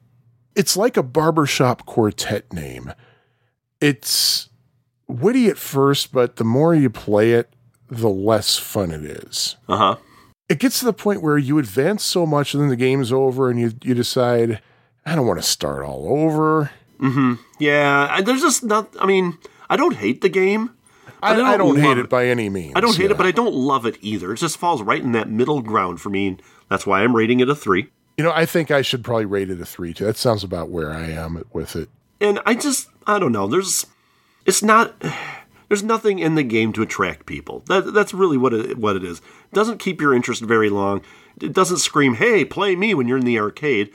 it's 0.54 0.76
like 0.76 0.96
a 0.96 1.02
barbershop 1.02 1.84
quartet 1.86 2.52
name. 2.52 2.92
It's 3.80 4.48
witty 5.06 5.48
at 5.48 5.58
first, 5.58 6.12
but 6.12 6.36
the 6.36 6.44
more 6.44 6.74
you 6.74 6.90
play 6.90 7.32
it, 7.32 7.52
the 7.88 8.08
less 8.08 8.56
fun 8.56 8.90
it 8.90 9.04
is. 9.04 9.56
Uh 9.68 9.76
huh. 9.76 9.96
It 10.48 10.58
gets 10.58 10.78
to 10.80 10.84
the 10.84 10.92
point 10.92 11.22
where 11.22 11.38
you 11.38 11.58
advance 11.58 12.04
so 12.04 12.24
much 12.24 12.54
and 12.54 12.62
then 12.62 12.70
the 12.70 12.76
game's 12.76 13.12
over 13.12 13.50
and 13.50 13.58
you 13.58 13.72
you 13.82 13.94
decide 13.94 14.60
I 15.04 15.14
don't 15.14 15.26
want 15.26 15.40
to 15.40 15.46
start 15.46 15.84
all 15.84 16.08
over. 16.08 16.70
Hmm. 16.98 17.34
Yeah, 17.60 18.20
there's 18.22 18.42
just 18.42 18.64
not. 18.64 18.94
I 18.98 19.06
mean, 19.06 19.38
I 19.70 19.76
don't 19.76 19.96
hate 19.96 20.20
the 20.20 20.28
game. 20.28 20.70
I, 21.22 21.34
but 21.34 21.44
I 21.44 21.56
don't 21.56 21.78
hate 21.78 21.98
it 21.98 22.10
by 22.10 22.26
any 22.26 22.48
means. 22.48 22.74
I 22.76 22.80
don't 22.80 22.94
hate 22.96 23.04
yeah. 23.04 23.12
it, 23.12 23.16
but 23.16 23.26
I 23.26 23.30
don't 23.30 23.54
love 23.54 23.86
it 23.86 23.96
either. 24.00 24.32
It 24.32 24.36
just 24.36 24.58
falls 24.58 24.82
right 24.82 25.02
in 25.02 25.12
that 25.12 25.28
middle 25.28 25.62
ground 25.62 26.00
for 26.00 26.10
me. 26.10 26.28
and 26.28 26.42
That's 26.68 26.86
why 26.86 27.02
I'm 27.02 27.16
rating 27.16 27.40
it 27.40 27.48
a 27.48 27.54
three. 27.54 27.88
You 28.18 28.24
know, 28.24 28.32
I 28.32 28.46
think 28.46 28.70
I 28.70 28.82
should 28.82 29.02
probably 29.04 29.24
rate 29.24 29.50
it 29.50 29.60
a 29.60 29.66
three 29.66 29.94
too. 29.94 30.04
That 30.04 30.16
sounds 30.16 30.44
about 30.44 30.70
where 30.70 30.90
I 30.90 31.06
am 31.10 31.42
with 31.52 31.76
it. 31.76 31.88
And 32.20 32.40
I 32.46 32.54
just, 32.54 32.88
I 33.06 33.18
don't 33.18 33.32
know. 33.32 33.46
There's, 33.46 33.86
it's 34.44 34.62
not. 34.62 34.94
There's 35.68 35.82
nothing 35.82 36.20
in 36.20 36.36
the 36.36 36.44
game 36.44 36.72
to 36.74 36.82
attract 36.82 37.26
people. 37.26 37.64
That, 37.66 37.92
that's 37.92 38.14
really 38.14 38.36
what 38.36 38.54
it, 38.54 38.78
what 38.78 38.94
it 38.94 39.02
is. 39.02 39.18
It 39.18 39.54
doesn't 39.54 39.78
keep 39.80 40.00
your 40.00 40.14
interest 40.14 40.42
very 40.42 40.70
long. 40.70 41.02
It 41.42 41.52
doesn't 41.52 41.78
scream, 41.78 42.14
"Hey, 42.14 42.44
play 42.44 42.76
me!" 42.76 42.94
when 42.94 43.08
you're 43.08 43.18
in 43.18 43.24
the 43.24 43.40
arcade. 43.40 43.90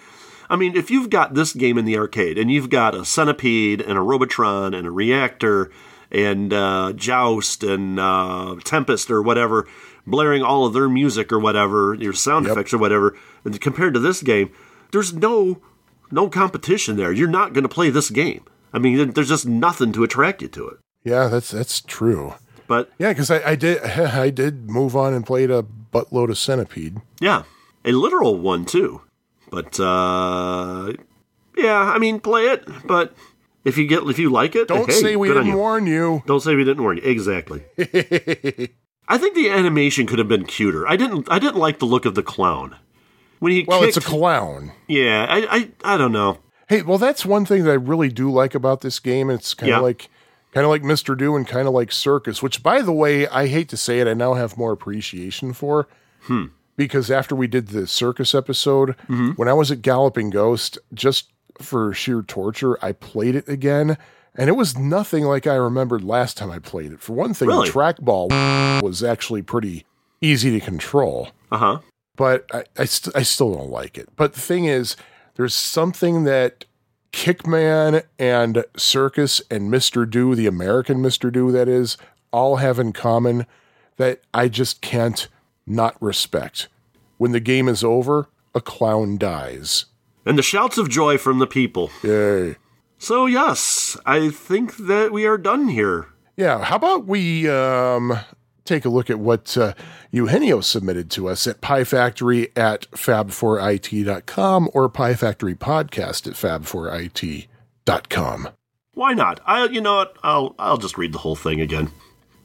I 0.50 0.58
mean, 0.58 0.76
if 0.76 0.92
you've 0.92 1.10
got 1.10 1.34
this 1.34 1.54
game 1.54 1.78
in 1.78 1.86
the 1.86 1.98
arcade 1.98 2.38
and 2.38 2.52
you've 2.52 2.70
got 2.70 2.94
a 2.94 3.06
centipede 3.06 3.80
and 3.80 3.98
a 3.98 4.02
robotron 4.02 4.74
and 4.74 4.86
a 4.86 4.92
reactor 4.92 5.72
and 6.12 6.52
uh, 6.52 6.92
joust 6.94 7.64
and 7.64 7.98
uh, 7.98 8.58
tempest 8.66 9.10
or 9.10 9.22
whatever, 9.22 9.66
blaring 10.06 10.44
all 10.44 10.66
of 10.66 10.74
their 10.74 10.90
music 10.90 11.32
or 11.32 11.40
whatever, 11.40 11.94
your 11.94 12.12
sound 12.12 12.48
Yep. 12.48 12.52
effects 12.52 12.74
or 12.74 12.80
whatever, 12.80 13.18
and 13.46 13.62
compared 13.62 13.94
to 13.94 14.00
this 14.02 14.22
game, 14.22 14.52
there's 14.92 15.14
no 15.14 15.62
no 16.12 16.30
competition 16.30 16.98
there. 16.98 17.12
You're 17.12 17.28
not 17.28 17.54
going 17.54 17.64
to 17.64 17.70
play 17.70 17.90
this 17.90 18.10
game. 18.10 18.46
I 18.74 18.80
mean, 18.80 19.12
there's 19.12 19.30
just 19.30 19.46
nothing 19.46 19.92
to 19.94 20.04
attract 20.04 20.42
you 20.42 20.48
to 20.50 20.68
it. 20.70 20.78
Yeah, 21.04 21.28
that's 21.28 21.52
that's 21.52 21.82
true. 21.82 22.36
But 22.68 22.90
Yeah, 23.00 23.10
because 23.10 23.30
I, 23.32 23.52
I 23.52 23.56
did 23.56 23.82
I 23.84 24.30
did 24.30 24.70
move 24.70 24.96
on 24.96 25.14
and 25.14 25.26
played 25.26 25.52
a 25.52 25.66
buttload 25.94 26.30
of 26.30 26.38
Centipede. 26.38 27.02
yeah, 27.20 27.44
a 27.84 27.92
literal 27.92 28.38
one 28.38 28.66
too. 28.66 29.02
But 29.50 29.78
uh, 29.80 30.94
yeah, 31.58 31.78
I 31.80 31.98
mean, 32.00 32.20
play 32.22 32.44
it. 32.44 32.66
But 32.86 33.14
if 33.66 33.78
you 33.78 33.86
get 33.88 34.04
if 34.04 34.18
you 34.18 34.30
like 34.30 34.56
it, 34.56 34.68
Don't 34.70 34.90
hey, 34.90 34.94
say 34.96 35.16
we 35.18 35.28
didn't 35.28 35.48
you. 35.48 35.58
warn 35.58 35.86
you. 35.86 36.24
Don't 36.26 36.40
say 36.40 36.56
we 36.56 36.64
didn't 36.64 36.84
warn 36.84 36.98
you. 36.98 37.04
Exactly. 37.04 37.64
I 39.08 39.18
think 39.18 39.36
the 39.36 39.50
animation 39.50 40.08
could 40.08 40.20
have 40.20 40.30
been 40.30 40.46
cuter. 40.46 40.88
I 40.88 40.96
didn't. 40.96 41.28
I 41.30 41.40
didn't 41.40 41.58
like 41.58 41.80
the 41.80 41.86
look 41.86 42.06
of 42.06 42.16
the 42.16 42.24
clown 42.24 42.78
when 43.42 43.52
he 43.52 43.66
Well, 43.68 43.82
kicked. 43.82 43.98
it's 43.98 44.06
a 44.06 44.10
clown. 44.10 44.72
yeah, 44.88 45.26
I, 45.30 45.58
I 45.84 45.94
I 45.96 45.98
don't 45.98 46.14
know. 46.14 46.38
Hey, 46.70 46.82
well, 46.84 46.98
that's 46.98 47.26
one 47.26 47.44
thing 47.46 47.66
that 47.66 47.72
I 47.72 47.74
really 47.74 48.08
do 48.08 48.32
like 48.32 48.56
about 48.56 48.80
this 48.80 48.98
game. 49.00 49.30
It's 49.30 49.54
kind 49.54 49.74
of 49.74 49.78
Yeah. 49.80 49.82
like 49.82 50.10
kind 50.54 50.64
of 50.64 50.70
like 50.70 50.84
Mr. 50.84 51.18
Do 51.18 51.36
and 51.36 51.46
kind 51.46 51.68
of 51.68 51.74
like 51.74 51.92
Circus, 51.92 52.42
which 52.42 52.64
by 52.64 52.82
the 52.82 52.94
way, 52.94 53.28
I 53.28 53.48
hate 53.48 53.68
to 53.70 53.78
say 53.78 54.00
it, 54.00 54.08
I 54.08 54.14
now 54.14 54.36
have 54.36 54.58
more 54.58 54.72
appreciation 54.72 55.52
for. 55.54 55.88
Hmm. 56.22 56.46
Because 56.78 57.12
after 57.12 57.36
we 57.36 57.48
did 57.48 57.68
the 57.68 57.86
circus 57.88 58.34
episode, 58.34 58.92
Mm-hmm. 59.10 59.32
when 59.32 59.48
I 59.50 59.54
was 59.54 59.70
at 59.72 59.82
Galloping 59.82 60.30
Ghost, 60.30 60.78
just 60.94 61.30
for 61.60 61.94
sheer 61.94 62.22
torture, 62.22 62.78
I 62.84 62.94
played 62.94 63.36
it 63.36 63.48
again. 63.50 63.98
And 64.34 64.48
it 64.50 64.54
was 64.54 64.78
nothing 64.78 65.26
like 65.26 65.46
I 65.46 65.56
remembered 65.56 66.04
last 66.06 66.38
time 66.38 66.50
I 66.50 66.60
played 66.60 66.94
it. 66.94 67.02
For 67.02 67.12
one 67.14 67.34
thing, 67.34 67.50
Really? 67.50 67.68
the 67.68 67.74
trackball 67.74 68.82
was 68.82 69.04
actually 69.04 69.42
pretty 69.42 69.86
easy 70.22 70.52
to 70.58 70.66
control 70.66 71.30
Uh 71.52 71.58
huh. 71.58 71.80
But 72.22 72.46
I, 72.54 72.66
I, 72.78 72.86
st- 72.86 73.16
I 73.16 73.24
still 73.24 73.52
don't 73.52 73.72
like 73.72 73.98
it. 73.98 74.08
But 74.16 74.34
the 74.34 74.40
thing 74.40 74.66
is, 74.66 74.96
there's 75.38 75.56
something 75.56 76.24
that 76.26 76.66
Kickman 77.12 78.04
and 78.20 78.64
Circus 78.78 79.42
and 79.50 79.74
Mr. 79.74 80.08
Do, 80.08 80.36
the 80.36 80.46
American 80.46 81.00
Mr. 81.00 81.34
Do, 81.34 81.52
that 81.52 81.68
is, 81.68 81.98
all 82.30 82.58
have 82.58 82.78
in 82.78 82.94
common 82.94 83.48
that 83.98 84.22
I 84.36 84.50
just 84.50 84.82
can't 84.82 85.28
not 85.66 86.00
respect. 86.00 86.68
When 87.18 87.32
the 87.32 87.40
game 87.40 87.68
is 87.68 87.84
over, 87.84 88.28
a 88.54 88.62
clown 88.62 89.18
dies. 89.18 89.86
And 90.24 90.38
the 90.38 90.44
shouts 90.44 90.78
of 90.78 90.90
joy 90.90 91.18
from 91.18 91.40
the 91.40 91.48
people. 91.48 91.90
Yay. 92.04 92.58
So 93.00 93.26
yes, 93.26 93.98
I 94.06 94.30
think 94.30 94.78
that 94.78 95.12
we 95.12 95.26
are 95.26 95.40
done 95.40 95.70
here. 95.70 96.10
Yeah, 96.38 96.64
how 96.66 96.76
about 96.76 97.08
we 97.08 97.50
um, 97.50 98.20
take 98.72 98.86
a 98.86 98.90
look 98.90 99.10
at 99.10 99.20
what 99.20 99.58
uh, 99.58 99.74
Eugenio 100.12 100.62
submitted 100.62 101.12
to 101.12 101.28
us 101.28 101.46
at 101.46 101.60
Pie 101.60 101.84
Factory 101.84 102.56
at 102.56 102.90
fab4it.com 102.92 104.70
or 104.74 104.88
Pie 104.88 105.16
Factory 105.16 105.56
Podcast 105.56 106.28
at 106.28 106.36
fab4it.com. 106.36 108.50
Why 108.94 109.14
not? 109.14 109.42
I, 109.46 109.66
you 109.66 109.82
know 109.82 109.98
what? 109.98 110.18
I'll 110.24 110.56
I'll 110.58 110.78
just 110.78 110.98
read 110.98 111.14
the 111.14 111.18
whole 111.18 111.36
thing 111.36 111.60
again. 111.60 111.92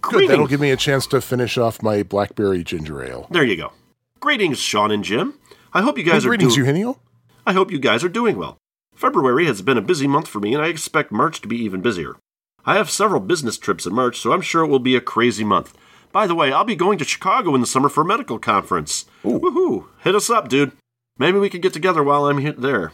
Good, 0.01 0.29
that'll 0.29 0.47
give 0.47 0.61
me 0.61 0.70
a 0.70 0.77
chance 0.77 1.07
to 1.09 1.20
finish 1.20 1.59
off 1.59 1.83
my 1.83 2.03
blackberry 2.03 2.64
ginger 2.64 3.03
ale. 3.03 3.27
There 3.31 3.45
you 3.45 3.57
go. 3.57 3.72
Greetings, 4.20 4.59
Sean 4.59 4.91
and 4.91 5.05
Jim. 5.05 5.35
I 5.72 5.83
hope 5.83 5.99
you 5.99 6.05
guys 6.05 6.24
are 6.24 6.29
Greetings. 6.29 6.57
Eugenio. 6.57 7.01
I 7.47 7.53
hope 7.53 7.70
you 7.70 7.79
guys 7.79 8.03
are 8.03 8.09
doing 8.09 8.37
well. 8.37 8.59
February 8.95 9.47
has 9.47 9.62
been 9.62 9.79
a 9.79 9.83
busy 9.83 10.07
month 10.07 10.27
for 10.27 10.41
me, 10.41 10.55
and 10.55 10.62
I 10.62 10.68
expect 10.68 11.12
March 11.12 11.41
to 11.43 11.49
be 11.49 11.57
even 11.57 11.83
busier. 11.83 12.16
I 12.64 12.77
have 12.77 12.91
several 12.91 13.20
business 13.20 13.59
trips 13.59 13.87
in 13.87 13.95
March, 13.95 14.18
so 14.18 14.33
I'm 14.33 14.41
sure 14.41 14.64
it 14.64 14.68
will 14.68 14.81
be 14.81 14.97
a 14.97 15.01
crazy 15.01 15.45
month. 15.45 15.77
By 16.17 16.27
the 16.27 16.35
way, 16.35 16.51
I'll 16.51 16.64
be 16.64 16.77
going 16.77 16.97
to 16.97 17.05
Chicago 17.05 17.55
in 17.55 17.61
the 17.61 17.67
summer 17.67 17.91
for 17.91 18.01
a 18.01 18.07
medical 18.07 18.39
conference. 18.39 19.05
Woohoo! 19.23 19.89
Hit 20.01 20.14
us 20.14 20.31
up, 20.31 20.49
dude. 20.49 20.73
Maybe 21.19 21.39
we 21.39 21.51
could 21.51 21.61
get 21.61 21.75
together 21.75 22.03
while 22.03 22.25
I'm 22.25 22.59
there. 22.59 22.93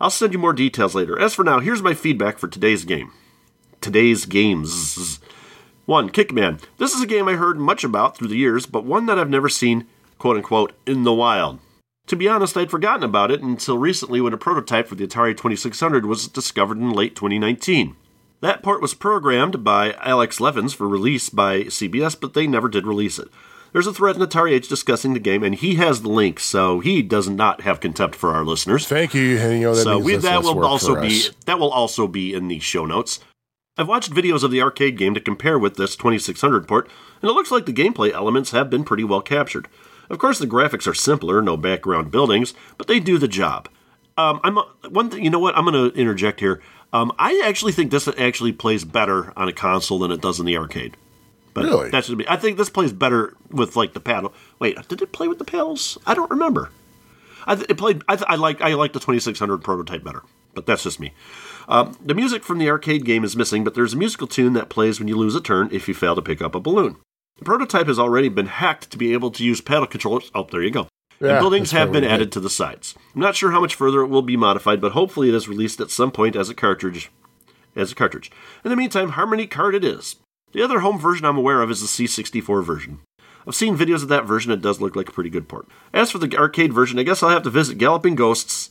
I'll 0.00 0.08
send 0.08 0.32
you 0.32 0.38
more 0.38 0.54
details 0.54 0.94
later. 0.94 1.18
As 1.20 1.34
for 1.34 1.44
now, 1.44 1.60
here's 1.60 1.82
my 1.82 1.92
feedback 1.92 2.38
for 2.38 2.48
today's 2.48 2.86
game. 2.86 3.12
Today's 3.82 4.24
games. 4.24 5.20
1. 5.84 6.08
Kickman. 6.12 6.62
This 6.78 6.94
is 6.94 7.02
a 7.02 7.06
game 7.06 7.28
I 7.28 7.34
heard 7.34 7.58
much 7.58 7.84
about 7.84 8.16
through 8.16 8.28
the 8.28 8.38
years, 8.38 8.64
but 8.64 8.86
one 8.86 9.04
that 9.04 9.18
I've 9.18 9.28
never 9.28 9.50
seen, 9.50 9.86
quote 10.16 10.38
unquote, 10.38 10.72
in 10.86 11.04
the 11.04 11.12
wild. 11.12 11.58
To 12.06 12.16
be 12.16 12.26
honest, 12.26 12.56
I'd 12.56 12.70
forgotten 12.70 13.04
about 13.04 13.30
it 13.30 13.42
until 13.42 13.76
recently 13.76 14.22
when 14.22 14.32
a 14.32 14.38
prototype 14.38 14.88
for 14.88 14.94
the 14.94 15.06
Atari 15.06 15.36
2600 15.36 16.06
was 16.06 16.26
discovered 16.26 16.78
in 16.78 16.90
late 16.90 17.14
2019. 17.16 17.96
That 18.42 18.60
port 18.60 18.82
was 18.82 18.92
programmed 18.92 19.62
by 19.62 19.92
Alex 20.00 20.40
Leavens 20.40 20.74
for 20.74 20.88
release 20.88 21.28
by 21.28 21.60
CBS, 21.62 22.20
but 22.20 22.34
they 22.34 22.48
never 22.48 22.68
did 22.68 22.88
release 22.88 23.20
it. 23.20 23.28
There's 23.72 23.86
a 23.86 23.94
thread 23.94 24.16
in 24.16 24.22
Atari 24.22 24.50
Age 24.50 24.66
discussing 24.66 25.14
the 25.14 25.20
game, 25.20 25.44
and 25.44 25.54
he 25.54 25.76
has 25.76 26.02
the 26.02 26.08
link, 26.08 26.40
so 26.40 26.80
he 26.80 27.02
does 27.02 27.28
not 27.28 27.60
have 27.60 27.78
contempt 27.78 28.16
for 28.16 28.34
our 28.34 28.44
listeners. 28.44 28.86
Thank 28.86 29.14
you, 29.14 29.22
Eugenio. 29.22 29.76
That 29.76 29.82
so 29.84 29.98
we, 30.00 30.16
that 30.16 30.42
will 30.42 30.66
also 30.66 31.00
be 31.00 31.22
that 31.46 31.60
will 31.60 31.70
also 31.70 32.08
be 32.08 32.34
in 32.34 32.48
the 32.48 32.58
show 32.58 32.84
notes. 32.84 33.20
I've 33.78 33.88
watched 33.88 34.10
videos 34.10 34.42
of 34.42 34.50
the 34.50 34.60
arcade 34.60 34.98
game 34.98 35.14
to 35.14 35.20
compare 35.20 35.58
with 35.58 35.76
this 35.76 35.94
2600 35.94 36.66
port, 36.66 36.90
and 37.22 37.30
it 37.30 37.34
looks 37.34 37.52
like 37.52 37.64
the 37.64 37.72
gameplay 37.72 38.12
elements 38.12 38.50
have 38.50 38.68
been 38.68 38.82
pretty 38.82 39.04
well 39.04 39.22
captured. 39.22 39.68
Of 40.10 40.18
course, 40.18 40.40
the 40.40 40.48
graphics 40.48 40.88
are 40.88 40.94
simpler, 40.94 41.40
no 41.40 41.56
background 41.56 42.10
buildings, 42.10 42.54
but 42.76 42.88
they 42.88 42.98
do 42.98 43.18
the 43.18 43.28
job. 43.28 43.68
Um, 44.18 44.40
I'm 44.44 44.56
one 44.90 45.10
thing. 45.10 45.24
You 45.24 45.30
know 45.30 45.38
what? 45.38 45.56
I'm 45.56 45.64
going 45.64 45.90
to 45.90 45.98
interject 45.98 46.40
here. 46.40 46.60
Um, 46.92 47.12
I 47.18 47.42
actually 47.44 47.72
think 47.72 47.90
this 47.90 48.08
actually 48.18 48.52
plays 48.52 48.84
better 48.84 49.32
on 49.36 49.48
a 49.48 49.52
console 49.52 49.98
than 49.98 50.10
it 50.12 50.20
does 50.20 50.38
in 50.38 50.46
the 50.46 50.58
arcade. 50.58 50.96
But 51.54 51.64
Really? 51.64 51.90
That 51.90 52.04
should 52.04 52.18
be. 52.18 52.28
I 52.28 52.36
think 52.36 52.56
this 52.56 52.70
plays 52.70 52.92
better 52.92 53.34
with 53.50 53.76
like 53.76 53.92
the 53.92 54.00
paddle. 54.00 54.32
Wait, 54.58 54.76
did 54.88 55.02
it 55.02 55.12
play 55.12 55.28
with 55.28 55.38
the 55.38 55.44
paddles? 55.44 55.98
I 56.06 56.14
don't 56.14 56.30
remember. 56.30 56.70
I 57.46 57.56
th- 57.56 57.66
it 57.68 57.76
played. 57.76 58.02
I, 58.08 58.16
th- 58.16 58.26
I 58.28 58.36
like. 58.36 58.60
I 58.60 58.74
like 58.74 58.92
the 58.92 59.00
2600 59.00 59.58
prototype 59.58 60.04
better, 60.04 60.22
but 60.54 60.66
that's 60.66 60.82
just 60.84 61.00
me. 61.00 61.12
Um, 61.68 61.96
the 62.04 62.14
music 62.14 62.42
from 62.44 62.58
the 62.58 62.70
arcade 62.70 63.04
game 63.04 63.24
is 63.24 63.36
missing, 63.36 63.64
but 63.64 63.74
there's 63.74 63.94
a 63.94 63.98
musical 63.98 64.26
tune 64.26 64.52
that 64.54 64.68
plays 64.68 64.98
when 64.98 65.08
you 65.08 65.16
lose 65.16 65.34
a 65.34 65.40
turn 65.40 65.68
if 65.72 65.88
you 65.88 65.94
fail 65.94 66.14
to 66.14 66.22
pick 66.22 66.40
up 66.40 66.54
a 66.54 66.60
balloon. 66.60 66.96
The 67.38 67.44
prototype 67.44 67.86
has 67.86 67.98
already 67.98 68.28
been 68.28 68.46
hacked 68.46 68.90
to 68.90 68.98
be 68.98 69.12
able 69.12 69.30
to 69.32 69.44
use 69.44 69.60
paddle 69.60 69.86
controllers. 69.86 70.30
Oh, 70.34 70.46
there 70.50 70.62
you 70.62 70.70
go. 70.70 70.88
Yeah, 71.22 71.30
and 71.34 71.40
buildings 71.40 71.70
have 71.70 71.92
been 71.92 72.04
added 72.04 72.32
to 72.32 72.40
the 72.40 72.50
sides. 72.50 72.94
I'm 73.14 73.20
not 73.20 73.36
sure 73.36 73.52
how 73.52 73.60
much 73.60 73.74
further 73.74 74.00
it 74.02 74.08
will 74.08 74.22
be 74.22 74.36
modified, 74.36 74.80
but 74.80 74.92
hopefully 74.92 75.28
it 75.28 75.34
is 75.34 75.48
released 75.48 75.80
at 75.80 75.90
some 75.90 76.10
point 76.10 76.34
as 76.36 76.50
a 76.50 76.54
cartridge. 76.54 77.10
As 77.76 77.92
a 77.92 77.94
cartridge. 77.94 78.30
In 78.64 78.70
the 78.70 78.76
meantime, 78.76 79.10
Harmony 79.10 79.46
Card 79.46 79.74
it 79.74 79.84
is. 79.84 80.16
The 80.52 80.62
other 80.62 80.80
home 80.80 80.98
version 80.98 81.24
I'm 81.24 81.38
aware 81.38 81.62
of 81.62 81.70
is 81.70 81.80
the 81.80 81.86
C64 82.06 82.64
version. 82.64 83.00
I've 83.46 83.54
seen 83.54 83.76
videos 83.78 84.02
of 84.02 84.08
that 84.08 84.26
version. 84.26 84.52
It 84.52 84.60
does 84.60 84.80
look 84.80 84.94
like 84.94 85.08
a 85.08 85.12
pretty 85.12 85.30
good 85.30 85.48
port. 85.48 85.66
As 85.94 86.10
for 86.10 86.18
the 86.18 86.36
arcade 86.36 86.72
version, 86.72 86.98
I 86.98 87.02
guess 87.02 87.22
I'll 87.22 87.30
have 87.30 87.42
to 87.44 87.50
visit 87.50 87.78
Galloping 87.78 88.14
Ghosts 88.14 88.70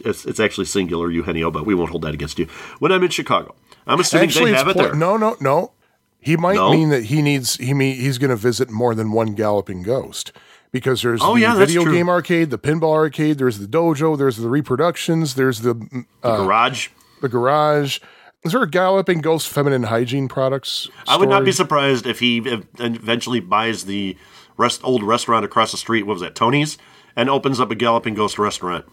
It's, 0.00 0.24
it's 0.24 0.40
actually 0.40 0.64
singular, 0.66 1.10
Eugenio, 1.10 1.50
but 1.50 1.66
we 1.66 1.74
won't 1.74 1.90
hold 1.90 2.02
that 2.02 2.14
against 2.14 2.38
you. 2.38 2.46
When 2.78 2.90
I'm 2.92 3.02
in 3.02 3.10
Chicago, 3.10 3.54
I'm 3.86 4.00
assuming 4.00 4.28
Actually, 4.28 4.52
they 4.52 4.56
have 4.56 4.68
it 4.68 4.74
pl- 4.74 4.82
there. 4.82 4.94
no, 4.94 5.16
no, 5.16 5.36
no. 5.40 5.72
He 6.20 6.36
might 6.36 6.54
No? 6.56 6.70
mean 6.70 6.88
that 6.90 7.04
he 7.04 7.22
needs 7.22 7.56
he 7.56 7.74
mean 7.74 7.96
he's 7.96 8.18
going 8.18 8.30
to 8.30 8.36
visit 8.36 8.70
more 8.70 8.94
than 8.94 9.12
one 9.12 9.34
galloping 9.34 9.82
ghost 9.82 10.32
because 10.70 11.02
there's 11.02 11.20
Oh, 11.22 11.34
the 11.34 11.40
yeah, 11.40 11.54
video 11.56 11.84
game 11.84 12.08
arcade, 12.08 12.50
the 12.50 12.58
pinball 12.58 12.94
arcade, 12.94 13.38
there's 13.38 13.58
the 13.58 13.66
dojo, 13.66 14.16
there's 14.18 14.36
the 14.36 14.48
reproductions, 14.48 15.34
there's 15.34 15.60
the 15.60 16.04
uh, 16.22 16.36
Garage. 16.44 16.88
the 17.20 17.28
garage. 17.28 17.98
Is 18.44 18.52
there 18.52 18.62
a 18.62 18.70
galloping 18.70 19.20
ghost 19.20 19.48
feminine 19.48 19.84
hygiene 19.84 20.28
products? 20.28 20.88
I 21.08 21.16
would 21.16 21.28
not 21.28 21.44
be 21.44 21.52
surprised 21.52 22.06
if 22.06 22.20
he 22.20 22.38
eventually 22.78 23.40
buys 23.40 23.84
the 23.84 24.16
rest 24.56 24.80
old 24.84 25.02
restaurant 25.02 25.44
across 25.44 25.72
the 25.72 25.76
street. 25.76 26.04
What 26.04 26.14
was 26.14 26.22
that, 26.22 26.34
Tony's, 26.34 26.78
and 27.16 27.28
opens 27.28 27.58
up 27.60 27.70
a 27.70 27.74
Galloping 27.74 28.14
Ghost 28.14 28.38
restaurant. 28.38 28.84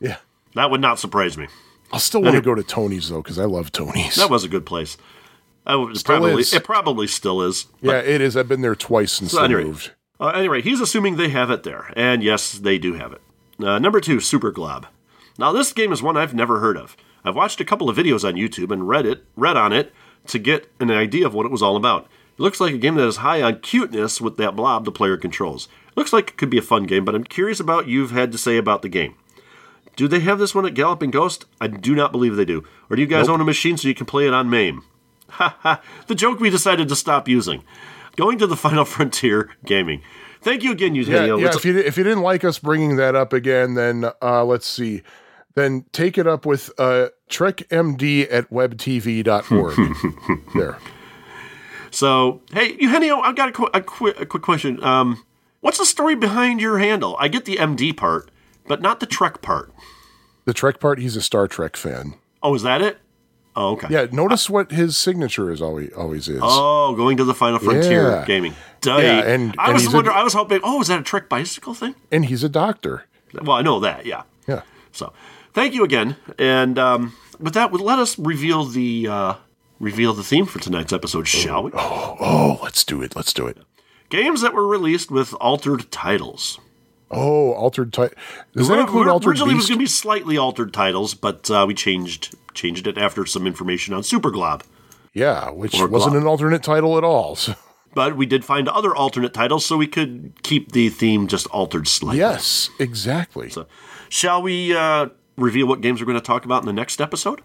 Yeah, 0.00 0.16
That 0.54 0.70
would 0.70 0.80
not 0.82 0.98
surprise 0.98 1.36
me. 1.38 1.46
I'll 1.92 1.98
still 1.98 2.22
want 2.22 2.36
to 2.36 2.42
go 2.42 2.54
to 2.54 2.62
Tony's 2.62 3.08
though 3.08 3.22
because 3.22 3.38
I 3.38 3.44
love 3.46 3.72
Tony's. 3.72 4.16
That 4.16 4.30
was 4.30 4.44
a 4.44 4.48
good 4.48 4.64
place. 4.66 4.96
I 5.66 5.76
would- 5.76 6.02
probably, 6.04 6.40
is. 6.42 6.52
It 6.54 6.64
probably 6.64 7.06
still 7.06 7.42
is. 7.42 7.66
yeah, 7.80 7.98
it 7.98 8.20
is. 8.20 8.36
I've 8.36 8.48
been 8.48 8.60
there 8.60 8.74
twice 8.74 9.12
since 9.12 9.32
So 9.32 9.42
anyway, 9.42 9.64
moved. 9.64 9.90
Uh, 10.20 10.28
anyway, 10.28 10.62
he's 10.62 10.80
assuming 10.80 11.16
they 11.16 11.30
have 11.30 11.50
it 11.50 11.62
there, 11.62 11.92
and 11.96 12.22
yes, 12.22 12.52
they 12.52 12.78
do 12.78 12.94
have 12.94 13.12
it. 13.12 13.22
Uh, 13.62 13.78
number 13.78 14.00
two, 14.00 14.20
Super 14.20 14.50
Glob. 14.50 14.86
Now, 15.38 15.52
this 15.52 15.72
game 15.72 15.92
is 15.92 16.02
one 16.02 16.16
I've 16.16 16.34
never 16.34 16.60
heard 16.60 16.76
of. 16.76 16.96
I've 17.24 17.36
watched 17.36 17.60
a 17.60 17.64
couple 17.64 17.88
of 17.88 17.96
videos 17.96 18.26
on 18.26 18.34
YouTube 18.34 18.70
and 18.70 18.88
read 18.88 19.06
it, 19.06 19.24
read 19.36 19.56
on 19.56 19.72
it 19.72 19.92
to 20.26 20.38
get 20.38 20.70
an 20.80 20.90
idea 20.90 21.26
of 21.26 21.34
what 21.34 21.46
it 21.46 21.52
was 21.52 21.62
all 21.62 21.76
about. 21.76 22.04
It 22.38 22.42
looks 22.42 22.60
like 22.60 22.74
a 22.74 22.78
game 22.78 22.94
that 22.94 23.06
is 23.06 23.18
high 23.18 23.42
on 23.42 23.60
cuteness 23.60 24.20
with 24.20 24.36
that 24.36 24.56
blob 24.56 24.84
the 24.84 24.92
player 24.92 25.16
controls. 25.16 25.68
It 25.88 25.96
looks 25.96 26.12
like 26.12 26.30
it 26.30 26.36
could 26.36 26.50
be 26.50 26.58
a 26.58 26.62
fun 26.62 26.84
game, 26.84 27.04
but 27.04 27.14
I'm 27.14 27.24
curious 27.24 27.60
about 27.60 27.88
you've 27.88 28.12
had 28.12 28.32
to 28.32 28.38
say 28.38 28.56
about 28.56 28.82
the 28.82 28.88
game. 28.88 29.14
Do 29.96 30.08
they 30.08 30.20
have 30.20 30.38
this 30.38 30.54
one 30.54 30.64
at 30.64 30.74
Galloping 30.74 31.10
Ghost? 31.10 31.44
I 31.60 31.66
do 31.66 31.94
not 31.94 32.12
believe 32.12 32.36
they 32.36 32.44
do. 32.44 32.64
Or 32.88 32.96
do 32.96 33.02
you 33.02 33.08
guys 33.08 33.28
own 33.28 33.40
a 33.40 33.44
machine 33.44 33.76
so 33.76 33.88
you 33.88 33.94
can 33.94 34.06
play 34.06 34.26
it 34.26 34.34
on 34.34 34.50
MAME? 34.50 34.84
Ha 35.34 35.56
ha! 35.60 35.80
The 36.08 36.16
joke 36.16 36.40
we 36.40 36.50
decided 36.50 36.88
to 36.88 36.96
stop 36.96 37.28
using. 37.28 37.62
Going 38.16 38.38
to 38.38 38.46
the 38.46 38.56
Final 38.56 38.84
Frontier 38.86 39.50
Gaming. 39.64 40.02
Thank 40.42 40.62
you 40.62 40.72
again, 40.72 40.94
Yeah, 40.94 41.00
Eugenio. 41.02 41.36
yeah. 41.38 41.44
It's- 41.48 41.56
If 41.56 41.64
you 41.64 41.78
if 41.78 41.96
you 41.98 42.04
didn't 42.04 42.22
like 42.22 42.44
us 42.44 42.58
bringing 42.58 42.96
that 42.96 43.14
up 43.14 43.32
again, 43.32 43.74
then 43.74 44.10
uh, 44.22 44.44
let's 44.44 44.66
see. 44.66 45.02
Then 45.54 45.84
take 45.92 46.16
it 46.16 46.26
up 46.26 46.46
with 46.46 46.70
uh, 46.78 47.08
TrekMD 47.28 48.26
at 48.30 48.48
webtv.org. 48.50 49.76
there. 50.54 50.78
So, 51.90 52.40
hey, 52.52 52.76
Eugenio, 52.78 53.18
I've 53.20 53.34
got 53.36 53.48
a, 53.48 53.52
qu- 53.52 53.68
a, 53.74 53.80
qu- 53.82 54.14
a 54.16 54.24
quick 54.26 54.42
question. 54.44 54.82
Um, 54.84 55.24
what's 55.60 55.78
the 55.78 55.84
story 55.84 56.14
behind 56.14 56.60
your 56.60 56.78
handle? 56.78 57.16
I 57.18 57.26
get 57.28 57.46
the 57.46 57.56
MD 57.56 57.96
part, 57.96 58.30
but 58.68 58.80
not 58.80 59.00
the 59.00 59.06
Trek 59.06 59.42
part. 59.42 59.72
The 60.44 60.54
Trek 60.54 60.78
part, 60.78 61.00
he's 61.00 61.16
a 61.16 61.20
Star 61.22 61.48
Trek 61.48 61.76
fan. 61.76 62.14
Oh, 62.42 62.54
is 62.54 62.62
that 62.62 62.80
it? 62.80 62.98
Oh, 63.56 63.72
okay. 63.72 63.88
Yeah, 63.90 64.06
notice 64.12 64.48
what 64.48 64.70
his 64.70 64.96
signature 64.96 65.50
is 65.50 65.60
always 65.60 65.92
always 65.92 66.28
is. 66.28 66.40
Oh, 66.42 66.94
going 66.94 67.16
to 67.16 67.24
the 67.24 67.34
Final 67.34 67.58
Frontier 67.58 68.10
Yeah. 68.10 68.24
Gaming. 68.24 68.54
Yeah, 68.84 68.96
and- 69.24 69.54
I 69.58 69.66
and 69.66 69.74
was 69.74 69.92
wondering. 69.92 70.16
I 70.16 70.22
was 70.22 70.32
hoping. 70.34 70.60
Oh, 70.62 70.80
is 70.80 70.88
that 70.88 71.00
a 71.00 71.02
trick 71.02 71.28
bicycle 71.28 71.74
thing? 71.74 71.94
And 72.12 72.26
he's 72.26 72.44
a 72.44 72.48
doctor. 72.48 73.04
Well, 73.34 73.56
I 73.56 73.62
know 73.62 73.80
that. 73.80 74.06
Yeah. 74.06 74.22
Yeah. 74.46 74.62
So, 74.92 75.12
thank 75.52 75.74
you 75.74 75.84
again. 75.84 76.16
And 76.38 76.78
um, 76.78 77.14
with 77.38 77.54
that, 77.54 77.72
let 77.72 77.98
us 77.98 78.18
reveal 78.18 78.64
the 78.64 79.06
uh, 79.08 79.34
reveal 79.78 80.12
the 80.12 80.24
theme 80.24 80.46
for 80.46 80.58
tonight's 80.60 80.92
episode, 80.92 81.26
shall 81.28 81.64
we? 81.64 81.70
Oh, 81.74 82.58
let's 82.62 82.84
do 82.84 83.02
it. 83.02 83.14
Let's 83.16 83.32
do 83.32 83.46
it. 83.46 83.58
Games 84.08 84.40
that 84.40 84.54
were 84.54 84.66
released 84.66 85.10
with 85.10 85.34
altered 85.40 85.90
titles. 85.92 86.58
Oh, 87.12 87.52
altered 87.52 87.92
title. 87.92 88.16
Does 88.54 88.68
that 88.68 88.78
include 88.78 89.08
altered 89.08 89.30
originally, 89.30 89.52
it 89.54 89.56
was 89.56 89.66
going 89.68 89.78
to 89.78 89.82
be 89.82 89.88
slightly 89.88 90.36
altered 90.38 90.72
titles, 90.72 91.14
but 91.14 91.50
uh, 91.50 91.64
we 91.66 91.74
changed 91.74 92.34
changed 92.54 92.86
it 92.86 92.98
after 92.98 93.24
some 93.26 93.46
information 93.46 93.94
on 93.94 94.02
Super 94.02 94.30
Glob. 94.30 94.62
yeah, 95.12 95.50
which 95.50 95.78
Or 95.80 95.86
wasn't 95.88 96.12
Glob. 96.12 96.22
an 96.22 96.28
alternate 96.28 96.62
title 96.62 96.96
at 96.98 97.04
all. 97.04 97.36
So, 97.36 97.54
But 97.94 98.16
we 98.16 98.24
did 98.26 98.44
find 98.44 98.68
other 98.68 98.94
alternate 98.94 99.34
titles, 99.34 99.66
so 99.66 99.76
we 99.76 99.86
could 99.88 100.34
keep 100.42 100.72
the 100.72 100.88
theme 100.90 101.26
just 101.26 101.46
altered 101.48 101.88
slightly. 101.88 102.18
yes, 102.18 102.70
exactly. 102.78 103.52
Shall 104.08 104.42
we 104.42 104.74
uh, 104.76 105.08
reveal 105.36 105.66
what 105.66 105.80
games 105.80 106.00
we're 106.00 106.06
going 106.06 106.14
to 106.18 106.24
talk 106.24 106.44
about 106.44 106.62
in 106.62 106.66
the 106.66 106.72
next 106.72 107.00
episode? 107.00 107.42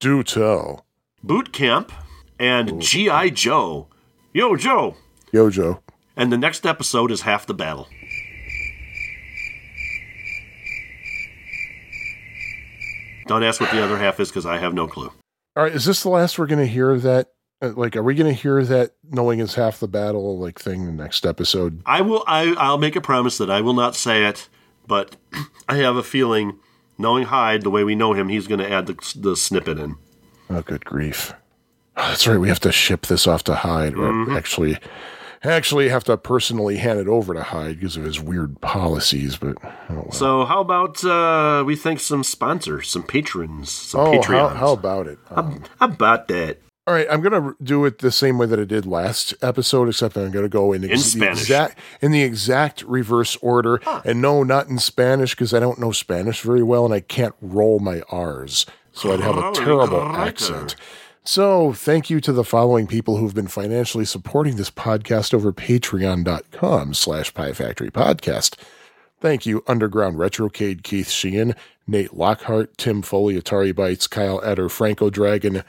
Do 0.00 0.22
tell. 0.22 0.84
Boot 1.24 1.52
Camp 1.52 1.90
and 2.38 2.80
G.I. 2.82 3.30
Joe. 3.30 3.88
Yo, 4.34 4.54
Joe! 4.56 4.96
Yo, 5.32 5.48
Joe. 5.48 5.80
And 6.14 6.30
the 6.30 6.36
next 6.38 6.66
episode 6.66 7.10
is 7.10 7.22
half 7.22 7.46
the 7.46 7.54
battle. 7.54 7.88
Don't 13.26 13.42
ask 13.42 13.60
what 13.60 13.70
the 13.70 13.82
other 13.82 13.96
half 13.98 14.20
is 14.20 14.28
because 14.28 14.46
I 14.46 14.58
have 14.58 14.72
no 14.74 14.86
clue. 14.86 15.12
All 15.56 15.62
right, 15.64 15.72
is 15.72 15.84
this 15.84 16.02
the 16.02 16.08
last 16.10 16.38
we're 16.38 16.46
going 16.46 16.58
to 16.64 16.66
hear 16.72 16.90
of 16.90 17.02
that? 17.02 17.28
uh, 17.62 17.72
Like, 17.74 17.96
are 17.96 18.02
we 18.02 18.14
going 18.14 18.32
to 18.34 18.40
hear 18.40 18.62
that 18.64 18.92
knowing 19.10 19.40
is 19.40 19.54
half 19.54 19.80
the 19.80 19.88
battle 19.88 20.38
like 20.38 20.58
thing 20.60 20.86
the 20.86 20.92
next 20.92 21.24
episode? 21.26 21.82
I 21.86 22.02
will. 22.02 22.22
I, 22.26 22.54
I'll 22.58 22.78
make 22.78 22.94
a 22.96 23.00
promise 23.00 23.38
that 23.38 23.50
I 23.50 23.60
will 23.62 23.72
not 23.74 23.96
say 23.96 24.24
it, 24.26 24.48
but 24.86 25.16
I 25.68 25.76
have 25.76 25.96
a 25.96 26.02
feeling, 26.02 26.58
knowing 26.98 27.24
Hyde 27.24 27.62
the 27.62 27.70
way 27.70 27.84
we 27.84 27.94
know 27.94 28.12
him, 28.12 28.28
he's 28.28 28.46
going 28.46 28.60
to 28.60 28.70
add 28.70 28.86
the, 28.86 29.12
the 29.18 29.34
snippet 29.36 29.78
in. 29.78 29.96
Oh, 30.50 30.62
good 30.62 30.84
grief. 30.84 31.32
Oh, 31.96 32.02
that's 32.08 32.26
right. 32.26 32.36
We 32.38 32.48
have 32.48 32.60
to 32.60 32.70
ship 32.72 33.06
this 33.06 33.26
off 33.26 33.42
to 33.44 33.54
Hyde, 33.56 33.94
or 33.94 34.12
Mm-hmm. 34.12 34.36
actually, 34.36 34.78
actually 35.42 35.88
have 35.88 36.04
to 36.04 36.16
personally 36.16 36.76
hand 36.76 36.98
it 36.98 37.08
over 37.08 37.34
to 37.34 37.42
Hyde 37.42 37.76
because 37.80 37.96
of 37.96 38.04
his 38.04 38.20
weird 38.20 38.60
policies. 38.60 39.36
But 39.36 39.56
oh, 39.62 39.72
well. 39.88 40.12
So 40.12 40.44
how 40.44 40.60
about 40.60 41.04
uh, 41.04 41.64
we 41.66 41.76
thank 41.76 42.00
some 42.00 42.24
sponsors, 42.24 42.88
some 42.88 43.02
patrons, 43.02 43.70
some 43.70 44.00
oh, 44.00 44.12
Patreons? 44.18 44.24
how, 44.26 44.48
how 44.48 44.72
about 44.72 45.06
it? 45.06 45.18
Um, 45.30 45.62
How 45.78 45.86
about 45.86 46.28
that? 46.28 46.58
all 46.88 46.94
right, 46.94 47.08
I'm 47.10 47.20
gonna 47.20 47.54
do 47.60 47.84
it 47.84 47.98
the 47.98 48.12
same 48.12 48.38
way 48.38 48.46
that 48.46 48.60
I 48.60 48.64
did 48.64 48.86
last 48.86 49.34
episode, 49.42 49.88
except 49.88 50.16
I'm 50.16 50.30
gonna 50.30 50.48
go 50.48 50.72
in, 50.72 50.84
In 50.84 50.90
the 50.90 50.98
Spanish. 50.98 51.40
exact 51.40 51.78
in 52.00 52.12
the 52.12 52.22
exact 52.22 52.82
reverse 52.82 53.34
order, 53.42 53.80
and 54.04 54.22
no, 54.22 54.44
not 54.44 54.68
in 54.68 54.78
Spanish 54.78 55.34
because 55.34 55.52
I 55.52 55.58
don't 55.58 55.80
know 55.80 55.90
Spanish 55.90 56.42
very 56.42 56.62
well, 56.62 56.84
and 56.84 56.94
I 56.94 57.00
can't 57.00 57.34
roll 57.40 57.80
my 57.80 58.02
R's, 58.08 58.66
so 58.92 59.12
I'd 59.12 59.18
have 59.18 59.36
a 59.36 59.46
Oh, 59.46 59.52
terrible 59.52 60.00
accent. 60.00 60.76
So, 61.28 61.72
thank 61.72 62.08
you 62.08 62.20
to 62.20 62.32
the 62.32 62.44
following 62.44 62.86
people 62.86 63.16
who've 63.16 63.34
been 63.34 63.48
financially 63.48 64.04
supporting 64.04 64.54
this 64.54 64.70
podcast 64.70 65.34
over 65.34 65.52
patreon.com 65.52 66.94
slash 66.94 67.34
Pie 67.34 67.52
Factory 67.52 67.90
Podcast. 67.90 68.54
Thank 69.20 69.44
you, 69.44 69.64
Underground 69.66 70.18
Retrocade, 70.18 70.84
Keith 70.84 71.10
Sheehan, 71.10 71.56
Nate 71.84 72.14
Lockhart, 72.14 72.78
Tim 72.78 73.02
Foley, 73.02 73.34
Atari 73.34 73.72
Bytes, 73.72 74.08
Kyle 74.08 74.40
Eder, 74.44 74.68
Franco 74.68 75.10
Dragon, 75.10 75.64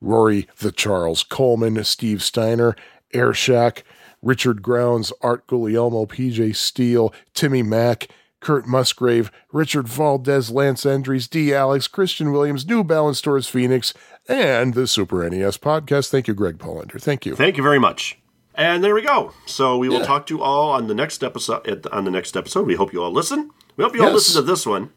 Rory 0.00 0.48
the 0.58 0.72
Charles 0.72 1.22
Coleman, 1.22 1.84
Steve 1.84 2.20
Steiner, 2.20 2.74
Airshack, 3.14 3.82
Richard 4.22 4.60
Grounds, 4.60 5.12
Art 5.22 5.46
Guglielmo, 5.46 6.06
PJ 6.06 6.56
Steele, 6.56 7.14
Timmy 7.32 7.62
Mack, 7.62 8.08
Kurt 8.40 8.66
Musgrave, 8.66 9.30
Richard 9.52 9.86
Valdez, 9.86 10.50
Lance 10.50 10.84
Endries, 10.84 11.28
D. 11.30 11.54
Alex, 11.54 11.86
Christian 11.86 12.32
Williams, 12.32 12.66
New 12.66 12.82
Balance 12.82 13.18
Stores 13.18 13.46
Phoenix, 13.46 13.94
and 14.28 14.74
the 14.74 14.86
Super 14.86 15.28
NES 15.28 15.58
podcast. 15.58 16.10
Thank 16.10 16.28
you, 16.28 16.34
Greg 16.34 16.58
Pollender. 16.58 17.00
Thank 17.00 17.26
you. 17.26 17.36
Thank 17.36 17.56
you 17.56 17.62
very 17.62 17.78
much. 17.78 18.18
And 18.54 18.82
there 18.82 18.94
we 18.94 19.02
go. 19.02 19.32
So 19.44 19.76
we 19.76 19.88
will 19.88 20.04
talk 20.04 20.26
to 20.28 20.34
you 20.36 20.42
all 20.42 20.70
on 20.70 20.86
the 20.86 20.94
next 20.94 21.22
episode. 21.22 21.86
On 21.92 22.04
the 22.04 22.10
next 22.10 22.36
episode, 22.36 22.66
we 22.66 22.74
hope 22.74 22.92
you 22.92 23.02
all 23.02 23.12
listen. 23.12 23.50
We 23.76 23.84
hope 23.84 23.94
you 23.94 24.02
all 24.04 24.12
listen 24.12 24.34
to 24.40 24.46
this 24.46 24.64
one 24.64 24.90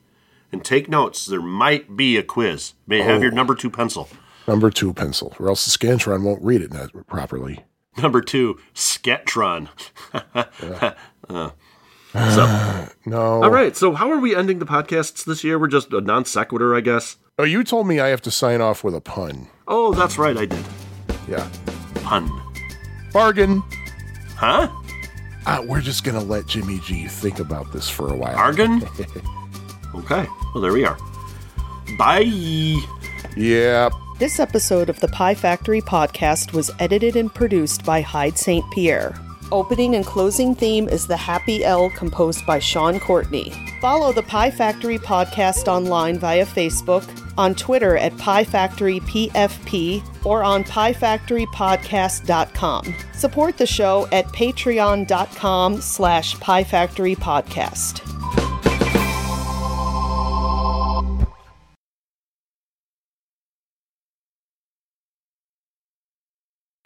and 0.51 0.63
take 0.63 0.87
notes. 0.87 1.25
There 1.25 1.41
might 1.41 1.97
be 1.97 2.15
a 2.17 2.23
quiz. 2.23 2.73
May 2.87 3.01
have 3.01 3.19
Oh. 3.19 3.23
your 3.23 3.31
number 3.31 3.55
two 3.55 3.69
pencil. 3.69 4.07
Number 4.47 4.69
two 4.71 4.93
pencil, 4.93 5.35
or 5.39 5.49
else 5.49 5.65
the 5.65 5.71
Scantron 5.77 6.23
won't 6.23 6.41
read 6.41 6.61
it 6.61 6.71
properly. 7.07 7.65
Number 7.97 8.21
two, 8.21 8.59
Sketron. 8.73 9.67
Uh, 11.29 11.51
so, 12.13 12.87
No. 13.05 13.43
all 13.43 13.49
right. 13.51 13.75
So, 13.75 13.93
how 13.93 14.11
are 14.11 14.19
we 14.19 14.35
ending 14.35 14.59
the 14.59 14.65
podcasts 14.65 15.23
this 15.25 15.43
year? 15.43 15.59
We're 15.59 15.67
just 15.67 15.93
a 15.93 16.01
non 16.01 16.25
sequitur, 16.25 16.75
I 16.75 16.81
guess. 16.81 17.17
Oh, 17.37 17.43
you 17.43 17.63
told 17.63 17.87
me 17.87 17.99
I 17.99 18.07
have 18.07 18.21
to 18.23 18.31
sign 18.31 18.61
off 18.61 18.83
with 18.83 18.93
a 18.95 19.01
pun. 19.01 19.47
Oh, 19.67 19.93
that's 19.93 20.17
right, 20.17 20.35
I 20.37 20.45
did. 20.45 20.65
Yeah. 21.27 21.47
Pun. 22.03 22.29
Bargain. 23.13 23.63
Huh? 24.35 24.67
Ah, 25.45 25.61
we're 25.65 25.81
just 25.81 26.03
going 26.03 26.19
to 26.19 26.23
let 26.23 26.47
Jimmy 26.47 26.79
G 26.79 27.07
think 27.07 27.39
about 27.39 27.71
this 27.71 27.89
for 27.89 28.11
a 28.11 28.15
while. 28.15 28.35
Bargain. 28.35 28.83
okay. 29.95 30.27
Well, 30.53 30.61
there 30.61 30.73
we 30.73 30.85
are. 30.85 30.97
Bye. 31.97 32.29
Yeah. 33.37 33.89
This 34.19 34.39
episode 34.39 34.89
of 34.89 34.99
the 34.99 35.07
Pie 35.07 35.35
Factory 35.35 35.81
podcast 35.81 36.51
was 36.51 36.69
edited 36.79 37.15
and 37.15 37.33
produced 37.33 37.85
by 37.85 38.01
Hyde 38.01 38.37
St. 38.37 38.69
Pierre. 38.71 39.15
Opening 39.51 39.95
and 39.95 40.05
closing 40.05 40.53
theme 40.53 40.87
is 40.87 41.07
The 41.07 41.17
Happy 41.17 41.65
L, 41.65 41.89
composed 41.89 42.45
by 42.45 42.59
Sean 42.59 42.99
Courtney. 42.99 43.51
Follow 43.81 44.13
the 44.13 44.21
Pie 44.21 44.51
Factory 44.51 44.99
podcast 44.99 45.67
online 45.67 46.19
via 46.19 46.45
Facebook, 46.45 47.03
on 47.37 47.55
Twitter 47.55 47.97
at 47.97 48.15
Pie 48.17 48.43
Factory 48.43 48.99
PFP, 48.99 50.03
or 50.25 50.43
on 50.43 50.63
piefactorypodcast.com. 50.65 52.95
Support 53.13 53.57
the 53.57 53.65
show 53.65 54.07
at 54.11 54.27
patreon.com 54.27 55.81
slash 55.81 56.35
piefactorypodcast. 56.35 58.48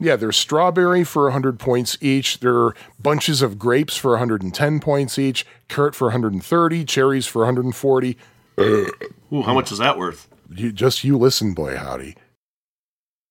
Yeah, 0.04 0.18
there's 0.18 0.36
strawberry 0.36 1.06
for 1.06 1.24
100 1.24 1.60
points 1.60 1.98
each. 2.02 2.42
There 2.42 2.58
are 2.58 2.76
bunches 3.02 3.42
of 3.42 3.58
grapes 3.58 3.96
for 3.96 4.12
110 4.12 4.82
points 4.82 5.18
each, 5.18 5.46
carrot 5.70 5.96
for 5.96 6.08
130, 6.08 6.84
cherries 6.84 7.26
for 7.26 7.40
140. 7.40 8.18
Ooh, 8.60 8.92
how 9.32 9.54
much 9.54 9.72
is 9.72 9.78
that 9.78 9.98
worth? 9.98 10.28
You, 10.54 10.74
just 10.74 11.06
you 11.06 11.18
listen, 11.18 11.54
boy 11.54 11.78
howdy. 11.78 12.16